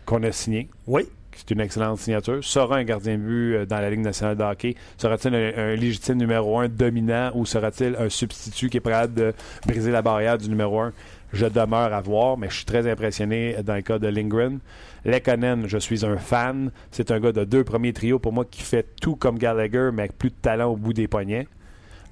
qu'on 0.05 0.21
a 0.23 0.31
signé. 0.31 0.69
Oui, 0.87 1.07
C'est 1.33 1.51
une 1.51 1.61
excellente 1.61 1.97
signature. 1.97 2.43
Sera 2.43 2.75
un 2.77 2.83
gardien 2.83 3.13
de 3.17 3.23
but 3.23 3.55
euh, 3.55 3.65
dans 3.65 3.79
la 3.79 3.89
Ligue 3.89 4.01
nationale 4.01 4.35
de 4.35 4.43
hockey? 4.43 4.75
Sera-t-il 4.97 5.33
un, 5.33 5.51
un 5.55 5.75
légitime 5.75 6.17
numéro 6.17 6.59
un 6.59 6.67
dominant 6.67 7.31
ou 7.35 7.45
sera-t-il 7.45 7.95
un 7.95 8.09
substitut 8.09 8.69
qui 8.69 8.77
est 8.77 8.81
prêt 8.81 9.07
de 9.07 9.33
briser 9.65 9.91
la 9.91 10.01
barrière 10.01 10.37
du 10.37 10.49
numéro 10.49 10.81
un? 10.81 10.91
Je 11.33 11.45
demeure 11.45 11.93
à 11.93 12.01
voir, 12.01 12.37
mais 12.37 12.49
je 12.49 12.55
suis 12.55 12.65
très 12.65 12.89
impressionné 12.89 13.55
dans 13.63 13.75
le 13.75 13.81
cas 13.81 13.99
de 13.99 14.07
Lindgren. 14.07 14.59
Lekonen, 15.05 15.67
je 15.67 15.77
suis 15.77 16.05
un 16.05 16.17
fan. 16.17 16.71
C'est 16.91 17.11
un 17.11 17.19
gars 17.19 17.31
de 17.31 17.43
deux 17.43 17.63
premiers 17.63 17.93
trios 17.93 18.19
pour 18.19 18.33
moi 18.33 18.45
qui 18.45 18.61
fait 18.61 18.85
tout 18.99 19.15
comme 19.15 19.37
Gallagher, 19.37 19.89
mais 19.93 20.03
avec 20.03 20.17
plus 20.17 20.29
de 20.29 20.35
talent 20.41 20.71
au 20.71 20.75
bout 20.75 20.93
des 20.93 21.07
poignets. 21.07 21.47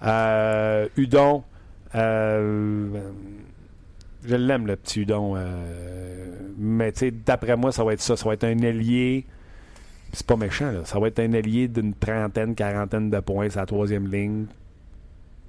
Euh, 0.03 0.87
Udon, 0.95 1.43
euh, 1.95 2.87
je 4.25 4.35
l'aime 4.35 4.67
le 4.67 4.75
petit 4.77 5.01
Udon, 5.01 5.33
euh, 5.35 6.35
mais 6.57 6.91
tu 6.93 6.99
sais, 6.99 7.11
d'après 7.11 7.57
moi, 7.57 7.71
ça 7.71 7.83
va 7.83 7.93
être 7.93 8.01
ça. 8.01 8.15
Ça 8.15 8.25
va 8.25 8.33
être 8.33 8.45
un 8.45 8.57
ailier. 8.59 9.25
C'est 10.13 10.25
pas 10.25 10.37
méchant, 10.37 10.71
là. 10.71 10.85
Ça 10.85 10.99
va 10.99 11.07
être 11.09 11.19
un 11.19 11.33
ailier 11.33 11.67
d'une 11.67 11.93
trentaine, 11.93 12.55
quarantaine 12.55 13.09
de 13.09 13.19
points, 13.19 13.49
sa 13.49 13.65
troisième 13.65 14.07
ligne, 14.07 14.45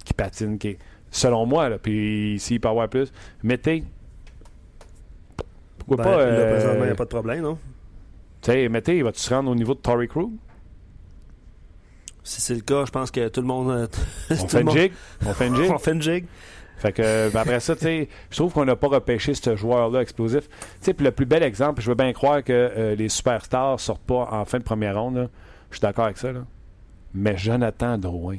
qui 0.05 0.13
patine, 0.13 0.59
qui 0.59 0.69
est, 0.69 0.77
selon 1.11 1.45
moi, 1.45 1.69
là, 1.69 1.77
puis 1.77 2.37
s'il 2.39 2.59
peut 2.59 2.69
avoir 2.69 2.89
plus, 2.89 3.11
mettez. 3.43 3.83
Pourquoi 5.77 5.97
Ben, 5.97 6.03
pas. 6.03 6.17
là, 6.17 6.23
euh, 6.23 6.51
présentement, 6.53 6.83
il 6.83 6.87
n'y 6.87 6.91
a 6.91 6.95
pas 6.95 7.03
de 7.05 7.09
problème, 7.09 7.41
non? 7.41 7.57
tu 8.41 8.51
sais, 8.51 8.69
mettez, 8.69 8.97
il 8.97 9.03
va-tu 9.03 9.19
se 9.19 9.31
rendre 9.33 9.51
au 9.51 9.55
niveau 9.55 9.73
de 9.75 9.79
Tory 9.79 10.07
Crew? 10.07 10.29
Si 12.23 12.39
c'est 12.41 12.53
le 12.55 12.61
cas, 12.61 12.85
je 12.85 12.91
pense 12.91 13.11
que 13.11 13.27
tout 13.29 13.41
le 13.41 13.47
monde. 13.47 13.69
euh, 13.71 13.87
On 14.31 14.35
tout 14.35 14.47
fait 14.47 14.53
le 14.57 14.59
une 14.61 14.65
monde- 14.67 14.77
jig? 14.77 14.91
On 15.25 15.33
fait 15.33 15.47
une 15.47 15.55
jig? 15.55 15.71
On 15.73 15.77
fait 15.79 15.91
une 15.91 16.01
jig. 16.01 16.25
Fait 16.77 16.91
que, 16.93 17.29
ben 17.31 17.41
après 17.41 17.59
ça, 17.59 17.75
tu 17.75 17.81
sais, 17.83 18.09
je 18.31 18.35
trouve 18.37 18.53
qu'on 18.53 18.65
n'a 18.65 18.75
pas 18.75 18.87
repêché 18.87 19.35
ce 19.35 19.55
joueur-là 19.55 20.01
explosif. 20.01 20.47
Tu 20.49 20.55
sais, 20.81 20.93
puis 20.95 21.03
le 21.05 21.11
plus 21.11 21.27
bel 21.27 21.43
exemple, 21.43 21.79
je 21.81 21.87
veux 21.89 21.95
bien 21.95 22.11
croire 22.13 22.43
que 22.43 22.51
euh, 22.53 22.95
les 22.95 23.07
superstars 23.09 23.79
sortent 23.79 24.01
pas 24.01 24.27
en 24.31 24.45
fin 24.45 24.57
de 24.57 24.63
première 24.63 24.99
ronde. 24.99 25.29
Je 25.69 25.75
suis 25.77 25.81
d'accord 25.81 26.05
avec 26.05 26.17
ça. 26.17 26.31
Là. 26.31 26.43
Mais 27.13 27.37
Jonathan 27.37 27.97
Drouin. 27.99 28.37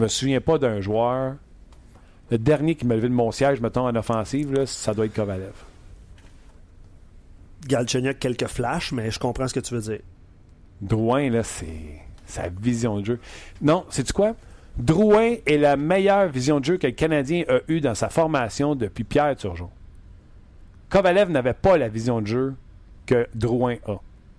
Je 0.00 0.04
me 0.04 0.08
souviens 0.08 0.40
pas 0.40 0.56
d'un 0.56 0.80
joueur. 0.80 1.34
Le 2.30 2.38
dernier 2.38 2.74
qui 2.74 2.86
m'a 2.86 2.94
levé 2.94 3.10
de 3.10 3.12
mon 3.14 3.30
siège, 3.32 3.60
mettons, 3.60 3.86
en 3.86 3.94
offensive, 3.94 4.50
là, 4.54 4.64
ça 4.64 4.94
doit 4.94 5.04
être 5.04 5.12
Kovalev. 5.12 5.52
Galchenyuk, 7.66 8.18
quelques 8.18 8.46
flashs, 8.46 8.92
mais 8.92 9.10
je 9.10 9.18
comprends 9.18 9.46
ce 9.46 9.52
que 9.52 9.60
tu 9.60 9.74
veux 9.74 9.82
dire. 9.82 10.00
Drouin, 10.80 11.28
là, 11.28 11.42
c'est 11.42 12.00
sa 12.24 12.48
vision 12.48 12.98
de 13.00 13.04
jeu. 13.04 13.20
Non, 13.60 13.84
sais-tu 13.90 14.14
quoi? 14.14 14.34
Drouin 14.78 15.34
est 15.44 15.58
la 15.58 15.76
meilleure 15.76 16.28
vision 16.28 16.60
de 16.60 16.64
jeu 16.64 16.76
que 16.78 16.86
le 16.86 16.94
Canadien 16.94 17.44
a 17.50 17.58
eue 17.68 17.82
dans 17.82 17.94
sa 17.94 18.08
formation 18.08 18.74
depuis 18.74 19.04
Pierre 19.04 19.36
Turgeon. 19.36 19.68
Kovalev 20.88 21.28
n'avait 21.30 21.52
pas 21.52 21.76
la 21.76 21.88
vision 21.88 22.22
de 22.22 22.26
jeu 22.26 22.54
que 23.04 23.28
Drouin 23.34 23.76
a. 23.86 23.96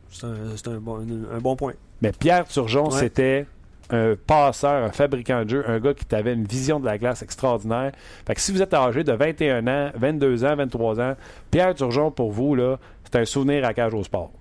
C'est 0.09 0.25
un, 0.69 0.79
bon, 0.79 1.05
un 1.31 1.39
bon 1.39 1.55
point. 1.55 1.73
Mais 2.01 2.13
Pierre 2.13 2.47
Turgeon, 2.47 2.89
Ouais. 2.89 2.99
c'était 2.99 3.45
un 3.91 4.15
passeur, 4.15 4.83
un 4.85 4.91
fabricant 4.91 5.43
de 5.43 5.49
jeu, 5.49 5.63
un 5.67 5.79
gars 5.79 5.93
qui 5.93 6.15
avait 6.15 6.33
une 6.33 6.45
vision 6.45 6.79
de 6.79 6.85
la 6.85 6.97
glace 6.97 7.21
extraordinaire. 7.21 7.91
Fait 8.25 8.35
que 8.35 8.41
si 8.41 8.51
vous 8.51 8.61
êtes 8.61 8.73
âgé 8.73 9.03
de 9.03 9.11
21 9.11 9.67
ans, 9.67 9.91
22 9.95 10.45
ans, 10.45 10.55
23 10.55 10.99
ans, 11.01 11.15
Pierre 11.51 11.75
Turgeon, 11.75 12.09
pour 12.11 12.31
vous, 12.31 12.55
là, 12.55 12.79
c'est 13.03 13.19
un 13.19 13.25
souvenir 13.25 13.65
à 13.65 13.73
cage 13.73 13.93
au 13.93 14.03
sport. 14.03 14.31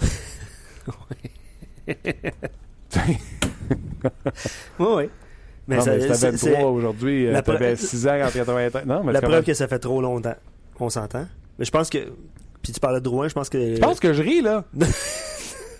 Oui, 4.78 4.86
oui. 4.96 5.10
Mais 5.68 5.76
non, 5.76 5.82
ça- 5.82 5.96
mais 5.96 6.14
c'est 6.14 6.30
23 6.30 6.70
aujourd'hui, 6.70 7.26
euh, 7.26 7.40
t'avais 7.42 7.74
pre- 7.74 7.76
6 7.76 8.06
ans 8.06 8.20
en 8.24 8.30
93. 8.30 8.86
Non, 8.86 9.02
mais 9.02 9.12
la 9.12 9.20
preuve 9.20 9.44
que 9.44 9.54
ça 9.54 9.66
fait 9.66 9.78
trop 9.80 10.00
longtemps. 10.00 10.36
On 10.78 10.88
s'entend. 10.90 11.26
Mais 11.58 11.64
je 11.64 11.70
pense 11.70 11.90
que. 11.90 11.98
Puis 12.62 12.72
tu 12.72 12.80
parlais 12.80 13.00
de 13.00 13.04
Drouin, 13.04 13.26
je 13.28 13.34
pense 13.34 13.48
que. 13.48 13.74
Je 13.74 13.80
pense 13.80 13.98
que 13.98 14.12
je 14.12 14.22
ris, 14.22 14.42
là. 14.42 14.64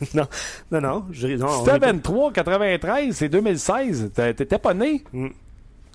non, 0.15 0.27
non, 0.71 0.81
non. 0.81 1.05
Je, 1.11 1.29
non, 1.29 1.47
on 1.47 1.59
C'était 1.61 1.73
rit 1.73 1.81
pas. 1.81 1.87
23, 1.93 2.33
93, 2.33 3.15
c'est 3.17 3.29
2016. 3.29 4.11
T'as- 4.15 4.35
T'étais 4.35 4.59
pas 4.59 4.75
né. 4.75 5.03
Non, 5.13 5.31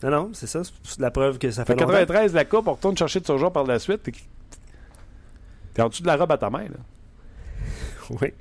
non, 0.09 0.29
c'est 0.33 0.47
ça. 0.47 0.61
C'est 0.83 0.99
la 0.99 1.11
preuve 1.11 1.37
que 1.37 1.51
ça 1.51 1.63
fait 1.65 1.73
Fait 1.73 1.79
longtemps. 1.79 1.93
93, 1.93 2.33
la 2.33 2.45
coupe, 2.45 2.67
on 2.67 2.73
retourne 2.73 2.97
chercher 2.97 3.19
de 3.19 3.25
Turgeon 3.25 3.51
par 3.51 3.63
la 3.65 3.77
suite. 3.79 4.09
T'es 5.73 5.81
en 5.81 5.89
dessous 5.89 6.01
de 6.01 6.07
la 6.07 6.15
robe 6.17 6.31
à 6.31 6.37
ta 6.37 6.49
mère, 6.49 6.63
là. 6.69 6.77
Oui. 8.21 8.33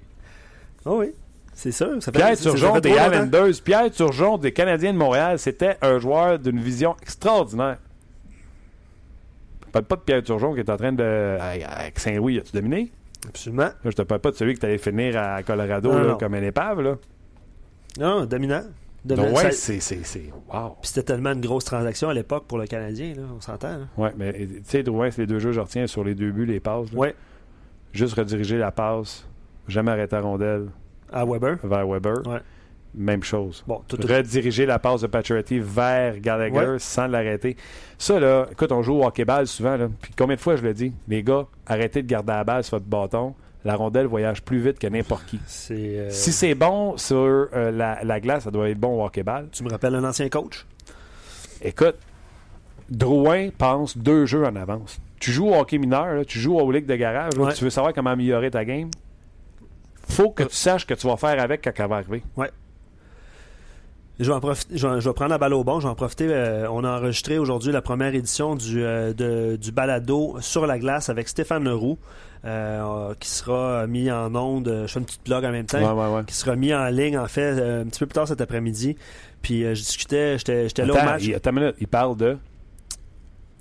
Oh 0.87 0.97
oui. 1.01 1.13
C'est 1.53 1.73
sûr. 1.73 2.03
Ça 2.03 2.11
fait, 2.11 2.19
Pierre 2.19 2.37
Turgeon 2.39 2.81
des. 2.81 2.89
Islanders, 2.91 3.53
Pierre 3.63 3.91
Turgeon 3.91 4.39
des 4.39 4.53
Canadiens 4.53 4.93
de 4.95 4.99
Montréal, 4.99 5.39
c'était 5.39 5.77
un 5.83 5.99
joueur 5.99 6.39
d'une 6.39 6.59
vision 6.59 6.97
extraordinaire. 7.03 7.77
Je 9.67 9.71
parle 9.71 9.85
pas 9.85 9.97
de 9.97 10.01
Pierre 10.01 10.23
Turgeon 10.23 10.55
qui 10.55 10.61
est 10.61 10.71
en 10.71 10.77
train 10.79 10.93
de. 10.93 11.37
Avec 11.39 11.99
Saint-Louis, 11.99 12.39
as-tu 12.39 12.53
dominé? 12.57 12.91
Absolument. 13.29 13.63
Là, 13.65 13.73
je 13.85 13.91
te 13.91 14.03
parle 14.03 14.21
pas 14.21 14.31
de 14.31 14.37
celui 14.37 14.55
qui 14.55 14.65
allait 14.65 14.79
finir 14.79 15.17
à 15.19 15.43
Colorado 15.43 15.93
Non, 15.93 15.99
là, 15.99 16.09
non. 16.09 16.17
comme 16.19 16.35
un 16.35 16.43
épave. 16.43 16.81
Là. 16.81 16.97
Non, 17.99 18.25
dominant. 18.25 18.63
Dominant. 19.05 19.33
Ouais, 19.35 19.51
c'est. 19.53 19.81
c'est- 19.81 20.05
c'est- 20.05 20.31
Wow! 20.53 20.77
Puis 20.81 20.89
c'était 20.91 21.03
tellement 21.15 21.33
une 21.33 21.41
grosse 21.41 21.65
transaction 21.65 22.09
à 22.11 22.15
l'époque 22.15 22.45
pour 22.47 22.59
le 22.59 22.67
Canadien, 22.67 23.15
là, 23.15 23.23
on 23.37 23.41
s'entend. 23.41 23.69
là. 23.79 23.87
Ouais, 23.97 24.13
mais 24.17 24.33
tu 24.33 24.61
sais, 24.65 24.83
Drouin, 24.83 25.11
c'est 25.11 25.23
les 25.23 25.27
deux 25.27 25.39
jeux 25.39 25.51
que 25.51 25.55
je 25.57 25.61
retiens 25.61 25.87
sur 25.87 26.05
les 26.05 26.15
deux 26.15 26.31
buts, 26.33 26.45
les 26.47 26.61
passes. 26.61 26.93
là. 26.93 26.99
Ouais. 26.99 27.15
Juste 27.93 28.15
rediriger 28.15 28.59
la 28.59 28.71
passe, 28.71 29.27
jamais 29.69 29.91
arrêter 29.91 30.17
la 30.17 30.23
rondelle 30.23 30.67
À 31.13 31.25
Weber. 31.25 31.57
vers 31.65 31.87
Weber. 31.89 32.27
Ouais. 32.27 32.41
Même 32.95 33.23
chose. 33.23 33.63
Bon, 33.69 33.83
tout, 33.87 33.97
tout- 33.97 34.09
rediriger 34.09 34.67
la 34.67 34.79
passe 34.81 35.03
de 35.03 35.07
Pacioretty 35.07 35.61
vers 35.61 36.19
Gallagher 36.19 36.59
Ouais. 36.73 36.79
sans 36.81 37.07
l'arrêter. 37.07 37.57
Ça, 37.99 38.19
là, 38.19 38.47
écoute, 38.51 38.73
on 38.73 38.83
joue 38.83 38.95
au 38.95 39.05
hockey-ball 39.07 39.47
souvent, 39.47 39.77
là. 39.77 39.89
Puis 40.01 40.13
combien 40.19 40.35
de 40.37 40.41
fois 40.41 40.57
je 40.57 40.63
le 40.63 40.75
dis? 40.75 40.93
Les 41.07 41.23
gars, 41.23 41.47
arrêtez 41.67 42.03
de 42.03 42.09
garder 42.09 42.33
la 42.33 42.43
balle 42.45 42.65
sur 42.65 42.77
votre 42.79 42.89
bâton. 42.89 43.35
La 43.65 43.77
rondelle 43.77 44.07
voyage 44.07 44.43
plus 44.43 44.59
vite 44.59 44.79
que 44.79 44.87
n'importe 44.87 45.27
qui. 45.27 45.39
euh, 45.71 46.09
Si 46.11 46.33
c'est 46.33 46.55
bon 46.55 46.97
sur 46.97 47.19
euh, 47.19 47.71
la, 47.71 48.03
la 48.03 48.19
glace, 48.19 48.45
ça 48.45 48.51
doit 48.51 48.69
être 48.71 48.79
bon 48.81 49.01
au 49.01 49.05
hockey-ball. 49.07 49.49
Tu 49.53 49.63
me 49.63 49.71
rappelles 49.71 49.95
un 49.95 50.05
ancien 50.05 50.29
coach? 50.29 50.67
Écoute, 51.63 51.97
Drouin 52.89 53.51
pense 53.57 53.97
deux 53.97 54.27
jeux 54.27 54.45
en 54.45 54.57
avance. 54.57 54.99
Tu 55.21 55.31
joues 55.31 55.51
au 55.51 55.55
hockey 55.55 55.79
mineur, 55.79 56.07
là, 56.15 56.25
tu 56.25 56.41
joues 56.41 56.59
aux 56.59 56.73
ligues 56.73 56.87
de 56.87 56.97
garage, 56.97 57.37
là, 57.37 57.45
Ouais. 57.45 57.53
tu 57.53 57.63
veux 57.63 57.71
savoir 57.71 57.93
comment 57.93 58.11
améliorer 58.11 58.51
ta 58.51 58.65
game. 58.65 58.91
Faut 60.09 60.31
que 60.31 60.43
tu 60.45 60.57
saches 60.57 60.87
que 60.87 60.95
tu 60.95 61.07
vas 61.07 61.17
faire 61.17 61.41
avec 61.41 61.63
quand 61.63 61.71
elle 61.77 61.89
va 61.89 61.97
arriver. 61.97 62.23
Je 64.21 64.31
vais, 64.31 64.37
en 64.37 64.41
profiter- 64.41 64.77
je, 64.77 64.87
vais, 64.87 65.01
je 65.01 65.09
vais 65.09 65.15
prendre 65.15 65.31
la 65.31 65.39
balle 65.39 65.55
au 65.55 65.65
bon. 65.65 65.81
Je 65.81 65.87
vais 65.87 65.91
en 65.91 65.95
profiter. 65.95 66.29
euh, 66.31 66.69
on 66.71 66.85
a 66.85 66.99
enregistré 66.99 67.39
aujourd'hui 67.39 67.73
la 67.73 67.81
première 67.83 68.15
édition 68.15 68.55
du, 68.55 68.83
euh, 68.85 69.13
de- 69.15 69.57
du 69.57 69.73
balado 69.73 70.37
sur 70.41 70.67
la 70.67 70.79
glace 70.79 71.09
avec 71.09 71.27
Stéphane 71.29 71.65
Leroux, 71.65 71.99
euh, 72.45 73.15
qui 73.19 73.29
sera 73.31 73.87
mis 73.87 74.11
en 74.11 74.35
onde. 74.35 74.85
Je 74.87 74.93
fais 74.93 75.01
une 75.01 75.07
petite 75.07 75.25
blog 75.25 75.45
en 75.45 75.51
même 75.53 75.67
temps. 75.67 75.79
Ouais, 75.79 76.03
ouais, 76.09 76.15
ouais. 76.17 76.25
Qui 76.27 76.35
sera 76.35 76.55
mis 76.55 76.73
en 76.75 76.87
ligne, 76.89 77.19
en 77.19 77.27
fait, 77.29 77.51
un 77.53 77.85
petit 77.87 77.99
peu 78.01 78.07
plus 78.07 78.15
tard 78.15 78.29
cet 78.29 78.41
après-midi. 78.41 78.97
Puis 79.43 79.63
je 79.63 79.73
discutais, 79.81 80.37
j'étais 80.39 80.85
là 80.85 80.93
au 80.93 80.97
match. 81.05 81.23
il, 81.25 81.35
attends 81.35 81.51
une 81.51 81.61
minute, 81.61 81.77
il 81.81 81.89
parle 81.89 82.17
de 82.17 82.37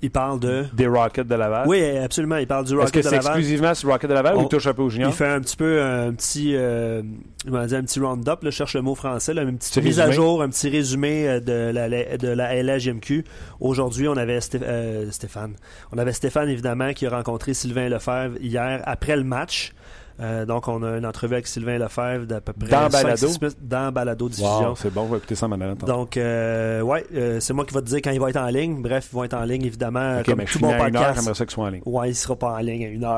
Il 0.02 0.10
parle 0.10 0.40
de. 0.40 0.64
des 0.72 0.86
Rockets 0.86 1.26
de 1.26 1.34
Laval? 1.34 1.68
Oui, 1.68 1.84
absolument. 1.98 2.36
Il 2.38 2.46
parle 2.46 2.64
du 2.64 2.72
Est-ce 2.72 2.90
que 2.92 2.98
Rocket 2.98 3.04
de 3.04 3.08
c'est 3.10 3.14
Laval. 3.16 3.32
exclusivement 3.32 3.74
sur 3.74 3.90
Rocket 3.90 4.08
de 4.08 4.14
Laval 4.14 4.36
ou 4.36 4.38
On- 4.38 4.42
il 4.44 4.48
touche 4.48 4.66
un 4.66 4.72
peu 4.72 4.82
au 4.82 4.88
junior? 4.88 5.10
Il 5.10 5.14
fait 5.14 5.26
un 5.28 5.40
petit 5.40 5.56
peu 5.56 5.82
un 5.82 6.12
petit, 6.14 6.52
euh, 6.56 7.02
comment 7.44 7.66
dire, 7.66 7.78
un 7.78 7.82
petit 7.82 8.00
round-up, 8.00 8.38
je 8.42 8.50
cherche 8.50 8.74
le 8.74 8.80
mot 8.82 8.94
français, 8.94 9.34
là, 9.34 9.42
une 9.42 9.58
petite 9.58 9.74
Petit 9.74 9.84
mise 9.84 10.00
à 10.00 10.10
jour, 10.10 10.42
un 10.42 10.48
petit 10.48 10.70
résumé 10.70 11.28
euh, 11.28 11.40
de 11.40 11.70
la, 11.72 12.16
de 12.16 12.28
la 12.28 12.54
LHJMQ. 12.62 13.24
Aujourd'hui, 13.60 14.08
on 14.08 14.16
avait 14.16 14.38
Sté- 14.38 14.62
euh, 14.62 15.10
Stéphane. 15.10 15.54
On 15.92 15.98
avait 15.98 16.12
Stéphane, 16.14 16.48
évidemment, 16.48 16.92
qui 16.94 17.06
a 17.06 17.10
rencontré 17.10 17.52
Sylvain 17.52 17.88
Lefebvre 17.90 18.36
hier 18.40 18.80
après 18.86 19.16
le 19.16 19.24
match. 19.24 19.72
Euh, 20.20 20.44
donc, 20.44 20.68
on 20.68 20.82
a 20.82 20.98
une 20.98 21.06
entrevue 21.06 21.34
avec 21.34 21.46
Sylvain 21.46 21.78
Lefebvre 21.78 22.26
d'à 22.26 22.40
peu 22.40 22.52
près 22.52 22.68
Dans 22.68 22.88
Balado? 22.88 23.26
minutes 23.28 23.56
dans 23.62 23.90
Balado 23.90 24.28
Diffusion. 24.28 24.68
Wow, 24.70 24.76
c'est 24.76 24.92
bon, 24.92 25.02
on 25.02 25.06
va 25.06 25.16
écouter 25.16 25.34
ça 25.34 25.48
maintenant. 25.48 25.74
Donc, 25.86 26.16
euh, 26.16 26.80
ouais, 26.82 27.06
euh, 27.14 27.40
c'est 27.40 27.52
moi 27.54 27.64
qui 27.64 27.72
vais 27.74 27.80
te 27.80 27.86
dire 27.86 27.98
quand 28.02 28.10
il 28.10 28.20
va 28.20 28.28
être 28.30 28.36
en 28.36 28.48
ligne. 28.48 28.82
Bref, 28.82 29.08
ils 29.10 29.14
vont 29.14 29.24
être 29.24 29.34
en 29.34 29.44
ligne, 29.44 29.64
évidemment, 29.64 30.18
Ok, 30.18 30.26
comme 30.26 30.36
mais 30.38 30.44
tout 30.44 30.58
finis 30.58 30.64
bon 30.64 30.80
à 30.82 30.88
une 30.88 30.96
heure, 30.96 31.02
podcast. 31.02 31.14
j'aimerais 31.20 31.34
ça 31.34 31.44
qu'il 31.46 31.54
soit 31.54 31.64
en 31.64 31.70
ligne. 31.70 31.82
Ouais, 31.86 32.10
il 32.10 32.14
sera 32.14 32.36
pas 32.36 32.52
en 32.52 32.58
ligne 32.58 32.84
à 32.84 32.88
une 32.88 33.04
heure. 33.04 33.16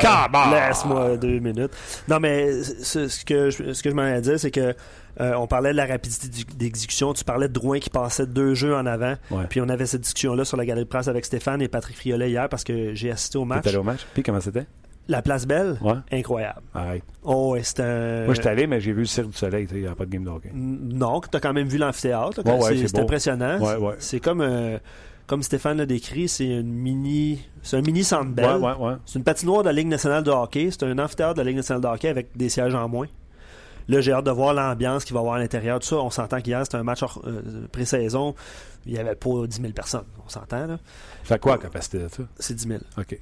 Laisse-moi 0.53 1.17
deux 1.17 1.38
minutes. 1.41 1.73
Non, 2.09 2.21
mais 2.21 2.62
ce, 2.62 3.25
que 3.25 3.51
je, 3.51 3.73
ce 3.73 3.83
que 3.83 3.91
je 3.91 3.95
m'en 3.95 4.03
allais 4.03 4.21
dire, 4.21 4.38
c'est 4.38 4.51
que 4.51 4.75
euh, 5.21 5.35
on 5.35 5.47
parlait 5.47 5.73
de 5.73 5.77
la 5.77 5.87
rapidité 5.87 6.29
d'exécution. 6.57 7.12
Tu 7.12 7.25
parlais 7.25 7.49
de 7.49 7.53
Drouin 7.53 7.81
qui 7.81 7.91
passait 7.91 8.27
deux 8.27 8.55
jeux 8.55 8.75
en 8.75 8.87
avant. 8.87 9.15
Ouais. 9.31 9.45
Puis 9.51 9.61
on 9.61 9.69
avait 9.69 9.87
cette 9.87 10.01
discussion-là 10.03 10.45
sur 10.45 10.57
la 10.57 10.65
galerie 10.65 10.85
de 10.85 10.88
presse 10.88 11.09
avec 11.09 11.25
Stéphane 11.25 11.61
et 11.62 11.69
Patrick 11.69 11.97
Friolet 11.97 12.31
hier 12.31 12.49
parce 12.49 12.65
que 12.65 12.95
j'ai 12.95 13.11
assisté 13.11 13.38
au 13.38 13.45
match. 13.45 13.62
T'es 13.65 13.69
allé 13.71 13.79
au 13.79 13.83
match? 13.83 14.07
Puis 14.15 14.23
comment 14.23 14.41
c'était? 14.41 14.67
La 15.09 15.21
place 15.21 15.47
belle, 15.47 15.79
Ouais. 15.83 15.95
incroyable. 16.12 16.62
Arrête. 16.75 17.03
Oh, 17.25 17.53
ouais, 17.53 17.62
c'est 17.65 17.81
un. 17.81 18.25
Moi, 18.25 18.35
j'étais 18.35 18.49
allé, 18.49 18.67
mais 18.69 18.81
j'ai 18.81 18.93
vu 18.93 19.01
le 19.01 19.07
Cirque 19.07 19.31
du 19.31 19.37
Soleil, 19.37 19.67
il 19.73 19.81
n'y 19.81 19.87
a 19.87 19.95
pas 19.97 20.05
de 20.07 20.11
game 20.11 20.23
de 20.25 20.31
hockey. 20.31 20.51
Non, 20.55 21.21
tu 21.21 21.37
as 21.37 21.41
quand 21.41 21.53
même 21.53 21.67
vu 21.67 21.77
l'amphithéâtre. 21.79 22.41
Ouais, 22.45 22.62
ouais, 22.62 22.87
c'est 22.87 22.99
impressionnant. 22.99 23.59
Ouais, 23.61 23.77
ouais. 23.77 23.95
C'est 23.99 24.21
comme, 24.21 24.41
euh, 24.41 24.79
comme 25.27 25.43
Stéphane 25.43 25.79
l'a 25.79 25.87
décrit, 25.87 26.29
c'est 26.29 26.47
une 26.47 26.73
mini, 26.73 27.41
c'est 27.62 27.77
un 27.77 27.83
mini 27.83 28.05
centre 28.05 28.31
belle. 28.31 28.59
Ouais, 28.59 28.73
ouais, 28.75 28.87
ouais. 28.91 28.95
C'est 29.05 29.19
une 29.19 29.25
patinoire 29.25 29.62
de 29.62 29.69
la 29.69 29.73
Ligue 29.73 29.88
nationale 29.88 30.23
de 30.23 30.31
hockey. 30.31 30.69
C'est 30.71 30.85
un 30.85 30.97
amphithéâtre 30.99 31.35
de 31.35 31.41
la 31.41 31.45
Ligue 31.49 31.57
nationale 31.57 31.83
de 31.83 31.88
hockey 31.88 32.09
avec 32.09 32.37
des 32.37 32.49
sièges 32.49 32.75
en 32.75 32.88
moins. 32.88 33.09
Là, 33.88 34.01
j'ai 34.01 34.12
hâte 34.12 34.25
de 34.25 34.31
voir 34.31 34.55
l'ambiance 34.55 35.05
qu'il 35.05 35.15
va 35.15 35.19
y 35.19 35.23
avoir 35.23 35.35
à 35.35 35.38
l'intérieur. 35.41 35.81
Tout 35.81 35.88
ça, 35.88 35.97
on 35.97 36.11
s'entend 36.11 36.41
qu'hier, 36.41 36.61
c'était 36.62 36.77
un 36.77 36.85
match 36.85 37.03
euh, 37.03 37.67
pré-saison. 37.73 38.37
Il 38.87 38.93
n'y 38.93 38.99
avait 39.01 39.17
pas 39.17 39.47
10 39.49 39.61
000 39.61 39.73
personnes. 39.73 40.05
On 40.25 40.29
s'entend, 40.29 40.67
là. 40.69 40.79
Fait 41.25 41.41
quoi 41.41 41.53
la 41.53 41.59
capacité 41.59 41.99
de 41.99 42.07
ça? 42.09 42.23
C'est 42.38 42.55
10 42.55 42.69
000. 42.69 42.81
OK. 42.97 43.19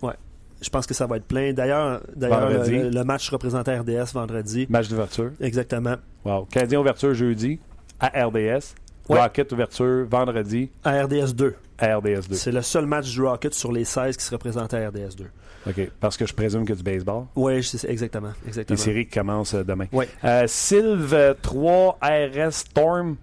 Je 0.62 0.68
pense 0.68 0.86
que 0.86 0.94
ça 0.94 1.06
va 1.06 1.16
être 1.16 1.24
plein. 1.26 1.52
D'ailleurs, 1.52 2.02
d'ailleurs 2.14 2.50
le, 2.50 2.90
le 2.90 3.04
match 3.04 3.30
représentait 3.30 3.78
RDS 3.78 4.12
vendredi. 4.12 4.66
Match 4.68 4.88
d'ouverture. 4.88 5.30
Exactement. 5.40 5.96
Wow. 6.24 6.44
Canadien 6.46 6.80
ouverture 6.80 7.14
jeudi 7.14 7.58
à 7.98 8.08
RDS. 8.26 8.74
Ouais. 9.08 9.18
Rocket 9.20 9.50
ouverture 9.52 10.06
vendredi 10.08 10.70
À 10.84 11.02
RDS 11.04 11.32
2. 11.34 11.54
à 11.78 11.96
RDS 11.96 12.28
2. 12.28 12.34
C'est 12.36 12.52
le 12.52 12.62
seul 12.62 12.86
match 12.86 13.10
du 13.10 13.22
Rocket 13.22 13.52
sur 13.54 13.72
les 13.72 13.84
16 13.84 14.16
qui 14.16 14.24
se 14.24 14.30
représente 14.30 14.72
à 14.74 14.88
RDS 14.88 15.16
2. 15.16 15.24
OK. 15.66 15.90
Parce 15.98 16.16
que 16.16 16.26
je 16.26 16.32
présume 16.34 16.64
que 16.64 16.72
du 16.74 16.82
baseball. 16.82 17.24
Oui, 17.34 17.54
exactement. 17.88 18.30
Les 18.42 18.48
exactement. 18.48 18.76
séries 18.78 19.06
qui 19.06 19.12
commencent 19.18 19.54
euh, 19.54 19.64
demain. 19.64 19.86
Ouais. 19.92 20.08
Euh, 20.24 20.44
Sylve 20.46 21.12
euh, 21.12 21.34
3 21.42 21.98
RS 22.02 22.50
Storm. 22.52 23.16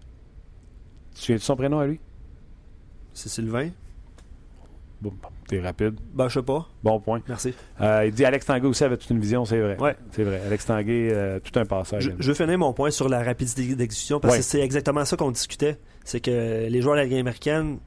Tu 1.15 1.33
de 1.33 1.37
son 1.37 1.55
prénom 1.55 1.79
à 1.79 1.87
lui? 1.87 1.99
C'est 3.13 3.29
Sylvain. 3.29 3.69
Bon, 5.01 5.13
T'es 5.47 5.59
rapide. 5.61 5.95
Ben, 6.13 6.27
je 6.27 6.39
sais 6.39 6.45
pas. 6.45 6.67
Bon 6.83 6.99
point. 6.99 7.21
Merci. 7.27 7.53
Euh, 7.81 8.05
il 8.07 8.11
dit 8.13 8.25
Alex 8.25 8.45
Tanguay 8.45 8.67
aussi 8.67 8.83
avait 8.83 8.97
toute 8.97 9.09
une 9.11 9.19
vision, 9.19 9.45
c'est 9.45 9.59
vrai. 9.59 9.77
Ouais. 9.79 9.95
C'est 10.11 10.23
vrai. 10.23 10.41
Alex 10.45 10.65
Tanguay, 10.65 11.09
euh, 11.13 11.39
tout 11.39 11.57
un 11.59 11.65
passage. 11.65 12.03
Je, 12.03 12.11
je 12.19 12.33
finir 12.33 12.57
mon 12.57 12.73
point 12.73 12.89
sur 12.91 13.07
la 13.07 13.23
rapidité 13.23 13.61
d'exécution 13.75 14.19
parce 14.19 14.33
Ouais. 14.33 14.39
que 14.39 14.45
c'est 14.45 14.61
exactement 14.61 15.05
ça 15.05 15.15
qu'on 15.15 15.31
discutait. 15.31 15.77
C'est 16.03 16.19
que 16.19 16.67
les 16.67 16.81
joueurs 16.81 16.95
de 16.95 17.01
la 17.01 17.05
Ligue 17.05 17.19
américaine, 17.19 17.77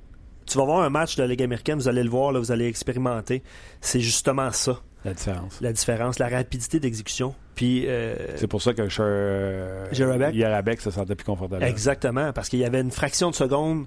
tu 0.47 0.57
vas 0.57 0.65
voir 0.65 0.81
un 0.81 0.91
match 0.91 1.17
de 1.17 1.23
la 1.23 1.29
Ligue 1.29 1.43
américaine, 1.43 1.79
vous 1.79 1.89
allez 1.89 2.03
le 2.05 2.11
voir, 2.11 2.33
là, 2.33 2.39
vous 2.39 2.53
allez 2.53 2.67
expérimenter. 2.67 3.43
C'est 3.81 4.01
justement 4.01 4.51
ça, 4.53 4.81
La 5.05 5.13
différence. 5.15 5.61
la 5.61 5.73
différence, 5.73 6.19
la 6.19 6.29
rapidité 6.29 6.81
d'exécution. 6.81 7.35
Puis, 7.55 7.85
euh, 7.89 8.15
C'est 8.37 8.47
pour 8.47 8.63
ça 8.63 8.73
que 8.73 8.89
Cher? 8.89 9.89
Jarabek 9.93 10.81
se 10.81 10.91
sentait 10.91 11.15
plus 11.15 11.25
confortable. 11.27 11.63
exactement, 11.65 12.33
parce 12.33 12.49
qu'il 12.49 12.59
y 12.61 12.65
avait 12.65 12.81
une 12.81 12.91
fraction 12.91 13.31
de 13.31 13.35
seconde. 13.35 13.87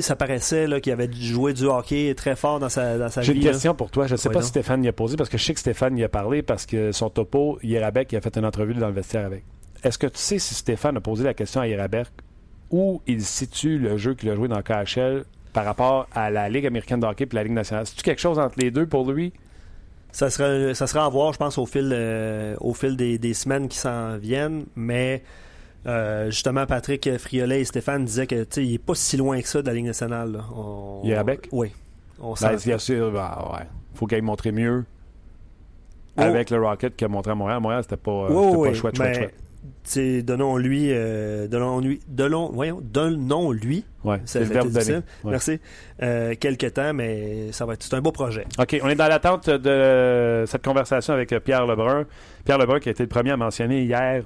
Ça 0.00 0.16
paraissait 0.16 0.66
qu'il 0.80 0.92
avait 0.92 1.10
joué 1.12 1.52
du 1.52 1.64
hockey 1.64 2.14
très 2.16 2.36
fort 2.36 2.58
dans 2.60 2.68
sa, 2.68 2.98
dans 2.98 3.08
sa 3.08 3.22
J'ai 3.22 3.32
une 3.32 3.42
là. 3.44 3.50
question 3.50 3.74
pour 3.74 3.90
toi. 3.90 4.06
Je 4.06 4.12
ne 4.12 4.16
sais 4.16 4.30
pas 4.30 4.42
si 4.42 4.48
Stéphane 4.48 4.84
y 4.84 4.88
a 4.88 4.92
posé, 4.92 5.16
parce 5.16 5.28
que 5.28 5.38
je 5.38 5.44
sais 5.44 5.54
que 5.54 5.60
Stéphane 5.60 5.96
y 5.98 6.04
a 6.04 6.08
parlé, 6.08 6.42
parce 6.42 6.66
que 6.66 6.92
son 6.92 7.10
topo, 7.10 7.58
Yerabek, 7.62 8.12
il 8.12 8.16
a 8.16 8.20
fait 8.20 8.36
une 8.36 8.44
entrevue 8.44 8.74
dans 8.74 8.88
le 8.88 8.94
vestiaire 8.94 9.26
avec. 9.26 9.44
Est-ce 9.82 9.98
que 9.98 10.06
tu 10.06 10.18
sais 10.18 10.38
si 10.38 10.54
Stéphane 10.54 10.96
a 10.96 11.00
posé 11.00 11.24
la 11.24 11.34
question 11.34 11.60
à 11.60 11.66
Yerabek 11.68 12.06
où 12.70 13.02
il 13.06 13.22
situe 13.22 13.78
le 13.78 13.96
jeu 13.96 14.14
qu'il 14.14 14.28
a 14.30 14.34
joué 14.36 14.46
dans 14.48 14.56
le 14.58 14.62
KHL 14.62 15.24
par 15.52 15.64
rapport 15.64 16.06
à 16.14 16.30
la 16.30 16.48
Ligue 16.48 16.66
américaine 16.66 17.00
de 17.00 17.06
hockey 17.06 17.24
et 17.30 17.34
la 17.34 17.42
Ligue 17.42 17.52
nationale? 17.52 17.86
C'est-tu 17.86 18.02
quelque 18.02 18.20
chose 18.20 18.38
entre 18.38 18.56
les 18.58 18.70
deux 18.70 18.86
pour 18.86 19.10
lui? 19.10 19.32
Ça 20.12 20.28
sera, 20.28 20.74
ça 20.74 20.86
sera 20.86 21.06
à 21.06 21.08
voir, 21.08 21.32
je 21.32 21.38
pense, 21.38 21.56
au 21.56 21.66
fil, 21.66 21.90
euh, 21.92 22.56
au 22.60 22.74
fil 22.74 22.96
des, 22.96 23.16
des 23.18 23.32
semaines 23.32 23.68
qui 23.68 23.78
s'en 23.78 24.16
viennent. 24.18 24.64
Mais 24.74 25.22
euh, 25.86 26.30
justement, 26.30 26.66
Patrick 26.66 27.08
Friolet 27.18 27.60
et 27.60 27.64
Stéphane 27.64 28.04
disaient 28.04 28.26
que 28.26 28.46
il 28.60 28.72
n'est 28.72 28.78
pas 28.78 28.94
si 28.94 29.16
loin 29.16 29.40
que 29.40 29.48
ça 29.48 29.62
de 29.62 29.66
la 29.66 29.72
Ligue 29.74 29.86
nationale. 29.86 30.32
là. 30.32 30.40
On- 30.54 31.00
Yerabek? 31.04 31.48
Oui. 31.52 31.72
On 32.20 32.34
Ben, 32.34 32.56
bien 32.64 32.78
sûr, 32.78 33.10
ben, 33.12 33.30
ouais. 33.54 33.66
faut 33.94 34.06
qu'il 34.06 34.16
aille 34.16 34.20
montrer 34.22 34.52
mieux 34.52 34.84
Oh. 36.18 36.22
avec 36.22 36.50
le 36.50 36.60
Rocket 36.60 36.94
qu'il 36.96 37.04
a 37.06 37.08
montré 37.08 37.30
à 37.30 37.34
Montréal. 37.34 37.56
À 37.56 37.60
Montréal, 37.60 37.82
c'était 37.82 37.96
pas, 37.96 38.10
euh, 38.10 38.28
Oui, 38.30 38.68
pas 38.68 38.74
chouette, 38.74 38.96
chouette, 38.96 38.98
mais, 39.16 39.30
chouette. 39.94 40.26
donnons-lui, 40.26 40.88
euh, 40.90 41.46
donnons-lui, 41.48 42.00
donnons, 42.08 42.50
voyons, 42.52 42.80
donnons-lui. 42.82 43.84
Ouais, 44.04 44.20
c'est 44.24 44.40
le 44.40 44.46
verbe 44.46 44.70
donner. 44.70 44.96
Ouais. 44.96 45.30
Merci. 45.30 45.60
Euh, 46.02 46.34
quelques 46.38 46.74
temps, 46.74 46.92
mais 46.92 47.52
ça 47.52 47.64
va 47.64 47.74
être, 47.74 47.82
c'est 47.82 47.94
un 47.94 48.00
beau 48.02 48.12
projet. 48.12 48.44
OK, 48.58 48.78
on 48.82 48.88
est 48.88 48.94
dans 48.96 49.08
l'attente 49.08 49.48
de 49.48 50.44
cette 50.46 50.64
conversation 50.64 51.14
avec 51.14 51.34
Pierre 51.44 51.66
Lebrun. 51.66 52.04
Pierre 52.44 52.58
Lebrun 52.58 52.80
qui 52.80 52.88
a 52.88 52.92
été 52.92 53.02
le 53.02 53.08
premier 53.08 53.30
à 53.30 53.36
mentionner 53.36 53.82
hier 53.84 54.24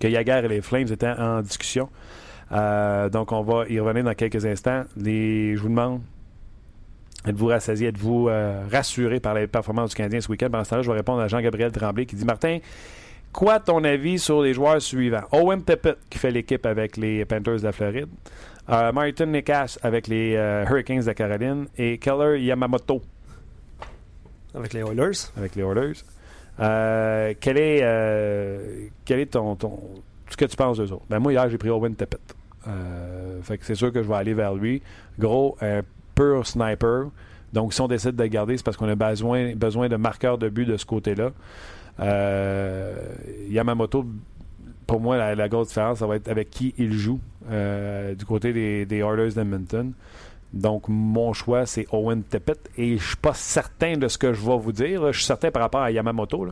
que 0.00 0.08
Yaguer 0.08 0.42
et 0.44 0.48
les 0.48 0.60
Flames 0.62 0.86
étaient 0.90 1.08
en 1.10 1.40
discussion. 1.42 1.88
Euh, 2.52 3.08
donc, 3.08 3.32
on 3.32 3.42
va 3.42 3.64
y 3.68 3.80
revenir 3.80 4.04
dans 4.04 4.14
quelques 4.14 4.44
instants. 4.44 4.84
Les, 4.96 5.56
je 5.56 5.62
vous 5.62 5.68
demande, 5.68 6.00
êtes-vous 7.26 7.46
rassasié, 7.46 7.88
êtes-vous 7.88 8.28
euh, 8.28 8.64
rassuré 8.70 9.20
par 9.20 9.34
les 9.34 9.46
performances 9.46 9.90
du 9.90 9.96
Canadien 9.96 10.20
ce 10.20 10.28
week-end? 10.30 10.48
Pendant 10.50 10.64
ce 10.64 10.70
temps-là, 10.70 10.82
je 10.82 10.90
vais 10.90 10.96
répondre 10.96 11.20
à 11.22 11.28
Jean-Gabriel 11.28 11.72
Tremblay 11.72 12.04
qui 12.06 12.16
dit 12.16 12.24
Martin, 12.24 12.58
quoi 13.32 13.58
ton 13.60 13.82
avis 13.84 14.18
sur 14.18 14.42
les 14.42 14.52
joueurs 14.52 14.82
suivants? 14.82 15.22
Owen 15.32 15.62
Tippett 15.64 15.96
qui 16.10 16.18
fait 16.18 16.30
l'équipe 16.30 16.66
avec 16.66 16.96
les 16.96 17.24
Panthers 17.24 17.58
de 17.58 17.62
la 17.64 17.72
Floride, 17.72 18.08
euh, 18.68 18.92
Martin 18.92 19.26
Nikas 19.26 19.78
avec 19.82 20.06
les 20.08 20.32
Hurricanes 20.68 21.00
de 21.00 21.06
la 21.06 21.14
Caroline 21.14 21.66
et 21.78 21.96
Keller 21.98 22.38
Yamamoto 22.42 23.00
Avec 24.54 24.74
les 24.74 24.80
Oilers. 24.80 25.30
avec 25.36 25.54
les 25.56 25.62
Oilers. 25.62 26.02
Euh, 26.60 27.34
quel 27.40 27.56
est, 27.58 27.80
euh, 27.82 28.86
quel 29.04 29.20
est 29.20 29.32
ton, 29.32 29.56
ce 30.28 30.36
que 30.36 30.44
tu 30.44 30.56
penses 30.56 30.78
d'eux 30.78 30.92
autres? 30.92 31.04
Ben 31.08 31.18
moi, 31.18 31.32
hier, 31.32 31.48
j'ai 31.48 31.58
pris 31.58 31.70
Owen 31.70 31.94
Tippett. 31.94 32.20
Euh, 32.68 33.40
fait 33.42 33.58
que 33.58 33.64
c'est 33.64 33.74
sûr 33.74 33.92
que 33.92 34.02
je 34.02 34.08
vais 34.08 34.14
aller 34.14 34.34
vers 34.34 34.54
lui. 34.54 34.82
Gros, 35.18 35.56
un 35.60 35.82
pur 36.14 36.46
sniper. 36.46 37.06
Donc, 37.52 37.74
si 37.74 37.80
on 37.80 37.88
décide 37.88 38.16
de 38.16 38.22
le 38.22 38.28
garder, 38.28 38.56
c'est 38.56 38.64
parce 38.64 38.76
qu'on 38.76 38.88
a 38.88 38.94
besoin, 38.94 39.54
besoin 39.54 39.88
de 39.88 39.96
marqueurs 39.96 40.38
de 40.38 40.48
but 40.48 40.64
de 40.64 40.76
ce 40.76 40.86
côté-là. 40.86 41.32
Yamamoto, 43.48 44.06
pour 44.86 45.00
moi, 45.00 45.34
la, 45.34 45.48
grosse 45.48 45.68
différence, 45.68 45.98
ça 45.98 46.06
va 46.06 46.16
être 46.16 46.28
avec 46.28 46.50
qui 46.50 46.74
il 46.78 46.92
joue 46.92 47.20
du 47.50 48.24
côté 48.24 48.52
des, 48.52 48.86
des 48.86 48.98
Oilers 48.98 49.32
d'Edmonton. 49.32 49.92
Donc, 50.52 50.84
mon 50.88 51.32
choix, 51.32 51.64
c'est 51.66 51.86
Owen 51.92 52.22
Tippett. 52.24 52.70
Et 52.76 52.98
je 52.98 53.06
suis 53.08 53.16
pas 53.16 53.34
certain 53.34 53.96
de 53.96 54.06
ce 54.08 54.18
que 54.18 54.32
je 54.34 54.40
vais 54.44 54.58
vous 54.58 54.72
dire. 54.72 55.10
Je 55.12 55.18
suis 55.18 55.26
certain 55.26 55.50
par 55.50 55.62
rapport 55.62 55.80
à 55.82 55.90
Yamamoto. 55.90 56.48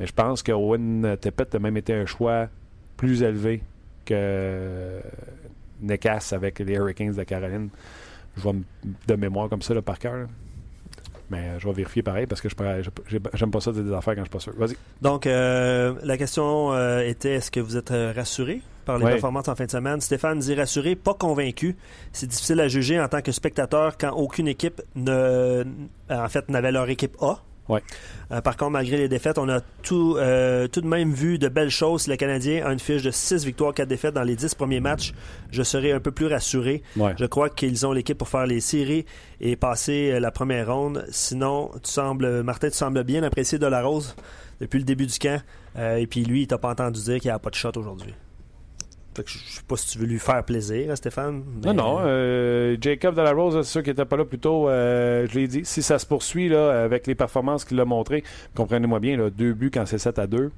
Mais 0.00 0.06
je 0.06 0.12
pense 0.12 0.42
que 0.42 0.52
Owen 0.52 1.16
Tippett 1.20 1.54
a 1.54 1.58
même 1.58 1.76
été 1.76 1.94
un 1.94 2.06
choix 2.06 2.48
plus 2.96 3.22
élevé 3.22 3.62
que 4.04 5.00
Nekas 5.82 6.30
avec 6.32 6.58
les 6.58 6.74
Hurricanes 6.74 7.12
de 7.14 7.22
Caroline. 7.22 7.68
Je 8.36 8.42
vais 8.42 8.52
me- 8.52 8.62
de 9.06 9.14
mémoire 9.14 9.48
comme 9.48 9.62
ça 9.62 9.80
par 9.82 9.98
cœur. 9.98 10.26
Mais 11.30 11.58
je 11.58 11.66
vais 11.68 11.74
vérifier 11.74 12.02
pareil 12.02 12.26
parce 12.26 12.40
que 12.40 12.48
je 12.48 12.54
j'aime 13.34 13.50
pas 13.50 13.60
ça 13.60 13.70
des 13.70 13.92
affaires 13.92 14.14
quand 14.14 14.22
je 14.22 14.28
suis 14.28 14.30
pas 14.30 14.38
sûr. 14.40 14.54
Vas-y. 14.56 14.76
Donc, 15.02 15.26
euh, 15.26 15.94
la 16.02 16.16
question 16.16 16.72
euh, 16.72 17.00
était 17.00 17.34
est-ce 17.34 17.50
que 17.50 17.60
vous 17.60 17.76
êtes 17.76 17.90
euh, 17.90 18.12
rassuré? 18.16 18.62
Par 18.88 18.98
les 18.98 19.04
Ouais. 19.04 19.10
performances 19.12 19.48
en 19.48 19.54
fin 19.54 19.66
de 19.66 19.70
semaine 19.70 20.00
Stéphane 20.00 20.38
dit 20.38 20.54
rassuré, 20.54 20.96
pas 20.96 21.12
convaincu. 21.14 21.76
C'est 22.12 22.26
difficile 22.26 22.58
à 22.60 22.68
juger 22.68 22.98
en 22.98 23.06
tant 23.06 23.20
que 23.20 23.32
spectateur 23.32 23.98
quand 23.98 24.12
aucune 24.12 24.48
équipe 24.48 24.80
ne, 24.96 25.62
en 26.10 26.28
fait, 26.28 26.48
n'avait 26.48 26.72
leur 26.72 26.88
équipe 26.88 27.14
A. 27.20 27.36
Ouais. 27.68 27.82
Euh, 28.32 28.40
par 28.40 28.56
contre, 28.56 28.70
malgré 28.70 28.96
les 28.96 29.08
défaites, 29.10 29.36
on 29.36 29.46
a 29.50 29.60
tout, 29.82 30.16
euh, 30.16 30.68
tout 30.68 30.80
de 30.80 30.86
même 30.86 31.12
vu 31.12 31.36
de 31.38 31.48
belles 31.48 31.68
choses. 31.68 32.02
Si 32.04 32.10
le 32.10 32.16
Canadien 32.16 32.64
a 32.64 32.72
une 32.72 32.78
fiche 32.78 33.02
de 33.02 33.10
6 33.10 33.44
victoires, 33.44 33.74
4 33.74 33.86
défaites 33.86 34.14
dans 34.14 34.22
les 34.22 34.36
10 34.36 34.54
premiers 34.54 34.80
matchs, 34.80 35.12
je 35.50 35.62
serai 35.62 35.92
un 35.92 36.00
peu 36.00 36.10
plus 36.10 36.28
rassuré. 36.28 36.82
Ouais. 36.96 37.12
Je 37.18 37.26
crois 37.26 37.50
qu'ils 37.50 37.86
ont 37.86 37.92
l'équipe 37.92 38.16
pour 38.16 38.28
faire 38.30 38.46
les 38.46 38.60
séries 38.60 39.04
et 39.42 39.54
passer 39.56 40.12
euh, 40.14 40.18
la 40.18 40.30
première 40.30 40.74
ronde. 40.74 41.04
Sinon, 41.10 41.70
tu 41.82 41.90
sembles, 41.90 42.42
Martin, 42.42 42.70
tu 42.70 42.76
sembles 42.76 43.04
bien 43.04 43.22
apprécier 43.22 43.58
de 43.58 43.66
la 43.66 43.82
rose 43.82 44.16
depuis 44.62 44.78
le 44.78 44.84
début 44.86 45.04
du 45.06 45.18
camp. 45.18 45.42
Euh, 45.76 45.96
et 45.96 46.06
puis 46.06 46.24
lui, 46.24 46.42
il 46.44 46.46
t'a 46.46 46.56
pas 46.56 46.70
entendu 46.70 47.02
dire 47.02 47.20
qu'il 47.20 47.28
n'y 47.28 47.34
a 47.34 47.38
pas 47.38 47.50
de 47.50 47.54
shot 47.54 47.72
aujourd'hui. 47.76 48.14
Fait 49.18 49.24
que 49.24 49.30
je 49.30 49.38
sais 49.38 49.62
pas 49.66 49.76
si 49.76 49.88
tu 49.88 49.98
veux 49.98 50.06
lui 50.06 50.20
faire 50.20 50.44
plaisir, 50.44 50.92
hein, 50.92 50.94
Stéphane. 50.94 51.42
Non, 51.64 51.74
non. 51.74 51.98
euh, 52.02 52.76
Jacob 52.80 53.16
de 53.16 53.20
la 53.20 53.32
Rose, 53.32 53.56
c'est 53.66 53.72
sûr 53.72 53.82
qu'il 53.82 53.90
n'était 53.90 54.04
pas 54.04 54.16
là 54.16 54.24
plus 54.24 54.38
tôt. 54.38 54.68
euh, 54.68 55.26
je 55.28 55.36
l'ai 55.36 55.48
dit. 55.48 55.62
Si 55.64 55.82
ça 55.82 55.98
se 55.98 56.06
poursuit 56.06 56.48
là, 56.48 56.84
avec 56.84 57.08
les 57.08 57.16
performances 57.16 57.64
qu'il 57.64 57.80
a 57.80 57.84
montrées, 57.84 58.22
comprenez-moi 58.54 59.00
bien, 59.00 59.16
là, 59.16 59.28
deux 59.28 59.54
buts 59.54 59.72
quand 59.74 59.86
c'est 59.86 59.98
7 59.98 60.20
à 60.20 60.28
2. 60.28 60.52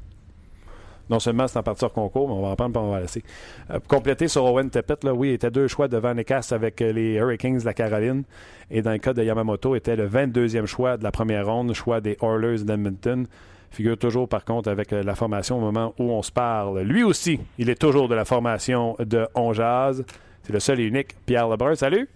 Non 1.08 1.18
seulement 1.20 1.48
c'est 1.48 1.58
en 1.58 1.62
partie 1.62 1.84
hors 1.86 1.92
concours, 1.94 2.28
mais 2.28 2.34
on 2.34 2.42
va 2.42 2.48
en 2.48 2.56
prendre 2.56 2.78
et 2.78 2.82
on 2.82 2.90
va 2.90 3.00
laisser. 3.00 3.22
Euh, 3.70 3.78
compléter 3.88 4.28
sur 4.28 4.44
Owen 4.44 4.68
là, 5.02 5.14
oui, 5.14 5.30
il 5.30 5.32
était 5.32 5.50
deux 5.50 5.66
choix 5.66 5.88
devant 5.88 6.12
Nekas 6.14 6.50
avec 6.52 6.80
les 6.80 7.14
Hurricanes 7.14 7.58
de 7.58 7.64
la 7.64 7.72
Caroline. 7.72 8.24
Et 8.70 8.82
dans 8.82 8.92
le 8.92 8.98
cas 8.98 9.14
de 9.14 9.22
Yamamoto, 9.22 9.74
était 9.74 9.96
le 9.96 10.06
22e 10.06 10.66
choix 10.66 10.98
de 10.98 11.02
la 11.02 11.11
première 11.11 11.46
ronde, 11.46 11.72
choix 11.72 12.02
des 12.02 12.18
Oilers 12.20 12.62
d'Edmonton. 12.62 13.26
Figure 13.70 13.96
toujours, 13.96 14.28
par 14.28 14.44
contre, 14.44 14.68
avec 14.68 14.92
euh, 14.92 15.02
la 15.02 15.14
formation 15.14 15.58
au 15.58 15.60
moment 15.60 15.94
où 15.98 16.10
on 16.10 16.22
se 16.22 16.32
parle. 16.32 16.80
Lui 16.80 17.04
aussi, 17.04 17.38
il 17.58 17.70
est 17.70 17.80
toujours 17.80 18.08
de 18.08 18.14
la 18.14 18.24
formation 18.24 18.96
de 18.98 19.28
On 19.34 19.52
Jazz. 19.52 20.04
C'est 20.42 20.52
le 20.52 20.60
seul 20.60 20.80
et 20.80 20.84
unique 20.84 21.14
Pierre 21.24 21.48
Lebrun. 21.48 21.74
Salut! 21.76 22.08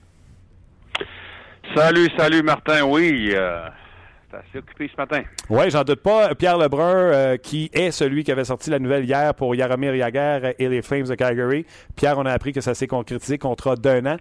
Salut, 1.75 2.09
salut 2.17 2.43
Martin. 2.43 2.83
Oui, 2.85 3.31
euh, 3.33 3.69
t'es 4.31 4.37
assez 4.37 4.59
occupé 4.59 4.91
ce 4.93 5.01
matin. 5.01 5.23
Oui, 5.49 5.71
j'en 5.71 5.83
doute 5.83 6.03
pas. 6.03 6.35
Pierre 6.35 6.59
Lebrun, 6.59 6.83
euh, 6.85 7.37
qui 7.37 7.71
est 7.73 7.91
celui 7.91 8.23
qui 8.23 8.33
avait 8.33 8.45
sorti 8.45 8.71
la 8.71 8.79
nouvelle 8.79 9.05
hier 9.05 9.35
pour 9.35 9.55
Yaromir 9.55 9.95
Yaguer 9.95 10.55
et 10.59 10.69
les 10.69 10.83
Flames 10.83 11.07
de 11.07 11.15
Calgary. 11.15 11.65
Pierre, 11.97 12.19
on 12.19 12.27
a 12.27 12.33
appris 12.33 12.53
que 12.53 12.61
ça 12.61 12.75
s'est 12.75 12.87
concrétisé 12.87 13.39
contrat 13.39 13.77
d'un 13.77 14.05
an. 14.07 14.17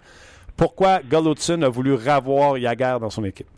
Pourquoi 0.56 1.00
Golutson 1.00 1.62
a 1.62 1.68
voulu 1.68 1.94
ravoir 1.94 2.58
Yaguer 2.58 2.96
dans 3.00 3.10
son 3.10 3.24
équipe? 3.24 3.48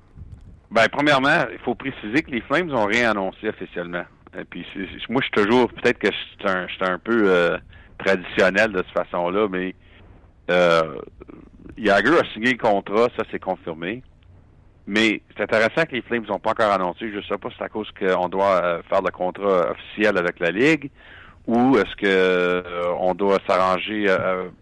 Ben, 0.70 0.86
premièrement, 0.90 1.46
il 1.52 1.58
faut 1.58 1.74
préciser 1.74 2.22
que 2.22 2.30
les 2.30 2.40
Flames 2.42 2.66
n'ont 2.66 2.86
rien 2.86 3.10
annoncé 3.10 3.48
officiellement. 3.48 4.04
Et 4.38 4.44
puis, 4.44 4.66
moi, 5.08 5.22
je 5.22 5.26
suis 5.26 5.46
toujours, 5.46 5.72
peut-être 5.72 5.98
que 5.98 6.08
je 6.08 6.66
suis 6.66 6.84
un, 6.84 6.92
un 6.94 6.98
peu 6.98 7.22
euh, 7.24 7.56
traditionnel 7.98 8.72
de 8.72 8.78
cette 8.78 9.06
façon-là, 9.06 9.48
mais 9.50 9.74
euh, 10.50 10.98
Jagger 11.78 12.18
a 12.18 12.32
signé 12.32 12.52
le 12.52 12.58
contrat, 12.58 13.08
ça 13.16 13.24
c'est 13.30 13.38
confirmé. 13.38 14.02
Mais 14.88 15.20
c'est 15.36 15.42
intéressant 15.42 15.84
que 15.84 15.92
les 15.92 16.02
Flames 16.02 16.24
n'ont 16.28 16.38
pas 16.38 16.50
encore 16.50 16.70
annoncé. 16.70 17.10
Je 17.10 17.16
ne 17.16 17.22
sais 17.22 17.38
pas 17.38 17.50
si 17.50 17.56
c'est 17.58 17.64
à 17.64 17.68
cause 17.68 17.90
qu'on 17.98 18.28
doit 18.28 18.62
euh, 18.62 18.82
faire 18.88 19.02
le 19.02 19.10
contrat 19.10 19.70
officiel 19.72 20.16
avec 20.16 20.38
la 20.38 20.50
Ligue 20.50 20.90
ou 21.46 21.76
est-ce 21.76 21.96
que 21.96 22.06
euh, 22.06 22.62
on 22.98 23.14
doit 23.14 23.38
s'arranger 23.48 24.06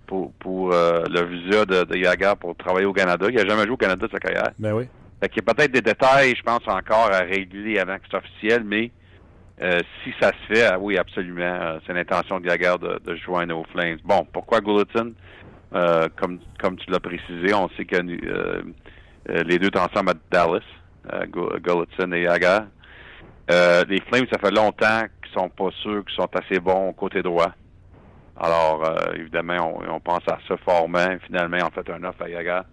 pour, 0.06 0.32
pour 0.34 0.68
le 0.70 1.24
visa 1.24 1.64
de, 1.64 1.84
de 1.84 2.02
Jagger 2.02 2.32
pour 2.38 2.54
travailler 2.56 2.86
au 2.86 2.92
Canada. 2.92 3.26
Il 3.28 3.36
n'a 3.36 3.46
jamais 3.46 3.62
joué 3.62 3.72
au 3.72 3.76
Canada 3.78 4.06
de 4.06 4.12
sa 4.12 4.18
carrière. 4.18 4.50
Ben 4.58 4.72
oui. 4.74 4.86
Fait 5.24 5.30
qu'il 5.30 5.42
y 5.42 5.50
a 5.50 5.54
peut-être 5.54 5.72
des 5.72 5.80
détails, 5.80 6.34
je 6.36 6.42
pense, 6.42 6.60
encore 6.66 7.10
à 7.10 7.20
régler 7.20 7.78
avant 7.78 7.96
que 7.96 8.02
c'est 8.10 8.16
officiel, 8.18 8.62
mais 8.62 8.90
euh, 9.62 9.80
si 10.02 10.12
ça 10.20 10.32
se 10.32 10.54
fait, 10.54 10.66
ah 10.66 10.78
oui, 10.78 10.98
absolument, 10.98 11.40
euh, 11.40 11.78
c'est 11.86 11.94
l'intention 11.94 12.40
de 12.40 12.46
Gagard 12.46 12.78
de, 12.78 13.00
de 13.02 13.16
joindre 13.16 13.58
aux 13.58 13.64
Flames. 13.72 13.96
Bon, 14.04 14.26
pourquoi 14.30 14.60
Gulleton? 14.60 15.14
Euh, 15.74 16.08
comme, 16.14 16.76
tu 16.76 16.90
l'as 16.90 17.00
précisé, 17.00 17.54
on 17.54 17.70
sait 17.70 17.86
que 17.86 17.96
les 17.96 19.58
deux 19.58 19.70
ensemble 19.78 20.10
à 20.10 20.14
Dallas, 20.30 20.60
Gulletson 21.30 22.12
et. 22.12 22.28
Euh, 23.50 23.84
les 23.88 24.00
Flames, 24.02 24.26
ça 24.30 24.38
fait 24.38 24.54
longtemps 24.54 25.04
qu'ils 25.22 25.32
sont 25.32 25.48
pas 25.48 25.70
sûrs 25.80 26.04
qu'ils 26.04 26.16
sont 26.16 26.28
assez 26.34 26.60
bons 26.60 26.90
au 26.90 26.92
côté 26.92 27.22
droit. 27.22 27.52
Alors, 28.38 28.94
évidemment, 29.14 29.80
on, 29.88 30.00
pense 30.00 30.28
à 30.28 30.38
ça 30.46 30.58
fortement. 30.58 31.16
Finalement, 31.24 31.66
on 31.66 31.70
fait 31.70 31.90
un 31.90 32.04
offre 32.04 32.24
à 32.24 32.28
Yaga. 32.28 32.66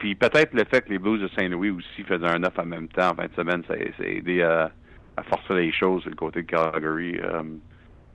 Puis 0.00 0.14
peut-être 0.14 0.54
le 0.54 0.64
fait 0.64 0.80
que 0.80 0.88
les 0.88 0.98
Blues 0.98 1.20
de 1.20 1.28
Saint-Louis 1.38 1.70
aussi 1.70 2.02
faisaient 2.04 2.26
un 2.26 2.42
offre 2.42 2.60
en 2.60 2.66
même 2.66 2.88
temps 2.88 3.10
en 3.10 3.14
fin 3.14 3.26
de 3.26 3.34
semaine, 3.34 3.62
ça, 3.68 3.74
a 3.74 4.04
aidé 4.06 4.42
à, 4.42 4.70
à, 5.18 5.22
forcer 5.24 5.54
les 5.54 5.72
choses 5.72 6.02
du 6.04 6.14
côté 6.14 6.42
de 6.42 6.46
Calgary. 6.46 7.20
Euh, 7.22 7.42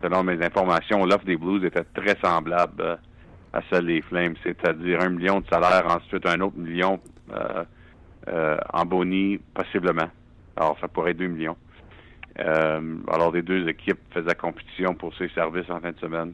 selon 0.02 0.24
mes 0.24 0.44
informations, 0.44 1.06
l'offre 1.06 1.26
des 1.26 1.38
Blues 1.38 1.64
était 1.64 1.84
très 1.84 2.18
semblable 2.24 2.82
euh, 2.82 2.96
à 3.54 3.62
celle 3.70 3.86
des 3.86 4.02
Flames, 4.02 4.34
c'est-à-dire 4.44 5.00
un 5.00 5.10
million 5.10 5.42
de 5.42 5.46
salaire, 5.48 5.86
ensuite 5.88 6.26
un 6.28 6.42
autre 6.42 6.58
million 6.58 7.00
euh, 7.32 7.64
euh, 8.30 8.58
en 8.74 8.84
boni, 8.86 9.38
possiblement. 9.54 10.10
Alors, 10.58 10.78
ça 10.82 10.88
pourrait 10.88 11.12
être 11.12 11.18
2 11.18 11.28
millions. 11.28 11.58
Alors, 12.38 13.32
les 13.32 13.44
deux 13.44 13.68
équipes 13.70 14.00
faisaient 14.12 14.36
compétition 14.36 14.96
pour 14.96 15.16
ces 15.16 15.30
services 15.30 15.70
en 15.70 15.80
fin 15.80 15.92
de 15.92 16.00
semaine. 16.00 16.34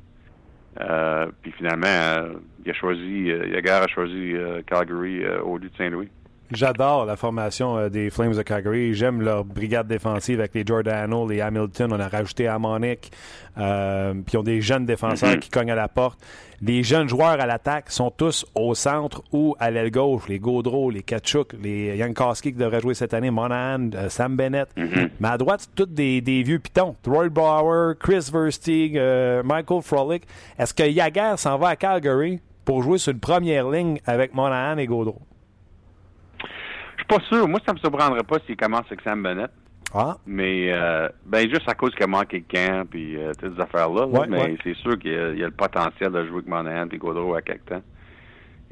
Euh, 0.79 1.29
puis 1.41 1.51
finalement, 1.51 1.87
euh, 1.87 2.33
il 2.63 2.71
a 2.71 2.73
choisi, 2.73 3.29
euh, 3.29 3.47
Yagar 3.47 3.83
a 3.83 3.87
choisi 3.87 4.33
euh, 4.35 4.61
Calgary 4.65 5.23
euh, 5.23 5.41
au 5.41 5.57
lieu 5.57 5.69
de 5.69 5.75
Saint-Louis. 5.75 6.09
J'adore 6.51 7.05
la 7.05 7.15
formation 7.15 7.77
euh, 7.77 7.89
des 7.89 8.09
Flames 8.09 8.33
de 8.33 8.41
Calgary. 8.41 8.93
J'aime 8.93 9.21
leur 9.21 9.45
brigade 9.45 9.87
défensive 9.87 10.39
avec 10.39 10.53
les 10.53 10.65
Giordano, 10.65 11.27
les 11.27 11.39
Hamilton. 11.39 11.93
On 11.93 11.99
a 11.99 12.09
rajouté 12.09 12.47
Amonic. 12.47 13.11
Euh, 13.57 14.13
puis 14.13 14.33
ils 14.33 14.37
ont 14.37 14.43
des 14.43 14.61
jeunes 14.61 14.85
défenseurs 14.85 15.39
qui 15.39 15.49
cognent 15.49 15.71
à 15.71 15.75
la 15.75 15.87
porte. 15.87 16.19
Les 16.61 16.83
jeunes 16.83 17.07
joueurs 17.07 17.39
à 17.39 17.45
l'attaque 17.45 17.89
sont 17.89 18.11
tous 18.11 18.45
au 18.53 18.75
centre 18.75 19.23
ou 19.31 19.55
à 19.59 19.71
l'aile 19.71 19.91
gauche. 19.91 20.27
Les 20.27 20.39
Gaudreau, 20.39 20.89
les 20.89 21.03
Kachuk, 21.03 21.53
les 21.61 21.97
Jankowski 21.97 22.51
qui 22.51 22.57
devraient 22.57 22.81
jouer 22.81 22.93
cette 22.93 23.13
année, 23.13 23.31
Monahan, 23.31 23.89
euh, 23.95 24.09
Sam 24.09 24.35
Bennett. 24.35 24.69
Mhm. 24.75 25.09
Mais 25.19 25.29
à 25.29 25.37
droite, 25.37 25.61
c'est 25.61 25.75
tous 25.75 25.91
des, 25.91 26.19
des 26.21 26.43
vieux 26.43 26.59
pitons. 26.59 26.95
Roy 27.07 27.29
Bauer, 27.29 27.95
Chris 27.97 28.29
Verstig, 28.31 28.97
euh, 28.97 29.41
Michael 29.43 29.81
Frolic. 29.81 30.23
Est-ce 30.59 30.73
que 30.73 30.83
Yager 30.83 31.33
s'en 31.37 31.57
va 31.57 31.69
à 31.69 31.75
Calgary 31.77 32.41
pour 32.65 32.83
jouer 32.83 32.97
sur 32.97 33.13
une 33.13 33.19
première 33.19 33.69
ligne 33.69 33.99
avec 34.05 34.35
Monahan 34.35 34.77
et 34.77 34.85
Gaudreau? 34.85 35.21
Je 37.09 37.15
suis 37.15 37.19
pas 37.19 37.25
sûr. 37.35 37.47
Moi, 37.47 37.59
ça 37.65 37.73
me 37.73 37.77
surprendrait 37.79 38.23
pas 38.23 38.37
s'il 38.45 38.55
commence 38.55 38.85
avec 38.87 39.01
Sam 39.01 39.23
Bennett. 39.23 39.51
Ah, 39.93 40.15
Mais 40.25 40.71
euh, 40.71 41.09
ben 41.25 41.49
juste 41.49 41.67
à 41.67 41.73
cause 41.73 41.93
qu'il 41.95 42.07
manque 42.07 42.29
quelqu'un 42.29 42.85
puis 42.89 43.17
euh, 43.17 43.33
toutes 43.37 43.55
ces 43.55 43.61
affaires-là. 43.61 44.01
là. 44.01 44.07
Ouais, 44.07 44.27
mais 44.27 44.41
ouais. 44.41 44.57
c'est 44.63 44.75
sûr 44.75 44.97
qu'il 44.97 45.11
y, 45.11 45.17
a 45.17 45.25
a 45.27 45.31
le 45.33 45.51
potentiel 45.51 46.11
de 46.13 46.25
jouer 46.27 46.35
avec 46.37 46.47
Monahan 46.47 46.87
et 46.89 46.97
Gaudreau 46.97 47.35
à 47.35 47.41
quelque 47.41 47.65
temps. 47.71 47.81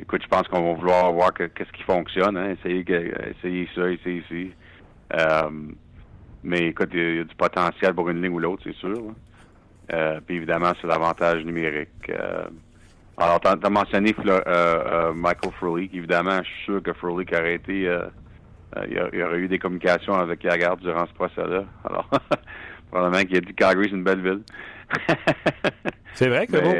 Écoute, 0.01 0.21
je 0.23 0.27
pense 0.29 0.47
qu'on 0.47 0.61
va 0.63 0.79
vouloir 0.79 1.11
voir 1.11 1.33
que- 1.33 1.43
qu'est-ce 1.43 1.71
qui 1.73 1.83
fonctionne, 1.83 2.37
hein, 2.37 2.51
essayer, 2.57 2.85
que- 2.85 3.11
essayer 3.31 3.67
ça, 3.75 3.89
essayer 3.89 4.23
ici. 4.29 4.51
Euh, 5.13 5.49
mais 6.41 6.67
écoute, 6.67 6.89
il 6.93 6.99
y, 6.99 7.01
a- 7.03 7.13
y 7.15 7.19
a 7.19 7.23
du 7.25 7.35
potentiel 7.35 7.93
pour 7.93 8.07
une 8.09 8.21
ligne 8.21 8.31
ou 8.33 8.39
l'autre, 8.39 8.61
c'est 8.63 8.75
sûr. 8.75 8.95
Euh, 9.91 10.21
puis 10.25 10.37
évidemment, 10.37 10.71
c'est 10.79 10.87
l'avantage 10.87 11.43
numérique. 11.43 11.89
Alors, 13.19 13.39
tu 13.41 13.47
as, 13.49 13.69
mentionné 13.69 14.13
Flo- 14.13 14.31
euh, 14.31 14.41
euh, 14.47 15.13
Michael 15.13 15.51
Frolik. 15.59 15.93
Évidemment, 15.93 16.37
je 16.41 16.47
suis 16.49 16.63
sûr 16.65 16.81
que 16.83 16.93
Frolik 16.93 17.33
aurait 17.33 17.55
été... 17.55 17.85
euh, 17.87 18.03
euh, 18.77 18.85
il, 19.13 19.19
y 19.19 19.23
aurait 19.23 19.39
eu 19.39 19.47
des 19.49 19.59
communications 19.59 20.13
avec 20.13 20.43
Yagar 20.43 20.77
durant 20.77 21.05
ce 21.05 21.13
procès-là. 21.13 21.65
Alors, 21.83 22.09
probablement 22.91 23.23
qu'il 23.25 23.37
a 23.37 23.41
dit 23.41 23.47
que 23.47 23.53
Calgary, 23.53 23.87
c'est 23.89 23.95
une 23.95 24.03
belle 24.03 24.21
ville. 24.21 24.41
c'est 26.13 26.29
vrai 26.29 26.47
que 26.47 26.53
bon. 26.57 26.73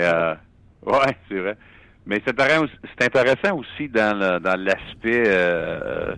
ouais, 0.86 1.18
c'est 1.28 1.40
vrai. 1.40 1.58
Mais 2.06 2.22
c'est 2.26 2.40
intéressant, 2.40 3.58
aussi- 3.58 3.90
dans 3.90 4.64
l'aspect 4.64 5.24
euh, 5.28 6.16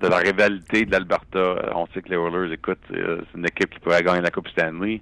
de 0.00 0.06
la 0.06 0.16
rivalité 0.18 0.84
de 0.84 0.92
l'Alberta. 0.92 1.54
On 1.74 1.86
sait 1.94 2.02
que 2.02 2.10
les 2.10 2.16
Oilers, 2.16 2.52
écoute, 2.52 2.78
c'est 2.90 3.38
une 3.38 3.46
équipe 3.46 3.70
qui 3.70 3.80
pourrait 3.80 4.02
gagner 4.02 4.20
la 4.20 4.30
Coupe 4.30 4.48
Stanley. 4.48 5.00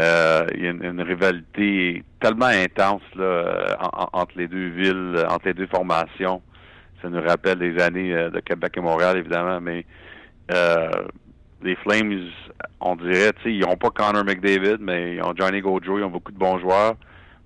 Euh, 0.00 0.46
Il 0.54 0.64
y 0.64 0.66
a 0.66 0.70
une, 0.70 0.82
une 0.84 1.02
rivalité 1.02 2.02
tellement 2.20 2.46
intense 2.46 3.02
là, 3.14 3.76
en- 3.80 4.04
en- 4.04 4.20
entre 4.20 4.32
les 4.38 4.48
deux 4.48 4.68
villes, 4.68 5.24
entre 5.28 5.46
les 5.46 5.54
deux 5.54 5.66
formations. 5.66 6.40
Ça 7.02 7.08
nous 7.10 7.20
rappelle 7.20 7.58
les 7.58 7.80
années 7.82 8.14
euh, 8.14 8.30
de 8.30 8.40
Québec 8.40 8.72
et 8.76 8.80
Montréal, 8.80 9.18
évidemment, 9.18 9.60
mais 9.60 9.84
euh, 10.52 10.88
les 11.62 11.76
Flames, 11.76 12.28
on 12.80 12.96
dirait, 12.96 13.32
ils 13.44 13.60
n'ont 13.60 13.76
pas 13.76 13.90
Connor 13.90 14.24
McDavid, 14.24 14.78
mais 14.80 15.16
ils 15.16 15.22
ont 15.22 15.34
Johnny 15.36 15.60
Gaudreau, 15.60 15.98
ils 15.98 16.04
ont 16.04 16.10
beaucoup 16.10 16.32
de 16.32 16.38
bons 16.38 16.58
joueurs. 16.58 16.94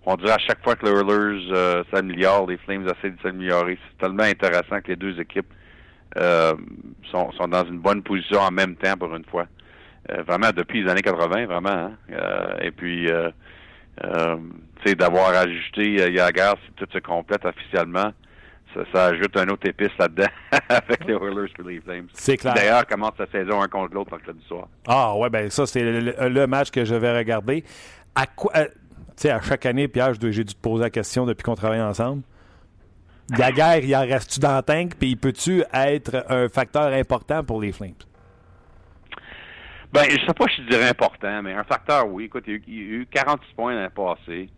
On 0.06 0.14
dirait 0.16 0.32
à 0.32 0.38
chaque 0.38 0.62
fois 0.62 0.76
que 0.76 0.86
les 0.86 0.92
Oilers 0.92 1.50
euh, 1.52 1.82
s'améliorent, 1.92 2.46
les 2.46 2.58
Flames 2.58 2.86
essaient 2.86 3.10
de 3.10 3.20
s'améliorer. 3.22 3.76
C'est 3.90 3.98
tellement 4.06 4.22
intéressant 4.22 4.80
que 4.80 4.88
les 4.88 4.96
deux 4.96 5.18
équipes 5.20 5.52
euh, 6.16 6.54
sont, 7.10 7.32
sont 7.32 7.48
dans 7.48 7.64
une 7.64 7.80
bonne 7.80 8.02
position 8.02 8.38
en 8.38 8.52
même 8.52 8.76
temps 8.76 8.96
pour 8.96 9.14
une 9.16 9.24
fois. 9.24 9.46
Euh, 10.10 10.22
vraiment 10.22 10.50
depuis 10.56 10.82
les 10.84 10.90
années 10.90 11.02
80, 11.02 11.46
vraiment. 11.46 11.68
hein. 11.70 11.92
Euh, 12.12 12.58
et 12.62 12.70
puis, 12.70 13.10
euh, 13.10 13.30
tu 14.82 14.88
sais, 14.90 14.94
d'avoir 14.94 15.30
ajouté 15.30 16.00
euh, 16.02 16.10
Yager, 16.10 16.52
si 16.66 16.72
tout 16.76 16.86
se 16.92 16.98
complète 16.98 17.44
officiellement, 17.44 18.12
ça, 18.74 18.80
ça 18.92 19.04
ajoute 19.06 19.36
un 19.36 19.48
autre 19.48 19.66
épice 19.68 19.90
là-dedans 19.98 20.28
avec 20.68 21.04
les 21.06 21.14
Oilers 21.14 21.50
et 21.58 21.62
les 21.62 21.80
Flames. 21.80 22.06
C'est 22.12 22.36
clair. 22.36 22.54
D'ailleurs, 22.54 22.86
commence 22.86 23.12
la 23.18 23.26
saison 23.26 23.62
un 23.62 23.68
contre 23.68 23.94
l'autre 23.94 24.10
mercredi 24.12 24.44
soir. 24.46 24.68
Ah, 24.86 25.16
ouais, 25.16 25.30
ben 25.30 25.48
ça, 25.50 25.66
c'est 25.66 25.82
le, 25.82 26.28
le- 26.28 26.46
match 26.46 26.70
que 26.70 26.84
je 26.84 26.94
vais 26.94 27.16
regarder. 27.16 27.64
À 28.14 28.26
quoi. 28.26 28.52
euh, 28.56 28.64
tu 28.66 29.22
sais, 29.22 29.30
à 29.30 29.40
chaque 29.40 29.64
année, 29.66 29.88
Pierre, 29.88 30.12
j'ai 30.20 30.44
dû 30.44 30.54
te 30.54 30.60
poser 30.60 30.84
la 30.84 30.90
question 30.90 31.24
depuis 31.24 31.42
qu'on 31.42 31.54
travaille 31.54 31.80
ensemble. 31.80 32.22
Daguerre, 33.30 33.78
il 33.82 33.96
en 33.96 34.00
reste-tu 34.02 34.38
dans 34.40 34.56
le 34.56 34.62
tank, 34.62 34.94
puis 34.98 35.10
il 35.10 35.16
peut-tu 35.16 35.64
être 35.72 36.24
un 36.28 36.48
facteur 36.48 36.92
important 36.92 37.42
pour 37.42 37.60
les 37.60 37.72
Flames? 37.72 37.94
Ben, 39.96 40.04
je 40.10 40.26
sais 40.26 40.34
pas 40.34 40.44
si 40.48 40.62
je 40.62 40.68
dirais 40.68 40.90
important, 40.90 41.42
mais 41.42 41.54
un 41.54 41.64
facteur, 41.64 42.06
oui. 42.06 42.24
Écoute, 42.24 42.44
il 42.46 42.52
a 42.52 42.56
eu, 42.56 42.62
il 42.66 42.74
y 42.74 42.80
a 42.80 42.96
eu 42.98 43.06
46 43.10 43.54
points 43.54 43.74
l'année 43.74 43.88
passée. 43.88 44.50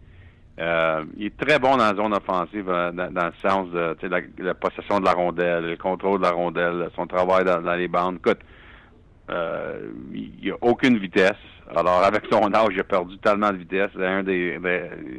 Euh, 0.59 1.05
il 1.16 1.26
est 1.26 1.36
très 1.36 1.61
bon 1.61 1.76
dans 1.76 1.84
la 1.84 1.95
zone 1.95 2.12
offensive, 2.12 2.68
euh, 2.68 2.91
dans, 2.91 3.09
dans 3.12 3.26
le 3.26 3.32
sens 3.41 3.70
de 3.70 4.43
la, 4.43 4.55
possession 4.55 4.99
de 4.99 5.05
la 5.05 5.12
rondelle, 5.12 5.64
le 5.64 5.76
contrôle 5.76 6.18
de 6.18 6.24
la 6.24 6.32
rondelle, 6.32 6.91
son 6.97 7.07
travail 7.07 7.45
dans, 7.45 7.74
les 7.74 7.86
bandes. 7.86 8.16
Écoute, 8.16 8.41
euh, 9.30 9.93
il 10.12 10.32
n'y 10.43 10.51
a 10.51 10.57
aucune 10.61 10.99
vitesse. 10.99 11.39
Alors, 11.72 12.03
avec 12.03 12.24
son 12.28 12.53
âge, 12.53 12.70
il 12.72 12.80
a 12.80 12.82
perdu 12.82 13.16
tellement 13.18 13.53
de 13.53 13.59
vitesse. 13.59 13.91
C'est 13.95 14.05
un 14.05 14.24
des, 14.24 14.59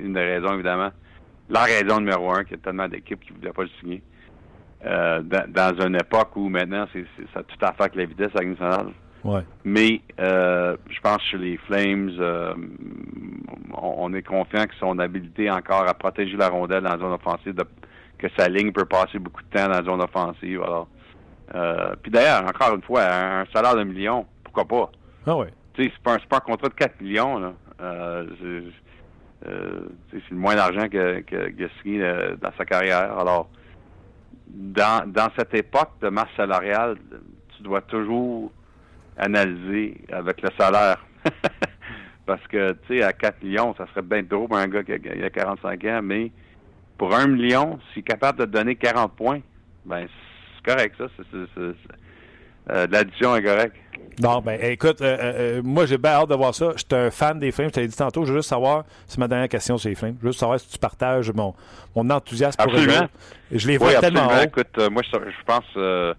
une 0.03 0.11
des 0.11 0.19
raisons, 0.19 0.53
évidemment. 0.53 0.89
La 1.49 1.63
raison 1.63 2.01
numéro 2.01 2.29
un, 2.33 2.43
qu'il 2.43 2.57
y 2.57 2.59
a 2.59 2.63
tellement 2.63 2.89
d'équipes 2.89 3.21
qui 3.21 3.31
ne 3.31 3.37
voulaient 3.37 3.53
pas 3.53 3.63
le 3.63 3.69
signer. 3.79 4.03
Euh, 4.85 5.21
dans, 5.21 5.79
une 5.79 5.95
époque 5.95 6.35
où 6.35 6.49
maintenant, 6.49 6.87
c'est, 6.91 7.03
tout 7.03 7.65
à 7.65 7.71
faire 7.71 7.85
avec 7.85 7.95
la 7.95 8.03
vitesse 8.03 8.31
à. 8.35 8.83
Ouais. 9.23 9.41
Mais 9.65 10.01
euh, 10.19 10.77
je 10.89 10.99
pense 11.01 11.17
que 11.17 11.23
chez 11.23 11.37
les 11.37 11.57
Flames, 11.57 12.11
euh, 12.19 12.53
on, 13.73 13.95
on 13.97 14.13
est 14.13 14.23
confiant 14.23 14.65
que 14.65 14.75
son 14.79 14.97
habilité 14.99 15.49
encore 15.51 15.87
à 15.87 15.93
protéger 15.93 16.37
la 16.37 16.49
rondelle 16.49 16.83
dans 16.83 16.91
la 16.91 16.97
zone 16.97 17.13
offensive, 17.13 17.53
de- 17.53 17.65
que 18.17 18.27
sa 18.37 18.47
ligne 18.47 18.71
peut 18.71 18.85
passer 18.85 19.19
beaucoup 19.19 19.41
de 19.43 19.49
temps 19.49 19.67
dans 19.67 19.77
la 19.79 19.83
zone 19.83 20.01
offensive. 20.01 20.61
Alors, 20.61 20.87
euh, 21.55 21.95
puis 22.01 22.11
d'ailleurs, 22.11 22.43
encore 22.43 22.75
une 22.75 22.81
fois, 22.81 23.01
un, 23.03 23.45
salaire 23.53 23.75
de 23.75 23.83
million, 23.83 24.25
pourquoi 24.43 24.65
pas? 24.65 24.91
Ah, 25.27 25.35
ouais. 25.35 25.53
Tu 25.73 25.83
sais, 25.85 25.91
c'est 25.95 26.03
pas, 26.03 26.17
pas 26.29 26.37
un 26.37 26.39
contrat 26.39 26.69
de 26.69 26.73
4 26.73 27.01
millions. 27.01 27.39
Là. 27.39 27.53
Euh, 27.81 28.25
c'est, 29.41 29.49
le 30.31 30.37
moins 30.37 30.55
d'argent 30.55 30.87
que- 30.89 31.21
que- 31.21 31.65
a 31.65 31.69
signé 31.81 31.99
dans 32.41 32.51
sa 32.57 32.65
carrière. 32.65 33.17
Alors, 33.17 33.49
dans, 34.47 35.09
dans 35.09 35.29
cette 35.37 35.53
époque 35.53 35.91
de 36.01 36.09
masse 36.09 36.27
salariale, 36.35 36.97
tu 37.55 37.63
dois 37.63 37.81
toujours 37.81 38.51
analyser 39.19 39.97
avec 40.11 40.41
le 40.41 40.49
salaire. 40.57 41.05
Parce 42.25 42.45
que, 42.47 42.73
tu 42.87 42.97
sais, 42.97 43.03
à 43.03 43.13
4 43.13 43.43
millions, 43.43 43.73
ça 43.75 43.87
serait 43.87 44.01
bien 44.01 44.23
trop 44.23 44.47
pour 44.47 44.57
un 44.57 44.67
gars 44.67 44.83
qui 44.83 44.93
a, 44.93 44.99
qui 44.99 45.09
a 45.09 45.29
45 45.29 45.85
ans, 45.85 45.99
mais 46.03 46.31
pour 46.97 47.15
1 47.15 47.27
million, 47.27 47.79
s'il 47.91 48.01
est 48.01 48.03
capable 48.03 48.39
de 48.39 48.45
te 48.45 48.49
donner 48.49 48.75
40 48.75 49.13
points, 49.15 49.41
ben, 49.85 50.07
c'est 50.55 50.71
correct, 50.71 50.95
ça. 50.97 51.05
Euh, 52.71 52.87
l'addition 52.91 53.35
est 53.35 53.43
correcte. 53.43 53.75
Non, 54.21 54.41
ben 54.41 54.59
écoute, 54.61 55.01
euh, 55.01 55.17
euh, 55.17 55.57
euh, 55.57 55.61
moi 55.63 55.85
j'ai 55.85 55.97
bien 55.97 56.11
hâte 56.11 56.29
de 56.29 56.35
voir 56.35 56.53
ça. 56.53 56.71
Je 56.75 56.79
suis 56.79 56.87
un 56.91 57.09
fan 57.09 57.39
des 57.39 57.51
Flames, 57.51 57.69
je 57.69 57.73
t'avais 57.73 57.87
dit 57.87 57.95
tantôt, 57.95 58.25
je 58.25 58.31
veux 58.33 58.39
juste 58.39 58.49
savoir, 58.49 58.83
c'est 59.07 59.17
ma 59.17 59.29
dernière 59.29 59.47
question 59.47 59.77
sur 59.77 59.87
les 59.87 59.95
Flames, 59.95 60.15
je 60.19 60.25
veux 60.25 60.31
juste 60.31 60.41
savoir 60.41 60.59
si 60.59 60.67
tu 60.67 60.77
partages 60.77 61.31
mon, 61.31 61.55
mon 61.95 62.09
enthousiasme 62.09 62.61
pour 62.61 62.73
eux 62.73 62.75
Absolument. 62.75 63.07
Je 63.51 63.67
les 63.67 63.77
vois 63.77 63.89
Oui, 63.89 63.99
tellement 64.01 64.27
haut. 64.27 64.43
Écoute, 64.43 64.77
moi, 64.91 65.01
je, 65.03 65.17
je 65.17 65.45
pense 65.45 66.15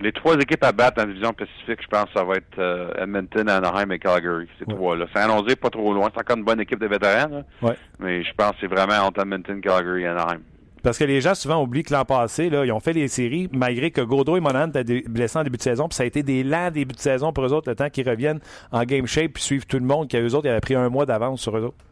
les 0.00 0.12
trois 0.12 0.36
équipes 0.36 0.62
à 0.64 0.72
battre 0.72 0.96
dans 0.96 1.02
la 1.02 1.08
division 1.08 1.32
Pacifique, 1.32 1.82
je 1.82 1.88
pense 1.88 2.04
que 2.04 2.12
ça 2.18 2.24
va 2.24 2.34
être 2.34 2.58
euh, 2.58 2.92
Edmonton, 3.02 3.48
Anaheim 3.48 3.90
et 3.92 3.98
Calgary. 3.98 4.46
Ces 4.58 4.64
Ouais. 4.66 4.74
trois-là. 4.74 5.06
San 5.14 5.30
Jose, 5.30 5.54
pas 5.56 5.70
trop 5.70 5.92
loin. 5.92 6.08
C'est 6.14 6.20
encore 6.20 6.36
une 6.36 6.44
bonne 6.44 6.60
équipe 6.60 6.78
de 6.80 6.86
vétérans. 6.86 7.28
là. 7.28 7.42
Ouais. 7.62 7.74
Mais 7.98 8.22
je 8.22 8.32
pense 8.36 8.52
que 8.52 8.56
c'est 8.60 8.66
vraiment 8.66 9.06
entre 9.06 9.20
Edmonton, 9.22 9.60
Calgary 9.60 10.02
et 10.02 10.06
Anaheim. 10.06 10.40
Parce 10.80 10.96
que 10.96 11.04
les 11.04 11.20
gens 11.20 11.34
souvent 11.34 11.60
oublient 11.60 11.82
que 11.82 11.92
l'an 11.92 12.04
passé, 12.04 12.48
là, 12.50 12.64
ils 12.64 12.70
ont 12.70 12.78
fait 12.78 12.92
les 12.92 13.08
séries, 13.08 13.48
malgré 13.52 13.90
que 13.90 14.00
Gaudreau 14.00 14.36
et 14.36 14.40
Monahan 14.40 14.68
étaient 14.68 15.02
blessés 15.08 15.36
en 15.38 15.42
début 15.42 15.56
de 15.58 15.62
saison, 15.62 15.88
puis 15.88 15.96
ça 15.96 16.04
a 16.04 16.06
été 16.06 16.22
des 16.22 16.44
lents 16.44 16.70
débuts 16.70 16.94
de 16.94 17.00
saison 17.00 17.32
pour 17.32 17.44
eux 17.44 17.52
autres, 17.52 17.68
le 17.68 17.74
temps 17.74 17.90
qu'ils 17.90 18.08
reviennent 18.08 18.38
en 18.70 18.84
game 18.84 19.04
shape 19.06 19.32
puis 19.32 19.42
suivent 19.42 19.66
tout 19.66 19.78
le 19.80 19.84
monde, 19.84 20.06
qu'à 20.08 20.20
eux 20.20 20.34
autres, 20.36 20.46
ils 20.46 20.50
avaient 20.50 20.60
pris 20.60 20.76
un 20.76 20.88
mois 20.88 21.04
d'avance 21.04 21.40
sur 21.40 21.56
eux 21.58 21.62
autres. 21.64 21.84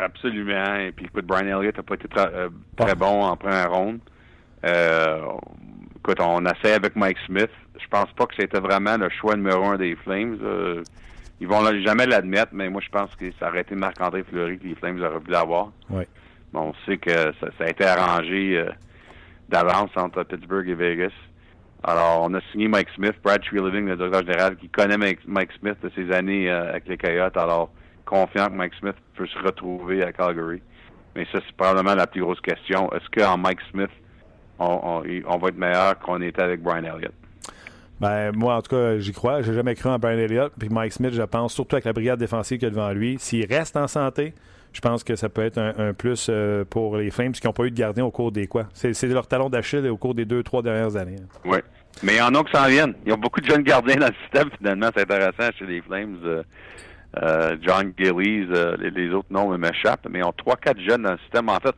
Absolument. 0.00 0.74
Et 0.76 0.92
puis, 0.92 1.06
écoute, 1.06 1.26
Brian 1.26 1.46
Elliott 1.58 1.76
n'a 1.76 1.82
pas 1.82 1.94
été 1.94 2.08
très, 2.08 2.26
euh, 2.34 2.48
très 2.76 2.94
bon 2.96 3.22
en 3.22 3.36
première 3.36 3.72
ronde. 3.72 3.98
Euh, 4.64 5.20
écoute, 6.08 6.24
on 6.24 6.44
essaie 6.46 6.74
avec 6.74 6.96
Mike 6.96 7.18
Smith. 7.26 7.50
Je 7.78 7.86
pense 7.88 8.10
pas 8.12 8.24
que 8.26 8.34
c'était 8.38 8.60
vraiment 8.60 8.96
le 8.96 9.10
choix 9.10 9.36
numéro 9.36 9.64
un 9.64 9.76
des 9.76 9.94
Flames. 9.96 10.38
Euh, 10.42 10.82
ils 11.38 11.46
vont 11.46 11.62
jamais 11.84 12.06
l'admettre, 12.06 12.52
mais 12.52 12.70
moi, 12.70 12.80
je 12.82 12.88
pense 12.88 13.14
que 13.16 13.26
ça 13.38 13.48
aurait 13.48 13.60
été 13.60 13.74
Marc-André 13.74 14.24
Fleury 14.24 14.58
que 14.58 14.68
les 14.68 14.74
Flames 14.74 14.98
auraient 15.00 15.18
voulu 15.18 15.32
l'avoir. 15.32 15.70
Oui. 15.90 16.04
Bon, 16.52 16.72
on 16.72 16.74
sait 16.86 16.96
que 16.96 17.10
ça, 17.10 17.48
ça 17.58 17.64
a 17.64 17.68
été 17.68 17.84
arrangé 17.84 18.56
euh, 18.56 18.70
d'avance 19.50 19.90
entre 19.96 20.22
Pittsburgh 20.22 20.66
et 20.70 20.74
Vegas. 20.74 21.12
Alors, 21.84 22.22
on 22.22 22.32
a 22.32 22.40
signé 22.52 22.68
Mike 22.68 22.88
Smith, 22.94 23.14
Brad 23.22 23.42
Treliving, 23.42 23.86
le 23.86 23.96
directeur 23.96 24.22
général, 24.22 24.56
qui 24.56 24.68
connaît 24.70 24.96
Mike, 24.96 25.20
Mike 25.26 25.50
Smith 25.60 25.76
de 25.82 25.90
ses 25.94 26.10
années 26.10 26.50
euh, 26.50 26.70
avec 26.70 26.88
les 26.88 26.96
Coyotes. 26.96 27.36
Alors, 27.36 27.70
confiant 28.06 28.46
que 28.46 28.54
Mike 28.54 28.74
Smith 28.80 28.96
peut 29.14 29.26
se 29.26 29.38
retrouver 29.40 30.02
à 30.02 30.12
Calgary. 30.12 30.62
Mais 31.14 31.26
ça, 31.32 31.40
c'est 31.46 31.56
probablement 31.56 31.94
la 31.94 32.06
plus 32.06 32.22
grosse 32.22 32.40
question. 32.40 32.90
Est-ce 32.92 33.08
qu'en 33.10 33.36
Mike 33.36 33.60
Smith, 33.70 33.90
on, 34.58 34.80
on, 34.82 35.02
on 35.26 35.38
va 35.38 35.48
être 35.48 35.58
meilleur 35.58 35.98
qu'on 35.98 36.20
était 36.20 36.42
avec 36.42 36.62
Brian 36.62 36.84
Elliott? 36.84 37.12
Ben, 38.00 38.32
moi, 38.34 38.56
en 38.56 38.62
tout 38.62 38.76
cas, 38.76 38.98
j'y 38.98 39.12
crois. 39.12 39.42
J'ai 39.42 39.54
jamais 39.54 39.74
cru 39.74 39.88
en 39.88 39.98
Brian 39.98 40.18
Elliott. 40.18 40.52
Puis 40.58 40.68
Mike 40.68 40.92
Smith, 40.92 41.14
je 41.14 41.22
pense, 41.22 41.52
surtout 41.52 41.76
avec 41.76 41.84
la 41.84 41.92
brigade 41.92 42.18
défensive 42.18 42.58
qu'il 42.58 42.68
y 42.68 42.70
a 42.70 42.74
devant 42.74 42.92
lui, 42.92 43.16
s'il 43.18 43.46
reste 43.46 43.76
en 43.76 43.88
santé, 43.88 44.34
je 44.72 44.80
pense 44.80 45.02
que 45.02 45.16
ça 45.16 45.28
peut 45.28 45.42
être 45.42 45.58
un, 45.58 45.72
un 45.78 45.94
plus 45.94 46.28
euh, 46.30 46.64
pour 46.64 46.96
les 46.96 47.10
Flames 47.10 47.32
qui 47.32 47.46
n'ont 47.46 47.52
pas 47.52 47.64
eu 47.64 47.70
de 47.70 47.76
gardien 47.76 48.04
au 48.04 48.10
cours 48.10 48.30
des 48.30 48.46
quoi? 48.46 48.68
C'est 48.72 49.02
leur 49.04 49.26
talon 49.26 49.48
d'Achille 49.48 49.88
au 49.88 49.96
cours 49.96 50.14
des 50.14 50.24
deux, 50.24 50.42
trois 50.42 50.62
dernières 50.62 50.96
années. 50.96 51.16
Oui. 51.44 51.58
Mais 52.02 52.14
il 52.14 52.18
y 52.18 52.22
en 52.22 52.34
a 52.34 52.44
qui 52.44 52.52
s'en 52.52 52.68
viennent. 52.68 52.94
Il 53.04 53.10
y 53.10 53.12
a 53.12 53.16
beaucoup 53.16 53.40
de 53.40 53.46
jeunes 53.46 53.62
gardiens 53.62 53.96
dans 53.96 54.06
le 54.06 54.14
système, 54.22 54.50
finalement. 54.56 54.90
C'est 54.94 55.02
intéressant 55.02 55.50
chez 55.58 55.66
les 55.66 55.80
Flames. 55.80 56.18
Euh, 56.24 56.42
euh, 57.22 57.56
John 57.62 57.92
Gillies, 57.98 58.46
les, 58.78 58.90
les, 58.90 59.12
autres 59.12 59.30
noms 59.30 59.56
m'échappent, 59.56 60.06
mais 60.08 60.18
ils 60.20 60.24
ont 60.24 60.34
trois, 60.36 60.56
quatre 60.56 60.80
jeunes 60.80 61.02
dans 61.02 61.12
le 61.12 61.18
système. 61.18 61.48
En 61.48 61.58
fait, 61.58 61.74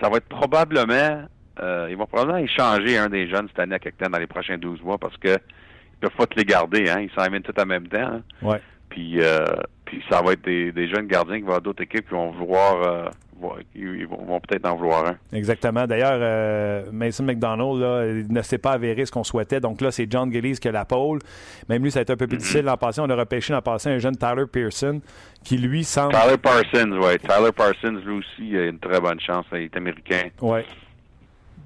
ça 0.00 0.08
va 0.08 0.16
être 0.16 0.28
probablement 0.28 1.28
euh, 1.60 1.88
ils 1.90 1.96
vont 1.96 2.06
probablement 2.06 2.38
échanger 2.38 2.98
un 2.98 3.08
des 3.08 3.28
jeunes 3.28 3.48
cette 3.48 3.60
année 3.60 3.76
à 3.76 3.78
quelque 3.78 4.04
dans 4.08 4.18
les 4.18 4.26
prochains 4.26 4.58
12 4.58 4.82
mois 4.82 4.98
parce 4.98 5.16
que 5.16 5.28
ils 5.28 5.98
peuvent 6.00 6.16
pas 6.16 6.26
te 6.26 6.36
les 6.36 6.44
garder, 6.44 6.90
hein. 6.90 7.00
Ils 7.00 7.10
s'en 7.10 7.28
viennent 7.30 7.42
tout 7.42 7.58
en 7.58 7.66
même 7.66 7.86
temps. 7.88 7.98
Hein. 7.98 8.22
Ouais. 8.42 8.60
Puis, 8.88 9.20
euh, 9.20 9.46
puis 9.84 10.02
ça 10.10 10.22
va 10.22 10.32
être 10.32 10.44
des, 10.44 10.70
des, 10.72 10.88
jeunes 10.88 11.06
gardiens 11.06 11.36
qui 11.36 11.42
vont 11.42 11.48
avoir 11.48 11.62
d'autres 11.62 11.82
équipes 11.82 12.06
qui 12.06 12.14
vont 12.14 12.30
vouloir 12.30 12.82
euh, 12.82 13.08
ils 13.74 14.06
vont, 14.06 14.24
vont 14.24 14.40
peut-être 14.40 14.66
en 14.66 14.76
vouloir 14.76 15.06
un. 15.06 15.16
Exactement. 15.32 15.86
D'ailleurs, 15.86 16.18
euh, 16.20 16.84
Mason 16.92 17.24
McDonald 17.24 17.80
là, 17.80 18.06
il 18.06 18.32
ne 18.32 18.42
s'est 18.42 18.58
pas 18.58 18.72
avéré 18.72 19.04
ce 19.04 19.12
qu'on 19.12 19.24
souhaitait. 19.24 19.60
Donc 19.60 19.80
là, 19.80 19.90
c'est 19.90 20.10
John 20.10 20.32
Gillies 20.32 20.58
qui 20.58 20.68
a 20.68 20.72
la 20.72 20.84
pole. 20.84 21.18
Même 21.68 21.82
lui, 21.82 21.90
ça 21.90 22.00
a 22.00 22.02
été 22.02 22.12
un 22.12 22.16
peu 22.16 22.26
plus 22.26 22.38
difficile 22.38 22.62
l'an 22.62 22.76
passé. 22.76 23.00
On 23.00 23.10
a 23.10 23.16
repêché 23.16 23.52
l'an 23.52 23.62
passé 23.62 23.90
un 23.90 23.98
jeune 23.98 24.16
Tyler 24.16 24.46
Pearson 24.50 25.00
qui, 25.42 25.58
lui, 25.58 25.84
semble... 25.84 26.14
Tyler 26.14 26.38
Parsons, 26.38 26.98
oui. 27.02 27.18
Tyler 27.18 27.52
Parsons, 27.54 28.00
lui 28.04 28.18
aussi, 28.18 28.56
a 28.56 28.66
une 28.66 28.78
très 28.78 29.00
bonne 29.00 29.20
chance. 29.20 29.44
Il 29.52 29.62
est 29.62 29.76
américain. 29.76 30.28
Oui. 30.40 30.60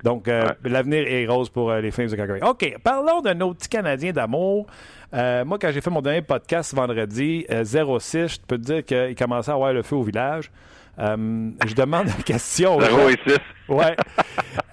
Donc, 0.05 0.28
euh, 0.28 0.44
ouais. 0.44 0.70
l'avenir 0.70 1.05
est 1.07 1.26
rose 1.26 1.51
pour 1.51 1.70
euh, 1.70 1.80
les 1.80 1.90
Flames 1.90 2.09
de 2.09 2.16
Calgary. 2.16 2.40
OK, 2.42 2.76
parlons 2.82 3.20
d'un 3.20 3.40
autre 3.40 3.59
petit 3.59 3.68
Canadien 3.68 4.12
d'amour. 4.12 4.66
Euh, 5.14 5.44
moi, 5.44 5.59
quand 5.59 5.70
j'ai 5.72 5.80
fait 5.80 5.90
mon 5.90 6.03
dernier 6.03 6.22
podcast 6.22 6.74
vendredi, 6.74 7.46
06, 7.49 8.28
je 8.28 8.38
peux 8.46 8.59
te 8.59 8.62
dire 8.62 8.84
qu'il 8.84 9.14
commençait 9.16 9.51
à 9.51 9.55
avoir 9.55 9.72
le 9.72 9.82
feu 9.82 9.96
au 9.96 10.03
village. 10.03 10.51
je 10.99 11.74
demande 11.74 12.07
la 12.07 12.22
question 12.24 12.76
aux 12.76 12.80
0 12.80 12.96
gens. 12.96 13.09
et 13.09 13.18
6. 13.26 13.38
Ouais. 13.68 13.96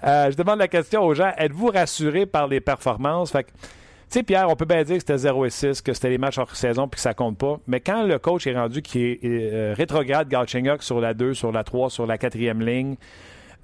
je 0.04 0.36
demande 0.36 0.58
la 0.58 0.68
question 0.68 1.02
aux 1.04 1.14
gens. 1.14 1.32
Êtes-vous 1.36 1.68
rassurés 1.68 2.26
par 2.26 2.46
les 2.48 2.60
performances? 2.60 3.32
Fait 3.32 3.44
que, 3.44 3.50
tu 3.50 4.20
sais, 4.20 4.22
Pierre, 4.22 4.48
on 4.48 4.54
peut 4.54 4.66
bien 4.66 4.84
dire 4.84 4.94
que 4.94 5.00
c'était 5.00 5.18
0 5.18 5.46
et 5.46 5.50
6, 5.50 5.82
que 5.82 5.92
c'était 5.92 6.10
les 6.10 6.18
matchs 6.18 6.38
hors 6.38 6.54
saison 6.54 6.86
puis 6.86 6.96
que 6.96 7.02
ça 7.02 7.12
compte 7.12 7.38
pas. 7.38 7.58
Mais 7.66 7.80
quand 7.80 8.04
le 8.04 8.20
coach 8.20 8.46
est 8.46 8.54
rendu 8.54 8.80
qui 8.80 9.04
est 9.04 9.20
euh, 9.24 9.74
rétrograde 9.76 10.28
Galchenyuk 10.28 10.84
sur 10.84 11.00
la 11.00 11.12
2, 11.12 11.34
sur 11.34 11.50
la 11.50 11.64
3, 11.64 11.90
sur 11.90 12.06
la 12.06 12.16
quatrième 12.16 12.60
ligne, 12.64 12.96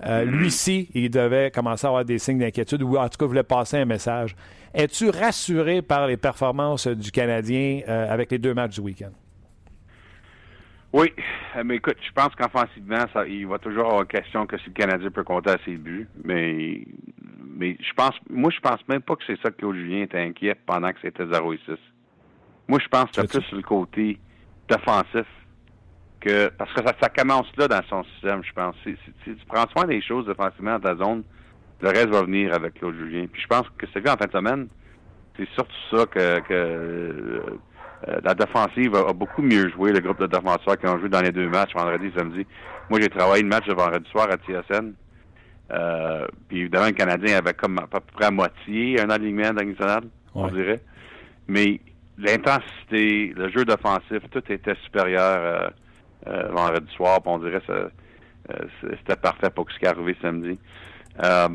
euh, 0.05 0.25
lui-ci, 0.25 0.91
il 0.95 1.11
devait 1.11 1.51
commencer 1.51 1.87
à 1.87 1.91
avoir 1.91 2.05
des 2.05 2.19
signes 2.19 2.39
d'inquiétude 2.39 2.83
ou 2.83 2.97
en 2.97 3.09
tout 3.09 3.19
cas 3.19 3.27
voulait 3.27 3.43
passer 3.43 3.79
un 3.79 3.85
message. 3.85 4.35
Es-tu 4.75 5.11
rassuré 5.11 5.83
par 5.83 6.07
les 6.07 6.17
performances 6.17 6.87
du 6.87 7.11
Canadien 7.11 7.81
euh, 7.89 8.13
avec 8.13 8.31
les 8.31 8.39
deux 8.39 8.55
matchs 8.55 8.75
du 8.77 8.81
week-end? 8.81 9.13
Oui, 10.93 11.11
mais 11.65 11.77
écoute, 11.77 11.97
je 12.07 12.13
pense 12.13 12.35
qu'offensivement, 12.35 13.07
ça, 13.15 13.27
il 13.27 13.47
va 13.47 13.59
toujours 13.59 13.87
avoir 13.87 14.07
question 14.07 14.47
que 14.47 14.59
si 14.59 14.67
le 14.67 14.73
Canadien 14.73 15.11
peut 15.11 15.25
compter 15.25 15.51
à 15.51 15.59
ses 15.65 15.77
buts, 15.77 16.07
mais 16.23 16.83
mais 17.55 17.77
je 17.81 17.93
pense, 17.95 18.15
moi 18.29 18.51
je 18.51 18.61
pense 18.61 18.81
même 18.89 19.03
pas 19.03 19.15
que 19.15 19.23
c'est 19.27 19.41
ça 19.41 19.51
que 19.51 19.73
Julien 19.73 20.03
était 20.03 20.19
inquiet 20.19 20.57
pendant 20.67 20.91
que 20.93 20.99
c'était 21.01 21.27
0 21.27 21.53
et 21.53 21.61
6. 21.67 21.73
Moi 22.69 22.79
je 22.83 22.89
pense 22.89 23.11
que 23.11 23.21
c'est 23.21 23.29
plus 23.29 23.43
sur 23.43 23.57
le 23.57 23.63
côté 23.63 24.19
défensif 24.69 25.27
que 26.23 26.49
parce 26.51 26.73
que 26.73 26.81
ça, 26.87 26.95
ça, 27.01 27.09
commence 27.09 27.47
là 27.57 27.69
dans 27.69 27.83
son 27.89 28.05
système, 28.15 28.43
je 28.45 28.53
pense. 28.53 28.75
Si, 28.85 28.97
si, 29.25 29.35
tu 29.35 29.47
prends 29.47 29.67
soin 29.69 29.85
des 29.85 30.01
choses 30.01 30.27
défensivement 30.27 30.79
dans 30.79 30.91
ta 30.91 30.97
zone, 30.97 31.23
le 31.81 31.89
reste 31.89 32.09
va 32.09 32.23
venir 32.23 32.55
avec 32.55 32.75
Claude 32.75 32.97
Julien. 32.97 33.27
Puis 33.33 33.43
je 33.43 33.47
pense 33.49 33.67
que 33.77 33.87
c'est 33.93 34.01
vu 34.01 34.09
en 34.09 34.17
fin 34.17 34.27
de 34.27 34.33
semaine, 34.33 34.69
c'est 35.37 35.49
surtout 35.51 35.73
ça 35.91 36.07
que, 36.07 36.41
que 36.41 36.55
euh, 36.55 38.21
la 38.25 38.35
défensive 38.35 38.95
a, 38.95 39.09
a, 39.11 39.13
beaucoup 39.13 39.43
mieux 39.43 39.69
joué, 39.71 39.93
le 39.93 40.01
groupe 40.01 40.21
de 40.21 40.27
défenseurs 40.27 40.79
qui 40.79 40.87
ont 40.87 40.99
joué 40.99 41.09
dans 41.09 41.21
les 41.21 41.33
deux 41.33 41.49
matchs, 41.49 41.75
vendredi 41.75 42.07
et 42.07 42.19
samedi. 42.19 42.47
Moi, 42.91 43.01
j'ai 43.01 43.09
travaillé 43.09 43.43
le 43.43 43.49
match 43.49 43.67
de 43.67 43.75
vendredi 43.75 44.09
soir 44.11 44.29
à 44.31 44.37
TSN. 44.37 44.93
Euh, 45.73 46.27
puis 46.49 46.61
évidemment, 46.61 46.87
le 46.87 46.93
Canadien 46.93 47.39
avait 47.39 47.55
comme 47.55 47.79
à 47.79 47.87
peu 47.87 48.01
près 48.13 48.27
à 48.27 48.31
moitié 48.31 49.01
un 49.01 49.11
alignement 49.11 49.53
national, 49.53 50.05
on 50.35 50.45
Ouais. 50.45 50.51
dirait. 50.53 50.81
Mais 51.49 51.81
l'intensité, 52.19 53.33
le 53.37 53.49
jeu 53.51 53.65
défensif, 53.65 54.19
tout 54.31 54.43
était 54.53 54.75
supérieur 54.85 55.39
euh, 55.39 55.69
euh, 56.27 56.49
vendredi 56.51 56.93
soir. 56.95 57.21
Puis 57.23 57.33
on 57.33 57.39
dirait 57.39 57.61
que 57.61 57.73
euh, 57.73 57.89
c'était 58.83 59.17
parfait 59.17 59.51
pour 59.51 59.71
ce 59.71 59.79
qui 59.79 59.85
est 59.85 59.89
arrivé 59.89 60.17
samedi. 60.21 60.59
Euh, 61.23 61.49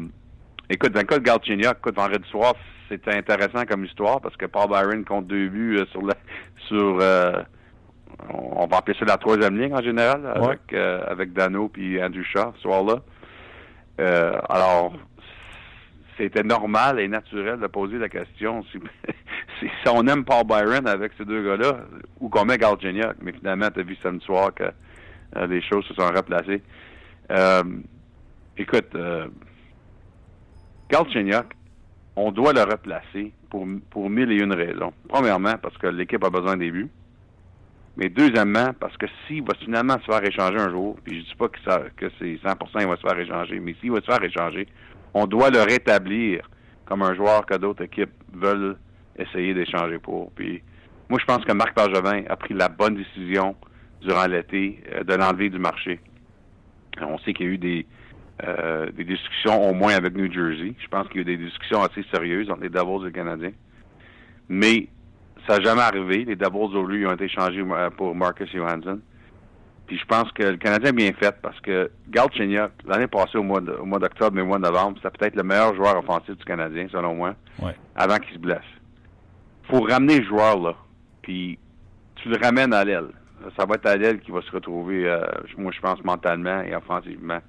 écoute, 0.69 0.91
dans 0.91 1.01
le 1.01 1.05
cas 1.05 1.19
de 1.19 1.23
Galchenyuk, 1.23 1.77
écoute, 1.79 1.95
vendredi 1.95 2.27
soir, 2.29 2.53
c'était 2.89 3.15
intéressant 3.15 3.65
comme 3.65 3.85
histoire 3.85 4.21
parce 4.21 4.35
que 4.37 4.45
Paul 4.45 4.69
Byron 4.69 5.03
compte 5.03 5.27
deux 5.27 5.49
buts 5.49 5.77
euh, 5.77 5.85
sur 5.87 6.01
la 6.01 6.13
sur 6.67 6.99
euh, 7.01 7.43
on 8.29 8.65
va 8.67 8.77
appeler 8.77 8.97
ça 8.97 9.05
la 9.05 9.17
troisième 9.17 9.57
ligne 9.57 9.73
en 9.73 9.81
général 9.81 10.25
avec 10.25 10.73
euh, 10.73 11.03
avec 11.07 11.33
Dano 11.33 11.69
puis 11.69 12.01
Andrew 12.01 12.23
Shaw 12.23 12.53
ce 12.55 12.61
soir-là. 12.61 12.99
Euh, 13.99 14.39
alors 14.49 14.93
c'était 16.17 16.43
normal 16.43 16.99
et 16.99 17.07
naturel 17.07 17.59
de 17.59 17.67
poser 17.67 17.97
la 17.97 18.09
question 18.09 18.63
si, 19.59 19.67
on 19.89 20.07
aime 20.07 20.25
Paul 20.25 20.45
Byron 20.45 20.87
avec 20.87 21.13
ces 21.17 21.25
deux 21.25 21.43
gars-là 21.43 21.79
ou 22.19 22.29
qu'on 22.29 22.45
met 22.45 22.57
Galchenyuk, 22.57 23.15
mais 23.21 23.33
finalement 23.33 23.69
tu 23.71 23.79
as 23.79 23.83
vu 23.83 23.95
samedi 24.01 24.25
soir 24.25 24.53
que 24.53 24.63
euh, 25.35 25.47
les 25.47 25.61
choses 25.61 25.85
se 25.85 25.93
sont 25.93 26.07
replacées. 26.07 26.61
Euh, 27.31 27.63
écoute, 28.57 28.95
euh, 28.95 29.27
Galchenyuk, 30.89 31.45
on 32.15 32.31
doit 32.31 32.53
le 32.53 32.61
replacer 32.61 33.31
pour, 33.49 33.67
pour 33.89 34.09
mille 34.09 34.31
et 34.31 34.37
une 34.37 34.53
raisons. 34.53 34.93
Premièrement, 35.07 35.55
parce 35.61 35.77
que 35.77 35.87
l'équipe 35.87 36.23
a 36.23 36.29
besoin 36.29 36.57
des 36.57 36.71
buts. 36.71 36.89
Mais 37.95 38.09
deuxièmement, 38.09 38.73
parce 38.79 38.95
que 38.95 39.07
s'il 39.25 39.43
va 39.43 39.55
finalement 39.55 39.97
se 39.99 40.05
faire 40.05 40.23
échanger 40.23 40.59
un 40.59 40.69
jour, 40.69 40.97
puis 41.03 41.21
je 41.21 41.25
dis 41.25 41.35
pas 41.35 41.47
que, 41.47 41.89
que 41.95 42.11
c'est 42.19 42.35
100% 42.35 42.81
il 42.81 42.87
va 42.87 42.95
se 42.95 43.01
faire 43.01 43.17
échanger, 43.19 43.59
mais 43.59 43.75
s'il 43.81 43.91
va 43.91 44.01
se 44.01 44.05
faire 44.05 44.23
échanger, 44.23 44.67
on 45.17 45.25
doit 45.25 45.49
le 45.49 45.61
rétablir 45.61 46.49
comme 46.85 47.01
un 47.01 47.15
joueur 47.15 47.45
que 47.45 47.55
d'autres 47.55 47.83
équipes 47.83 48.13
veulent 48.33 48.77
essayer 49.17 49.53
d'échanger 49.53 49.97
pour. 49.97 50.31
Puis 50.31 50.61
moi, 51.09 51.19
je 51.19 51.25
pense 51.25 51.43
que 51.43 51.51
Marc 51.53 51.75
Bergevin 51.75 52.23
a 52.29 52.35
pris 52.35 52.53
la 52.53 52.69
bonne 52.69 52.95
décision 52.95 53.55
durant 54.01 54.27
l'été 54.27 54.83
euh, 54.93 55.03
de 55.03 55.13
l'enlever 55.15 55.49
du 55.49 55.59
marché. 55.59 55.99
On 57.01 57.17
sait 57.19 57.33
qu'il 57.33 57.45
y 57.45 57.49
a 57.49 57.51
eu 57.53 57.57
des, 57.57 57.85
euh, 58.43 58.91
des 58.91 59.03
discussions 59.03 59.69
au 59.69 59.73
moins 59.73 59.95
avec 59.95 60.15
New 60.15 60.31
Jersey. 60.31 60.73
Je 60.79 60.87
pense 60.87 61.07
qu'il 61.07 61.17
y 61.17 61.19
a 61.19 61.21
eu 61.21 61.37
des 61.37 61.43
discussions 61.43 61.81
assez 61.81 62.03
sérieuses 62.13 62.49
entre 62.49 62.61
les 62.61 62.69
Devils 62.69 63.01
et 63.01 63.05
le 63.05 63.11
Canadien. 63.11 63.51
Mais 64.49 64.87
ça 65.47 65.57
n'a 65.57 65.63
jamais 65.63 65.81
arrivé. 65.81 66.25
Les 66.25 66.35
Devils, 66.35 66.75
au 66.75 66.85
lieu, 66.85 67.07
ont 67.07 67.13
été 67.13 67.27
changés 67.27 67.63
pour 67.97 68.15
Marcus 68.15 68.51
Johansson. 68.51 68.99
Puis 69.87 69.97
je 69.97 70.05
pense 70.05 70.29
que 70.33 70.43
le 70.43 70.57
Canadien 70.57 70.89
a 70.89 70.91
bien 70.93 71.13
fait 71.13 71.33
parce 71.41 71.59
que 71.61 71.89
Galchenyuk, 72.09 72.71
l'année 72.85 73.07
passée 73.07 73.37
au 73.37 73.43
mois 73.43 73.61
d'octobre 73.61 74.37
et 74.37 74.41
au 74.41 74.45
mois 74.45 74.57
de 74.57 74.63
novembre, 74.63 74.97
c'était 75.01 75.17
peut-être 75.17 75.35
le 75.37 75.43
meilleur 75.43 75.73
joueur 75.75 75.97
offensif 75.97 76.35
du 76.37 76.43
Canadien, 76.43 76.87
selon 76.91 77.15
moi, 77.15 77.35
Ouais. 77.61 77.73
avant 77.95 78.17
qu'il 78.17 78.33
se 78.33 78.39
blesse. 78.39 78.59
faut 79.69 79.81
ramener 79.81 80.19
le 80.19 80.25
joueur 80.25 80.57
là. 80.59 80.75
Puis 81.21 81.57
tu 82.15 82.29
le 82.29 82.37
ramènes 82.41 82.73
à 82.73 82.83
l'aile. 82.85 83.09
Ça 83.57 83.65
va 83.65 83.75
être 83.75 83.85
à 83.85 83.95
l'aile 83.97 84.19
qui 84.21 84.31
va 84.31 84.41
se 84.41 84.49
retrouver, 84.51 85.07
euh, 85.07 85.21
moi 85.57 85.71
je 85.75 85.79
pense, 85.81 86.01
mentalement 86.05 86.61
et 86.61 86.73
offensivement. 86.75 87.39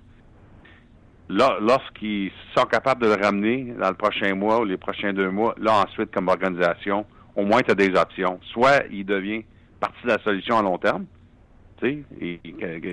Là, 1.29 1.59
lorsqu'ils 1.61 2.33
sont 2.57 2.65
capables 2.65 3.03
de 3.03 3.09
le 3.15 3.23
ramener 3.23 3.75
dans 3.79 3.89
le 3.89 3.95
prochain 3.95 4.35
mois 4.35 4.61
ou 4.61 4.65
les 4.65 4.77
prochains 4.79 5.13
deux 5.13 5.31
mois, 5.31 5.55
là 5.59 5.85
ensuite, 5.87 6.11
comme 6.13 6.29
organisation, 6.29 7.05
au 7.37 7.45
moins 7.45 7.61
tu 7.63 7.71
as 7.71 7.75
des 7.75 7.95
options. 7.95 8.41
Soit 8.53 8.85
il 8.91 9.05
devient 9.05 9.45
partie 9.79 10.03
de 10.05 10.09
la 10.09 10.19
solution 10.19 10.59
à 10.59 10.63
long 10.63 10.79
terme, 10.79 11.05
et, 11.83 12.41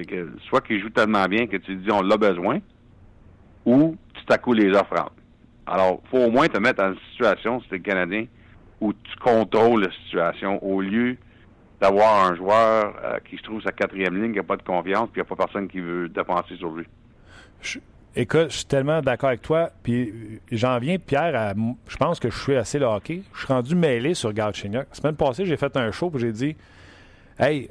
que- 0.06 0.32
soit 0.48 0.62
qu'il 0.62 0.82
joue 0.82 0.90
tellement 0.90 1.26
bien 1.26 1.48
que 1.48 1.58
tu 1.58 1.76
dis 1.76 1.92
on 1.92 2.02
l'a 2.02 2.18
besoin, 2.18 2.60
ou 3.66 3.96
à 4.30 4.38
coup 4.38 4.54
les 4.54 4.72
rentrent. 4.72 5.12
Alors, 5.68 6.02
faut 6.10 6.18
au 6.20 6.32
moins 6.32 6.48
te 6.48 6.58
mettre 6.58 6.84
dans 6.84 6.94
une 6.94 7.00
situation, 7.12 7.62
si 7.62 7.70
t'es 7.70 7.78
le 7.78 7.82
Canadien, 7.84 8.26
où 8.82 8.94
tu 8.94 9.16
contrôles 9.22 9.84
la 9.84 9.92
situation 9.92 10.64
au 10.64 10.82
lieu 10.82 11.18
d'avoir 11.82 12.30
un 12.30 12.36
joueur 12.36 12.96
euh, 13.04 13.18
qui 13.30 13.38
se 13.38 13.44
trouve 13.44 13.62
sa 13.62 13.72
quatrième 13.72 14.16
ligne, 14.16 14.32
qui 14.32 14.38
n'a 14.38 14.44
pas 14.44 14.58
de 14.58 14.64
confiance, 14.64 15.10
puis 15.12 15.22
il 15.22 15.26
n'y 15.26 15.28
a 15.28 15.36
pas 15.36 15.46
personne 15.46 15.68
qui 15.68 15.80
veut 15.80 16.08
dépenser 16.10 16.56
sur 16.58 16.72
lui. 16.72 16.86
écoute, 18.16 18.50
je 18.50 18.58
suis 18.58 18.66
tellement 18.66 19.02
d'accord 19.02 19.30
avec 19.30 19.42
toi. 19.42 19.70
Puis 19.84 20.40
j'en 20.52 20.78
viens, 20.80 20.98
Pierre, 20.98 21.36
à, 21.36 21.54
je 21.88 21.98
pense 21.98 22.20
que 22.20 22.30
je 22.30 22.38
suis 22.38 22.56
assez 22.56 22.80
hockey. 22.82 23.24
Je 23.34 23.40
suis 23.40 23.48
rendu 23.54 23.76
mêlé 23.76 24.14
sur 24.14 24.32
Galchenyuk. 24.34 24.88
La 24.90 24.96
semaine 24.96 25.16
passée, 25.16 25.46
j'ai 25.46 25.58
fait 25.58 25.76
un 25.78 25.92
show 25.92 26.12
où 26.14 26.18
j'ai 26.20 26.32
dit 26.32 26.56
Hey, 27.38 27.70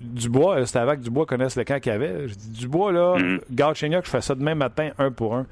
Dubois, 0.00 0.64
c'était 0.66 0.78
avant 0.78 0.92
que 0.96 1.00
Dubois 1.00 1.26
connaisse 1.26 1.56
le 1.56 1.64
camp 1.64 1.80
qu'il 1.80 1.92
avait. 1.92 2.28
Je 2.28 2.34
dis 2.34 2.60
Dubois, 2.60 2.92
là, 2.92 3.16
mm 3.18 3.40
je 3.50 4.10
fais 4.10 4.20
ça 4.20 4.34
demain 4.34 4.54
matin, 4.54 4.90
un 4.98 5.10
pour 5.10 5.34
un. 5.34 5.46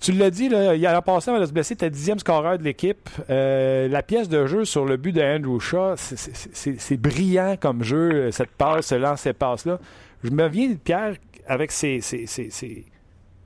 Tu 0.00 0.10
l'as 0.12 0.30
dit, 0.30 0.48
là, 0.48 0.74
il 0.74 0.84
a 0.84 1.00
passé 1.00 1.30
avant 1.30 1.38
de 1.38 1.46
se 1.46 1.52
blesser, 1.52 1.76
tu 1.76 1.88
dixième 1.88 2.18
scoreur 2.18 2.58
de 2.58 2.64
l'équipe. 2.64 3.08
Euh, 3.30 3.86
la 3.86 4.02
pièce 4.02 4.28
de 4.28 4.46
jeu 4.46 4.64
sur 4.64 4.84
le 4.84 4.96
but 4.96 5.12
de 5.12 5.22
Andrew 5.22 5.60
Shaw, 5.60 5.94
c'est 5.96 6.96
brillant 6.96 7.56
comme 7.60 7.84
jeu, 7.84 8.32
cette 8.32 8.50
passe, 8.50 8.86
ce 8.86 8.96
lancer 8.96 9.32
passe-là. 9.32 9.78
Je 10.24 10.30
me 10.30 10.48
viens, 10.48 10.74
Pierre, 10.74 11.14
avec 11.46 11.70
ces 11.70 12.00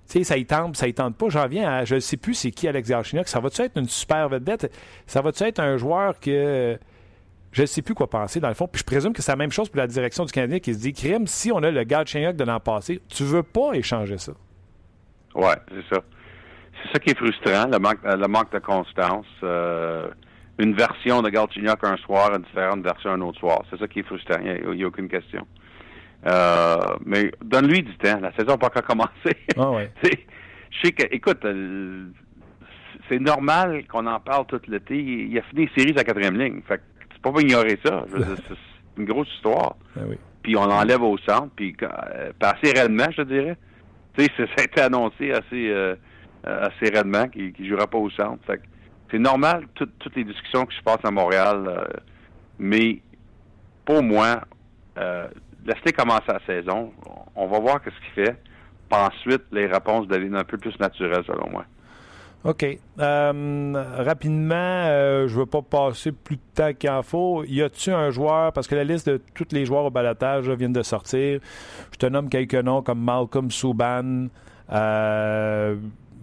tu 0.09 0.19
sais, 0.19 0.25
ça 0.25 0.37
y 0.37 0.47
tente, 0.47 0.77
ça 0.77 0.87
y 0.87 0.95
tente 0.95 1.17
pas. 1.17 1.29
J'en 1.29 1.49
viens 1.49 1.69
à. 1.69 1.85
Je 1.85 1.97
ne 1.97 2.01
sais 2.01 2.17
plus 2.17 2.35
c'est 2.35 2.53
qui 2.53 2.69
Alex 2.69 2.89
Galchenyuk. 2.89 3.27
Ça 3.27 3.41
va-tu 3.41 3.63
être 3.63 3.77
une 3.77 3.89
super 3.89 4.29
vedette? 4.29 4.71
Ça 5.07 5.21
va-tu 5.21 5.43
être 5.45 5.59
un 5.59 5.77
joueur 5.77 6.21
que. 6.21 6.79
Je 7.57 7.63
ne 7.63 7.67
sais 7.67 7.81
plus 7.81 7.95
quoi 7.95 8.11
penser, 8.11 8.39
dans 8.39 8.49
le 8.49 8.55
fond. 8.55 8.69
Puis 8.71 8.81
je 8.81 8.85
présume 8.85 9.15
que 9.15 9.23
c'est 9.23 9.33
la 9.33 9.37
même 9.37 9.51
chose 9.51 9.71
pour 9.71 9.79
la 9.79 9.87
direction 9.87 10.27
du 10.27 10.33
Canadien 10.33 10.59
qui 10.59 10.75
se 10.75 10.79
dit 10.79 10.93
Crime, 10.93 11.27
si 11.27 11.51
on 11.51 11.63
a 11.63 11.71
le 11.71 11.85
Galchenyuk 11.85 12.37
de 12.37 12.45
l'an 12.45 12.61
passé, 12.61 13.01
tu 13.09 13.25
veux 13.25 13.43
pas 13.43 13.73
échanger 13.73 14.19
ça. 14.19 14.33
Ouais, 15.35 15.57
c'est 15.71 15.95
ça 15.95 16.03
c'est 16.83 16.93
ça 16.93 16.99
qui 16.99 17.11
est 17.11 17.17
frustrant, 17.17 17.67
le 17.71 17.79
manque, 17.79 18.03
le 18.05 18.29
manque 18.29 18.53
de 18.53 18.59
constance. 18.59 19.27
Euh, 19.43 20.09
une 20.59 20.75
version 20.75 21.23
de 21.23 21.31
Galchenyuk 21.31 21.83
un 21.83 21.97
soir, 21.97 22.35
une 22.35 22.43
différente 22.43 22.83
version 22.83 23.11
un 23.11 23.21
autre 23.23 23.39
soir. 23.39 23.63
C'est 23.71 23.79
ça 23.79 23.89
qui 23.89 24.01
est 24.01 24.03
frustrant. 24.03 24.39
Il 24.43 24.77
n'y 24.77 24.85
a, 24.85 24.87
aucune 24.87 25.09
question. 25.09 25.47
Euh, 26.27 26.77
mais 27.05 27.31
donne-lui 27.43 27.83
du 27.83 27.97
temps. 27.97 28.21
La 28.21 28.33
saison 28.33 28.53
n'a 28.53 28.59
pas 28.59 28.67
encore 28.67 28.83
commencé. 28.83 29.37
Ah 29.57 29.71
ouais. 29.71 29.91
Je 30.03 30.87
sais 30.87 30.93
que, 30.93 31.05
écoute, 31.11 31.45
euh, 31.45 32.07
c'est 33.09 33.19
normal 33.19 33.87
qu'on 33.87 34.07
en 34.07 34.21
parle 34.21 34.47
tout 34.47 34.61
l'été. 34.69 34.99
Il 34.99 35.39
a 35.39 35.43
fini 35.43 35.67
les 35.67 35.71
séries 35.77 35.93
à 35.93 35.97
la 35.97 36.05
quatrième 36.05 36.39
ligne. 36.39 36.61
Fait 36.67 36.81
c'est 37.27 37.33
pas 37.33 37.41
ignorer 37.41 37.79
ça. 37.85 38.05
C'est 38.17 39.03
une 39.03 39.05
grosse 39.05 39.29
histoire. 39.35 39.77
Ah 39.97 40.01
oui. 40.09 40.17
Puis 40.43 40.57
on 40.57 40.65
l'enlève 40.65 41.03
au 41.03 41.19
centre, 41.19 41.51
puis, 41.57 41.77
assez 42.41 42.73
réellement, 42.73 43.11
je 43.11 43.23
te 43.23 43.29
dirais. 43.29 43.57
Tu 44.17 44.25
sais, 44.25 44.31
ça 44.37 44.45
a 44.59 44.63
été 44.63 44.81
annoncé 44.81 45.33
assez 45.33 45.71
euh, 45.71 45.97
assez 46.69 46.95
raidement, 46.95 47.27
qui 47.27 47.53
ne 47.59 47.69
jouera 47.69 47.89
pas 47.89 47.99
au 47.99 48.09
centre. 48.11 48.41
c'est 49.11 49.19
normal, 49.19 49.67
toutes 49.75 50.15
les 50.15 50.23
discussions 50.23 50.65
qui 50.65 50.77
se 50.77 50.83
passent 50.83 51.05
à 51.05 51.11
Montréal, 51.11 51.65
euh, 51.67 51.85
mais 52.59 53.01
pour 53.85 54.01
moi, 54.01 54.43
euh, 54.97 55.27
laissez 55.65 55.93
commencer 55.93 56.29
la 56.29 56.41
saison. 56.47 56.93
On 57.35 57.49
va 57.49 57.59
voir 57.59 57.81
ce 57.85 57.91
qu'il 57.91 58.25
fait. 58.25 58.37
Puis 58.89 59.01
ensuite, 59.01 59.43
les 59.51 59.67
réponses 59.67 60.07
deviennent 60.07 60.37
un 60.37 60.45
peu 60.45 60.57
plus 60.57 60.79
naturelles, 60.79 61.25
selon 61.27 61.51
moi. 61.51 61.65
OK. 62.45 62.79
rapidement, 62.99 64.87
je 65.27 65.35
ne 65.35 65.39
veux 65.39 65.47
pas 65.47 65.63
passer 65.63 66.13
plus 66.13 66.37
de 66.37 66.43
temps 66.55 66.73
qu'il 66.73 66.91
en 66.91 67.03
faut. 67.03 67.43
Y 67.45 67.63
a-tu 67.63 67.91
un 67.91 68.11
joueur, 68.11 68.53
parce 68.53 68.69
que 68.69 68.75
la 68.75 68.85
liste 68.85 69.09
de 69.09 69.21
tous 69.35 69.49
les 69.53 69.67
joueurs 69.67 69.85
au 69.85 69.91
balotage 69.91 70.49
vient 70.51 70.69
de 70.69 70.83
sortir. 70.83 71.41
Je 71.93 71.97
te 71.99 72.07
nomme 72.07 72.29
quelques 72.29 72.55
noms 72.55 72.83
comme 72.83 73.01
Malcolm 73.03 73.51
Souban, 73.51 74.29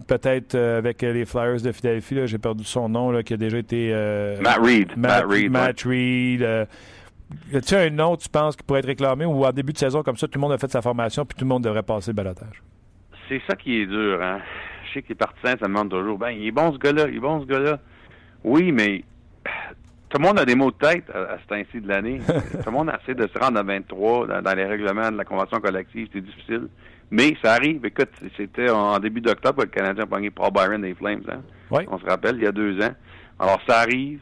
peut-être 0.03 0.55
euh, 0.55 0.78
avec 0.78 1.01
les 1.01 1.26
Flyers 1.26 1.61
de 1.61 1.72
Philadelphie, 1.72 2.20
j'ai 2.26 2.38
perdu 2.38 2.64
son 2.64 2.89
nom, 2.89 3.11
là, 3.11 3.24
qui 3.24 3.34
a 3.34 3.38
déjà 3.38 3.57
été. 3.57 3.89
Euh, 3.91 4.39
Matt 4.41 4.59
Reed. 4.61 4.97
Matt, 4.97 5.26
Reed. 5.28 5.51
Matt 5.51 5.82
Reed. 5.82 6.41
Euh, 6.41 6.66
y 7.51 7.57
a-t-il 7.57 7.78
un 7.78 7.89
nom, 7.89 8.16
tu 8.16 8.30
penses, 8.30 8.55
qui 8.55 8.64
pourrait 8.64 8.80
être 8.80 8.88
réclamé? 8.88 9.26
Ou 9.26 9.45
en 9.45 9.51
début 9.51 9.74
de 9.74 9.78
saison 9.78 10.03
comme 10.03 10.18
ça, 10.18 10.28
tout 10.28 10.38
le 10.38 10.41
monde 10.41 10.51
a 10.51 10.57
fait 10.57 10.72
sa 10.72 10.82
formation 10.82 11.26
puis 11.26 11.36
tout 11.36 11.45
le 11.45 11.49
monde 11.49 11.64
devrait 11.64 11.84
passer 11.84 12.11
le 12.11 12.16
balotage? 12.16 12.61
C'est 13.28 13.41
ça 13.47 13.55
qui 13.55 13.82
est 13.82 13.86
dur, 13.86 14.22
hein. 14.22 14.39
Je 14.94 15.00
sais 15.00 15.02
que 15.02 15.10
les 15.10 15.16
partisans, 15.16 15.58
ça 15.60 15.68
demande 15.68 15.89
toujours, 15.89 16.20
ben, 16.20 16.30
il 16.30 16.46
est 16.46 16.52
bon 16.52 16.72
ce 16.72 16.78
gars-là, 16.78 17.08
il 17.10 17.16
est 17.16 17.20
bon 17.20 17.41
ce 17.41 17.48
gars-là. 17.48 17.80
Oui, 18.44 18.72
mais 18.72 19.04
tout 20.10 20.20
le 20.20 20.28
monde 20.28 20.39
a 20.39 20.46
des 20.46 20.54
mots 20.54 20.70
de 20.70 20.76
tête 20.76 21.10
à, 21.10 21.39
ce 21.41 21.48
temps-ci 21.48 21.82
de 21.82 21.88
l'année. 21.88 22.20
tout 22.28 22.66
le 22.68 22.72
monde 22.72 22.91
essaie 23.02 23.16
de 23.16 23.28
se 23.28 23.39
rendre 23.39 23.60
à 23.60 23.64
23 23.64 24.28
dans, 24.41 24.56
les 24.56 24.66
règlements 24.66 25.10
de 25.10 25.18
la 25.18 25.26
convention 25.26 25.60
collective, 25.60 26.10
c'est 26.14 26.22
difficile. 26.22 26.68
Mais 27.10 27.36
ça 27.44 27.54
arrive. 27.54 27.84
Écoute, 27.86 28.12
c'était 28.38 28.70
en 28.70 29.00
début 29.00 29.22
d'octobre 29.22 29.64
que 29.64 29.66
le 29.66 29.72
Canadien 29.72 30.04
a 30.04 30.08
pogné 30.08 30.30
Paul 30.30 30.52
Byron 30.52 30.82
des 30.82 30.94
Flames. 30.94 31.24
Hein? 31.28 31.41
Oui. 31.72 31.86
On 31.89 31.98
se 31.98 32.06
rappelle, 32.06 32.36
il 32.36 32.44
y 32.44 32.48
a 32.48 32.52
deux 32.52 32.80
ans. 32.80 32.94
Alors, 33.39 33.60
ça 33.68 33.80
arrive. 33.80 34.20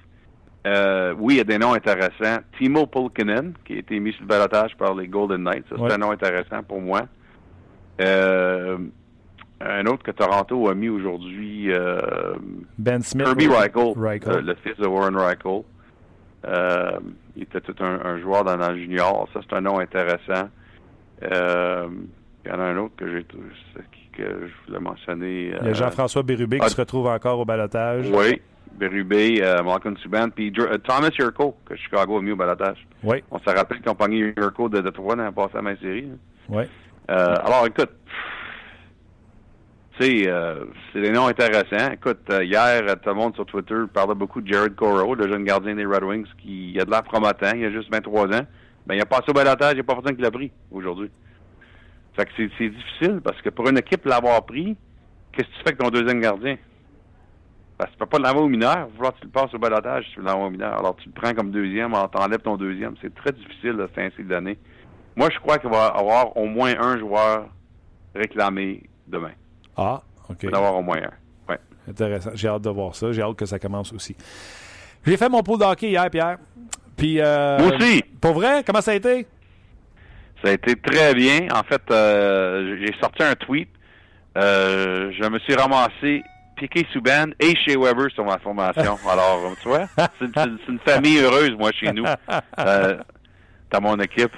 Euh, 0.67 1.13
oui, 1.17 1.33
il 1.33 1.37
y 1.37 1.41
a 1.41 1.43
des 1.43 1.57
noms 1.57 1.73
intéressants. 1.73 2.41
Timo 2.57 2.85
Pulkinen, 2.85 3.53
qui 3.65 3.73
a 3.73 3.77
été 3.79 3.99
mis 3.99 4.13
sur 4.13 4.21
le 4.21 4.27
balotage 4.27 4.77
par 4.77 4.95
les 4.95 5.09
Golden 5.09 5.43
Knights. 5.43 5.65
C'est 5.69 5.91
un 5.91 5.97
nom 5.97 6.11
intéressant 6.11 6.63
pour 6.63 6.79
moi. 6.79 7.01
Euh, 7.99 8.77
un 9.65 9.85
autre 9.85 10.03
que 10.03 10.11
Toronto 10.11 10.69
a 10.69 10.75
mis 10.75 10.89
aujourd'hui. 10.89 11.71
Euh, 11.71 11.99
ben 12.77 13.01
Smith. 13.01 13.25
Kirby 13.25 13.47
Reichel, 13.47 14.45
le 14.45 14.55
fils 14.55 14.77
de 14.77 14.87
Warren 14.87 15.15
Reichel. 15.15 15.63
il 17.35 17.43
était 17.43 17.61
tout 17.61 17.75
un, 17.83 18.19
joueur 18.19 18.43
dans 18.43 18.57
le 18.57 18.77
junior. 18.77 19.27
Ça, 19.33 19.41
c'est 19.47 19.55
un 19.55 19.61
nom 19.61 19.79
intéressant. 19.79 20.49
Il 21.21 22.49
y 22.49 22.51
en 22.51 22.59
a 22.59 22.63
un 22.63 22.77
autre 22.77 22.95
que 22.97 23.07
j'ai 23.11 23.25
que 24.11 24.23
je 24.23 24.67
voulais 24.67 24.79
mentionner. 24.79 25.45
Il 25.45 25.51
y 25.51 25.55
a 25.55 25.63
euh, 25.63 25.73
Jean-François 25.73 26.23
Bérubé 26.23 26.59
qui 26.59 26.65
ah, 26.65 26.69
se 26.69 26.75
retrouve 26.75 27.07
encore 27.07 27.39
au 27.39 27.45
balotage. 27.45 28.09
Oui, 28.11 28.41
Bérubé, 28.73 29.39
euh, 29.41 29.63
Malcolm 29.63 29.97
Subban, 29.97 30.29
puis 30.29 30.53
euh, 30.57 30.77
Thomas 30.79 31.09
Yurko, 31.17 31.55
que 31.65 31.75
Chicago 31.75 32.17
a 32.17 32.21
mis 32.21 32.31
au 32.31 32.35
balotage. 32.35 32.85
Oui. 33.03 33.23
On 33.31 33.39
se 33.39 33.49
rappelle 33.49 33.79
ont 33.87 33.95
pogné 33.95 34.33
Yurko 34.37 34.69
de 34.69 34.81
Detroit 34.81 35.15
dans 35.15 35.23
la 35.23 35.31
passée 35.31 35.57
à 35.57 35.61
ma 35.61 35.75
série. 35.77 36.09
Hein. 36.11 36.17
Oui. 36.49 36.63
Euh, 37.09 37.35
alors, 37.43 37.65
écoute, 37.67 37.91
tu 39.97 40.03
sais, 40.03 40.33
c'est 40.93 41.01
des 41.01 41.11
noms 41.11 41.27
intéressants. 41.27 41.91
Écoute, 41.93 42.31
hier, 42.41 42.81
tout 43.01 43.09
le 43.09 43.15
monde 43.15 43.35
sur 43.35 43.45
Twitter 43.45 43.75
parlait 43.93 44.15
beaucoup 44.15 44.41
de 44.41 44.51
Jared 44.51 44.75
Coro, 44.75 45.15
le 45.15 45.29
jeune 45.29 45.43
gardien 45.43 45.75
des 45.75 45.85
Red 45.85 46.03
Wings, 46.03 46.27
qui 46.37 46.77
a 46.79 46.85
de 46.85 46.91
l'air 46.91 47.03
promettant, 47.03 47.51
il 47.55 47.65
a 47.65 47.71
juste 47.71 47.91
23 47.91 48.27
ans. 48.27 48.45
Ben, 48.87 48.95
il 48.95 49.01
a 49.01 49.05
passé 49.05 49.25
au 49.29 49.33
balotage, 49.33 49.73
il 49.73 49.75
n'y 49.75 49.81
a 49.81 49.83
pas 49.83 49.95
personne 49.95 50.15
qui 50.15 50.21
l'a 50.21 50.31
pris 50.31 50.51
aujourd'hui. 50.71 51.11
Fait 52.15 52.25
que 52.25 52.31
c'est 52.35 52.69
difficile 52.69 53.21
parce 53.23 53.41
que 53.41 53.49
pour 53.49 53.69
une 53.69 53.77
équipe 53.77 54.05
l'avoir 54.05 54.45
pris, 54.45 54.75
qu'est-ce 55.31 55.47
que 55.47 55.53
tu 55.53 55.57
fais 55.59 55.67
avec 55.67 55.77
ton 55.77 55.89
deuxième 55.89 56.19
gardien? 56.19 56.57
Parce 57.77 57.89
que 57.91 57.95
tu 57.95 57.99
peux 57.99 58.05
pas 58.07 58.19
l'avoir 58.19 58.45
au 58.45 58.49
mineur. 58.49 58.87
Vouloir 58.95 59.13
tu 59.13 59.25
le 59.25 59.29
passes 59.31 59.53
au 59.53 59.59
balotage 59.59 60.05
si 60.05 60.13
tu 60.13 60.21
l'avoir 60.21 60.47
au 60.47 60.49
mineur. 60.49 60.77
Alors 60.77 60.95
tu 60.95 61.09
le 61.09 61.13
prends 61.13 61.33
comme 61.33 61.51
deuxième, 61.51 61.93
alors 61.93 62.09
t'enlèves 62.09 62.41
ton 62.41 62.57
deuxième. 62.57 62.95
C'est 63.01 63.13
très 63.13 63.31
difficile 63.31 63.77
de 63.77 63.87
ainsi 63.97 64.23
d'année. 64.23 64.57
Moi, 65.15 65.29
je 65.31 65.39
crois 65.39 65.57
qu'il 65.57 65.69
va 65.69 65.93
y 65.95 65.99
avoir 65.99 66.35
au 66.37 66.45
moins 66.45 66.73
un 66.79 66.97
joueur 66.97 67.47
réclamé 68.15 68.83
demain. 69.07 69.31
Ah, 69.77 70.01
OK. 70.29 70.37
Il 70.43 70.55
avoir 70.55 70.75
au 70.75 70.81
moins 70.81 70.97
un. 70.97 71.51
Ouais. 71.51 71.59
Intéressant. 71.89 72.31
J'ai 72.33 72.47
hâte 72.47 72.61
de 72.61 72.69
voir 72.69 72.95
ça. 72.95 73.11
J'ai 73.11 73.21
hâte 73.21 73.35
que 73.35 73.45
ça 73.45 73.59
commence 73.59 73.93
aussi. 73.93 74.15
J'ai 75.05 75.17
fait 75.17 75.29
mon 75.29 75.41
pool 75.41 75.59
d'hockey 75.59 75.89
hier, 75.89 76.09
Pierre. 76.09 76.37
Puis, 76.95 77.19
euh, 77.19 77.57
Moi 77.59 77.75
aussi. 77.75 78.03
Pour 78.19 78.33
vrai, 78.33 78.63
comment 78.65 78.81
ça 78.81 78.91
a 78.91 78.95
été? 78.95 79.27
Ça 80.43 80.49
a 80.49 80.53
été 80.53 80.75
très 80.75 81.13
bien. 81.13 81.47
En 81.53 81.63
fait, 81.63 81.81
euh, 81.91 82.77
j'ai 82.79 82.93
sorti 82.99 83.23
un 83.23 83.35
tweet. 83.35 83.69
Euh, 84.37 85.11
je 85.11 85.27
me 85.27 85.39
suis 85.39 85.55
ramassé 85.55 86.23
Piqué 86.55 86.85
Souban 86.93 87.31
et 87.39 87.55
chez 87.55 87.75
Weber 87.75 88.09
sur 88.11 88.23
ma 88.23 88.37
formation. 88.39 88.97
Alors, 89.09 89.53
tu 89.61 89.67
vois, 89.67 89.87
c'est 90.19 90.69
une, 90.69 90.79
famille 90.85 91.17
heureuse, 91.17 91.51
moi, 91.57 91.71
chez 91.71 91.91
nous. 91.91 92.05
Euh, 92.59 92.97
T'as 93.69 93.79
mon 93.79 93.97
équipe. 93.99 94.31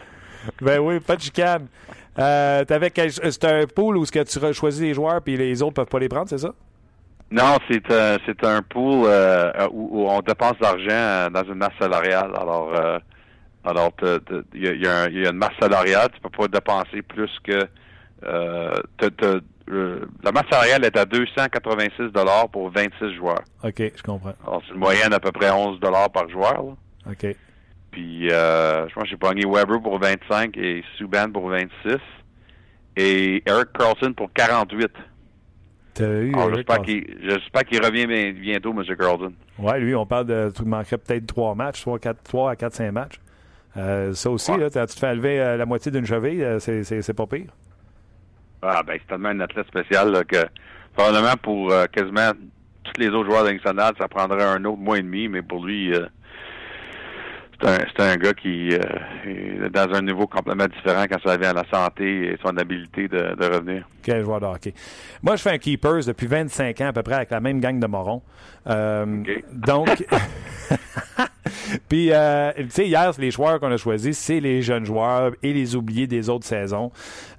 Ben 0.62 0.80
oui, 0.80 1.00
pas 1.00 1.16
de 1.16 1.22
chicane. 1.22 1.68
Euh, 2.20 2.64
c'est 2.68 3.46
un 3.46 3.66
pool 3.66 3.98
où 3.98 4.06
ce 4.06 4.12
que 4.12 4.24
tu 4.24 4.54
choisis 4.54 4.82
les 4.82 4.94
joueurs 4.94 5.22
puis 5.22 5.36
les 5.36 5.62
autres 5.62 5.74
peuvent 5.74 5.88
pas 5.88 6.00
les 6.00 6.10
prendre, 6.10 6.30
c'est 6.30 6.38
ça? 6.38 6.54
Non, 7.32 7.58
c'est 7.68 7.92
un, 7.92 8.18
c'est 8.26 8.44
un 8.46 8.62
pool 8.62 9.08
où, 9.72 10.08
on 10.08 10.22
dépense 10.22 10.58
de 10.60 10.64
l'argent 10.64 11.32
dans 11.32 11.44
une 11.44 11.56
masse 11.58 11.74
salariale. 11.80 12.32
Alors, 12.40 12.72
alors, 13.66 13.94
il 14.54 14.82
y, 14.82 14.88
a 14.88 15.30
une 15.30 15.38
masse 15.38 15.56
salariale, 15.60 16.10
tu 16.14 16.22
peux 16.22 16.30
pas 16.30 16.48
dépenser 16.48 17.02
plus 17.02 17.32
que... 17.44 17.68
Euh, 18.26 18.72
la 20.24 20.32
masse 20.32 20.46
salariale 20.50 20.84
est 20.86 20.98
à 20.98 21.06
286 21.06 22.12
dollars 22.12 22.50
pour 22.50 22.70
26 22.70 23.16
joueurs. 23.16 23.44
OK, 23.64 23.78
je 23.78 24.04
comprends. 24.04 24.34
Alors, 24.46 24.62
c'est 24.66 24.74
une 24.74 24.80
moyenne 24.80 25.10
d'à 25.10 25.20
peu 25.20 25.32
près 25.32 25.50
11 25.50 25.80
dollars 25.80 26.10
par 26.12 26.30
joueur. 26.30 26.64
Là. 26.64 27.12
OK. 27.12 27.36
Puis, 27.94 28.32
euh, 28.32 28.90
je 28.90 28.94
pense 28.96 29.04
que 29.04 29.10
j'ai 29.10 29.18
pogné 29.18 29.46
Weber 29.46 29.80
pour 29.80 30.00
25 30.00 30.58
et 30.58 30.84
Subban 30.98 31.32
pour 31.32 31.48
26 31.48 31.98
et 32.98 33.44
Eric 33.46 33.70
Carlson 33.78 34.14
pour 34.14 34.34
48. 34.34 34.92
J'espère 36.00 37.64
qu'il 37.66 37.86
revient 37.86 38.34
bientôt, 38.34 38.72
M. 38.72 38.84
Carlson. 38.98 39.32
Oui, 39.60 39.80
lui, 39.80 39.94
on 39.94 40.08
parle 40.08 40.26
de. 40.26 40.52
Il 40.60 40.66
manquerait 40.66 40.98
peut-être 40.98 41.28
trois 41.28 41.54
matchs, 41.54 41.82
soit 41.82 42.00
3 42.00 42.52
à 42.52 42.56
4-5 42.56 42.92
matchs. 42.92 43.20
Euh, 43.78 44.14
ça 44.14 44.32
aussi, 44.32 44.58
là, 44.58 44.72
tu 44.72 44.80
te 44.80 45.00
fais 45.00 45.10
enlever 45.10 45.40
euh, 45.40 45.56
la 45.56 45.68
moitié 45.68 45.92
d'une 45.92 46.06
cheville, 46.06 46.44
euh, 46.44 46.60
c'est 46.60 47.14
pas 47.14 47.28
pire? 47.28 47.52
Ah, 48.64 48.82
ben, 48.82 48.98
c'est 49.00 49.08
tellement 49.08 49.30
un 49.30 49.40
athlète 49.40 49.68
spécial 49.68 50.26
que 50.26 50.46
probablement 50.96 51.36
pour 51.44 51.72
quasiment 51.92 52.32
tous 52.84 53.00
les 53.00 53.10
autres 53.10 53.30
joueurs 53.30 53.44
nationales, 53.44 53.94
ça 54.00 54.08
prendrait 54.08 54.44
un 54.44 54.66
autre 54.66 54.80
mois 54.80 54.98
et 54.98 55.04
demi, 55.04 55.28
mais 55.28 55.44
pour 55.44 55.64
lui, 55.64 55.94
c'est 57.64 58.04
un, 58.04 58.16
gars 58.18 58.34
qui 58.34 58.74
euh, 58.74 58.80
est 59.26 59.70
dans 59.70 59.94
un 59.94 60.02
niveau 60.02 60.28
complètement 60.28 60.68
différent 60.68 61.06
quand 61.10 61.20
ça 61.26 61.38
vient 61.38 61.52
à 61.52 61.54
la 61.54 61.66
santé 61.72 62.28
et 62.28 62.38
son 62.44 62.58
habilité 62.58 63.08
de, 63.08 63.46
revenir. 63.46 63.88
Quel 64.02 64.24
joueur 64.24 64.42
de 64.42 64.46
hockey. 64.46 64.74
Moi, 65.22 65.36
je 65.36 65.42
fais 65.42 65.52
un 65.52 65.58
Keepers 65.58 66.06
depuis 66.06 66.28
25 66.28 66.82
ans 66.82 66.88
à 66.88 66.94
peu 66.94 67.04
près 67.04 67.16
avec 67.16 67.32
la 67.32 67.40
même 67.40 67.60
gang 67.60 67.80
de 67.80 67.88
morons. 67.88 68.22
Euh, 68.68 69.24
donc, 69.52 69.88
puis, 71.90 72.10
euh, 72.12 72.52
tu 72.58 72.70
sais, 72.70 72.88
hier, 72.88 73.12
les 73.18 73.32
joueurs 73.32 73.60
qu'on 73.60 73.72
a 73.72 73.78
choisis, 73.78 74.18
c'est 74.18 74.40
les 74.40 74.62
jeunes 74.62 74.86
joueurs 74.86 75.32
et 75.42 75.54
les 75.54 75.76
oubliés 75.76 76.08
des 76.08 76.30
autres 76.30 76.46
saisons. 76.46 76.92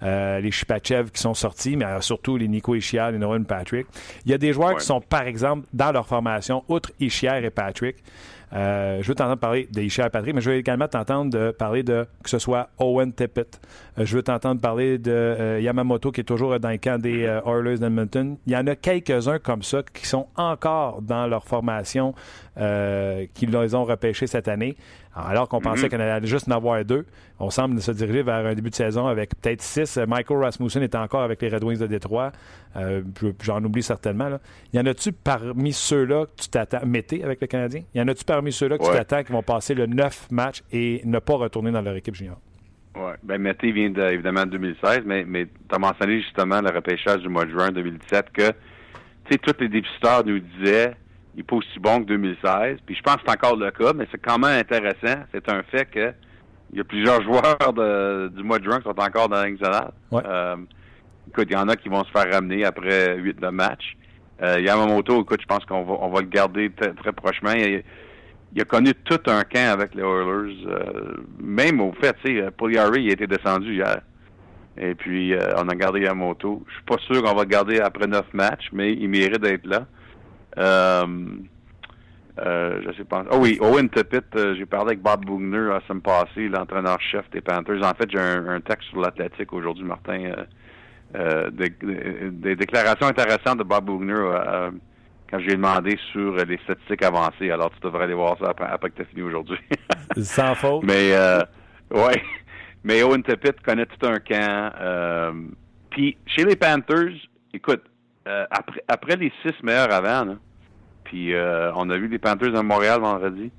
les 0.03 0.51
Shipachev 0.51 1.11
qui 1.11 1.21
sont 1.21 1.35
sortis, 1.35 1.77
mais 1.77 1.87
surtout 2.01 2.37
les 2.37 2.49
Nico 2.49 2.75
Ishiar 2.75 3.11
et 3.11 3.19
Nolan 3.19 3.45
Patrick. 3.45 3.87
Il 4.25 4.31
y 4.31 4.35
a 4.35 4.39
des 4.39 4.53
joueurs 4.53 4.77
qui 4.77 4.87
sont, 4.87 5.01
par 5.01 5.23
exemple, 5.23 5.67
dans 5.73 5.93
leur 5.93 6.07
formation, 6.07 6.65
outre 6.69 6.93
Ishiar 6.99 7.37
et 7.37 7.51
Patrick, 7.51 7.97
euh, 8.55 9.03
je 9.03 9.09
veux 9.09 9.15
t'entendre 9.15 9.39
parler 9.39 9.69
d'Isha 9.71 10.09
Patrick, 10.11 10.35
mais 10.35 10.41
je 10.41 10.51
veux 10.51 10.57
également 10.57 10.87
t'entendre 10.87 11.51
parler 11.53 11.83
de 11.83 12.07
que 12.23 12.31
ce 12.31 12.39
soit 12.39 12.69
Owen 12.79 13.13
Tippett. 13.13 13.61
Euh, 13.99 14.05
je 14.05 14.17
veux 14.17 14.23
t'entendre 14.23 14.61
parler 14.61 14.99
de 14.99 15.11
euh, 15.11 15.61
Yamamoto 15.61 16.13
qui 16.13 16.21
est 16.21 16.25
toujours 16.25 16.59
dans 16.61 16.71
le 16.71 16.79
camp 16.79 17.01
des 17.01 17.23
Oilers 17.47 17.79
d'Edmonton. 17.79 18.37
Il 18.47 18.53
y 18.53 18.57
en 18.57 18.67
a 18.67 18.77
quelques-uns 18.77 19.39
comme 19.39 19.63
ça 19.63 19.83
qui 19.93 20.07
sont 20.07 20.29
encore 20.37 21.03
dans 21.03 21.27
leur 21.27 21.45
formation, 21.45 22.15
qui 22.57 23.47
les 23.47 23.75
ont 23.75 23.85
repêchés 23.85 24.27
cette 24.27 24.49
année. 24.49 24.77
Alors 25.15 25.49
qu'on 25.49 25.61
pensait 25.61 25.85
mhm. 25.85 25.91
qu'on 25.91 26.01
allait 26.01 26.27
juste 26.27 26.49
en 26.49 26.57
avoir 26.57 26.85
deux, 26.85 27.07
on 27.39 27.51
semble 27.51 27.81
se 27.81 27.93
diriger 27.93 28.23
vers 28.23 28.47
un 28.47 28.55
début 28.55 28.71
de 28.71 28.75
saison 28.75 29.07
avec 29.07 29.31
peut-être 29.41 29.63
six. 29.63 29.97
Michael 30.09 30.39
Rasmussen 30.39 30.83
est 30.83 30.95
encore 30.97 31.23
avec 31.23 31.41
les 31.41 31.49
Red 31.49 31.63
Wings 31.63 31.79
de 31.79 31.87
Détroit. 31.87 32.33
Euh, 32.77 33.03
j'en 33.43 33.63
oublie 33.63 33.83
certainement. 33.83 34.29
Là. 34.29 34.41
Y 34.73 34.81
en 34.81 34.87
a-tu 34.87 35.13
parmi 35.13 35.73
ceux-là 35.73 36.27
que 36.27 36.43
tu 36.43 36.49
t'attends, 36.49 36.85
Mété 36.85 37.23
avec 37.23 37.41
le 37.41 37.47
Canadien, 37.47 37.83
y 37.95 38.01
en 38.01 38.09
a-tu 38.09 38.25
parmi 38.25 38.51
ceux-là 38.53 38.79
que 38.79 38.85
tu 38.85 38.91
t'attends 38.91 39.23
qui 39.23 39.33
vont 39.33 39.43
passer 39.43 39.75
le 39.75 39.87
neuf 39.87 40.29
match 40.31 40.63
et 40.73 41.01
ne 41.05 41.19
pas 41.21 41.35
retourner 41.35 41.71
dans 41.71 41.83
leur 41.83 41.95
équipe 41.95 42.15
junior? 42.15 42.39
Oui, 42.97 43.13
ben 43.23 43.41
Mété 43.41 43.73
vient 43.73 43.93
évidemment 44.09 44.45
de 44.47 44.51
2016, 44.51 45.03
mais, 45.05 45.25
mais 45.25 45.47
tu 45.47 45.75
as 45.75 45.79
mentionné 45.79 46.21
justement 46.23 46.61
le 46.61 46.71
repêchage 46.71 47.23
du 47.23 47.29
mois 47.29 47.45
de 47.45 47.51
juin 47.51 47.71
2017 47.71 48.31
que, 48.33 48.51
tu 48.51 49.33
sais, 49.33 49.39
tous 49.39 49.55
les 49.61 49.69
dépisteurs 49.69 50.25
nous 50.25 50.39
disaient 50.39 50.95
il 51.35 51.39
n'est 51.39 51.43
pas 51.43 51.57
aussi 51.57 51.79
bon 51.81 52.01
que 52.01 52.07
2016. 52.07 52.79
Puis 52.87 52.95
je 52.95 53.03
pense 53.03 53.17
que 53.17 53.23
c'est 53.27 53.33
encore 53.33 53.57
le 53.57 53.71
cas, 53.71 53.93
mais 53.93 54.07
c'est 54.11 54.21
quand 54.21 54.39
même 54.39 54.59
intéressant. 54.59 55.25
C'est 55.33 55.49
un 55.49 55.63
fait 55.65 55.87
que 55.87 56.13
il 56.73 56.79
y 56.79 56.81
a 56.81 56.85
plusieurs 56.85 57.23
joueurs 57.25 58.31
du 58.31 58.43
mois 58.43 58.59
de 58.59 58.65
juin 58.65 58.79
qui 58.79 58.85
sont 58.85 59.01
encore 59.01 59.29
dans 59.29 59.43
la 59.43 59.93
euh, 60.13 60.57
écoute, 61.29 61.47
il 61.51 61.53
y 61.53 61.57
en 61.57 61.69
a 61.69 61.77
qui 61.77 61.89
vont 61.89 62.05
se 62.05 62.11
faire 62.11 62.33
ramener 62.33 62.65
après 62.65 63.17
8 63.17 63.41
de 63.41 63.49
match. 63.49 63.97
Euh, 64.43 64.61
Yamamoto, 64.61 65.23
écoute, 65.23 65.41
je 65.41 65.47
pense 65.47 65.65
qu'on 65.65 65.85
va, 65.85 65.95
on 66.01 66.09
va 66.09 66.21
le 66.21 66.27
garder 66.27 66.71
très 66.71 67.13
prochainement. 67.13 67.55
Il, 67.55 68.61
a 68.61 68.65
connu 68.65 68.93
tout 69.05 69.21
un 69.27 69.43
camp 69.43 69.73
avec 69.73 69.95
les 69.97 70.03
Oilers. 70.03 70.67
Euh, 70.67 71.15
même 71.41 71.81
au 71.81 71.93
fait, 71.93 72.15
tu 72.23 72.29
sais, 72.29 72.35
il 72.35 72.79
a 72.79 73.13
été 73.13 73.27
descendu 73.27 73.75
hier. 73.75 74.01
Et 74.77 74.95
puis, 74.95 75.35
on 75.57 75.69
a 75.69 75.75
gardé 75.75 76.01
Yamamoto. 76.01 76.65
Je 76.69 76.75
suis 76.75 76.85
pas 76.85 76.99
sûr 76.99 77.23
qu'on 77.23 77.35
va 77.35 77.43
le 77.43 77.49
garder 77.49 77.81
après 77.81 78.07
9 78.07 78.33
matchs, 78.33 78.69
mais 78.73 78.93
il 78.93 79.09
mérite 79.09 79.41
d'être 79.41 79.67
là. 79.67 79.87
Euh, 80.59 81.07
euh, 82.39 82.81
je 82.85 82.97
sais 82.97 83.05
pas. 83.05 83.25
Oh 83.31 83.39
oui, 83.41 83.59
Owen 83.61 83.89
Tippett, 83.89 84.25
euh, 84.37 84.55
j'ai 84.57 84.67
parlé 84.67 84.93
avec 84.93 85.03
Bob 85.03 85.25
Bugner 85.25 85.69
la 85.69 85.81
semaine 85.87 86.03
passée, 86.03 86.49
l'entraîneur-chef 86.49 87.31
des 87.31 87.41
Panthers. 87.41 87.83
En 87.85 87.95
fait, 87.95 88.11
j'ai 88.11 88.19
un, 88.19 88.61
texte 88.61 88.89
sur 88.89 89.01
l'athlétique 89.01 89.53
aujourd'hui, 89.53 89.85
Martin. 89.85 90.33
des, 91.53 92.57
déclarations 92.57 93.07
intéressantes 93.07 93.59
de 93.59 93.65
Bob 93.65 93.85
Bugner 93.85 94.39
quand 95.31 95.39
j'ai 95.39 95.53
demandé 95.53 95.97
sur 96.13 96.35
les 96.35 96.59
statistiques 96.65 97.05
avancées. 97.05 97.51
Alors, 97.51 97.71
tu 97.71 97.81
devrais 97.81 98.05
aller 98.05 98.15
voir 98.15 98.37
ça 98.39 98.51
après, 98.51 98.91
que 98.91 98.97
tu 98.97 99.03
as 99.03 99.07
fini 99.07 99.23
aujourd'hui. 99.23 99.59
Sans 100.17 100.55
faute. 100.57 100.83
Mais, 100.85 101.13
ouais. 101.93 102.23
Mais 102.83 103.03
Owen 103.03 103.23
Tippett 103.23 103.61
connaît 103.63 103.87
tout 103.87 104.07
un 104.07 104.19
camp. 104.19 105.33
Puis, 105.91 106.17
chez 106.27 106.45
les 106.45 106.57
Panthers, 106.57 107.15
écoute, 107.53 107.85
euh, 108.27 108.47
après, 108.51 108.85
après 108.89 109.17
les 109.17 109.33
six 109.43 109.55
meilleurs 109.63 109.93
avant, 109.93 110.37
puis 111.05 111.35
euh, 111.35 111.71
on 111.77 111.89
a 111.91 111.97
vu 111.97 112.09
les 112.09 112.19
Panthers 112.19 112.53
de 112.53 112.61
Montréal 112.61 113.01
vendredi. 113.01 113.53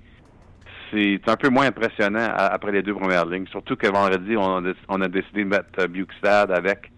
C'est 0.92 1.22
un 1.28 1.36
peu 1.36 1.50
moins 1.50 1.68
impressionnant 1.68 2.28
après 2.36 2.72
les 2.72 2.82
deux 2.82 2.94
premières 2.94 3.26
lignes. 3.26 3.48
Surtout 3.48 3.76
que 3.76 3.88
vendredi, 3.88 4.36
on 4.38 4.66
a, 4.66 4.74
on 4.88 5.02
a 5.02 5.08
décidé 5.08 5.44
de 5.44 5.50
mettre 5.50 5.80
euh, 5.80 5.88
Bukestad 5.88 6.52
avec 6.52 6.92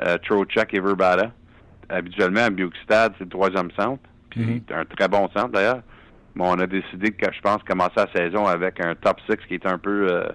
euh, 0.00 0.18
Trocheck 0.18 0.74
et 0.74 0.80
Verbata. 0.80 1.30
Habituellement, 1.88 2.48
Bukestad, 2.50 3.14
c'est 3.18 3.24
le 3.24 3.30
troisième 3.30 3.70
centre. 3.72 4.02
Puis 4.30 4.64
c'est 4.68 4.74
mm-hmm. 4.74 4.80
un 4.80 4.84
très 4.84 5.08
bon 5.08 5.28
centre 5.34 5.50
d'ailleurs. 5.50 5.82
Mais 6.34 6.44
on 6.46 6.58
a 6.58 6.66
décidé 6.66 7.10
que 7.12 7.32
je 7.32 7.40
pense 7.40 7.62
commencer 7.62 7.94
la 7.96 8.12
saison 8.12 8.46
avec 8.46 8.80
un 8.80 8.94
top 8.94 9.18
6 9.28 9.36
qui 9.46 9.54
est 9.54 9.66
un 9.66 9.78
peu 9.78 10.08
euh, 10.10 10.28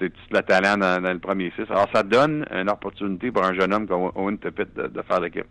le 0.00 0.40
talent 0.42 0.78
dans, 0.78 1.12
le 1.12 1.18
premier 1.18 1.52
6. 1.56 1.70
Alors 1.70 1.88
ça 1.94 2.02
donne 2.02 2.44
une 2.50 2.68
opportunité 2.68 3.30
pour 3.30 3.44
un 3.44 3.54
jeune 3.54 3.72
homme 3.72 3.86
comme 3.86 4.10
Owen 4.14 4.38
Tippett 4.38 4.74
de, 4.74 4.88
de 4.88 5.02
faire 5.02 5.20
l'équipe. 5.20 5.46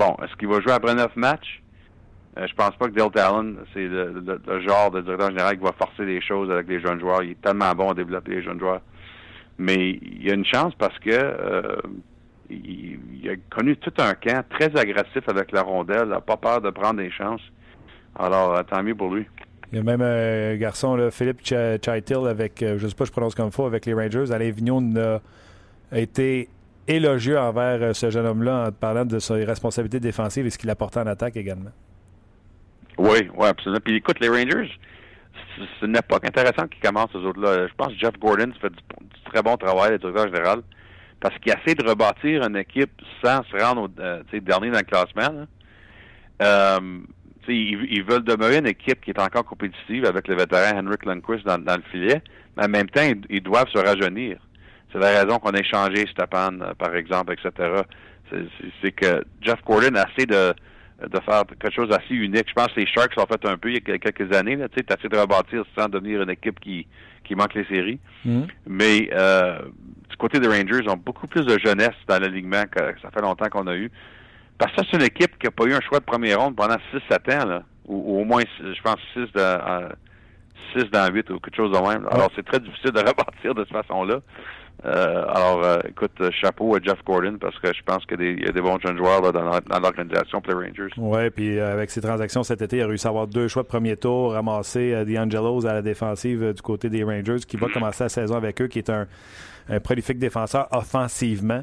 Bon, 0.00 0.16
est-ce 0.24 0.34
qu'il 0.36 0.48
va 0.48 0.62
jouer 0.62 0.72
après 0.72 0.94
neuf 0.94 1.14
matchs? 1.14 1.62
Euh, 2.38 2.46
je 2.46 2.54
pense 2.54 2.74
pas 2.76 2.86
que 2.86 2.92
Dale 2.92 3.10
Talon, 3.10 3.56
c'est 3.74 3.86
le, 3.86 4.40
genre 4.66 4.90
de 4.90 5.02
directeur 5.02 5.28
général 5.28 5.58
qui 5.58 5.62
va 5.62 5.72
forcer 5.72 6.06
les 6.06 6.22
choses 6.22 6.50
avec 6.50 6.68
les 6.68 6.80
jeunes 6.80 7.00
joueurs. 7.00 7.22
Il 7.22 7.32
est 7.32 7.42
tellement 7.42 7.70
bon 7.74 7.90
à 7.90 7.94
développer 7.94 8.36
les 8.36 8.42
jeunes 8.42 8.58
joueurs. 8.58 8.80
Mais 9.58 9.90
il 9.90 10.26
y 10.26 10.30
a 10.30 10.34
une 10.34 10.46
chance 10.46 10.72
parce 10.78 10.98
que 11.00 11.10
euh, 11.10 11.76
il, 12.48 13.28
a 13.28 13.34
connu 13.54 13.76
tout 13.76 13.92
un 13.98 14.14
camp 14.14 14.42
très 14.48 14.74
agressif 14.74 15.28
avec 15.28 15.52
la 15.52 15.60
rondelle, 15.60 16.04
il 16.04 16.08
n'a 16.12 16.22
pas 16.22 16.38
peur 16.38 16.62
de 16.62 16.70
prendre 16.70 16.96
des 16.96 17.10
chances. 17.10 17.42
Alors, 18.18 18.56
euh, 18.56 18.62
tant 18.62 18.82
mieux 18.82 18.94
pour 18.94 19.14
lui. 19.14 19.26
Il 19.70 19.76
y 19.76 19.80
a 19.82 19.84
même 19.84 20.00
un 20.00 20.56
garçon, 20.56 20.96
là, 20.96 21.10
Philippe 21.10 21.44
Chaitil, 21.44 22.26
avec, 22.26 22.54
je 22.60 22.72
ne 22.72 22.88
sais 22.88 22.94
pas, 22.94 23.04
je 23.04 23.12
prononce 23.12 23.34
comme 23.34 23.48
il 23.48 23.52
faut, 23.52 23.66
avec 23.66 23.84
les 23.84 23.92
Rangers. 23.92 24.32
Alain 24.32 24.50
Vignon 24.50 24.94
a 25.92 25.98
été 25.98 26.48
élogieux 26.96 27.38
envers 27.38 27.82
euh, 27.82 27.92
ce 27.92 28.10
jeune 28.10 28.26
homme-là 28.26 28.68
en 28.68 28.72
parlant 28.72 29.04
de 29.04 29.18
ses 29.18 29.44
responsabilités 29.44 30.00
défensives 30.00 30.46
et 30.46 30.50
ce 30.50 30.58
qu'il 30.58 30.70
apportait 30.70 31.00
en 31.00 31.06
attaque 31.06 31.36
également. 31.36 31.70
Oui, 32.98 33.30
oui, 33.34 33.46
absolument. 33.46 33.80
Puis 33.82 33.96
écoute, 33.96 34.20
les 34.20 34.28
Rangers, 34.28 34.70
c'est 35.56 35.86
une 35.86 35.96
époque 35.96 36.24
intéressante 36.26 36.70
qui 36.70 36.80
commence, 36.80 37.10
ces 37.12 37.18
autres-là. 37.18 37.68
Je 37.68 37.74
pense 37.74 37.88
que 37.88 37.98
Jeff 37.98 38.18
Gordon 38.18 38.52
fait 38.60 38.70
du, 38.70 38.78
très 39.24 39.42
bon 39.42 39.56
travail, 39.56 39.92
le 39.92 39.98
directeur 39.98 40.26
général, 40.26 40.60
parce 41.20 41.36
qu'il 41.38 41.52
essaie 41.52 41.74
de 41.74 41.88
rebâtir 41.88 42.42
une 42.42 42.56
équipe 42.56 42.90
sans 43.24 43.42
se 43.44 43.62
rendre 43.62 43.82
au 43.82 44.00
euh, 44.00 44.22
dernier 44.32 44.70
dans 44.70 44.78
le 44.78 44.84
classement. 44.84 45.46
Euh, 46.42 47.00
ils, 47.48 48.04
veulent 48.04 48.24
demeurer 48.24 48.58
une 48.58 48.66
équipe 48.66 49.00
qui 49.00 49.10
est 49.10 49.20
encore 49.20 49.44
compétitive 49.44 50.04
avec 50.04 50.28
le 50.28 50.36
vétéran 50.36 50.78
Henrik 50.78 51.04
Lundqvist 51.04 51.44
dans, 51.44 51.56
le 51.56 51.82
filet, 51.90 52.22
mais 52.56 52.64
en 52.64 52.68
même 52.68 52.88
temps, 52.88 53.02
ils 53.28 53.42
doivent 53.42 53.68
se 53.68 53.78
rajeunir. 53.78 54.38
C'est 54.92 54.98
la 54.98 55.22
raison 55.22 55.38
qu'on 55.38 55.50
a 55.50 55.58
échangé 55.58 56.06
Stepan, 56.06 56.60
euh, 56.60 56.74
par 56.74 56.94
exemple, 56.94 57.32
etc. 57.32 57.82
C'est 58.82 58.92
que 58.92 59.24
Jeff 59.40 59.62
Gordon 59.64 59.94
a 59.96 60.08
essayé 60.08 60.26
de, 60.26 60.54
de 61.08 61.20
faire 61.20 61.44
quelque 61.46 61.74
chose 61.74 61.88
d'assez 61.88 62.14
unique. 62.14 62.48
Je 62.48 62.54
pense 62.54 62.68
que 62.68 62.80
les 62.80 62.86
Sharks 62.86 63.16
l'ont 63.16 63.26
fait 63.26 63.44
un 63.44 63.56
peu 63.56 63.70
il 63.70 63.82
y 63.86 63.92
a 63.92 63.98
quelques 63.98 64.34
années. 64.34 64.56
Tu 64.56 64.62
sais, 64.76 64.84
essayé 64.88 65.08
de 65.08 65.16
rebâtir 65.16 65.64
sans 65.76 65.88
devenir 65.88 66.22
une 66.22 66.30
équipe 66.30 66.60
qui, 66.60 66.86
qui 67.24 67.34
manque 67.34 67.54
les 67.54 67.64
séries. 67.64 67.98
Mm-hmm. 68.26 68.48
Mais 68.66 69.10
euh, 69.12 69.60
du 70.08 70.16
côté 70.16 70.38
des 70.38 70.48
Rangers, 70.48 70.82
ils 70.82 70.88
ont 70.88 70.96
beaucoup 70.96 71.26
plus 71.26 71.44
de 71.44 71.58
jeunesse 71.58 71.96
dans 72.06 72.20
l'alignement 72.20 72.64
que 72.70 72.80
ça 73.00 73.10
fait 73.10 73.22
longtemps 73.22 73.48
qu'on 73.48 73.66
a 73.66 73.76
eu. 73.76 73.90
Parce 74.58 74.72
que 74.74 74.82
c'est 74.90 74.96
une 74.96 75.04
équipe 75.04 75.38
qui 75.38 75.46
n'a 75.46 75.50
pas 75.50 75.64
eu 75.64 75.72
un 75.72 75.80
choix 75.80 76.00
de 76.00 76.04
première 76.04 76.40
ronde 76.40 76.54
pendant 76.54 76.76
6-7 76.92 77.42
ans, 77.42 77.46
là. 77.46 77.62
Ou, 77.86 78.20
au 78.20 78.24
moins, 78.24 78.42
je 78.60 78.82
pense, 78.82 78.98
6 79.14 79.20
de, 79.34 80.78
6 80.78 80.90
dans 80.90 81.12
8 81.12 81.30
ou 81.30 81.40
quelque 81.40 81.56
chose 81.56 81.72
de 81.72 81.78
même. 81.78 82.06
Alors, 82.10 82.30
c'est 82.36 82.44
très 82.44 82.60
difficile 82.60 82.90
de 82.90 82.98
rebâtir 83.08 83.54
de 83.54 83.64
cette 83.64 83.72
façon-là. 83.72 84.20
Euh, 84.84 85.24
alors, 85.28 85.62
euh, 85.62 85.78
écoute, 85.88 86.12
chapeau 86.30 86.74
à 86.74 86.80
Jeff 86.82 87.04
Gordon 87.04 87.36
parce 87.38 87.58
que 87.58 87.68
je 87.72 87.82
pense 87.84 88.06
qu'il 88.06 88.20
y, 88.20 88.48
a 88.48 88.52
des 88.52 88.60
bons 88.62 88.78
jeunes 88.80 88.96
joueurs 88.96 89.20
dans, 89.32 89.42
l'organisation 89.78 90.40
pour 90.40 90.54
les 90.54 90.66
Rangers. 90.66 90.92
Oui, 90.96 91.30
puis 91.30 91.58
euh, 91.58 91.72
avec 91.72 91.90
ses 91.90 92.00
transactions 92.00 92.42
cet 92.42 92.62
été, 92.62 92.78
il 92.78 92.82
a 92.82 92.86
réussi 92.86 93.06
à 93.06 93.10
avoir 93.10 93.26
deux 93.26 93.46
choix 93.46 93.62
de 93.62 93.68
premier 93.68 93.96
tour, 93.96 94.32
ramasser 94.32 95.04
D'Angelos 95.04 95.66
à 95.66 95.74
la 95.74 95.82
défensive 95.82 96.54
du 96.54 96.62
côté 96.62 96.88
des 96.88 97.04
Rangers, 97.04 97.40
qui 97.46 97.58
va 97.58 97.68
commencer 97.68 98.04
la 98.04 98.08
saison 98.08 98.36
avec 98.36 98.60
eux, 98.62 98.68
qui 98.68 98.78
est 98.78 98.90
un, 98.90 99.06
prolifique 99.84 100.18
défenseur 100.18 100.66
offensivement. 100.72 101.62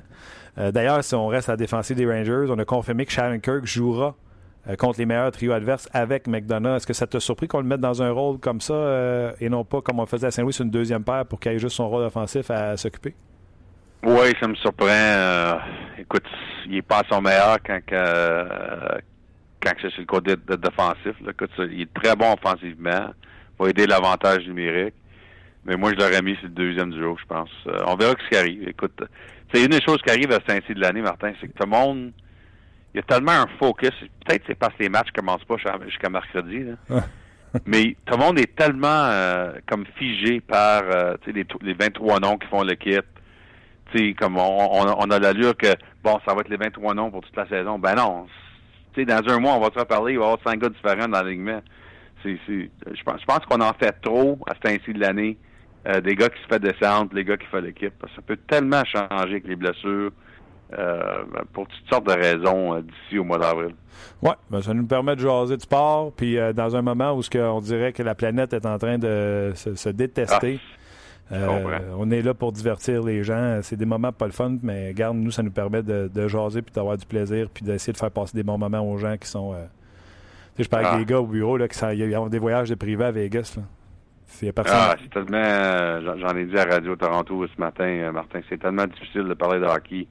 D'ailleurs, 0.55 1.03
si 1.03 1.13
on 1.13 1.27
reste 1.27 1.49
à 1.49 1.53
la 1.53 1.57
défensive 1.57 1.97
des 1.97 2.05
Rangers, 2.05 2.45
on 2.49 2.57
a 2.57 2.65
confirmé 2.65 3.05
que 3.05 3.11
Sharon 3.11 3.39
Kirk 3.39 3.65
jouera 3.65 4.07
euh, 4.07 4.11
contre 4.75 4.99
les 4.99 5.05
meilleurs 5.05 5.31
trios 5.31 5.53
adverses 5.53 5.87
avec 5.93 6.27
McDonough. 6.27 6.75
Est-ce 6.75 6.87
que 6.87 6.93
ça 6.93 7.07
t'a 7.07 7.19
surpris 7.19 7.47
qu'on 7.47 7.61
le 7.61 7.67
mette 7.67 7.79
dans 7.79 8.01
un 8.01 8.11
rôle 8.11 8.37
comme 8.39 8.59
ça 8.59 8.73
euh, 8.73 9.31
et 9.39 9.49
non 9.49 9.63
pas 9.63 9.81
comme 9.81 9.99
on 9.99 10.05
faisait 10.05 10.27
à 10.27 10.31
Saint-Louis 10.31 10.55
une 10.59 10.69
deuxième 10.69 11.03
paire 11.03 11.25
pour 11.25 11.39
qu'il 11.39 11.53
ait 11.53 11.59
juste 11.59 11.77
son 11.77 11.89
rôle 11.89 12.03
offensif 12.03 12.51
à, 12.51 12.75
s'occuper? 12.75 13.15
Oui, 14.03 14.33
ça 14.39 14.47
me 14.47 14.55
surprend. 14.55 14.87
Euh, 14.89 15.55
écoute, 15.97 16.25
il 16.67 16.77
est 16.77 16.81
pas 16.81 16.99
à 16.99 17.03
son 17.09 17.21
meilleur 17.21 17.57
quand, 17.65 17.79
quand 17.89 19.73
c'est 19.81 19.89
sur 19.91 20.01
le 20.01 20.05
côté 20.05 20.35
défensif. 20.35 21.15
Écoute, 21.27 21.51
il 21.59 21.81
est 21.81 21.93
très 21.93 22.15
bon 22.15 22.33
offensivement. 22.33 23.13
Va 23.59 23.69
aider 23.69 23.87
l'avantage 23.87 24.45
numérique. 24.47 24.93
Mais 25.65 25.75
moi, 25.75 25.91
je 25.91 25.95
l'aurais 25.95 26.21
mis 26.21 26.35
sur 26.35 26.43
le 26.43 26.49
deuxième 26.49 26.91
du 26.91 27.01
jour, 27.01 27.17
je 27.19 27.25
pense. 27.25 27.49
on 27.87 27.95
verra 27.95 28.13
ce 28.19 28.29
qui 28.29 28.37
arrive. 28.37 28.67
Écoute, 28.67 29.01
c'est 29.53 29.63
une 29.63 29.69
des 29.69 29.81
choses 29.81 30.01
qui 30.01 30.11
arrive 30.11 30.31
à 30.31 30.39
Saint-Cy 30.47 30.73
de 30.73 30.79
l'année, 30.79 31.01
Martin, 31.01 31.31
c'est 31.41 31.47
que 31.47 31.57
tout 31.57 31.63
le 31.63 31.69
monde 31.69 32.11
il 32.93 32.97
y 32.97 32.99
a 32.99 33.03
tellement 33.03 33.31
un 33.31 33.47
focus. 33.59 33.93
Peut-être 34.25 34.43
c'est 34.47 34.55
parce 34.55 34.73
que 34.75 34.83
les 34.83 34.89
matchs 34.89 35.11
commencent 35.15 35.45
pas 35.45 35.55
jusqu'à 35.85 36.09
mercredi. 36.09 36.65
Mais 37.65 37.95
tout 38.05 38.17
le 38.17 38.23
monde 38.23 38.39
est 38.39 38.55
tellement 38.55 38.87
euh, 38.87 39.53
comme 39.67 39.85
figé 39.97 40.41
par 40.41 40.83
euh, 40.83 41.15
les, 41.27 41.45
les 41.61 41.73
23 41.73 42.19
noms 42.19 42.37
qui 42.37 42.47
font 42.47 42.63
l'équipe. 42.63 43.05
Comme 44.19 44.37
on, 44.37 44.41
on, 44.41 44.95
on 44.99 45.11
a 45.11 45.19
l'allure 45.19 45.55
que 45.55 45.73
bon, 46.03 46.19
ça 46.27 46.35
va 46.35 46.41
être 46.41 46.49
les 46.49 46.57
23 46.57 46.93
noms 46.93 47.09
pour 47.09 47.21
toute 47.21 47.35
la 47.35 47.47
saison. 47.47 47.79
Ben 47.79 47.95
non. 47.95 48.27
Dans 48.97 49.33
un 49.33 49.39
mois, 49.39 49.53
on 49.53 49.59
va 49.59 49.69
se 49.73 49.79
reparler, 49.79 50.13
il 50.13 50.19
va 50.19 50.25
y 50.25 50.27
avoir 50.27 50.39
cinq 50.45 50.59
gars 50.59 50.69
différents 50.69 51.07
dans 51.07 51.21
l'alignement. 51.21 51.61
Je 52.25 53.03
pense, 53.05 53.23
pense 53.25 53.45
qu'on 53.45 53.61
en 53.61 53.73
fait 53.73 53.93
trop 54.01 54.39
à 54.47 54.55
ce 54.55 54.59
temps-ci 54.59 54.93
de 54.93 54.99
l'année. 54.99 55.37
Euh, 55.87 56.01
des 56.01 56.15
gars 56.15 56.29
qui 56.29 56.41
se 56.41 56.47
fait 56.47 56.59
descendre, 56.59 57.11
les 57.13 57.23
gars 57.23 57.37
qui 57.37 57.45
font 57.47 57.61
l'équipe. 57.61 57.93
Ça 58.15 58.21
peut 58.25 58.37
tellement 58.47 58.83
changer 58.83 59.07
avec 59.09 59.47
les 59.47 59.55
blessures. 59.55 60.11
Euh, 60.77 61.23
pour 61.53 61.67
toutes 61.67 61.89
sortes 61.89 62.07
de 62.07 62.11
raisons 62.13 62.75
euh, 62.75 62.81
d'ici 62.81 63.19
au 63.19 63.23
mois 63.23 63.37
d'avril. 63.39 63.73
Oui, 64.21 64.31
ben, 64.49 64.61
ça 64.61 64.73
nous 64.73 64.85
permet 64.85 65.15
de 65.15 65.21
jaser 65.21 65.57
de 65.57 65.61
sport, 65.61 66.11
puis 66.11 66.37
euh, 66.37 66.53
dans 66.53 66.75
un 66.75 66.81
moment 66.81 67.13
où 67.13 67.21
ce 67.23 67.37
on 67.37 67.61
dirait 67.61 67.93
que 67.93 68.03
la 68.03 68.15
planète 68.15 68.53
est 68.53 68.65
en 68.65 68.77
train 68.77 68.97
de 68.97 69.51
se, 69.55 69.75
se 69.75 69.89
détester. 69.89 70.59
comprends. 71.29 71.79
on 71.97 72.09
est 72.11 72.21
là 72.21 72.33
pour 72.33 72.51
divertir 72.51 73.03
les 73.03 73.23
gens. 73.23 73.59
C'est 73.61 73.75
des 73.75 73.85
moments 73.85 74.11
pas 74.11 74.25
le 74.25 74.31
fun, 74.31 74.57
mais 74.63 74.93
garde, 74.93 75.17
nous, 75.17 75.31
ça 75.31 75.43
nous 75.43 75.51
permet 75.51 75.83
de, 75.83 76.09
de 76.13 76.27
jaser 76.27 76.61
puis 76.61 76.73
d'avoir 76.73 76.97
du 76.97 77.05
plaisir 77.05 77.47
puis 77.53 77.63
d'essayer 77.65 77.93
de 77.93 77.97
faire 77.97 78.11
passer 78.11 78.35
des 78.37 78.43
bons 78.43 78.57
moments 78.57 78.81
aux 78.81 78.97
gens 78.97 79.17
qui 79.17 79.27
sont. 79.27 79.53
Tu 80.55 80.57
sais, 80.57 80.63
je 80.63 80.69
parle 80.69 80.85
Ah. 80.85 80.93
avec 80.93 81.05
des 81.07 81.13
gars 81.13 81.19
au 81.19 81.27
bureau 81.27 81.57
là, 81.57 81.67
qui 81.67 81.77
sont- 81.77 81.89
ils 81.89 82.15
ont 82.17 82.27
des 82.29 82.39
voyages 82.39 82.69
de 82.69 82.75
privé 82.75 83.05
à 83.05 83.11
Vegas. 83.11 83.53
Là. 83.57 83.63
Ah, 84.67 84.95
c'est 85.01 85.09
tellement. 85.09 86.01
j'en- 86.17 86.35
ai 86.35 86.45
dit 86.45 86.57
à 86.57 86.65
Radio 86.65 86.95
Toronto 86.95 87.45
ce 87.47 87.59
matin, 87.61 88.11
Martin, 88.11 88.41
c'est 88.49 88.59
tellement 88.59 88.85
difficile 88.85 89.23
de 89.23 89.33
parler 89.33 89.59
de 89.59 89.65
hockey. 89.65 90.05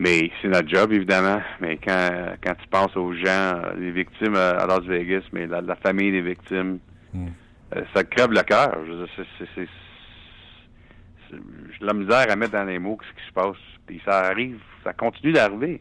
Mais 0.00 0.30
c'est 0.40 0.46
notre 0.48 0.68
job, 0.68 0.92
évidemment. 0.92 1.40
Mais 1.60 1.76
quand, 1.76 2.10
quand 2.42 2.54
tu 2.54 2.68
penses 2.68 2.96
aux 2.96 3.12
gens, 3.14 3.26
euh, 3.56 3.72
les 3.78 3.90
victimes 3.90 4.36
euh, 4.36 4.56
à 4.56 4.64
Las 4.66 4.82
Vegas, 4.84 5.22
mais 5.32 5.46
la, 5.48 5.60
la 5.60 5.74
famille 5.76 6.12
des 6.12 6.22
victimes, 6.22 6.78
Mm. 7.12 7.26
euh, 7.74 7.82
ça 7.94 8.04
crève 8.04 8.30
le 8.30 8.42
cœur. 8.42 8.76
Je 8.86 8.92
veux 8.92 9.06
dire, 9.06 9.26
c'est- 9.56 9.68
de 11.30 11.86
la 11.86 11.92
misère 11.94 12.26
à 12.30 12.36
mettre 12.36 12.52
dans 12.52 12.64
les 12.64 12.78
mots 12.78 12.98
ce 13.02 13.20
qui 13.22 13.26
se 13.28 13.32
passe. 13.32 13.56
Puis 13.86 14.00
ça 14.04 14.20
arrive, 14.26 14.58
ça 14.84 14.92
continue 14.92 15.32
d'arriver. 15.32 15.80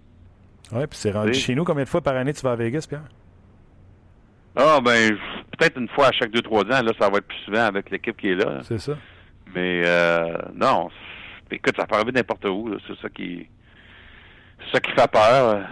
Ouais, 0.72 0.88
puis 0.88 0.98
c'est 0.98 1.12
rendu 1.12 1.30
Oui. 1.32 1.36
chez 1.36 1.54
nous. 1.56 1.64
Combien 1.64 1.84
de 1.84 1.90
fois 1.90 2.02
par 2.02 2.16
année 2.16 2.34
tu 2.34 2.42
vas 2.42 2.54
à 2.54 2.56
Vegas, 2.56 2.86
Pierre? 2.90 3.04
Ah, 4.56 4.80
ben, 4.84 5.16
peut-être 5.58 5.78
une 5.78 5.88
fois 5.90 6.08
à 6.08 6.12
chaque 6.12 6.32
deux, 6.32 6.42
trois 6.42 6.64
ans. 6.64 6.82
Là, 6.82 6.92
ça 7.00 7.10
va 7.10 7.18
être 7.20 7.28
plus 7.28 7.38
souvent 7.46 7.66
avec 7.66 7.90
l'équipe 7.92 8.18
qui 8.18 8.30
est 8.30 8.36
là. 8.36 8.60
C'est 8.64 8.80
ça. 8.80 8.98
Mais 9.54 9.84
euh, 9.86 10.34
non, 10.56 10.90
écoute, 11.52 11.76
ça 11.78 11.86
peut 11.86 11.96
arriver 11.96 12.12
n'importe 12.14 12.46
où. 12.46 12.70
là. 12.70 12.78
C'est 12.88 12.98
ça 13.02 13.10
qui, 13.10 13.48
c'est 14.60 14.72
ça 14.74 14.80
qui 14.80 14.92
fait 14.92 15.12
peur. 15.12 15.64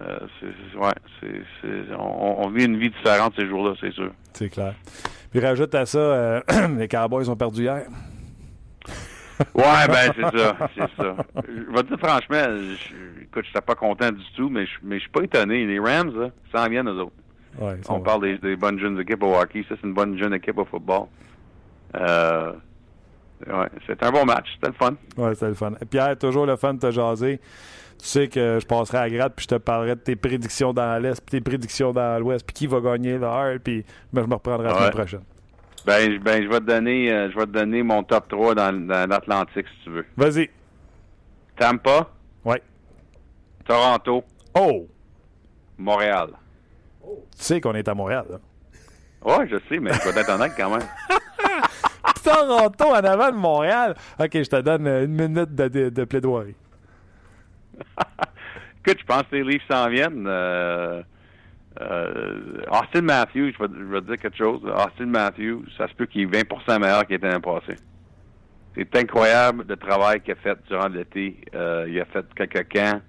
Euh, 0.00 0.18
c'est, 0.40 0.78
ouais, 0.78 0.92
c'est, 1.20 1.42
c'est- 1.60 1.94
on, 1.98 2.44
on 2.44 2.50
vit 2.50 2.64
une 2.66 2.78
vie 2.78 2.90
différente 2.90 3.34
ces 3.36 3.46
jours-là, 3.48 3.74
c'est 3.80 3.92
sûr. 3.92 4.10
C'est 4.32 4.48
clair. 4.48 4.74
Puis 5.30 5.40
rajoute 5.40 5.74
à 5.74 5.84
ça, 5.86 5.98
euh, 5.98 6.40
les 6.78 6.86
Cowboys 6.88 7.28
ont 7.28 7.36
perdu 7.36 7.62
hier. 7.62 7.82
Ouais, 9.54 9.86
ben 9.88 10.12
c'est 10.16 10.38
ça, 10.38 10.56
c'est 10.74 10.96
ça. 10.96 11.16
Je 11.46 11.72
vais 11.72 11.82
te 11.82 11.88
dire 11.88 11.98
franchement, 11.98 12.44
je, 12.48 13.22
écoute, 13.22 13.44
je 13.54 13.60
pas 13.60 13.74
content 13.74 14.10
du 14.10 14.24
tout, 14.36 14.48
mais 14.48 14.66
je, 14.66 14.72
mais 14.82 14.96
je 14.96 15.02
suis 15.02 15.10
pas 15.10 15.22
étonné. 15.22 15.64
Les 15.66 15.78
Rams, 15.78 16.12
là, 16.18 16.30
ça 16.52 16.64
en 16.64 16.68
viennent 16.68 16.88
aux 16.88 16.98
autres. 17.02 17.12
Ouais, 17.58 17.76
On 17.88 18.00
parle 18.00 18.22
des, 18.22 18.38
des 18.38 18.56
bonnes 18.56 18.78
jeunes 18.78 19.00
équipes 19.00 19.22
au 19.22 19.34
hockey, 19.34 19.64
ça 19.68 19.74
c'est 19.80 19.86
une 19.86 19.94
bonne 19.94 20.16
jeune 20.18 20.34
équipe 20.34 20.58
au 20.58 20.64
football. 20.64 21.06
Euh, 21.96 22.52
ouais, 23.46 23.68
c'est 23.86 24.00
un 24.02 24.10
bon 24.10 24.24
match, 24.24 24.46
c'était 24.54 24.68
le 24.68 24.74
fun. 24.74 24.94
Ouais, 25.16 25.34
c'était 25.34 25.48
le 25.48 25.54
fun. 25.54 25.72
Pierre, 25.90 26.16
toujours 26.18 26.46
le 26.46 26.56
fun 26.56 26.74
de 26.74 26.80
te 26.80 26.90
jaser. 26.90 27.40
Tu 27.98 28.06
sais 28.06 28.28
que 28.28 28.58
je 28.60 28.66
passerai 28.66 28.98
à 28.98 29.10
gratte 29.10 29.32
puis 29.34 29.42
je 29.44 29.48
te 29.48 29.60
parlerai 29.60 29.96
de 29.96 30.00
tes 30.00 30.14
prédictions 30.16 30.72
dans 30.72 31.02
l'Est 31.02 31.20
puis 31.20 31.30
tes 31.32 31.40
prédictions 31.40 31.92
dans 31.92 32.18
l'Ouest 32.20 32.46
puis 32.46 32.54
qui 32.54 32.66
va 32.68 32.80
gagner 32.80 33.18
le 33.18 33.24
Heart 33.26 33.58
puis 33.62 33.84
ben, 34.12 34.22
je 34.22 34.26
me 34.28 34.34
reprendrai 34.34 34.66
la 34.68 34.72
Ouais. 34.72 34.78
semaine 34.78 34.90
prochaine. 34.92 35.22
Ben, 35.84 36.12
je- 36.12 36.18
ben, 36.18 36.42
je 36.42 36.48
vais 36.48 36.60
te 36.60 36.64
donner, 36.64 37.12
euh, 37.12 37.30
je 37.30 37.36
vais 37.36 37.46
te 37.46 37.50
donner 37.50 37.82
mon 37.82 38.02
top 38.04 38.28
3 38.28 38.54
dans, 38.54 38.72
dans 38.86 39.08
l'Atlantique 39.08 39.66
si 39.78 39.84
tu 39.84 39.90
veux. 39.90 40.06
Vas-y. 40.16 40.48
Tampa, 41.56 42.08
Ouais. 42.44 42.62
Toronto, 43.66 44.22
Oh! 44.54 44.86
Montréal. 45.76 46.28
Tu 47.02 47.16
sais 47.36 47.60
qu'on 47.60 47.74
est 47.74 47.86
à 47.88 47.94
Montréal, 47.94 48.24
là. 48.30 48.38
Ouais, 49.24 49.48
je 49.48 49.56
sais, 49.68 49.78
mais 49.80 49.92
je 49.92 50.08
vais 50.10 50.20
être 50.20 50.30
honnête 50.30 50.52
quand 50.56 50.70
même. 50.70 50.86
Toronto 52.24 52.84
en 52.84 52.94
avant 53.04 53.30
de 53.30 53.36
Montréal. 53.36 53.94
OK, 54.18 54.30
je 54.34 54.42
te 54.48 54.60
donne 54.60 54.86
une 54.86 55.06
minute 55.12 55.54
de, 55.54 55.68
de- 55.68 55.88
de 55.88 56.04
plaidoirie. 56.04 56.54
Écoute, 58.86 59.00
je 59.00 59.04
pense 59.04 59.22
que 59.24 59.36
les 59.36 59.44
Leafs 59.44 59.62
s'en 59.70 59.88
viennent. 59.88 60.26
Euh, 60.26 61.02
euh, 61.80 62.62
Austin 62.70 63.02
Matthews, 63.02 63.52
je 63.52 63.62
vais, 63.62 64.00
te 64.00 64.06
dire 64.06 64.16
quelque 64.18 64.36
chose. 64.36 64.62
Austin 64.64 65.06
Matthews, 65.06 65.64
ça 65.76 65.88
se 65.88 65.94
peut 65.94 66.06
qu'il 66.06 66.22
est 66.22 66.44
20% 66.44 66.80
meilleur 66.80 67.06
qu'il 67.06 67.16
était 67.16 67.28
l'année 67.28 67.40
passée. 67.40 67.76
C'est 68.76 68.96
incroyable 68.96 69.64
le 69.68 69.76
travail 69.76 70.20
qu'il 70.20 70.32
a 70.32 70.36
fait 70.36 70.58
durant 70.68 70.88
l'été. 70.88 71.36
Euh, 71.54 71.86
il 71.88 72.00
a 72.00 72.04
fait 72.06 72.24
quelques 72.34 72.72
camps. 72.72 73.00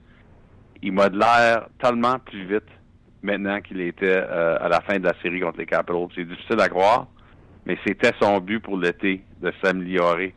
Il 0.82 0.94
m'a 0.94 1.10
de 1.10 1.20
l'air 1.20 1.68
tellement 1.82 2.18
plus 2.20 2.46
vite 2.46 2.70
maintenant 3.22 3.60
qu'il 3.60 3.82
était 3.82 4.16
à 4.16 4.70
la 4.70 4.80
fin 4.82 4.98
de 4.98 5.04
la 5.04 5.14
série 5.22 5.42
contre 5.42 5.60
les 5.60 5.66
Capitals. 5.66 6.08
C'est 6.16 6.24
difficile 6.24 6.60
à 6.62 6.70
croire, 6.70 7.08
mais 7.66 7.78
c'était 7.86 8.14
son 8.22 8.40
but 8.40 8.62
pour 8.62 8.78
l'été 8.78 9.22
de 9.42 9.52
s'améliorer 9.62 10.34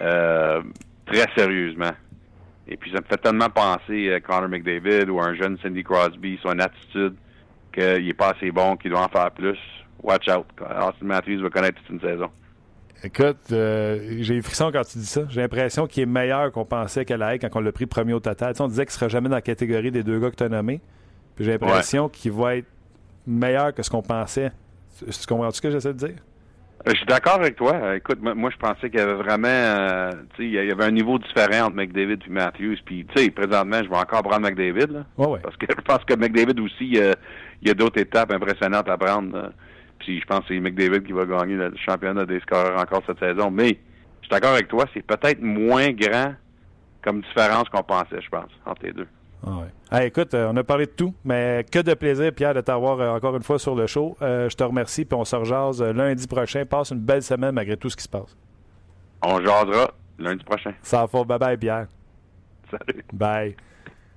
très 0.00 1.26
sérieusement. 1.36 1.92
Et 2.68 2.76
puis, 2.76 2.90
ça 2.92 2.98
me 2.98 3.04
fait 3.04 3.16
tellement 3.16 3.50
penser 3.50 4.12
à 4.12 4.20
Connor 4.20 4.48
McDavid 4.48 5.10
ou 5.10 5.20
à 5.20 5.26
un 5.26 5.34
jeune 5.34 5.58
Cindy 5.62 5.82
Crosby, 5.82 6.38
son 6.42 6.58
attitude, 6.58 7.14
qu'il 7.72 8.08
est 8.08 8.14
pas 8.14 8.30
assez 8.30 8.50
bon, 8.50 8.76
qu'il 8.76 8.90
doit 8.90 9.02
en 9.02 9.08
faire 9.08 9.30
plus. 9.30 9.58
Watch 10.02 10.28
out. 10.28 10.46
Austin 10.60 11.06
Matthews 11.06 11.42
va 11.42 11.50
connaître 11.50 11.78
toute 11.80 11.90
une 11.90 12.00
saison. 12.00 12.30
Écoute, 13.02 13.50
euh, 13.52 14.16
j'ai 14.20 14.34
les 14.34 14.42
frissons 14.42 14.70
quand 14.72 14.84
tu 14.84 14.98
dis 14.98 15.06
ça. 15.06 15.22
J'ai 15.28 15.40
l'impression 15.40 15.86
qu'il 15.86 16.02
est 16.02 16.06
meilleur 16.06 16.52
qu'on 16.52 16.66
pensait 16.66 17.04
qu'elle 17.04 17.22
allait 17.22 17.38
quand 17.38 17.48
on 17.54 17.60
l'a 17.60 17.72
pris 17.72 17.86
premier 17.86 18.12
au 18.12 18.20
total. 18.20 18.52
Tu 18.52 18.58
sais, 18.58 18.62
on 18.62 18.68
disait 18.68 18.84
qu'il 18.84 18.92
ne 18.92 18.98
sera 18.98 19.08
jamais 19.08 19.28
dans 19.30 19.36
la 19.36 19.42
catégorie 19.42 19.90
des 19.90 20.02
deux 20.02 20.18
gars 20.20 20.30
que 20.30 20.36
tu 20.36 20.44
as 20.44 20.48
nommés. 20.50 20.80
Puis 21.34 21.46
j'ai 21.46 21.52
l'impression 21.52 22.08
qu'il 22.10 22.32
va 22.32 22.56
être 22.56 22.66
meilleur 23.26 23.74
que 23.74 23.82
ce 23.82 23.88
qu'on 23.88 24.02
pensait. 24.02 24.52
Tu 24.98 25.06
tu 25.06 25.26
comprends 25.26 25.50
ce 25.50 25.62
que 25.62 25.70
j'essaie 25.70 25.94
de 25.94 25.98
dire? 25.98 26.16
Euh, 26.86 26.90
Je 26.92 26.96
suis 26.96 27.06
d'accord 27.06 27.34
avec 27.34 27.56
toi. 27.56 27.74
Euh, 27.74 27.96
Écoute, 27.96 28.18
moi, 28.22 28.50
je 28.50 28.56
pensais 28.56 28.88
qu'il 28.90 28.98
y 28.98 29.02
avait 29.02 29.14
vraiment, 29.14 29.48
euh, 29.48 30.10
tu 30.34 30.42
sais, 30.42 30.48
il 30.48 30.52
y 30.52 30.70
avait 30.72 30.84
un 30.84 30.90
niveau 30.90 31.18
différent 31.18 31.66
entre 31.66 31.76
McDavid 31.76 32.18
et 32.26 32.30
Matthews. 32.30 32.76
Puis, 32.84 33.06
tu 33.14 33.22
sais, 33.22 33.30
présentement, 33.30 33.82
je 33.82 33.88
vais 33.88 33.96
encore 33.96 34.22
prendre 34.22 34.40
McDavid, 34.40 34.92
là. 34.92 35.04
Ouais, 35.18 35.26
ouais. 35.26 35.40
Parce 35.42 35.56
que 35.56 35.66
je 35.76 35.82
pense 35.82 36.04
que 36.04 36.14
McDavid 36.14 36.58
aussi, 36.60 36.96
euh, 36.96 37.12
il 37.62 37.68
y 37.68 37.70
a 37.70 37.74
d'autres 37.74 38.00
étapes 38.00 38.32
impressionnantes 38.32 38.88
à 38.88 38.96
prendre. 38.96 39.52
Puis 39.98 40.18
je 40.18 40.24
pense 40.24 40.40
que 40.40 40.54
c'est 40.54 40.60
McDavid 40.60 41.02
qui 41.02 41.12
va 41.12 41.26
gagner 41.26 41.56
le 41.56 41.74
championnat 41.76 42.24
des 42.24 42.40
scoreurs 42.40 42.80
encore 42.80 43.02
cette 43.06 43.18
saison. 43.18 43.50
Mais 43.50 43.68
je 44.22 44.26
suis 44.26 44.30
d'accord 44.30 44.52
avec 44.54 44.68
toi, 44.68 44.86
c'est 44.94 45.04
peut-être 45.04 45.42
moins 45.42 45.90
grand 45.90 46.34
comme 47.04 47.20
différence 47.20 47.68
qu'on 47.68 47.82
pensait, 47.82 48.20
je 48.20 48.28
pense, 48.30 48.50
entre 48.64 48.82
les 48.86 48.92
deux. 48.92 49.06
Ah 49.46 49.50
ouais. 49.50 49.66
Ah, 49.90 50.04
écoute, 50.04 50.34
euh, 50.34 50.50
on 50.52 50.56
a 50.56 50.64
parlé 50.64 50.86
de 50.86 50.90
tout, 50.90 51.14
mais 51.24 51.64
que 51.70 51.78
de 51.78 51.94
plaisir, 51.94 52.32
Pierre, 52.32 52.54
de 52.54 52.60
t'avoir 52.60 53.00
euh, 53.00 53.10
encore 53.10 53.34
une 53.36 53.42
fois 53.42 53.58
sur 53.58 53.74
le 53.74 53.86
show. 53.86 54.16
Euh, 54.22 54.48
je 54.48 54.56
te 54.56 54.62
remercie, 54.62 55.04
puis 55.04 55.18
on 55.18 55.24
se 55.24 55.34
rejase 55.34 55.82
lundi 55.82 56.26
prochain. 56.26 56.64
Passe 56.64 56.90
une 56.90 57.00
belle 57.00 57.22
semaine 57.22 57.52
malgré 57.52 57.76
tout 57.76 57.88
ce 57.88 57.96
qui 57.96 58.02
se 58.04 58.08
passe. 58.08 58.36
On 59.22 59.40
jasera 59.40 59.90
lundi 60.18 60.44
prochain. 60.44 60.72
Ça 60.82 61.06
va, 61.06 61.24
bye 61.24 61.38
bye, 61.38 61.56
Pierre. 61.56 61.86
Salut. 62.70 63.04
Bye. 63.12 63.56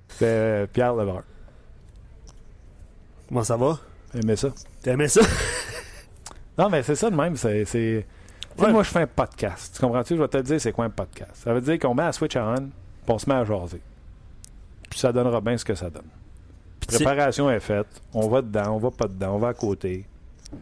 C'est 0.09 0.67
Pierre 0.74 0.93
Levert. 0.95 1.24
Comment 3.30 3.43
ça 3.43 3.57
va? 3.57 3.80
Aimez 4.13 4.36
ça? 4.36 4.49
Aimé 4.86 5.07
ça? 5.07 5.21
Non, 6.55 6.69
mais 6.69 6.84
c'est 6.84 6.93
ça 6.93 7.09
de 7.09 7.15
même. 7.15 7.36
C'est, 7.36 8.05
Ouais. 8.59 8.71
Moi, 8.71 8.84
je 8.84 8.89
fais 8.89 9.01
un 9.01 9.07
podcast. 9.07 9.74
Tu 9.76 9.82
comprends-tu? 9.82 10.15
Je 10.15 10.21
vais 10.21 10.28
te 10.28 10.38
le 10.38 10.43
dire, 10.43 10.61
c'est 10.61 10.71
quoi 10.71 10.86
un 10.86 10.89
podcast? 10.89 11.32
Ça 11.34 11.53
veut 11.53 11.61
dire 11.61 11.80
qu'on 11.80 11.95
met 11.95 12.03
la 12.03 12.11
switch 12.11 12.36
on, 12.38 12.55
puis 12.55 12.69
on 13.07 13.17
se 13.17 13.28
met 13.28 13.36
à 13.36 13.43
jaser. 13.43 13.82
Puis 14.93 14.99
ça 14.99 15.11
donnera 15.11 15.41
bien 15.41 15.57
ce 15.57 15.65
que 15.65 15.73
ça 15.73 15.89
donne. 15.89 16.03
Puis 16.79 16.87
tu- 16.97 17.03
Préparation 17.03 17.49
est 17.49 17.59
faite. 17.59 17.87
On 18.13 18.27
va 18.27 18.43
dedans, 18.43 18.75
on 18.75 18.77
va 18.77 18.91
pas 18.91 19.07
dedans, 19.07 19.33
on 19.33 19.39
va 19.39 19.47
à 19.47 19.53
côté. 19.55 20.05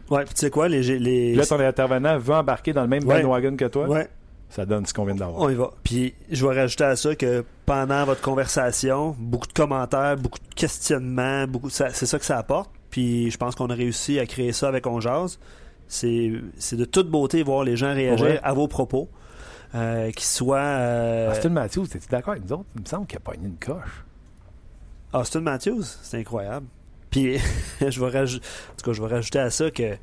Ouais, 0.08 0.24
puis 0.24 0.32
tu 0.32 0.40
sais 0.40 0.50
quoi, 0.50 0.68
les. 0.70 0.80
les... 0.98 1.34
Là, 1.34 1.44
ton 1.44 1.60
intervenant 1.60 2.16
veut 2.18 2.32
embarquer 2.34 2.72
dans 2.72 2.80
le 2.80 2.88
même 2.88 3.04
Ouais. 3.04 3.20
bandwagon 3.20 3.56
que 3.56 3.66
toi? 3.66 3.86
Ouais, 3.86 4.08
Ça 4.48 4.64
donne 4.64 4.86
ce 4.86 4.94
qu'on 4.94 5.04
vient 5.04 5.14
d'avoir. 5.14 5.42
on 5.42 5.50
y 5.50 5.54
va. 5.54 5.70
Puis 5.84 6.14
je 6.30 6.46
vais 6.46 6.58
rajouter 6.58 6.84
à 6.84 6.96
ça 6.96 7.14
que 7.14 7.44
pendant 7.66 8.06
votre 8.06 8.22
conversation, 8.22 9.14
beaucoup 9.18 9.46
de 9.48 9.52
commentaires, 9.52 10.16
beaucoup 10.16 10.38
de 10.38 10.54
questionnements, 10.54 11.46
beaucoup 11.46 11.68
c'est 11.68 11.92
ça 11.92 12.18
que 12.18 12.24
ça 12.24 12.38
apporte. 12.38 12.70
Puis 12.88 13.30
je 13.30 13.36
pense 13.36 13.54
qu'on 13.54 13.68
a 13.68 13.74
réussi 13.74 14.18
à 14.18 14.24
créer 14.24 14.52
ça 14.52 14.68
avec 14.68 14.86
On. 14.86 14.98
C'est 15.88 16.30
de 16.30 16.84
toute 16.86 17.10
beauté 17.10 17.42
voir 17.42 17.64
les 17.64 17.76
gens 17.76 17.92
réagir 17.92 18.24
Ouais. 18.26 18.40
à 18.42 18.54
vos 18.54 18.68
propos. 18.68 19.10
Euh, 19.74 20.10
qu'ils 20.10 20.24
soient. 20.26 20.58
euh, 20.58 21.32
Austin 21.32 21.48
Matthews, 21.48 21.86
t'es-tu 21.86 22.06
d'accord 22.08 22.32
avec 22.32 22.44
nous 22.44 22.52
autres? 22.52 22.64
Il 22.76 22.82
me 22.82 22.86
semble 22.86 23.06
qu'il 23.06 23.16
a 23.16 23.20
pogné 23.20 23.46
une 23.46 23.56
coche. 23.56 24.04
Austin 25.12 25.40
Matthews, 25.40 25.84
c'est 26.02 26.18
incroyable. 26.18 26.66
Puis, 27.10 27.38
je 27.86 28.00
vais 28.00 28.08
rajouter, 28.10 28.44
en 28.72 28.76
tout 28.76 28.84
cas, 28.90 28.92
je 28.92 29.02
vais 29.02 29.08
rajouter 29.08 29.38
à 29.38 29.50
ça 29.50 29.70
que, 29.70 29.92
tu 29.92 29.98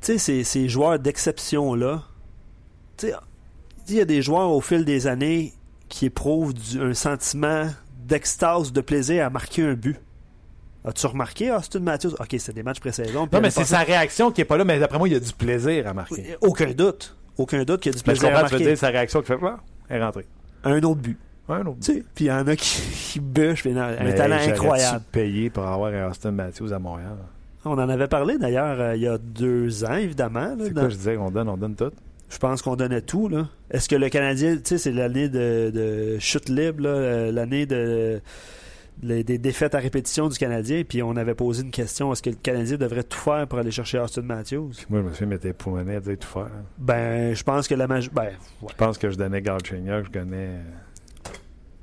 sais, 0.00 0.18
ces, 0.18 0.44
ces 0.44 0.68
joueurs 0.68 0.98
d'exception-là, 0.98 2.02
tu 2.96 3.08
sais, 3.08 3.14
il 3.88 3.94
y 3.96 4.00
a 4.00 4.04
des 4.04 4.22
joueurs 4.22 4.50
au 4.50 4.60
fil 4.60 4.84
des 4.84 5.06
années 5.06 5.52
qui 5.88 6.06
éprouvent 6.06 6.54
du- 6.54 6.80
un 6.80 6.94
sentiment 6.94 7.68
d'extase, 8.06 8.72
de 8.72 8.80
plaisir 8.80 9.24
à 9.26 9.30
marquer 9.30 9.62
un 9.62 9.74
but. 9.74 9.96
As-tu 10.84 11.06
remarqué 11.06 11.50
Austin 11.50 11.80
Matthews? 11.80 12.14
OK, 12.18 12.34
c'est 12.38 12.54
des 12.54 12.62
matchs 12.62 12.80
pré-saison. 12.80 13.28
Non, 13.30 13.40
mais 13.40 13.50
c'est 13.50 13.64
sa 13.64 13.80
réaction 13.80 14.30
qui 14.30 14.40
est 14.40 14.44
pas 14.44 14.56
là, 14.56 14.64
mais 14.64 14.78
d'après 14.78 14.98
moi, 14.98 15.08
il 15.08 15.12
y 15.12 15.16
a 15.16 15.20
du 15.20 15.32
plaisir 15.32 15.86
à 15.86 15.92
marquer. 15.92 16.36
Aucun 16.40 16.70
doute. 16.72 17.16
Aucun 17.36 17.64
doute 17.64 17.80
qu'il 17.80 17.92
y 17.92 17.94
a 17.94 17.98
du 17.98 18.02
plaisir 18.02 18.28
à 18.28 18.30
comprends, 18.30 18.46
tu 18.46 18.52
veux 18.52 18.58
marquer. 18.58 18.70
dire 18.70 18.78
sa 18.78 18.88
réaction 18.88 19.20
qui 19.20 19.26
fait 19.26 19.38
Ah, 19.42 19.58
elle 19.88 20.00
est 20.00 20.04
rentrée. 20.04 20.26
Un 20.64 20.82
autre 20.82 21.00
but. 21.00 21.18
Un 21.48 21.60
autre. 21.66 21.78
Tu 21.80 21.94
sais, 21.94 22.04
puis 22.14 22.26
il 22.26 22.28
y 22.28 22.32
en 22.32 22.46
a 22.46 22.56
qui, 22.56 22.80
qui 23.12 23.20
bûchent, 23.20 23.66
un 23.66 23.96
Mais 24.04 24.14
talent 24.14 24.36
incroyable. 24.36 25.04
payé 25.12 25.50
pour 25.50 25.64
avoir 25.66 25.92
un 25.92 26.08
Austin 26.10 26.30
Matthews 26.32 26.72
à 26.72 26.78
Montréal? 26.78 27.16
On 27.64 27.72
en 27.72 27.88
avait 27.88 28.06
parlé 28.08 28.38
d'ailleurs 28.38 28.80
euh, 28.80 28.96
il 28.96 29.02
y 29.02 29.08
a 29.08 29.18
deux 29.18 29.84
ans, 29.84 29.94
évidemment. 29.96 30.54
C'est 30.60 30.72
dans- 30.72 30.82
quoi 30.82 30.90
je 30.90 30.96
disais? 30.96 31.16
On 31.16 31.30
donne, 31.30 31.48
on 31.48 31.56
donne 31.56 31.74
tout? 31.74 31.90
Je 32.30 32.38
pense 32.38 32.60
qu'on 32.62 32.76
donnait 32.76 33.00
tout. 33.00 33.28
là. 33.28 33.48
Est-ce 33.70 33.88
que 33.88 33.96
le 33.96 34.08
Canadien, 34.10 34.56
tu 34.56 34.62
sais, 34.64 34.78
c'est 34.78 34.92
l'année 34.92 35.28
de, 35.30 35.70
de 35.74 36.18
chute 36.18 36.48
libre, 36.50 36.82
là, 36.82 36.90
euh, 36.90 37.32
l'année 37.32 37.64
de, 37.66 38.20
les- 39.02 39.24
des 39.24 39.38
défaites 39.38 39.74
à 39.74 39.78
répétition 39.78 40.28
du 40.28 40.36
Canadien, 40.36 40.82
puis 40.86 41.02
on 41.02 41.16
avait 41.16 41.34
posé 41.34 41.62
une 41.62 41.70
question 41.70 42.12
est-ce 42.12 42.22
que 42.22 42.30
le 42.30 42.36
Canadien 42.36 42.76
devrait 42.76 43.02
tout 43.04 43.18
faire 43.18 43.46
pour 43.46 43.58
aller 43.58 43.70
chercher 43.70 43.98
Austin 43.98 44.22
Matthews? 44.22 44.72
Moi, 44.90 45.00
je 45.02 45.08
me 45.08 45.12
suis 45.14 45.26
m'étais 45.26 45.52
poumonné 45.54 45.96
à 45.96 46.00
dire 46.00 46.18
tout 46.18 46.28
faire. 46.28 46.42
hein. 46.42 46.64
Ben, 46.78 47.34
je 47.34 47.42
pense 47.42 47.66
que 47.66 47.74
la 47.74 47.86
majorité. 47.86 48.14
Ben, 48.14 48.26
ouais. 48.62 48.68
Je 48.70 48.76
pense 48.76 48.98
que 48.98 49.08
je 49.10 49.16
donnais 49.16 49.40
Galchenyuk, 49.40 50.06
je 50.06 50.10
donnais. 50.12 50.48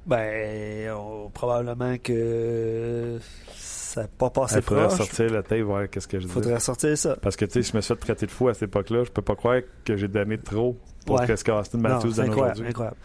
Ben, 0.05 0.91
on- 0.91 1.29
probablement 1.29 1.97
que 1.97 3.17
ça 3.55 4.01
n'a 4.03 4.07
pas 4.07 4.29
passé 4.29 4.57
Il 4.57 4.61
faudrait 4.61 4.87
proche. 4.87 4.97
sortir 4.97 5.29
le 5.31 5.41
tape, 5.41 5.59
voir 5.61 5.89
qu'est-ce 5.89 6.07
que 6.07 6.19
je 6.19 6.27
dis? 6.27 6.31
faudrait 6.31 6.59
sortir 6.59 6.97
ça. 6.97 7.15
Parce 7.21 7.35
que, 7.35 7.45
tu 7.45 7.63
sais, 7.63 7.71
je 7.71 7.75
me 7.75 7.81
suis 7.81 7.93
fait 7.93 7.99
traiter 7.99 8.25
de 8.27 8.31
fou 8.31 8.47
à 8.49 8.53
cette 8.53 8.63
époque-là. 8.63 9.03
Je 9.03 9.09
peux 9.11 9.21
pas 9.23 9.35
croire 9.35 9.61
que 9.83 9.95
j'ai 9.97 10.07
donné 10.07 10.37
trop 10.37 10.77
pour 11.05 11.19
Ouais. 11.19 11.35
ce 11.35 11.43
qu'Austin 11.43 11.77
Matthews 11.79 12.11
donne 12.13 12.25
incroyable, 12.27 12.51
aujourd'hui. 12.51 12.67
incroyable. 12.69 12.97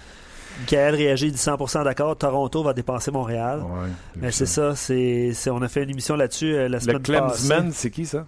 Michael 0.61 0.95
réagit, 0.95 1.31
dit 1.33 1.39
100% 1.39 1.85
d'accord. 1.85 2.17
Toronto 2.19 2.63
va 2.63 2.75
dépenser 2.75 3.11
Montréal. 3.11 3.61
Ouais, 3.63 3.89
Mais 4.17 4.31
c'est 4.31 4.45
ça, 4.47 4.75
c'est, 4.77 5.31
c'est- 5.33 5.49
on 5.51 5.63
a 5.63 5.69
fait 5.69 5.85
une 5.85 5.91
émission 5.91 6.17
là-dessus 6.17 6.53
euh, 6.55 6.69
la 6.69 6.77
Le 6.77 6.81
semaine 6.81 6.99
passée. 7.03 7.13
Clemsman, 7.49 7.73
c'est 7.73 7.91
qui 7.91 8.05
ça? 8.05 8.27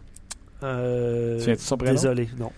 Euh, 0.62 1.38
Tu 1.44 1.56
son 1.58 1.76
prénom? 1.76 1.92
Désolé, 1.94 2.28
non. 2.38 2.50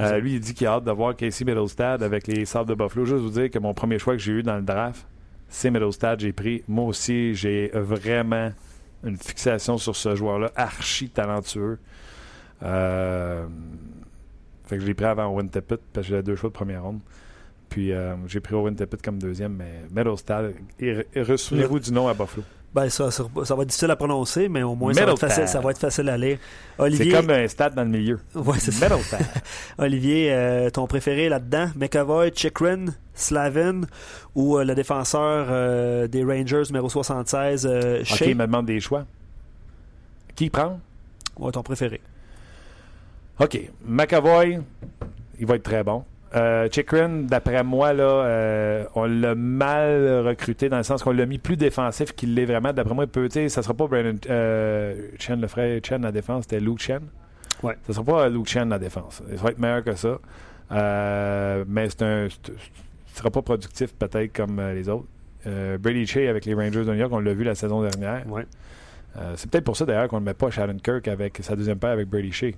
Euh, 0.00 0.18
lui, 0.18 0.34
il 0.34 0.40
dit 0.40 0.54
qu'il 0.54 0.66
a 0.66 0.72
hâte 0.72 0.84
de 0.84 0.90
voir 0.90 1.14
Casey 1.14 1.44
Middlestad 1.44 2.02
avec 2.02 2.26
les 2.26 2.44
Sabres 2.46 2.66
de 2.66 2.74
Buffalo. 2.74 3.04
Juste 3.04 3.20
vous 3.22 3.30
dire 3.30 3.50
que 3.50 3.58
mon 3.58 3.74
premier 3.74 3.98
choix 3.98 4.14
que 4.14 4.20
j'ai 4.22 4.32
eu 4.32 4.42
dans 4.42 4.56
le 4.56 4.62
draft, 4.62 5.06
c'est 5.50 5.70
Middlestad. 5.70 6.20
J'ai 6.20 6.32
pris. 6.32 6.62
Moi 6.66 6.86
aussi, 6.86 7.34
j'ai 7.34 7.70
vraiment 7.74 8.52
une 9.04 9.16
fixation 9.16 9.76
sur 9.76 9.96
ce 9.96 10.14
joueur-là, 10.14 10.52
archi 10.56 11.10
talentueux. 11.10 11.78
Euh, 12.62 13.46
fait 14.64 14.76
que 14.76 14.82
je 14.82 14.86
l'ai 14.86 14.94
pris 14.94 15.06
avant 15.06 15.26
Owen 15.26 15.48
Tippett 15.50 15.80
parce 15.92 16.06
que 16.06 16.14
j'ai 16.16 16.22
deux 16.22 16.36
choix 16.36 16.50
de 16.50 16.54
première 16.54 16.84
ronde. 16.84 17.00
Puis 17.68 17.92
euh, 17.92 18.14
j'ai 18.26 18.40
pris 18.40 18.54
Owen 18.54 18.74
Tippett 18.74 19.02
comme 19.02 19.18
deuxième, 19.18 19.54
mais 19.54 19.84
Middlestad, 19.90 20.54
et, 20.78 21.06
et 21.14 21.22
ressouvenez-vous 21.22 21.78
du 21.78 21.92
nom 21.92 22.08
à 22.08 22.14
Buffalo. 22.14 22.44
Ben, 22.72 22.88
ça, 22.88 23.10
ça, 23.10 23.24
ça 23.44 23.54
va 23.56 23.62
être 23.62 23.68
difficile 23.68 23.90
à 23.90 23.96
prononcer, 23.96 24.48
mais 24.48 24.62
au 24.62 24.76
moins, 24.76 24.94
ça 24.94 25.04
va, 25.04 25.12
être 25.12 25.18
facile, 25.18 25.48
ça 25.48 25.60
va 25.60 25.72
être 25.72 25.78
facile 25.78 26.08
à 26.08 26.16
lire. 26.16 26.38
C'est 26.76 26.82
Olivier, 26.82 27.12
comme 27.12 27.30
un 27.30 27.48
stade 27.48 27.74
dans 27.74 27.82
le 27.82 27.88
milieu. 27.88 28.20
Ouais, 28.34 28.58
c'est 28.60 28.70
ça. 28.70 28.88
Olivier 29.78 30.32
euh, 30.32 30.70
ton 30.70 30.86
préféré 30.86 31.28
là-dedans, 31.28 31.70
McAvoy, 31.74 32.30
Chikrin, 32.32 32.86
Slavin 33.20 33.82
ou 34.34 34.56
euh, 34.56 34.64
le 34.64 34.74
défenseur 34.74 35.48
euh, 35.50 36.06
des 36.06 36.24
Rangers 36.24 36.62
numéro 36.68 36.88
76, 36.88 37.66
euh, 37.66 38.02
OK, 38.02 38.20
il 38.20 38.36
me 38.36 38.46
demande 38.46 38.66
des 38.66 38.80
choix. 38.80 39.04
Qui 40.34 40.50
prend? 40.50 40.80
Ouais, 41.38 41.52
ton 41.52 41.62
préféré. 41.62 42.00
OK. 43.38 43.58
McAvoy, 43.84 44.60
il 45.38 45.46
va 45.46 45.56
être 45.56 45.62
très 45.62 45.82
bon. 45.82 46.04
Euh, 46.34 46.68
Chikrin, 46.70 47.22
d'après 47.22 47.64
moi, 47.64 47.92
là, 47.92 48.04
euh, 48.04 48.84
on 48.94 49.04
l'a 49.04 49.34
mal 49.34 50.26
recruté 50.26 50.68
dans 50.68 50.76
le 50.76 50.84
sens 50.84 51.02
qu'on 51.02 51.10
l'a 51.10 51.26
mis 51.26 51.38
plus 51.38 51.56
défensif 51.56 52.12
qu'il 52.12 52.34
l'est 52.34 52.44
vraiment. 52.44 52.72
D'après 52.72 52.94
moi, 52.94 53.04
il 53.04 53.10
peut, 53.10 53.28
ça 53.48 53.62
sera 53.62 53.74
pas 53.74 53.86
Brandon 53.86 54.16
euh, 54.28 55.08
Chen, 55.18 55.40
le 55.40 55.48
frère 55.48 55.80
Chen 55.82 56.04
à 56.04 56.12
défense, 56.12 56.44
c'était 56.44 56.60
Luke 56.60 56.78
Chen. 56.80 57.02
Ouais. 57.62 57.76
Ça 57.86 57.94
sera 57.94 58.04
pas 58.04 58.28
Luke 58.28 58.46
Chen 58.46 58.72
à 58.72 58.78
défense. 58.78 59.22
Il 59.30 59.36
va 59.36 59.50
être 59.50 59.58
meilleur 59.58 59.82
que 59.82 59.94
ça. 59.94 60.18
Euh, 60.72 61.64
mais 61.66 61.90
c'est 61.90 62.02
un. 62.02 62.26
Il 62.26 63.16
sera 63.16 63.30
pas 63.30 63.42
productif 63.42 63.92
peut-être 63.94 64.32
comme 64.32 64.58
euh, 64.60 64.72
les 64.72 64.88
autres. 64.88 65.06
Euh, 65.46 65.78
Brady 65.78 66.06
Shea 66.06 66.28
avec 66.28 66.44
les 66.44 66.54
Rangers 66.54 66.84
de 66.84 66.90
New 66.92 66.94
York, 66.94 67.12
on 67.12 67.18
l'a 67.18 67.34
vu 67.34 67.44
la 67.44 67.54
saison 67.54 67.82
dernière. 67.82 68.24
Ouais. 68.30 68.46
Euh, 69.16 69.32
c'est 69.36 69.50
peut-être 69.50 69.64
pour 69.64 69.76
ça 69.76 69.84
d'ailleurs 69.84 70.08
qu'on 70.08 70.20
ne 70.20 70.24
met 70.24 70.34
pas 70.34 70.50
Shannon 70.50 70.78
Kirk 70.78 71.08
avec 71.08 71.38
sa 71.42 71.56
deuxième 71.56 71.78
paire 71.78 71.90
avec 71.90 72.08
Brady 72.08 72.30
Shea. 72.30 72.52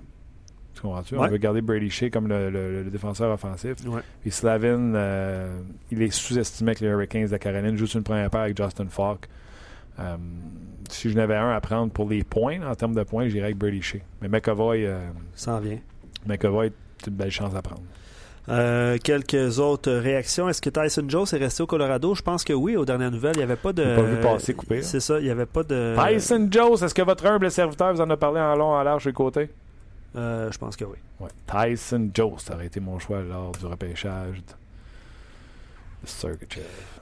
Tu 0.75 0.81
comprends-tu? 0.81 1.15
On 1.17 1.27
veut 1.27 1.37
garder 1.37 1.61
Brady 1.61 1.89
Shea 1.89 2.09
comme 2.09 2.27
le, 2.27 2.49
le- 2.49 2.83
le 2.83 2.89
défenseur 2.89 3.31
offensif. 3.31 3.75
Ouais. 3.85 4.01
Puis 4.21 4.31
Slavin, 4.31 4.95
euh, 4.95 5.55
il 5.91 6.01
est 6.01 6.11
sous-estimé 6.11 6.69
avec 6.71 6.79
les 6.79 6.87
Hurricanes 6.87 7.27
de 7.27 7.37
Caroline, 7.37 7.77
juste 7.77 7.93
une 7.93 8.03
première 8.03 8.29
paire 8.29 8.41
avec 8.41 8.57
Justin 8.57 8.87
Falk. 8.89 9.27
Euh, 9.99 10.15
si 10.89 11.09
je 11.11 11.15
n'avais 11.15 11.35
un 11.35 11.51
à 11.51 11.61
prendre 11.61 11.91
pour 11.91 12.09
les 12.09 12.23
points, 12.23 12.59
en 12.67 12.73
termes 12.75 12.95
de 12.95 13.03
points, 13.03 13.27
j'irais 13.27 13.45
avec 13.45 13.57
Brady 13.57 13.81
Shea. 13.81 13.99
Mais 14.21 14.27
McAvoy, 14.27 14.85
euh, 14.85 14.99
Ça 15.35 15.53
en 15.53 15.59
vient. 15.59 15.77
McAvoy, 16.25 16.71
c'est 16.99 17.11
une 17.11 17.15
belle 17.17 17.31
chance 17.31 17.53
à 17.55 17.61
prendre. 17.61 17.81
Euh, 18.49 18.97
quelques 19.01 19.59
autres 19.59 19.91
réactions. 19.91 20.49
Est-ce 20.49 20.61
que 20.61 20.69
Tyson 20.69 21.05
Jones 21.07 21.25
est 21.31 21.37
resté 21.37 21.63
au 21.63 21.67
Colorado? 21.67 22.13
Je 22.13 22.21
pense 22.21 22.43
que 22.43 22.51
oui. 22.51 22.75
Aux 22.75 22.83
dernières 22.83 23.11
nouvelles, 23.11 23.35
il 23.35 23.37
n'y 23.37 23.43
avait 23.43 23.55
pas 23.55 23.71
de. 23.71 23.83
Pas 23.95 24.01
vu 24.01 24.17
passer 24.21 24.53
coupé, 24.53 24.77
là. 24.77 24.81
C'est 24.81 24.99
ça, 24.99 25.17
il 25.19 25.23
n'y 25.25 25.29
avait 25.31 25.45
pas 25.45 25.63
de. 25.63 25.95
Tyson 25.95 26.47
Jones, 26.51 26.73
est-ce 26.81 26.93
que 26.93 27.01
votre 27.03 27.25
humble 27.25 27.49
serviteur 27.49 27.93
vous 27.93 28.01
en 28.01 28.09
a 28.09 28.17
parlé 28.17 28.41
en 28.41 28.55
long, 28.55 28.73
en 28.73 28.83
large, 28.83 29.05
le 29.05 29.13
côté? 29.13 29.49
Euh, 30.15 30.51
je 30.51 30.57
pense 30.57 30.75
que 30.75 30.85
oui. 30.85 30.97
Ouais. 31.19 31.29
Tyson 31.47 32.09
Jones, 32.13 32.37
ça 32.39 32.53
aurait 32.55 32.67
été 32.67 32.79
mon 32.79 32.99
choix 32.99 33.21
lors 33.21 33.51
du 33.53 33.65
repêchage. 33.65 34.41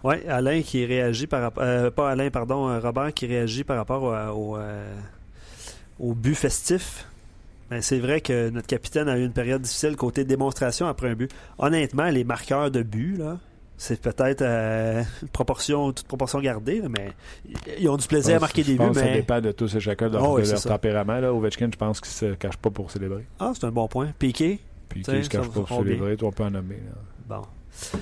Oui, 0.04 0.16
Alain 0.28 0.62
qui 0.62 0.86
réagit 0.86 1.28
par 1.28 1.42
rapport. 1.42 1.64
euh, 1.64 1.90
pas 1.90 2.12
Alain, 2.12 2.30
pardon, 2.30 2.70
euh, 2.70 2.80
Robert 2.80 3.14
qui 3.14 3.26
réagit 3.26 3.64
par 3.64 3.78
rapport 3.78 4.04
au, 4.04 4.54
au, 4.54 4.58
euh, 4.58 4.96
au 6.00 6.14
but 6.14 6.36
festif. 6.36 7.08
Ben, 7.70 7.82
c'est 7.82 8.00
vrai 8.00 8.22
que 8.22 8.50
notre 8.50 8.68
capitaine 8.68 9.08
a 9.10 9.18
eu 9.18 9.26
une 9.26 9.32
période 9.34 9.62
difficile 9.62 9.96
côté 9.96 10.24
démonstration 10.24 10.88
après 10.88 11.10
un 11.10 11.16
but. 11.16 11.32
Honnêtement, 11.58 12.10
les 12.10 12.24
marqueurs 12.24 12.70
de 12.70 12.84
but, 12.84 13.18
là, 13.18 13.40
c'est 13.84 14.00
peut-être 14.00 14.44
euh, 14.44 15.02
une 15.24 15.28
proportion, 15.30 15.92
toute 15.92 16.06
proportion 16.06 16.40
gardée, 16.40 16.84
mais 16.88 17.14
ils 17.80 17.90
ont 17.90 17.98
du 17.98 18.08
plaisir 18.08 18.36
à 18.36 18.40
marquer 18.40 18.64
des 18.64 18.78
buts. 18.78 18.88
que 18.90 18.94
Ça 18.94 19.06
Mais... 19.06 19.14
dépend 19.16 19.42
de 19.42 19.52
tous 19.52 19.74
et 19.76 19.80
chacun 19.80 20.08
de 20.08 20.14
leur, 20.14 20.30
Oh, 20.30 20.36
oui, 20.36 20.42
de 20.42 20.46
c'est 20.46 20.52
leur 20.52 20.62
ça. 20.62 20.70
tempérament. 20.70 21.20
Là. 21.20 21.34
Ovechkin, 21.34 21.68
je 21.74 21.78
pense 21.78 22.00
qu'il 22.00 22.12
se 22.12 22.36
cache 22.36 22.58
pas 22.58 22.70
pour 22.70 22.92
célébrer. 22.92 23.26
Ah, 23.40 23.54
c'est 23.56 23.64
un 23.66 23.72
bon 23.72 23.88
point. 23.88 24.14
Piqué, 24.20 24.60
T'sais, 24.90 25.02
qu'il 25.02 25.24
se 25.26 25.30
cache 25.32 25.48
pas 25.48 25.62
pour 25.62 25.68
célébrer, 25.80 26.16
toi, 26.16 26.30
on 26.30 26.32
peut 26.32 26.44
en 26.44 26.52
nommer. 26.52 26.76
là. 27.28 27.38
bon. 27.38 28.00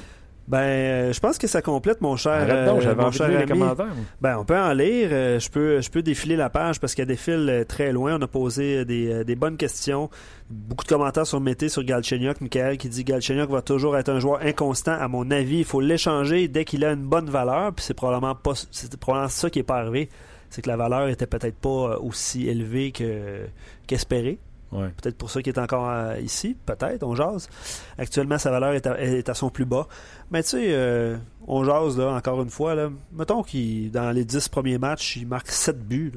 Ben, 0.50 0.58
euh, 0.58 1.14
je 1.14 1.20
pense 1.20 1.38
que 1.38 1.46
ça 1.46 1.62
complète, 1.62 2.02
mon 2.02 2.16
cher. 2.16 2.40
Donc, 2.66 2.80
euh, 2.80 2.82
j'avais 2.82 3.06
de 3.06 3.12
cher 3.12 3.28
lire 3.28 3.38
les 3.38 3.44
ami. 3.44 3.60
commentaires. 3.60 3.86
moi. 3.86 4.06
Ben, 4.20 4.38
on 4.40 4.46
peut 4.46 4.58
en 4.58 4.74
lire. 4.74 5.10
Euh, 5.12 5.40
je 5.40 5.48
peux, 5.48 5.80
je 5.80 5.92
peux 5.92 6.02
défiler 6.02 6.36
la 6.36 6.50
page 6.50 6.80
parce 6.80 6.96
qu'elle 6.96 7.06
défile 7.06 7.66
très 7.68 7.92
loin. 7.92 8.18
On 8.18 8.22
a 8.24 8.28
posé 8.28 8.84
des, 8.84 9.24
des 9.24 9.36
bonnes 9.36 9.58
questions. 9.58 10.10
Beaucoup 10.50 10.84
de 10.84 10.90
commentaires 10.90 11.28
sur 11.28 11.40
Mété, 11.40 11.70
sur 11.70 11.84
Galchenyuk. 11.84 12.42
Michael 12.42 12.80
qui 12.80 12.90
dit 12.90 13.04
Galchenyuk 13.04 13.52
va 13.52 13.62
toujours 13.62 13.96
être 13.96 14.10
un 14.10 14.20
joueur 14.20 14.42
inconstant. 14.42 14.94
À 14.94 15.08
mon 15.08 15.30
avis, 15.30 15.60
il 15.60 15.66
faut 15.66 15.82
l'échanger 15.82 16.48
dès 16.48 16.66
qu'il 16.66 16.84
a 16.84 16.94
une 16.94 17.06
bonne 17.06 17.30
valeur. 17.30 17.72
Puis 17.74 17.86
c'est 17.86 17.94
probablement 17.94 18.34
pas, 18.34 18.54
c'est 18.72 18.98
probablement 18.98 19.30
ça 19.30 19.52
qui 19.52 19.60
est 19.60 19.64
pas 19.64 19.78
arrivé. 19.78 20.10
C'est 20.50 20.64
que 20.64 20.70
la 20.70 20.78
valeur 20.78 21.10
était 21.10 21.28
peut-être 21.28 21.58
pas 21.58 22.00
aussi 22.00 22.50
élevée 22.50 22.92
que, 22.92 23.42
qu'espéré. 23.86 24.40
Ouais. 24.72 24.90
Peut-être 25.02 25.18
pour 25.18 25.32
ça 25.32 25.42
qu'il 25.42 25.52
est 25.52 25.60
encore 25.60 25.90
euh, 25.90 26.20
ici, 26.20 26.56
peut-être, 26.66 27.02
on 27.04 27.16
jase. 27.16 27.50
Actuellement, 27.98 28.38
sa 28.38 28.52
valeur 28.52 28.74
est 28.74 28.86
à, 28.86 29.02
est 29.02 29.28
à 29.28 29.34
son 29.34 29.50
plus 29.50 29.66
bas. 29.66 29.88
Mais 30.30 30.44
tu 30.44 30.50
sais, 30.50 30.66
euh, 30.70 31.18
on 31.48 31.64
jase, 31.64 31.98
là, 31.98 32.12
encore 32.14 32.42
une 32.44 32.52
fois. 32.52 32.76
Là, 32.76 32.90
mettons 33.12 33.42
qu'il, 33.42 33.90
dans 33.92 34.12
les 34.12 34.26
10 34.26 34.48
premiers 34.50 34.78
matchs, 34.78 35.16
il 35.18 35.28
marque 35.28 35.48
7 35.50 35.80
buts. 35.88 36.14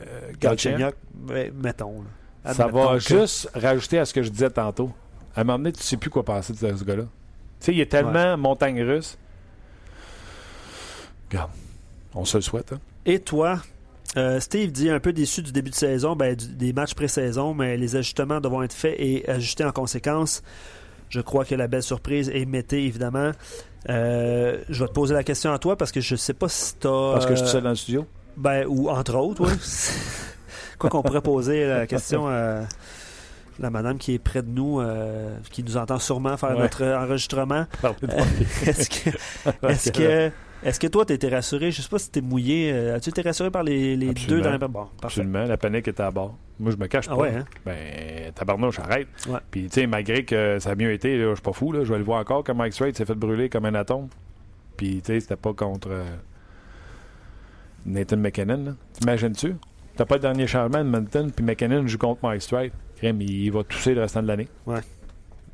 Euh, 0.00 0.32
Galchenyuk, 0.40 0.94
mettons. 1.54 2.02
là. 2.44 2.52
Ça 2.54 2.66
va 2.68 2.94
que- 2.94 2.98
juste 3.00 3.50
rajouter 3.54 3.98
à 3.98 4.04
ce 4.04 4.12
que 4.14 4.22
je 4.22 4.30
disais 4.30 4.50
tantôt. 4.50 4.92
À 5.36 5.40
un 5.40 5.44
moment 5.44 5.58
donné, 5.58 5.72
tu 5.72 5.82
sais 5.82 5.96
plus 5.96 6.10
quoi 6.10 6.24
penser 6.24 6.52
de 6.52 6.58
ce 6.76 6.84
gars-là. 6.84 7.04
Tu 7.04 7.08
sais, 7.60 7.72
il 7.74 7.80
est 7.80 7.90
tellement 7.90 8.36
montagne 8.36 8.82
russe. 8.82 9.18
Regarde, 11.30 11.50
on 12.14 12.24
se 12.24 12.36
le 12.38 12.42
souhaite. 12.42 12.72
hein. 12.72 12.80
Et 13.06 13.18
toi, 13.18 13.58
euh, 14.16 14.40
Steve 14.40 14.70
dit 14.72 14.90
un 14.90 15.00
peu 15.00 15.12
déçu 15.12 15.42
du 15.42 15.52
début 15.52 15.70
de 15.70 15.74
saison, 15.74 16.14
ben, 16.16 16.34
du- 16.36 16.48
des 16.54 16.72
matchs 16.72 16.94
pré-saison, 16.94 17.54
mais 17.54 17.76
les 17.76 17.96
ajustements 17.96 18.40
devront 18.40 18.62
être 18.62 18.72
faits 18.72 18.96
et 18.98 19.28
ajustés 19.28 19.64
en 19.64 19.72
conséquence. 19.72 20.42
Je 21.08 21.20
crois 21.20 21.44
que 21.44 21.54
la 21.54 21.66
belle 21.68 21.82
surprise 21.82 22.30
est 22.32 22.44
Mété, 22.44 22.84
évidemment. 22.84 23.30
Euh, 23.90 24.58
je 24.70 24.82
vais 24.82 24.88
te 24.88 24.92
poser 24.94 25.14
la 25.14 25.22
question 25.22 25.52
à 25.52 25.58
toi 25.58 25.76
parce 25.76 25.92
que 25.92 26.00
je 26.00 26.16
sais 26.16 26.32
pas 26.32 26.48
si 26.48 26.74
tu 26.78 26.86
as. 26.86 27.10
Parce 27.12 27.26
que 27.26 27.34
je 27.34 27.40
suis 27.40 27.48
seul 27.48 27.62
dans 27.62 27.70
le 27.70 27.76
studio. 27.76 28.06
Ben, 28.36 28.64
ou 28.66 28.88
entre 28.88 29.14
autres, 29.16 29.42
oui. 29.46 29.52
Quoi 30.78 30.90
qu'on 30.90 31.02
pourrait 31.02 31.20
poser 31.20 31.66
la 31.66 31.86
question 31.86 32.26
à 32.26 32.62
la 33.60 33.70
madame 33.70 33.98
qui 33.98 34.14
est 34.14 34.18
près 34.18 34.42
de 34.42 34.48
nous, 34.48 34.80
euh, 34.80 35.36
qui 35.52 35.62
nous 35.62 35.76
entend 35.76 36.00
sûrement 36.00 36.36
faire 36.36 36.50
Ouais. 36.56 36.62
notre 36.62 36.84
enregistrement. 36.84 37.66
Est-ce 38.66 38.88
que, 38.90 39.10
est-ce 39.68 39.92
que, 39.92 40.30
est-ce 40.64 40.80
que 40.80 40.86
toi, 40.86 41.04
tu 41.04 41.12
été 41.12 41.28
rassuré? 41.28 41.70
Je 41.70 41.82
sais 41.82 41.88
pas 41.88 41.98
si 41.98 42.10
tu 42.10 42.20
mouillé. 42.22 42.72
euh, 42.72 42.96
As-tu 42.96 43.10
été 43.10 43.22
rassuré 43.22 43.50
par 43.50 43.62
les, 43.62 43.96
les 43.96 44.06
deux 44.06 44.10
Absolument. 44.12 44.42
derniers... 44.42 44.68
Bon. 44.68 44.86
Absolument, 45.02 45.44
la 45.44 45.56
panique 45.56 45.86
était 45.88 46.02
à 46.02 46.10
bord. 46.10 46.36
Moi, 46.58 46.72
je 46.72 46.76
me 46.76 46.86
cache 46.86 47.06
Ah 47.08 47.14
pas. 47.16 47.22
ouais, 47.22 47.34
hein? 47.36 47.44
Ben, 47.64 48.32
tabarnouche, 48.34 48.78
arrête. 48.78 49.08
Ouais. 49.28 49.38
Puis, 49.50 49.64
tu 49.68 49.80
sais, 49.80 49.86
malgré 49.86 50.24
que 50.24 50.58
ça 50.58 50.70
a 50.70 50.74
mieux 50.74 50.92
été, 50.92 51.18
je 51.18 51.34
suis 51.34 51.42
pas 51.42 51.52
fou, 51.52 51.72
je 51.74 51.92
vais 51.92 51.98
le 51.98 52.04
voir 52.04 52.20
encore 52.20 52.42
que 52.44 52.52
Mike 52.52 52.72
Strait 52.72 52.92
s'est 52.94 53.04
fait 53.04 53.14
brûler 53.14 53.48
comme 53.48 53.64
un 53.66 53.74
atome. 53.74 54.08
Puis, 54.76 55.00
tu 55.02 55.12
sais, 55.12 55.20
c'était 55.20 55.36
pas 55.36 55.52
contre. 55.52 55.88
euh, 55.90 56.04
Nathan 57.86 58.16
McKinnon. 58.16 58.76
T'imagines-tu? 58.94 59.56
T'as 59.96 60.04
pas 60.06 60.14
le 60.16 60.20
dernier 60.22 60.46
changement 60.46 60.78
de 60.82 60.84
Edmonton, 60.88 61.30
puis 61.30 61.44
McKinnon 61.44 61.86
joue 61.86 61.98
contre 61.98 62.20
Mike 62.24 62.42
Stride. 62.42 62.72
Crème, 62.96 63.20
il 63.20 63.50
va 63.52 63.62
tousser 63.62 63.94
le 63.94 64.00
restant 64.00 64.22
de 64.22 64.28
l'année. 64.28 64.48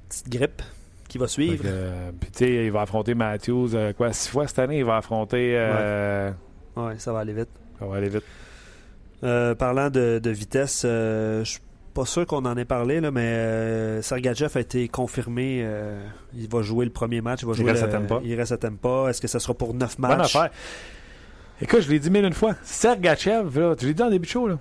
Petite 0.09 0.29
grippe 0.29 0.63
qui 1.11 1.19
va 1.19 1.27
suivre. 1.29 1.65
euh, 1.67 2.11
Puis, 2.19 2.31
tu 2.31 2.39
sais, 2.39 2.65
il 2.67 2.73
va 2.73 2.83
affronter 2.83 3.15
Matthews, 3.15 3.71
euh, 3.75 3.93
quoi, 3.93 4.13
six 4.15 4.29
fois 4.31 4.47
cette 4.47 4.59
année, 4.61 4.79
il 4.79 4.85
va 4.85 4.97
affronter. 4.97 5.53
euh, 5.57 6.31
Ouais, 6.77 6.95
ça 6.99 7.13
va 7.13 7.19
aller 7.21 7.33
vite. 7.35 7.49
Ça 7.79 7.85
va 7.87 7.97
aller 7.97 8.09
vite. 8.09 8.25
Euh, 9.23 9.55
parlant 9.55 9.91
de, 9.91 10.19
de 10.23 10.31
vitesse, 10.31 10.83
euh, 10.87 11.45
je 11.45 11.51
suis 11.51 11.61
pas 11.93 12.07
sûr 12.07 12.25
qu'on 12.27 12.45
en 12.47 12.57
ait 12.57 12.65
parlé, 12.65 13.01
là, 13.01 13.11
mais 13.11 13.21
euh, 13.27 14.03
Sergachev 14.03 14.53
a 14.57 14.61
été 14.61 14.89
confirmé. 14.89 15.61
euh, 15.63 16.01
il 16.35 16.49
va 16.49 16.63
jouer 16.63 16.85
le 16.87 16.91
premier 16.93 17.21
match. 17.21 17.41
Il, 17.43 17.47
va 17.47 17.53
Il 17.53 17.57
jouer 17.59 17.73
reste 17.73 17.83
le- 17.93 18.15
à. 18.17 18.21
Il 18.25 18.35
reste 18.35 18.53
à 18.53 18.57
Tampa. 18.57 19.07
Est-ce 19.11 19.21
que 19.21 19.29
ça 19.29 19.39
sera 19.41 19.53
pour 19.53 19.75
neuf 19.75 19.99
Bonne 20.01 20.17
matchs? 20.17 20.37
affaire. 20.37 20.51
Écoute, 21.61 21.81
je 21.83 21.91
l'ai 21.91 21.99
dit 21.99 22.09
mille 22.11 22.25
une 22.25 22.33
fois. 22.33 22.55
Sergachev, 22.63 23.59
là, 23.61 23.75
je 23.79 23.87
l'ai 23.87 23.93
dit 23.95 24.03
en 24.03 24.09
début 24.09 24.25
de 24.27 24.31
show, 24.31 24.49
là, 24.49 24.59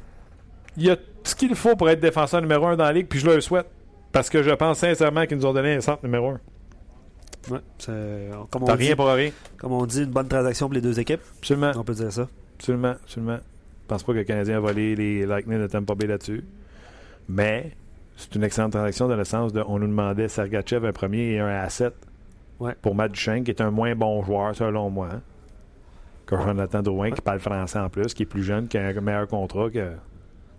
il 0.76 0.90
a 0.90 0.98
tout 0.98 1.04
ce 1.24 1.36
qu'il 1.36 1.56
faut 1.56 1.76
pour 1.78 1.90
être 1.90 2.00
défenseur 2.02 2.42
numéro 2.42 2.66
un 2.68 2.76
dans 2.76 2.84
la 2.84 2.92
ligue, 2.94 3.08
puis 3.08 3.20
je 3.20 3.28
le 3.30 3.40
souhaite. 3.40 3.68
Parce 4.12 4.30
que 4.30 4.42
je 4.44 4.52
pense 4.52 4.80
sincèrement 4.80 5.26
qu'ils 5.26 5.38
nous 5.38 5.46
ont 5.46 5.54
donné 5.54 5.76
un 5.76 5.82
centre 5.82 6.04
numéro 6.04 6.30
un. 6.30 6.40
Ouais, 7.50 7.60
c'est- 7.78 8.30
comme, 8.52 8.64
T'as 8.66 8.74
on 8.74 8.76
dit, 8.76 8.86
rien 8.88 8.96
pour 8.96 9.08
rien. 9.08 9.32
comme 9.58 9.72
on 9.72 9.86
dit, 9.86 10.04
une 10.04 10.10
bonne 10.12 10.28
transaction 10.28 10.68
pour 10.68 10.74
les 10.76 10.82
deux 10.82 11.00
équipes. 11.00 11.22
Absolument. 11.40 11.72
On 11.76 11.84
peut 11.84 11.94
dire 11.94 12.12
ça. 12.12 12.28
Absolument, 12.58 12.96
absolument. 13.04 13.38
Je 13.38 13.88
pense 13.88 14.04
pas 14.04 14.12
que 14.14 14.18
le 14.18 14.24
Canadien 14.24 14.58
a 14.58 14.60
volé 14.60 14.96
les 14.96 15.26
Lightning 15.26 15.60
de 15.60 15.68
Tampa 15.68 15.96
Bay 15.96 16.08
là-dessus. 16.08 16.44
Mais 17.28 17.72
c'est 18.18 18.36
une 18.36 18.44
excellente 18.44 18.72
transaction 18.74 19.08
dans 19.08 19.16
le 19.16 19.24
sens 19.24 19.54
de 19.54 19.64
on 19.68 19.80
nous 19.80 19.88
demandait 19.88 20.28
Sergachev 20.28 20.86
un 20.88 20.92
premier 20.92 21.34
et 21.34 21.40
un 21.40 21.48
à 21.48 21.70
7 21.70 21.94
Ouais. 22.60 22.76
pour 22.82 22.94
Matt 22.94 23.14
Duchesne, 23.14 23.44
qui 23.46 23.52
est 23.52 23.62
un 23.62 23.72
moins 23.72 23.96
bon 23.96 24.22
joueur, 24.24 24.54
selon 24.54 24.90
moi. 24.90 25.08
hein, 25.14 25.22
Que 26.26 26.36
Jonathan 26.36 26.82
Drouin, 26.82 27.12
qui 27.12 27.22
parle 27.22 27.40
français 27.40 27.80
en 27.80 27.90
plus, 27.90 28.14
qui 28.14 28.24
est 28.24 28.26
plus 28.28 28.44
jeune, 28.44 28.68
qui 28.68 28.78
a 28.78 28.86
un 28.88 29.02
meilleur 29.02 29.28
contrat 29.28 29.70
que 29.70 29.94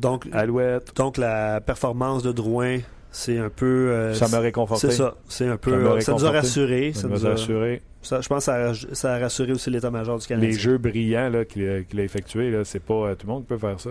Donc, 0.00 0.26
Alouette. 0.32 0.96
donc 0.96 1.18
la 1.18 1.60
performance 1.60 2.22
de 2.22 2.32
Drouin, 2.32 2.78
c'est 3.10 3.38
un 3.38 3.50
peu. 3.50 3.66
euh, 3.90 4.14
Ça 4.14 4.28
m'a 4.28 4.38
réconforté. 4.40 4.88
C'est 4.90 4.96
ça. 4.96 5.14
C'est 5.28 5.46
un 5.46 5.52
Ça 5.52 5.58
peu. 5.58 5.76
m'a 5.76 5.90
euh, 5.92 6.00
Ça, 6.00 6.12
nous 6.12 6.24
a 6.24 6.30
rassurés. 6.30 6.92
Ça 6.92 7.02
Ça 7.02 7.08
nous 7.08 7.26
a 7.26 7.30
a- 7.30 7.32
assuré. 7.32 7.82
ça- 8.02 8.20
je 8.20 8.28
pense 8.28 8.38
que 8.38 8.44
ça 8.44 8.54
a, 8.70 8.74
ça 8.74 9.14
a 9.14 9.18
rassuré 9.18 9.52
aussi 9.52 9.70
l'état-major 9.70 10.18
du 10.18 10.26
Canadien. 10.26 10.48
Les 10.50 10.56
jeux 10.56 10.78
brillants 10.78 11.30
qu'il 11.48 11.68
a, 11.68 11.82
qu'il 11.82 12.00
a 12.00 12.02
effectués, 12.02 12.58
c'est 12.64 12.80
pas 12.80 12.94
euh, 12.94 13.14
tout 13.14 13.26
le 13.26 13.32
monde 13.32 13.42
qui 13.42 13.48
peut 13.48 13.58
faire 13.58 13.78
ça. 13.80 13.90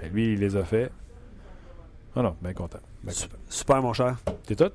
Ben, 0.00 0.10
lui, 0.12 0.32
il 0.34 0.40
les 0.40 0.56
a 0.56 0.64
fait. 0.64 0.90
Ah 2.14 2.22
non, 2.22 2.34
bien 2.42 2.52
content. 2.52 2.78
Super, 3.48 3.82
mon 3.82 3.92
cher. 3.92 4.16
C'est 4.46 4.56
tout? 4.56 4.70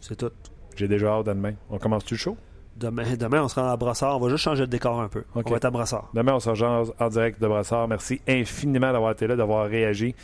C'est 0.00 0.16
tout. 0.16 0.30
J'ai 0.76 0.88
déjà 0.88 1.08
hâte 1.08 1.28
à 1.28 1.34
demain. 1.34 1.52
On 1.70 1.78
commence-tu 1.78 2.14
le 2.14 2.18
show? 2.18 2.36
Demain, 2.76 3.16
demain, 3.18 3.42
on 3.42 3.48
sera 3.48 3.72
à 3.72 3.76
Brossard. 3.76 4.16
On 4.16 4.20
va 4.20 4.28
juste 4.30 4.44
changer 4.44 4.64
de 4.64 4.70
décor 4.70 5.00
un 5.00 5.08
peu. 5.08 5.24
On 5.34 5.40
va 5.42 5.56
être 5.56 5.64
à 5.64 5.70
Brossard. 5.70 6.08
Demain, 6.14 6.34
on 6.34 6.40
se 6.40 6.48
rejoint 6.48 6.84
en 6.98 7.08
direct 7.08 7.42
de 7.42 7.48
Brassard. 7.48 7.88
Merci 7.88 8.20
infiniment 8.28 8.92
d'avoir 8.92 9.10
été 9.12 9.26
là, 9.26 9.34
d'avoir 9.34 9.68
réagi. 9.68 10.14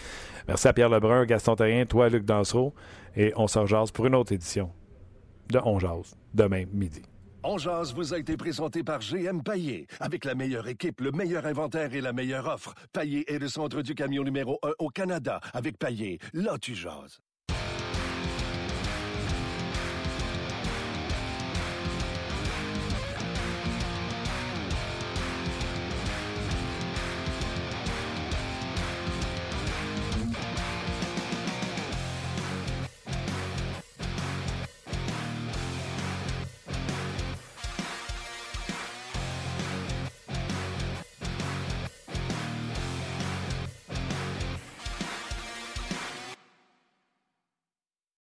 Merci 0.46 0.68
à 0.68 0.72
Pierre 0.72 0.90
Lebrun, 0.90 1.24
Gaston 1.24 1.56
Terrien, 1.56 1.86
toi, 1.86 2.08
Luc 2.08 2.24
Dansereau. 2.24 2.74
Et 3.16 3.32
on 3.36 3.46
se 3.46 3.58
rejase 3.58 3.90
pour 3.90 4.06
une 4.06 4.14
autre 4.14 4.32
édition 4.32 4.70
de 5.50 5.60
On 5.64 5.78
Jase, 5.78 6.16
demain 6.32 6.64
midi. 6.72 7.02
On 7.46 7.58
jase 7.58 7.92
vous 7.92 8.14
a 8.14 8.18
été 8.18 8.38
présenté 8.38 8.82
par 8.82 9.00
GM 9.00 9.42
Paillé. 9.42 9.86
Avec 10.00 10.24
la 10.24 10.34
meilleure 10.34 10.66
équipe, 10.66 11.02
le 11.02 11.12
meilleur 11.12 11.44
inventaire 11.44 11.94
et 11.94 12.00
la 12.00 12.14
meilleure 12.14 12.46
offre. 12.48 12.74
Paillé 12.92 13.30
est 13.30 13.38
le 13.38 13.48
centre 13.48 13.82
du 13.82 13.94
camion 13.94 14.24
numéro 14.24 14.58
1 14.62 14.72
au 14.78 14.88
Canada. 14.88 15.40
Avec 15.52 15.78
Paillé, 15.78 16.18
là 16.32 16.56
tu 16.58 16.74
jases. 16.74 17.20